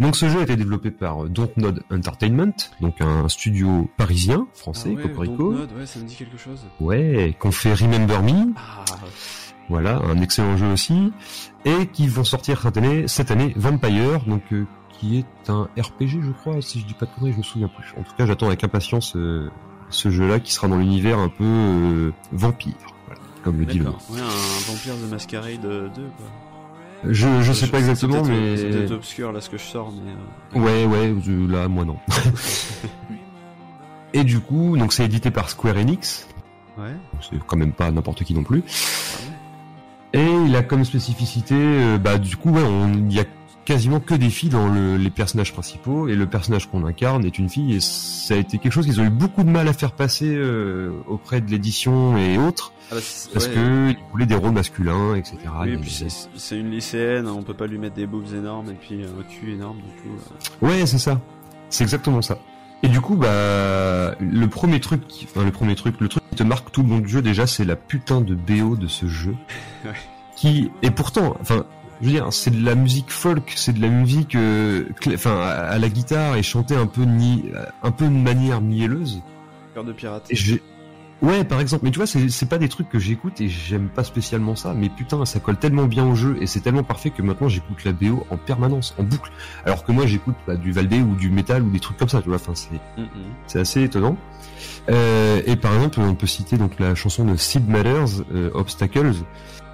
[0.00, 4.96] Donc, ce jeu a été développé par Dontnod Entertainment, donc un studio parisien, français, Ah
[4.96, 5.52] ouais, Cocorico.
[5.52, 6.60] Dontnod, ouais, ça me dit quelque chose.
[6.80, 8.52] Ouais, qu'on fait Remember Me.
[8.56, 8.84] Ah,
[9.68, 11.12] Voilà, un excellent jeu aussi.
[11.64, 16.20] Et qui vont sortir cette année, cette année Vampire, donc euh, qui est un RPG,
[16.22, 17.94] je crois, si je dis pas de conneries, je me souviens plus.
[17.98, 19.48] En tout cas, j'attends avec impatience euh,
[19.94, 22.74] ce jeu-là qui sera dans l'univers un peu euh, vampire,
[23.06, 23.96] voilà, comme le dit le nom.
[24.10, 26.26] Ouais, un vampire de Masquerade 2, quoi.
[27.06, 30.60] Je, je sais pas exactement, mais C'est peut-être obscur là ce que je sors, mais.
[30.60, 31.14] euh, ouais, ouais,
[31.48, 31.98] là, moi non.
[34.12, 36.28] Et du coup, donc c'est édité par Square Enix.
[36.78, 36.94] Ouais.
[37.20, 38.62] C'est quand même pas n'importe qui non plus.
[40.12, 43.24] Et il a comme spécificité, euh, bah du coup, ouais, on- il y a
[43.64, 47.38] quasiment que des filles dans le- les personnages principaux, et le personnage qu'on incarne est
[47.38, 49.72] une fille, et ça a été quelque chose qu'ils ont eu beaucoup de mal à
[49.72, 53.00] faire passer euh, auprès de l'édition et autres, Ah bah,
[53.32, 53.54] parce ouais.
[53.54, 55.36] que ils voulaient des rôles masculins, etc.
[55.62, 56.04] Oui, et puis
[56.36, 59.52] c'est une lycéenne, on peut pas lui mettre des boobs énormes et puis un cul
[59.52, 60.16] énorme du coup.
[60.62, 60.66] euh.
[60.66, 61.20] Ouais, c'est ça.
[61.70, 62.38] C'est exactement ça.
[62.82, 66.36] Et du coup, bah, le premier truc, qui- enfin, le premier truc, le truc qui
[66.36, 69.06] te marque tout le long du jeu déjà, c'est la putain de BO de ce
[69.06, 69.34] jeu.
[69.86, 69.92] Ouais.
[70.36, 71.64] Qui, et pourtant, enfin,
[72.00, 75.50] je veux dire, c'est de la musique folk, c'est de la musique, euh, enfin, à,
[75.70, 77.44] à la guitare et chanté un peu ni,
[77.82, 79.22] un peu de manière mielleuse.
[79.74, 80.26] Cœur de pirate.
[80.30, 80.62] Et j'ai,
[81.22, 83.88] ouais, par exemple, mais tu vois, c'est, c'est pas des trucs que j'écoute et j'aime
[83.88, 87.10] pas spécialement ça, mais putain, ça colle tellement bien au jeu et c'est tellement parfait
[87.10, 89.30] que maintenant j'écoute la BO en permanence, en boucle.
[89.64, 92.22] Alors que moi j'écoute bah, du Valdé ou du métal ou des trucs comme ça,
[92.22, 92.80] tu vois, enfin c'est,
[93.46, 94.16] c'est assez étonnant.
[94.90, 99.14] Euh, et par exemple, on peut citer donc la chanson de Sid Matters, euh, Obstacles,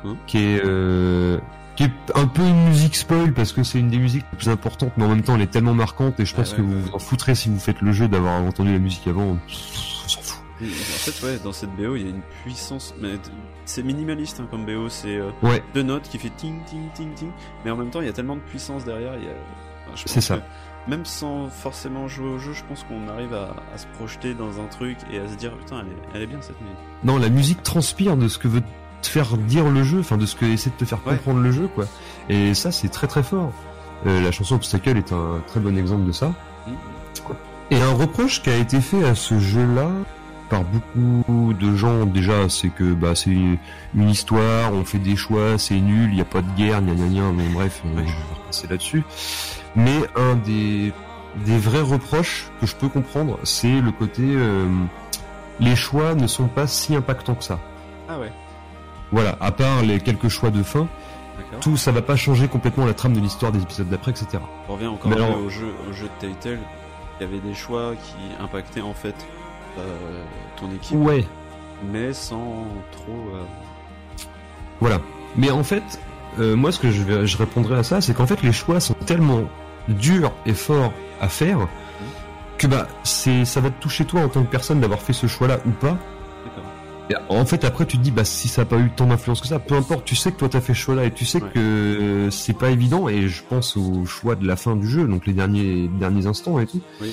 [0.04, 1.38] Hein qui est euh,
[1.76, 4.48] qui est un peu une musique spoil parce que c'est une des musiques les plus
[4.48, 6.68] importantes, mais en même temps elle est tellement marquante et je pense Ouais, que ouais,
[6.68, 9.22] vous vous en foutrez si vous faites le jeu d'avoir entendu la musique avant.
[9.38, 10.36] On s'en fout.
[10.62, 12.94] En fait, ouais, dans cette BO, il y a une puissance.
[13.64, 15.62] C'est minimaliste hein, comme BO, c'est euh, Ouais.
[15.72, 17.30] deux notes qui fait ting ting ting ting,
[17.64, 19.14] mais en même temps, il y a tellement de puissance derrière.
[19.16, 19.30] il y a-
[19.86, 20.38] enfin, je C'est ça.
[20.88, 24.60] Même sans forcément jouer au jeu, je pense qu'on arrive à, à se projeter dans
[24.60, 26.76] un truc et à se dire putain, elle est, elle est bien cette musique.
[27.04, 28.62] Non, la musique transpire de ce que veut
[29.02, 31.14] te faire dire le jeu, enfin de ce que essaie de te faire Ouais.
[31.16, 31.84] comprendre le jeu, quoi.
[32.28, 33.52] Et ça, c'est très très fort.
[34.06, 36.28] Euh, la chanson Obstacle est un très bon exemple de ça.
[36.66, 36.72] Mm.
[37.72, 39.88] Et un reproche qui a été fait à ce jeu-là
[40.48, 45.56] par beaucoup de gens déjà, c'est que bah c'est une histoire, on fait des choix,
[45.58, 47.90] c'est nul, il n'y a pas de guerre, gna gna gna, mais bref, Ouais.
[47.98, 49.04] je vais repasser là-dessus.
[49.76, 50.92] Mais un des
[51.46, 54.66] des vrais reproches que je peux comprendre, c'est le côté euh,
[55.60, 57.60] les choix ne sont pas si impactants que ça.
[58.08, 58.32] Ah ouais,
[59.12, 60.86] Voilà, à part les quelques choix de fin,
[61.60, 64.38] tout ça va pas changer complètement la trame de l'histoire des épisodes d'après, etc.
[64.68, 66.60] On revient encore alors- au jeu, au jeu de Telltale.
[67.20, 69.14] Il y avait des choix qui impactaient en fait
[69.78, 70.22] euh,
[70.56, 71.24] ton équipe, Ouais,
[71.92, 73.12] mais sans trop.
[73.34, 73.42] euh,
[74.80, 75.00] voilà.
[75.36, 75.82] Mais en fait,
[76.38, 78.80] euh, moi ce que je, vais- je répondrai à ça, c'est qu'en fait les choix
[78.80, 79.42] sont tellement
[79.88, 81.58] durs et forts à faire
[82.58, 85.26] que bah c'est ça va te toucher toi en tant que personne d'avoir fait ce
[85.26, 85.96] choix-là ou pas.
[87.10, 89.40] Et en fait, après, tu te dis, bah, si ça n'a pas eu tant d'influence
[89.40, 91.42] que ça, peu importe, tu sais que toi t'as fait ce choix-là et tu sais
[91.42, 91.50] Ouais.
[91.52, 93.08] que c'est pas évident.
[93.08, 96.60] Et je pense au choix de la fin du jeu, donc les derniers derniers instants
[96.60, 96.80] et tout.
[97.00, 97.12] Oui.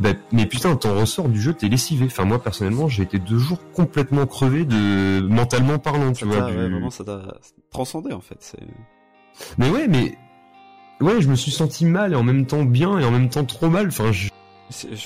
[0.00, 2.06] Bah, mais putain, t'en ressors du jeu, t'es lessivé.
[2.06, 6.50] Enfin, moi personnellement, j'ai été deux jours complètement crevé de mentalement parlant, tu Ça vois.
[6.50, 7.22] du- ouais, vraiment, ça t'a
[7.70, 8.56] transcendé en fait.
[9.58, 10.16] Mais ouais, mais
[11.00, 13.44] ouais, je me suis senti mal et en même temps bien et en même temps
[13.44, 13.88] trop mal.
[13.88, 14.28] Enfin, je...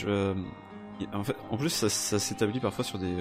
[0.07, 0.35] Euh,
[1.15, 3.15] en fait, en plus, ça, ça s'établit parfois sur des,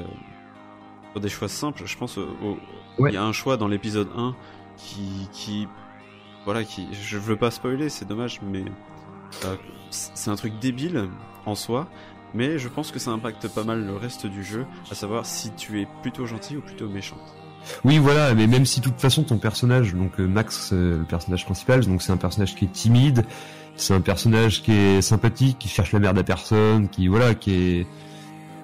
[1.09, 1.81] euh, sur des choix simples.
[1.85, 2.57] Je pense au, au-
[2.97, 3.11] Ouais.
[3.11, 4.35] il y a un choix dans l'épisode 1
[4.75, 5.67] qui, qui,
[6.43, 8.65] voilà, qui, je veux pas spoiler, c'est dommage, mais
[9.45, 9.55] euh,
[9.89, 11.07] c'est un truc débile
[11.45, 11.87] en soi.
[12.33, 15.51] Mais je pense que ça impacte pas mal le reste du jeu, à savoir si
[15.55, 17.17] tu es plutôt gentil ou plutôt méchant.
[17.85, 21.05] Oui, voilà, mais même si de toute façon ton personnage, donc euh, Max, euh, le
[21.05, 23.25] personnage principal, donc c'est un personnage qui est timide,
[23.77, 27.51] c'est un personnage qui est sympathique, qui cherche la merde à personne, qui voilà, qui
[27.53, 27.87] est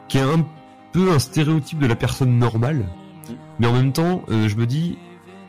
[0.09, 0.45] qui est un
[0.95, 2.85] peu un stéréotype de la personne normale.
[3.59, 4.97] Mais en même temps, euh, je me dis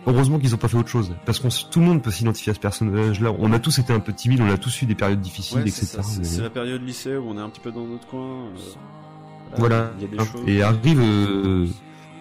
[0.06, 2.55] heureusement qu'ils ont pas fait autre chose parce s- tout le monde peut s'identifier à
[2.55, 3.32] ce personnage-là.
[3.39, 5.68] On a tous été un peu timides, on a tous eu des périodes difficiles, Ouais,
[5.68, 5.98] etc.
[6.02, 8.47] c'est- Mais- la période lycée où on est un petit peu dans notre coin.
[8.47, 9.93] euh, Voilà.
[9.98, 10.43] Il y a des choses.
[10.48, 11.66] Et arrive euh,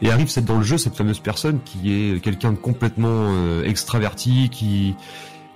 [0.02, 3.32] et arrive cette dans le jeu cette fameuse personne qui est quelqu'un de complètement
[3.64, 4.96] extraverti, qui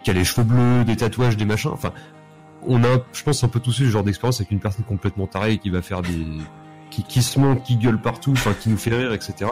[0.03, 1.71] qui a les cheveux bleus, des tatouages, des machins.
[1.73, 1.91] Enfin,
[2.65, 5.27] on a, je pense, un peu tous eu ce genre d'expérience avec une personne complètement
[5.27, 6.25] tarée qui va faire des,
[6.89, 9.51] qui, qui se monte, qui gueule partout, enfin, qui nous fait rire, etc.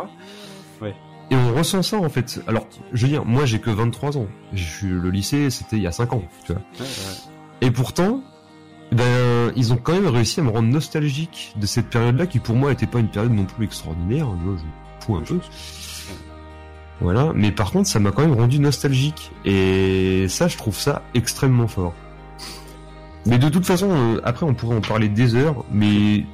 [0.81, 0.95] Ouais.
[1.29, 2.41] Et on ressent ça en fait.
[2.47, 4.27] Alors, je veux dire, moi j'ai que 23 ans.
[4.53, 6.61] Je suis le lycée, c'était il y a 5 ans, tu vois.
[6.79, 7.67] Ouais, ouais.
[7.67, 8.21] Et pourtant,
[8.91, 12.55] ben, ils ont quand même réussi à me rendre nostalgique de cette période-là qui pour
[12.55, 14.27] moi était pas une période non plus extraordinaire.
[14.27, 15.39] Moi, je fous un peu.
[17.01, 17.31] Voilà.
[17.35, 19.31] Mais par contre, ça m'a quand même rendu nostalgique.
[19.45, 21.93] Et ça, je trouve ça extrêmement fort.
[23.25, 26.25] Mais de toute façon, euh, après, on pourrait en parler des heures, mais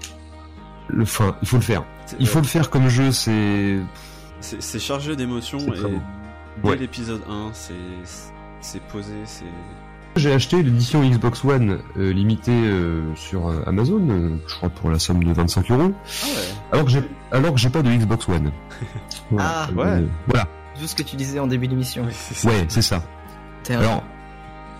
[0.88, 1.84] le, enfin, il faut le faire.
[2.19, 3.77] Il faut le faire comme jeu, c'est.
[4.41, 6.01] C'est chargé d'émotions et bon.
[6.64, 6.76] dès Ouais.
[6.77, 7.73] l'épisode 1, c'est
[8.60, 9.45] c'est posé, c'est
[10.18, 14.89] J'ai acheté l'édition Xbox One euh, limitée euh, sur euh, Amazon, euh, je crois pour
[14.91, 15.93] la somme de 25 euros.
[16.72, 17.01] Alors que j'ai
[17.31, 18.51] alors que j'ai pas de Xbox One.
[19.39, 20.05] Ah, Euh, ouais.
[20.27, 20.47] Voilà.
[20.80, 22.03] Tout ce que tu disais en début d'émission.
[22.43, 23.01] Ouais, c'est ça.
[23.69, 24.03] Alors,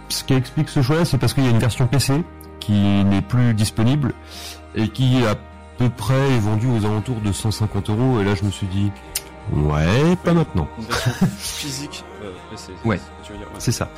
[0.10, 2.22] ce qui explique ce choix, c'est parce qu'il y a une version PC
[2.60, 2.74] qui
[3.06, 4.14] n'est plus disponible
[4.76, 5.36] et qui à
[5.90, 8.20] peu près est vendue aux alentours de 150 euros.
[8.20, 8.92] Et là, je me suis dit,
[9.52, 10.68] ouais, pas maintenant.
[10.78, 13.00] une version physique euh, c'est Ouais,
[13.60, 13.90] c'est ça.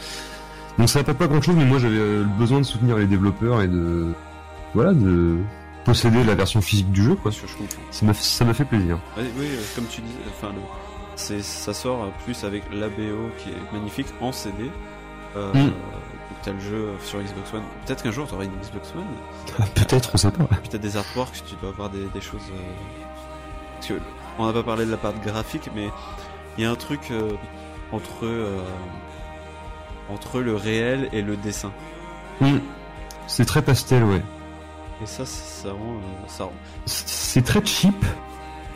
[0.78, 3.06] Donc ça n'apporte pas grand chose, mais moi j'avais euh, le besoin de soutenir les
[3.06, 4.12] développeurs et de
[4.74, 5.38] voilà de
[5.86, 7.32] posséder la version physique du jeu quoi.
[7.32, 7.82] je comprends.
[7.92, 9.00] Ça m'a ça fait plaisir.
[9.18, 10.60] Oui, oui, euh, comme tu dis, enfin, le,
[11.16, 14.70] c'est, ça sort plus avec l'ABO qui est magnifique en CD.
[15.38, 15.72] Euh, Mm.
[16.30, 17.64] Donc t'as le jeu sur Xbox One.
[17.86, 19.66] Peut-être qu'un jour t'auras une Xbox One.
[19.76, 20.48] Peut-être, on sait pas.
[20.70, 22.42] T'as des artworks, tu dois avoir des, des choses.
[22.52, 23.04] euh,
[23.76, 23.94] Parce que
[24.40, 25.90] on n'a pas parlé de la part graphique, mais
[26.58, 27.32] il y a un truc euh,
[27.92, 28.60] entre euh,
[30.10, 31.72] entre le réel et le dessin.
[32.42, 32.58] Mm.
[33.28, 34.22] C'est très pastel, ouais.
[35.04, 36.54] Et ça, ça rend, ça rend.
[36.86, 38.06] C'est très cheap,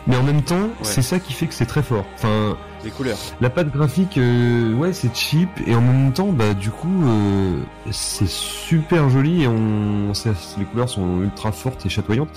[0.06, 2.04] mais en même temps, c'est ça qui fait que c'est très fort.
[2.14, 3.18] Enfin, Les couleurs.
[3.40, 7.60] La patte graphique, euh, ouais, c'est cheap et en même temps, bah du coup, euh,
[7.90, 10.12] c'est super joli et on,
[10.58, 12.30] les couleurs sont ultra fortes et chatoyantes.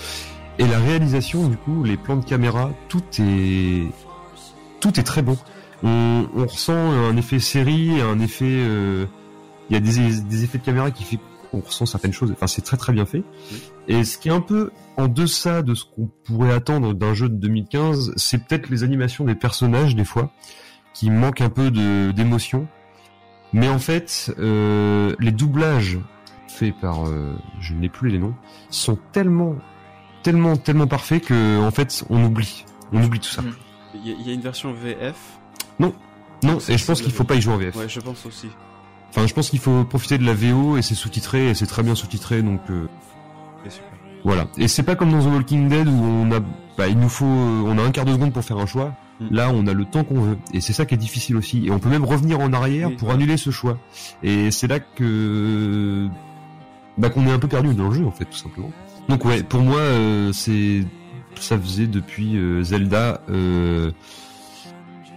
[0.58, 3.86] Et la réalisation, du coup, les plans de caméra, tout est,
[4.80, 5.36] tout est très bon.
[5.82, 9.06] On, on ressent un effet série, un effet, euh,
[9.68, 11.18] il y a des, des effets de caméra qui fait
[11.60, 12.30] qu'on ressent certaines choses.
[12.32, 13.22] Enfin, c'est très très bien fait.
[13.88, 17.28] Et ce qui est un peu en deçà de ce qu'on pourrait attendre d'un jeu
[17.28, 20.30] de 2015, c'est peut-être les animations des personnages des fois,
[20.94, 22.66] qui manquent un peu de d'émotion.
[23.52, 25.98] Mais en fait, euh, les doublages
[26.48, 28.34] faits par, euh, je n'ai plus les noms,
[28.70, 29.56] sont tellement,
[30.22, 33.42] tellement, tellement parfaits que en fait, on oublie, on oublie tout ça.
[33.94, 35.14] Il y, a- il y a une version VF.
[35.78, 35.94] Non,
[36.42, 37.76] non, et je pense qu'il faut pas y jouer en VF.
[37.76, 38.48] Ouais, je pense aussi.
[39.14, 41.84] Enfin, je pense qu'il faut profiter de la VO et c'est sous-titré et c'est très
[41.84, 42.60] bien sous-titré donc.
[42.70, 42.88] euh.
[44.24, 44.48] Voilà.
[44.58, 46.40] Et c'est pas comme dans The Walking Dead où on a,
[46.76, 48.92] bah, il nous faut, euh, on a un quart de seconde pour faire un choix.
[49.20, 49.26] Mm.
[49.30, 50.38] Là, on a le temps qu'on veut.
[50.52, 51.64] Et c'est ça qui est difficile aussi.
[51.64, 53.78] Et on peut même revenir en arrière Oui, pour annuler ce choix.
[54.24, 56.08] Et c'est là que,
[56.98, 58.72] bah, qu'on est un peu perdu dans le jeu, en fait, tout simplement.
[59.08, 60.84] Donc ouais, pour moi, euh, c'est,
[61.38, 63.92] ça faisait depuis euh, Zelda, euh,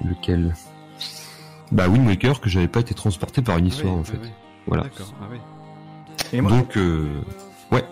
[0.06, 0.54] lequel?
[1.72, 4.20] Bah, Wind Waker, que j'avais pas été transporté par une histoire, oui, en fait.
[4.22, 4.30] oui.
[4.68, 4.84] Voilà.
[4.84, 5.14] D'accord.
[5.22, 5.38] Ah oui.
[6.34, 7.08] Et moi- Donc, euh,
[7.72, 7.84] ouais.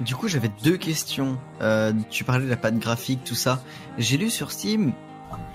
[0.00, 1.38] Du coup, j'avais deux questions.
[1.60, 3.62] Euh, tu parlais de la patte graphique, tout ça.
[3.98, 4.92] J'ai lu sur Steam,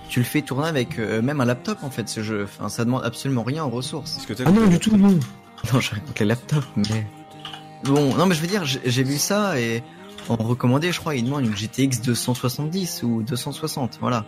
[0.08, 2.44] tu le fais tourner avec euh, même un laptop en fait, ce jeu.
[2.44, 4.18] Enfin, ça demande absolument rien en ressources.
[4.46, 5.18] Ah non, du tout, non.
[5.74, 7.06] Non, je raconte les laptops, mais
[7.84, 9.82] bon, non, mais je veux dire, j'ai j'ai vu ça et
[10.30, 14.24] en recommandé, je crois, il demande une GTX 270 ou 260, voilà.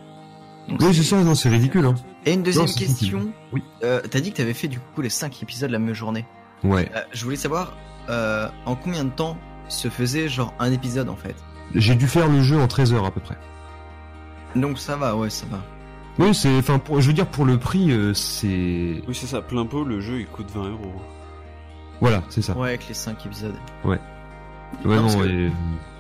[0.69, 1.95] Donc, Oui, c'est ça, non, c'est ridicule, hein.
[2.25, 3.19] Et une deuxième Non, question.
[3.19, 3.33] ridicule.
[3.53, 3.63] Oui.
[3.83, 6.25] Euh, T'as dit que t'avais fait du coup les 5 épisodes la même journée.
[6.63, 6.89] Ouais.
[6.95, 7.77] Euh, je voulais savoir
[8.09, 9.37] euh, en combien de temps
[9.69, 11.35] se faisait genre un épisode en fait?
[11.75, 13.37] J'ai dû faire le jeu en 13 heures à peu près.
[14.55, 15.59] Donc ça va, ouais, ça va.
[16.19, 19.41] Oui, c'est, enfin, pour- je veux dire, pour le prix, euh, c'est, Oui, c'est ça.
[19.41, 20.93] Plein pot, le jeu il coûte 20 euros.
[22.01, 22.57] voilà, c'est ça.
[22.57, 23.55] Ouais, avec les 5 épisodes.
[23.85, 23.99] Ouais.
[24.85, 25.51] Ouais, Non, et-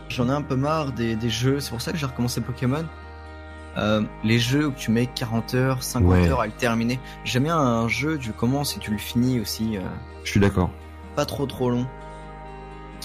[0.09, 2.85] J'en ai un peu marre des, des jeux, c'est pour ça que j'ai recommencé Pokémon.
[3.79, 6.29] Euh, les jeux où tu mets 40 heures, 50 Ouais.
[6.29, 7.01] heures à le terminer.
[7.25, 9.77] J'aime bien un jeu, tu commences et tu le finis aussi.
[9.77, 9.81] euh,
[10.25, 10.71] je suis d'accord.
[11.17, 11.87] pas trop trop long.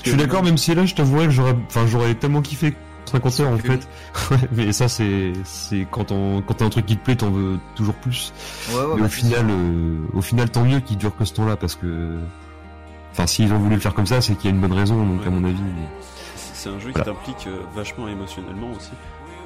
[0.04, 3.40] Je suis d'accord, même si là, je t'avouerais que j'aurais, enfin, j'aurais tellement kiffé 50
[3.40, 3.88] heures en fait.
[4.32, 7.30] Ouais, mais ça, c'est, c'est quand on, quand t'as un truc qui te plaît, t'en
[7.32, 8.34] veux toujours plus.
[8.70, 11.34] Ouais, ouais, mais bah, au final, euh, au final, tant mieux qu'il dure que ce
[11.36, 12.18] temps-là parce que,
[13.14, 15.04] enfin, s'ils ont voulu le faire comme ça, c'est qu'il y a une bonne raison,
[15.06, 15.62] donc à mon avis.
[15.62, 15.88] mais-
[16.36, 17.00] C'est un jeu Voilà.
[17.00, 18.92] qui t'implique euh, vachement émotionnellement aussi.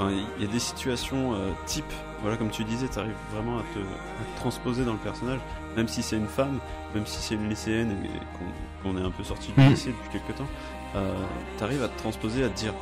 [0.01, 1.85] Enfin, il y a des situations euh, type,
[2.21, 5.39] voilà, comme tu disais, t'arrives vraiment à te, à te transposer dans le personnage,
[5.75, 6.59] même si c'est une femme,
[6.95, 8.07] même si c'est une lycéenne et
[8.37, 8.45] qu'on
[8.93, 9.69] qu'on est un peu sorti du Mhm.
[9.69, 10.47] lycée depuis quelques temps,
[10.95, 11.13] euh,
[11.59, 12.73] t'arrives à te transposer, à te dire,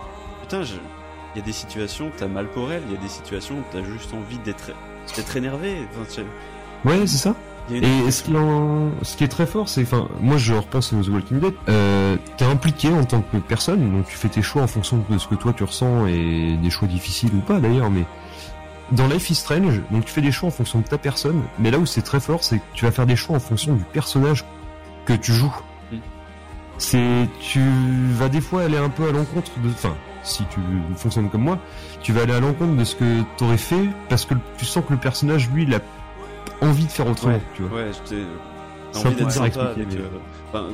[0.42, 0.76] putain, je-
[1.36, 3.64] il y a des situations, t'as mal pour elle, il y a des situations où
[3.72, 4.72] t'as juste envie d'être
[5.16, 5.88] d'être énervé.
[5.92, 7.36] Enfin, tu- Ouais, c'est ça.
[7.72, 8.90] Une- Et ce qui, en...
[9.02, 12.16] ce qui est très fort, c'est, enfin, moi je repense à The Walking Dead, euh,
[12.38, 15.28] t'es impliqué en tant que personne, donc tu fais tes choix en fonction de ce
[15.28, 18.06] que toi tu ressens et des choix difficiles ou pas d'ailleurs, mais
[18.92, 21.70] dans Life is Strange, donc tu fais des choix en fonction de ta personne, mais
[21.70, 23.84] là où c'est très fort, c'est que tu vas faire des choix en fonction du
[23.84, 24.44] personnage
[25.06, 25.56] que tu joues.
[25.92, 25.98] Mm.
[26.80, 27.62] C'est, tu
[28.14, 30.60] vas des fois aller un peu à l'encontre de, enfin, si tu
[30.96, 31.60] fonctionnes comme moi,
[32.02, 34.94] tu vas aller à l'encontre de ce que t'aurais fait parce que tu sens que
[34.94, 35.80] le personnage, lui, il a
[36.62, 37.80] envie de faire autrement, Ouais, tu vois.
[37.80, 38.22] ouais, j'étais-
[38.96, 39.88] un envie d'être sympa avec.
[39.88, 40.08] mais- euh,
[40.50, 40.68] enfin,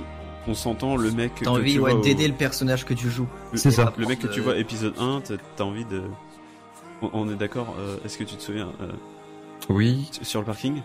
[0.47, 1.31] on s'entend le mec.
[1.43, 3.27] T'as envie ouais, au- d'aider le personnage que tu joues.
[3.53, 3.93] C'est ça.
[3.97, 5.21] Le mec que tu Euh, vois épisode 1,
[5.55, 6.03] t'as envie de.
[7.13, 7.75] On, est d'accord.
[7.79, 8.91] euh, Est-ce que tu te souviens euh,
[9.69, 10.81] Oui, sur le parking?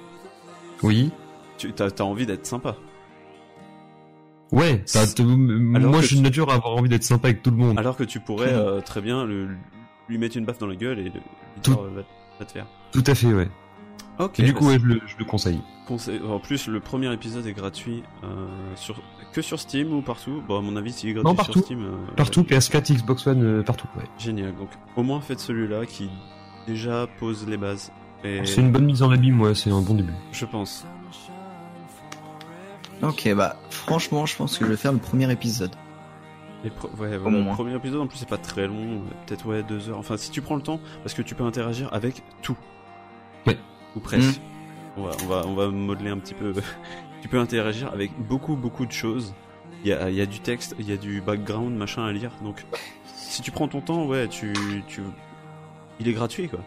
[0.82, 1.10] Oui.
[1.56, 2.74] Tu t'as as envie d'être sympa.
[4.52, 7.56] Ouais, moi je suis de tu- nature à avoir envie d'être sympa avec tout le
[7.56, 7.78] monde.
[7.78, 9.48] Alors que tu pourrais euh, très bien le-
[10.08, 11.20] lui mettre une baffe dans la gueule et le, lui
[11.62, 12.02] Tout- dire, euh, va,
[12.40, 12.66] va te faire.
[12.90, 13.48] Tout à fait, ouais.
[14.20, 14.38] Ok.
[14.40, 15.60] Et du bah, coup, c'est- ouais, je le, je le conseille.
[15.88, 19.00] conseil- En plus, le premier épisode est gratuit euh, sur
[19.32, 20.42] que sur Steam ou partout.
[20.46, 21.52] Bon, à mon avis, s'il est gratuit Non, partout.
[21.54, 21.84] sur Steam.
[21.84, 22.46] euh, Partout, ouais.
[22.58, 24.04] PS4, Xbox One, euh, partout, ouais.
[24.18, 24.54] Génial.
[24.56, 26.10] Donc, au moins faites celui-là qui
[26.66, 27.90] déjà pose les bases.
[28.24, 30.12] Et C'est une bonne mise en abîme, ouais, c'est un bon début.
[30.32, 30.84] Je pense.
[33.02, 35.74] Ok, bah franchement, je pense que je vais faire le premier épisode.
[36.62, 37.54] Les pro- ouais, Au voilà, le moins.
[37.54, 39.96] premier épisode en plus c'est pas très long, euh, peut-être ouais deux heures.
[39.96, 42.58] Enfin si tu prends le temps, parce que tu peux interagir avec tout.
[43.46, 43.56] Ouais.
[43.96, 44.40] Ou presque.
[44.96, 46.52] On va on va on va modeler un petit peu.
[47.22, 49.34] tu peux interagir avec beaucoup beaucoup de choses.
[49.84, 52.12] Il y a il y a du texte, il y a du background machin à
[52.12, 52.32] lire.
[52.42, 52.64] Donc
[53.04, 54.52] si tu prends ton temps, ouais tu
[54.86, 55.02] tu
[55.98, 56.60] il est gratuit quoi.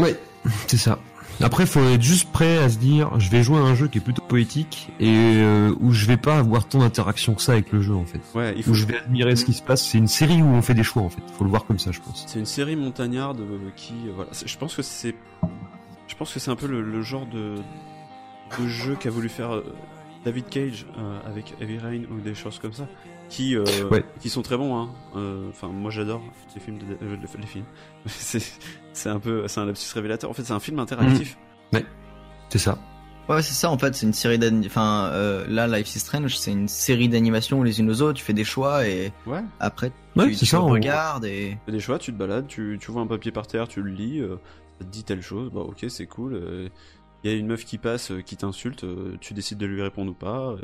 [0.00, 0.18] Ouais,
[0.66, 0.98] c'est ça.
[1.40, 3.98] Après, faut être juste prêt à se dire, je vais jouer à un jeu qui
[3.98, 7.72] est plutôt poétique et euh, où je vais pas avoir tant d'interaction que ça avec
[7.72, 8.20] le jeu en fait.
[8.34, 9.84] Ouais, il faut Où je vais admirer ce qui se passe.
[9.84, 11.22] C'est une série où on fait des choix en fait.
[11.36, 12.24] Faut le voir comme ça, je pense.
[12.26, 15.14] C'est une série montagnarde euh, qui, euh, voilà, je pense que c'est,
[16.08, 17.56] je pense que c'est un peu le, le genre de,
[18.58, 19.64] de jeu qu'a voulu faire euh,
[20.24, 22.86] David Cage euh, avec Heavy Rain ou des choses comme ça,
[23.28, 24.04] qui, euh, Ouais.
[24.20, 24.76] qui sont très bons.
[24.76, 24.90] Hein.
[25.16, 26.22] Euh, Enfin, moi j'adore
[26.54, 27.64] les films, de, euh, les, les films.
[28.06, 30.30] c'est, un peu, c'est un lapsus révélateur.
[30.30, 31.36] En fait, c'est un film interactif.
[31.72, 31.84] Ouais,
[32.48, 32.78] c'est ça.
[33.26, 36.36] Ouais, c'est ça en fait, c'est une série d'ani- Enfin, euh, là, Life is Strange,
[36.36, 39.40] c'est une série d'animations les unes aux autres, tu fais des choix et Ouais.
[39.60, 41.52] après Ouais, tu, c'est tu ça, on- regardes et.
[41.52, 43.80] Tu fais des choix, tu te balades, tu, tu vois un papier par terre, tu
[43.80, 44.36] le lis, euh,
[44.78, 46.34] ça te dit telle chose, bah ok, c'est cool.
[46.34, 46.68] euh,
[47.22, 49.80] Il y a une meuf qui passe, euh, qui t'insulte, euh, tu décides de lui
[49.82, 50.50] répondre ou pas.
[50.52, 50.58] euh,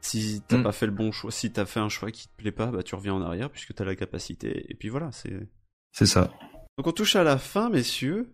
[0.00, 0.62] si t'as Mm.
[0.62, 2.82] pas fait le bon choix, si t'as fait un choix qui te plaît pas, bah
[2.84, 4.64] tu reviens en arrière puisque t'as la capacité.
[4.70, 5.48] Et puis voilà, c'est.
[5.92, 6.32] C'est ça.
[6.78, 8.32] Donc on touche à la fin, messieurs.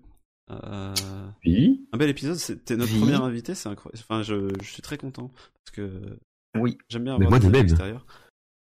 [0.50, 0.94] Euh,
[1.46, 1.88] Oui.
[1.92, 2.98] Un bel épisode, c'était notre Oui.
[3.00, 3.98] premier invité, c'est incroyable.
[4.08, 5.28] Enfin, je, je suis très content
[5.64, 6.18] parce que
[6.58, 6.76] Oui.
[6.90, 7.74] j'aime bien Mais avoir moi des.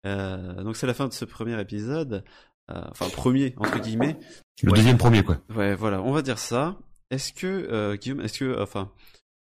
[0.06, 2.24] Euh, donc c'est la fin de ce premier épisode.
[2.72, 4.18] Euh, enfin, premier entre guillemets.
[4.62, 4.78] Le Ouais.
[4.78, 5.42] deuxième premier, quoi.
[5.54, 6.80] Ouais, voilà, on va dire ça.
[7.10, 8.92] Est-ce que euh, Guillaume, est-ce que, enfin,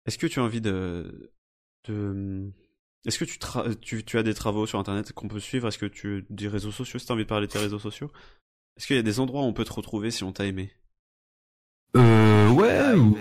[0.07, 1.31] est-ce que tu as envie de,
[1.89, 2.51] de,
[3.07, 5.69] est-ce que tu, tra- tu, tu as des travaux sur Internet qu'on peut suivre?
[5.69, 6.99] Est-ce que tu des réseaux sociaux?
[6.99, 8.11] Si t'as envie de parler de tes réseaux sociaux,
[8.77, 10.73] est-ce qu'il y a des endroits où on peut te retrouver si on t'a aimé?
[11.97, 12.69] Euh, ouais,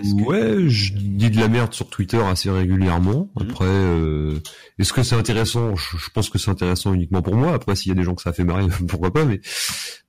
[0.00, 3.30] est-ce que- ouais, je dis de la merde sur Twitter assez régulièrement.
[3.36, 3.48] Mhm.
[3.50, 4.38] Après, euh,
[4.78, 5.74] est-ce que c'est intéressant?
[5.76, 7.54] Je, je pense que c'est intéressant uniquement pour moi.
[7.54, 9.24] Après, s'il y a des gens que ça a fait marrer, pourquoi pas.
[9.24, 9.40] Mais,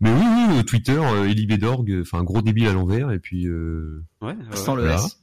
[0.02, 3.48] mais oui, oui, euh, Twitter, euh, Elibedorg, euh, enfin gros débile à l'envers, et puis
[3.48, 4.30] euh, Ouais.
[4.34, 4.82] ouais, Sans ouais.
[4.82, 4.95] le voilà.
[5.06, 5.18] S.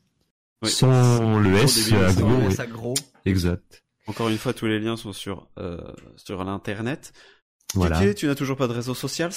[0.63, 0.71] Ouais.
[0.71, 2.47] sans le Gros S, débile, à sans ouais.
[2.47, 2.95] S à gros.
[3.27, 3.83] exact.
[4.07, 5.79] Encore une fois, tous les liens sont sur euh,
[6.17, 7.13] sur l'internet.
[7.75, 8.01] Voilà.
[8.01, 9.29] Kiki, tu n'as toujours pas de réseaux sociaux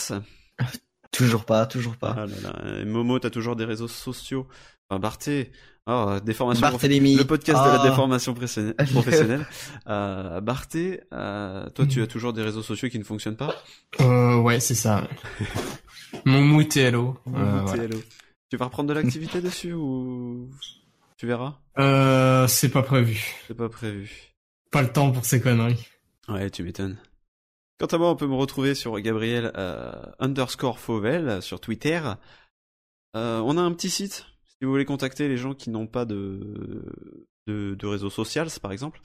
[1.11, 2.15] Toujours pas, toujours pas.
[2.17, 2.79] Ah là là.
[2.81, 4.47] Et Momo, t'as toujours des réseaux sociaux.
[4.89, 5.51] Enfin, Barthé,
[5.85, 7.15] ah, déformation Barthélemy.
[7.15, 7.89] le podcast de la Ah.
[7.89, 9.45] déformation professionnelle.
[9.87, 13.55] euh, Barthé, euh, toi, tu as toujours des réseaux sociaux qui ne fonctionnent pas?
[14.01, 15.07] Euh, ouais, c'est ça.
[16.13, 16.61] Euh, Momo,
[17.65, 17.87] voilà.
[17.87, 17.99] TLO.
[18.49, 20.49] Tu vas reprendre de l'activité dessus ou
[21.17, 21.55] tu verras?
[21.79, 23.21] Euh, c'est pas prévu.
[23.47, 24.09] C'est pas prévu.
[24.71, 25.85] Pas le temps pour ces conneries.
[26.29, 26.97] Ouais, tu m'étonnes.
[27.79, 32.01] Quant à moi, on peut me retrouver sur Gabriel euh, underscore Fauvel sur Twitter.
[33.15, 34.25] Euh, on a un petit site.
[34.45, 36.83] Si vous voulez contacter les gens qui n'ont pas de,
[37.45, 38.99] de, de réseau social, par exemple,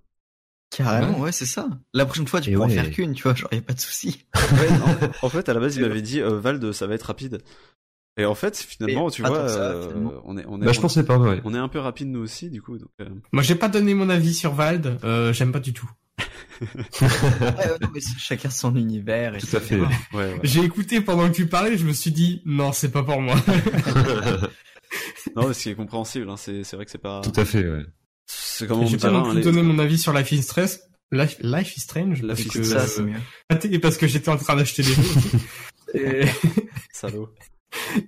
[0.71, 1.21] Carrément, Ouais.
[1.25, 1.69] ouais, c'est ça.
[1.95, 2.75] La prochaine fois, tu Et pourras en ouais.
[2.77, 4.25] faire qu'une, tu vois, genre, y a pas de souci.
[4.53, 5.11] Ouais, non.
[5.23, 7.43] en fait, à la base, il m'avait dit euh, Vald, ça va être rapide.
[8.17, 9.93] Et en fait, finalement, Et tu vois, ça, euh,
[10.25, 11.41] on est, on est, Bah, je pensais pas, ouais.
[11.45, 12.79] on est un peu rapide nous aussi, du coup.
[12.79, 15.91] Donc, euh, Moi, j'ai pas donné mon avis sur Vald, euh, j'aime pas du tout.
[16.61, 16.67] Ouais,
[17.01, 19.37] ouais, non, mais c'est chacun son univers.
[19.39, 19.81] Tout à fait.
[19.81, 20.41] ouais, ouais.
[20.43, 23.37] J'ai écouté pendant que tu parlais, je me suis dit, non, c'est pas pour moi.
[25.37, 27.21] Non, mais ce qui est compréhensible, hein, c'est, vrai que c'est pas.
[27.21, 27.85] Tout à fait, ouais.
[28.27, 30.83] C'est comment J'ai pas non plus donné mon avis sur Life is Stress.
[31.13, 32.23] Life, Life is Strange.
[32.23, 33.19] Life parce is que, Ça, c'est mieux.
[33.71, 35.03] Et parce que j'étais en train d'acheter des jeux.
[35.95, 36.25] et
[36.93, 37.35] Salaud.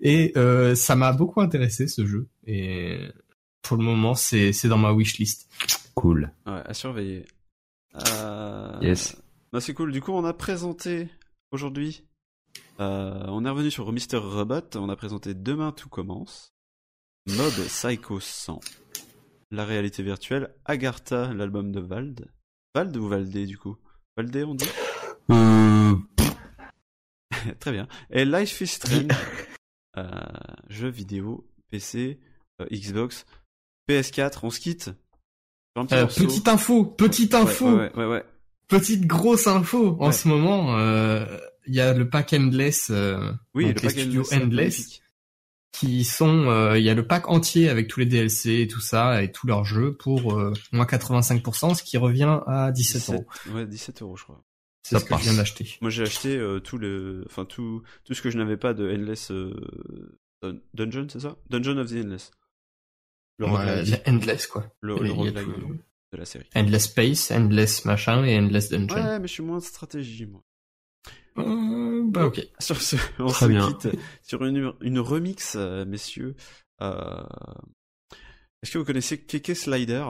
[0.00, 2.28] et euh, ça m'a beaucoup intéressé ce jeu.
[2.46, 2.98] Et
[3.62, 5.48] pour le moment, c'est c'est dans ma wishlist.
[5.94, 6.32] Cool.
[6.46, 7.24] Ouais, à surveiller.
[7.94, 8.78] Euh...
[8.80, 9.16] Yes.
[9.52, 9.92] bah, c'est cool.
[9.92, 11.08] Du coup, on a présenté
[11.50, 12.04] aujourd'hui.
[12.80, 14.16] euh, on est revenu sur Mr.
[14.16, 14.76] Robot.
[14.76, 16.52] On a présenté Demain tout commence.
[17.26, 18.60] Mob Psycho 100.
[19.50, 20.54] La réalité virtuelle.
[20.64, 22.30] Agartha, l'album de Vald.
[22.74, 23.76] Vald ou Valdé, du coup?
[24.16, 24.68] Valdé, on dit?
[25.30, 25.94] Euh,
[27.60, 27.86] Très bien.
[28.10, 29.10] Et Life is Strange.
[29.98, 30.08] euh,
[30.68, 32.18] jeu vidéo, PC,
[32.60, 33.26] euh, Xbox,
[33.88, 34.40] PS4.
[34.42, 34.90] On se quitte.
[35.76, 38.24] Euh, petite info, petite info, Ouais, ouais, ouais, ouais.
[38.68, 39.96] petite grosse info.
[40.00, 41.24] En ce moment, euh,
[41.66, 45.00] il y a le pack Endless, euh, Oui, donc le les pack studios Endless,
[45.72, 48.80] qui sont, euh, il y a le pack entier avec tous les DLC et tout
[48.80, 53.26] ça et tous leurs jeux pour euh, moins 85%, ce qui revient à 17 euros.
[53.54, 54.44] Ouais, 17 euros, je crois.
[54.82, 55.78] C'est Ça ce que je viens d'acheter.
[55.80, 58.92] Moi, j'ai acheté euh, tout le, enfin tout, tout ce que je n'avais pas de
[58.92, 59.54] Endless euh,
[60.42, 61.36] Dun- Dungeon, c'est ça?
[61.48, 62.30] Dungeon of the Endless.
[63.38, 64.06] Le Ouais, roguelike.
[64.06, 64.72] le Endless quoi.
[64.80, 65.24] Le, le tout-
[66.12, 66.46] de, la série.
[66.54, 68.94] Endless Space, Endless machin et Endless Dungeon.
[68.94, 70.42] Ouais, mais je suis moins de stratégie, moi.
[71.38, 72.46] Euh, bah ok.
[72.60, 73.72] Sur ce, on Très se bien.
[73.72, 73.88] quitte
[74.22, 76.36] sur une, une remix, euh, messieurs.
[76.82, 77.22] Euh,
[78.62, 80.04] Est-ce que vous connaissez Keke Slider?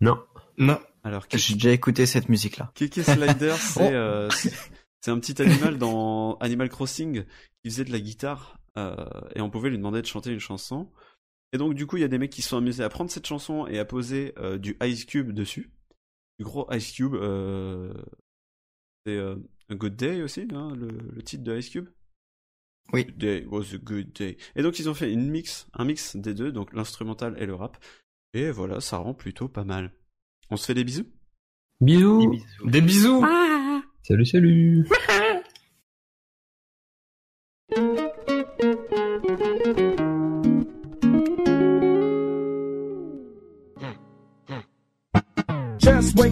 [0.00, 0.22] Non.
[0.58, 0.78] Non.
[1.02, 2.72] Alors, Keke, J'ai déjà écouté cette musique-là.
[2.74, 3.94] Keke Slider, c'est Oh.
[3.94, 4.52] euh, c'est-
[5.02, 7.24] c'est un petit animal dans Animal Crossing
[7.64, 8.94] qui faisait de la guitare euh,
[9.34, 10.90] et on pouvait lui demander de chanter une chanson.
[11.52, 13.10] Et donc du coup, il y a des mecs qui se sont amusés à prendre
[13.10, 15.70] cette chanson et à poser euh, du Ice Cube dessus,
[16.38, 17.14] du gros Ice Cube.
[17.14, 17.92] Euh,
[19.04, 19.36] c'est euh,
[19.68, 21.88] A Good Day aussi, hein, le, le titre de Ice Cube.
[22.92, 23.04] Oui.
[23.04, 24.36] Good Day was a good day.
[24.56, 27.54] Et donc ils ont fait une mix, un mix des deux, donc l'instrumental et le
[27.54, 27.78] rap.
[28.32, 29.92] Et voilà, ça rend plutôt pas mal.
[30.50, 31.06] On se fait des bisous?
[31.80, 32.36] Bisous.
[32.64, 33.24] Des bisous.
[34.02, 34.88] Salut, salut.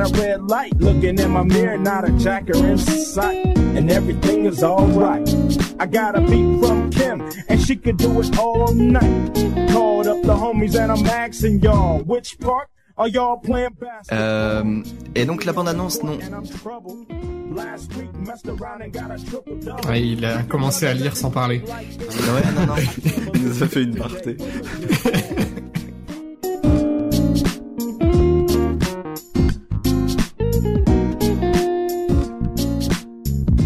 [0.00, 3.58] a red light, looking in my mirror, not a jacker in sight.
[3.76, 5.28] And everything is alright.
[5.78, 9.34] I got a beat from Kim, and she could do it all night.
[9.70, 14.18] Called up the homies, and I'm asking y'all, which part are y'all playing basketball?
[14.18, 14.82] Euh,
[15.14, 16.20] et donc la bande-annonce, non.
[16.20, 17.06] And I'm troubled.
[17.54, 19.88] Last week, messed around and got a triple double.
[19.88, 21.62] Ouais, il a commencé à lire sans parler.
[21.66, 22.74] Ouais, non, non.
[23.34, 24.36] Il nous a fait une partie.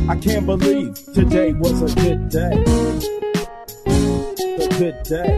[0.06, 2.52] I can't believe today was a good day.
[3.86, 5.36] A good day.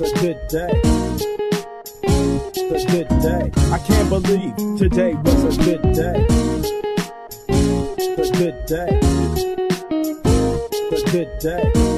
[0.00, 0.80] A good day.
[2.04, 3.50] A good day.
[3.72, 6.26] I can't believe today was a good day.
[7.48, 9.00] A good day.
[10.92, 11.96] A good day.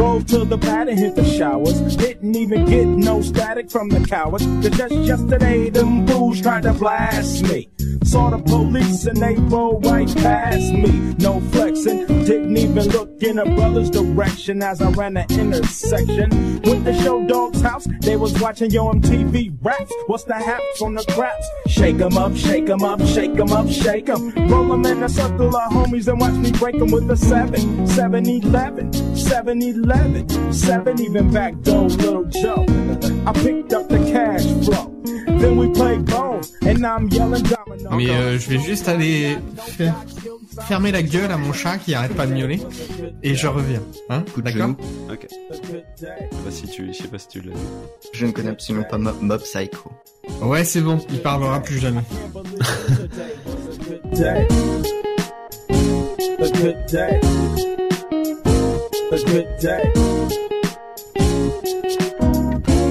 [0.00, 1.94] Drove to the pad and hit the showers.
[1.94, 4.46] Didn't even get no static from the cowards.
[4.46, 7.68] Cause just yesterday, them fools tried to blast me.
[8.04, 11.14] Saw the police and they rolled right past me.
[11.18, 16.62] No flexing, didn't even look in a brother's direction as I ran the intersection.
[16.62, 19.92] Went to show dog's house, they was watching your MTV raps.
[20.06, 21.46] What's the haps on the craps?
[21.66, 24.32] Shake 'em up, shake 'em up, shake 'em up, shake 'em.
[24.48, 27.86] Roll 'em in a circle of homies and watch me break 'em with a 7,
[27.86, 32.64] 7 11, 7 11, 7 even back though, little Joe.
[33.26, 34.86] I picked up the cash flow.
[35.38, 37.96] Then we played bones, and now I'm yelling domino.
[37.96, 39.36] Mais euh, je vais juste aller
[39.76, 39.94] faire-
[40.68, 42.60] fermer la gueule à mon chat qui arrête pas de miauler
[43.22, 43.80] et je reviens.
[44.10, 44.70] Hein D'accord
[45.10, 45.26] Ok.
[45.30, 45.82] Je sais
[46.44, 47.58] pas si tu, je sais pas si tu l'as vu.
[48.12, 49.90] Je ne connais absolument pas Mob, Mob Psycho.
[50.42, 52.02] Ouais, c'est bon, il parlera plus jamais.
[59.12, 59.82] A good day.
[59.82, 59.92] A
[61.64, 62.90] good day.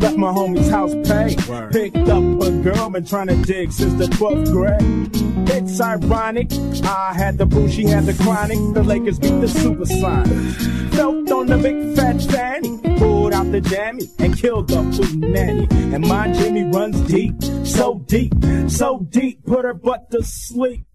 [0.00, 1.38] Left my homie's house paid.
[1.70, 5.10] Picked up a girl, been trying to dig since the 12th grade.
[5.48, 6.52] It's ironic.
[6.84, 8.58] I had the boo, she had the chronic.
[8.74, 10.94] The Lakers beat the Supersonics.
[10.94, 12.78] Felt on the big fat fanny.
[12.98, 15.68] Pulled out the jammy and killed the food nanny.
[15.94, 18.34] And my Jimmy runs deep, so deep,
[18.68, 19.44] so deep.
[19.44, 20.86] Put her butt to sleep.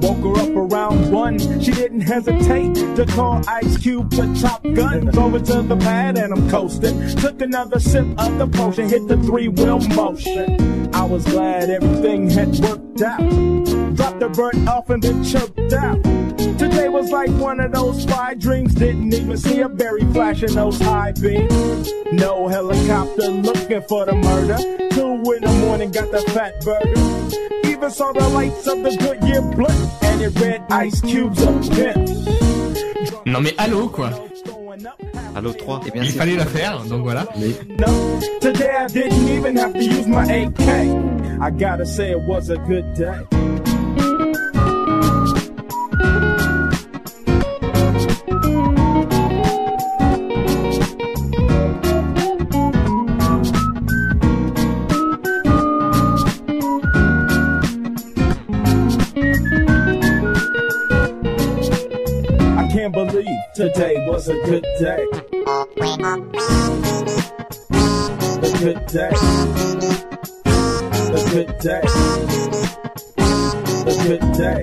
[0.00, 1.38] Woke her up around one.
[1.60, 5.16] She didn't hesitate to call Ice Cube the chop gun.
[5.18, 7.08] Over to the pad and I'm coasting.
[7.16, 10.94] Took another sip of the potion, hit the three wheel motion.
[10.94, 13.18] I was glad everything had worked out.
[13.96, 16.02] Dropped the burnt off and then choked out.
[16.58, 18.74] Today was like one of those spy dreams.
[18.74, 21.90] Didn't even see a berry flashing those high beams.
[22.12, 24.56] No helicopter looking for the murder.
[24.90, 27.67] Two in the morning, got the fat burger.
[27.78, 32.08] Even saw the lights of the Goodyear blimp, and it read Ice Cube's a pimp.
[33.24, 34.10] Non mais allô quoi
[35.36, 35.82] Halo 3.
[35.86, 37.24] Eh bien, Il fallait la faire, donc voilà.
[37.78, 40.60] No, today I didn't even have to use my AK.
[41.40, 43.47] I gotta say it was a good day.
[62.92, 65.04] Can't believe today was a good day.
[65.46, 65.66] A
[68.58, 69.10] good day.
[71.08, 71.82] A good day.
[73.84, 74.62] A good day.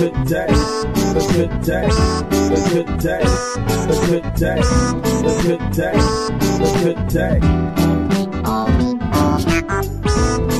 [0.02, 6.74] good day, a good day, a good day, a good day, a good day, a
[6.82, 7.38] good day.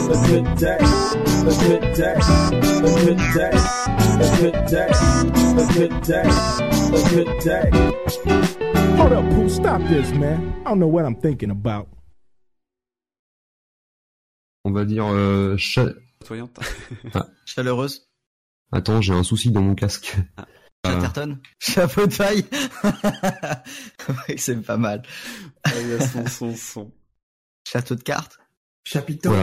[0.05, 3.51] A good day, a good day, a good day,
[4.03, 4.91] a good day,
[5.59, 6.29] a good day,
[6.87, 7.67] a good day.
[8.97, 10.55] Hold up, Pooh, stop this, man.
[10.65, 11.89] I don't know what I'm thinking about.
[14.65, 15.89] On va dire euh, cha...
[17.15, 17.27] ah.
[17.45, 18.12] chaleureuse
[18.73, 20.17] attends, j'ai un souci dans mon casque.
[20.85, 21.39] Chatterton.
[21.61, 22.45] Chapeau de paille.
[24.09, 25.03] oui, c'est pas mal.
[25.65, 26.93] Ah, il y a son, son, son.
[27.67, 28.39] Château de cartes?
[28.85, 29.31] Chapiteau.
[29.31, 29.41] Voilà.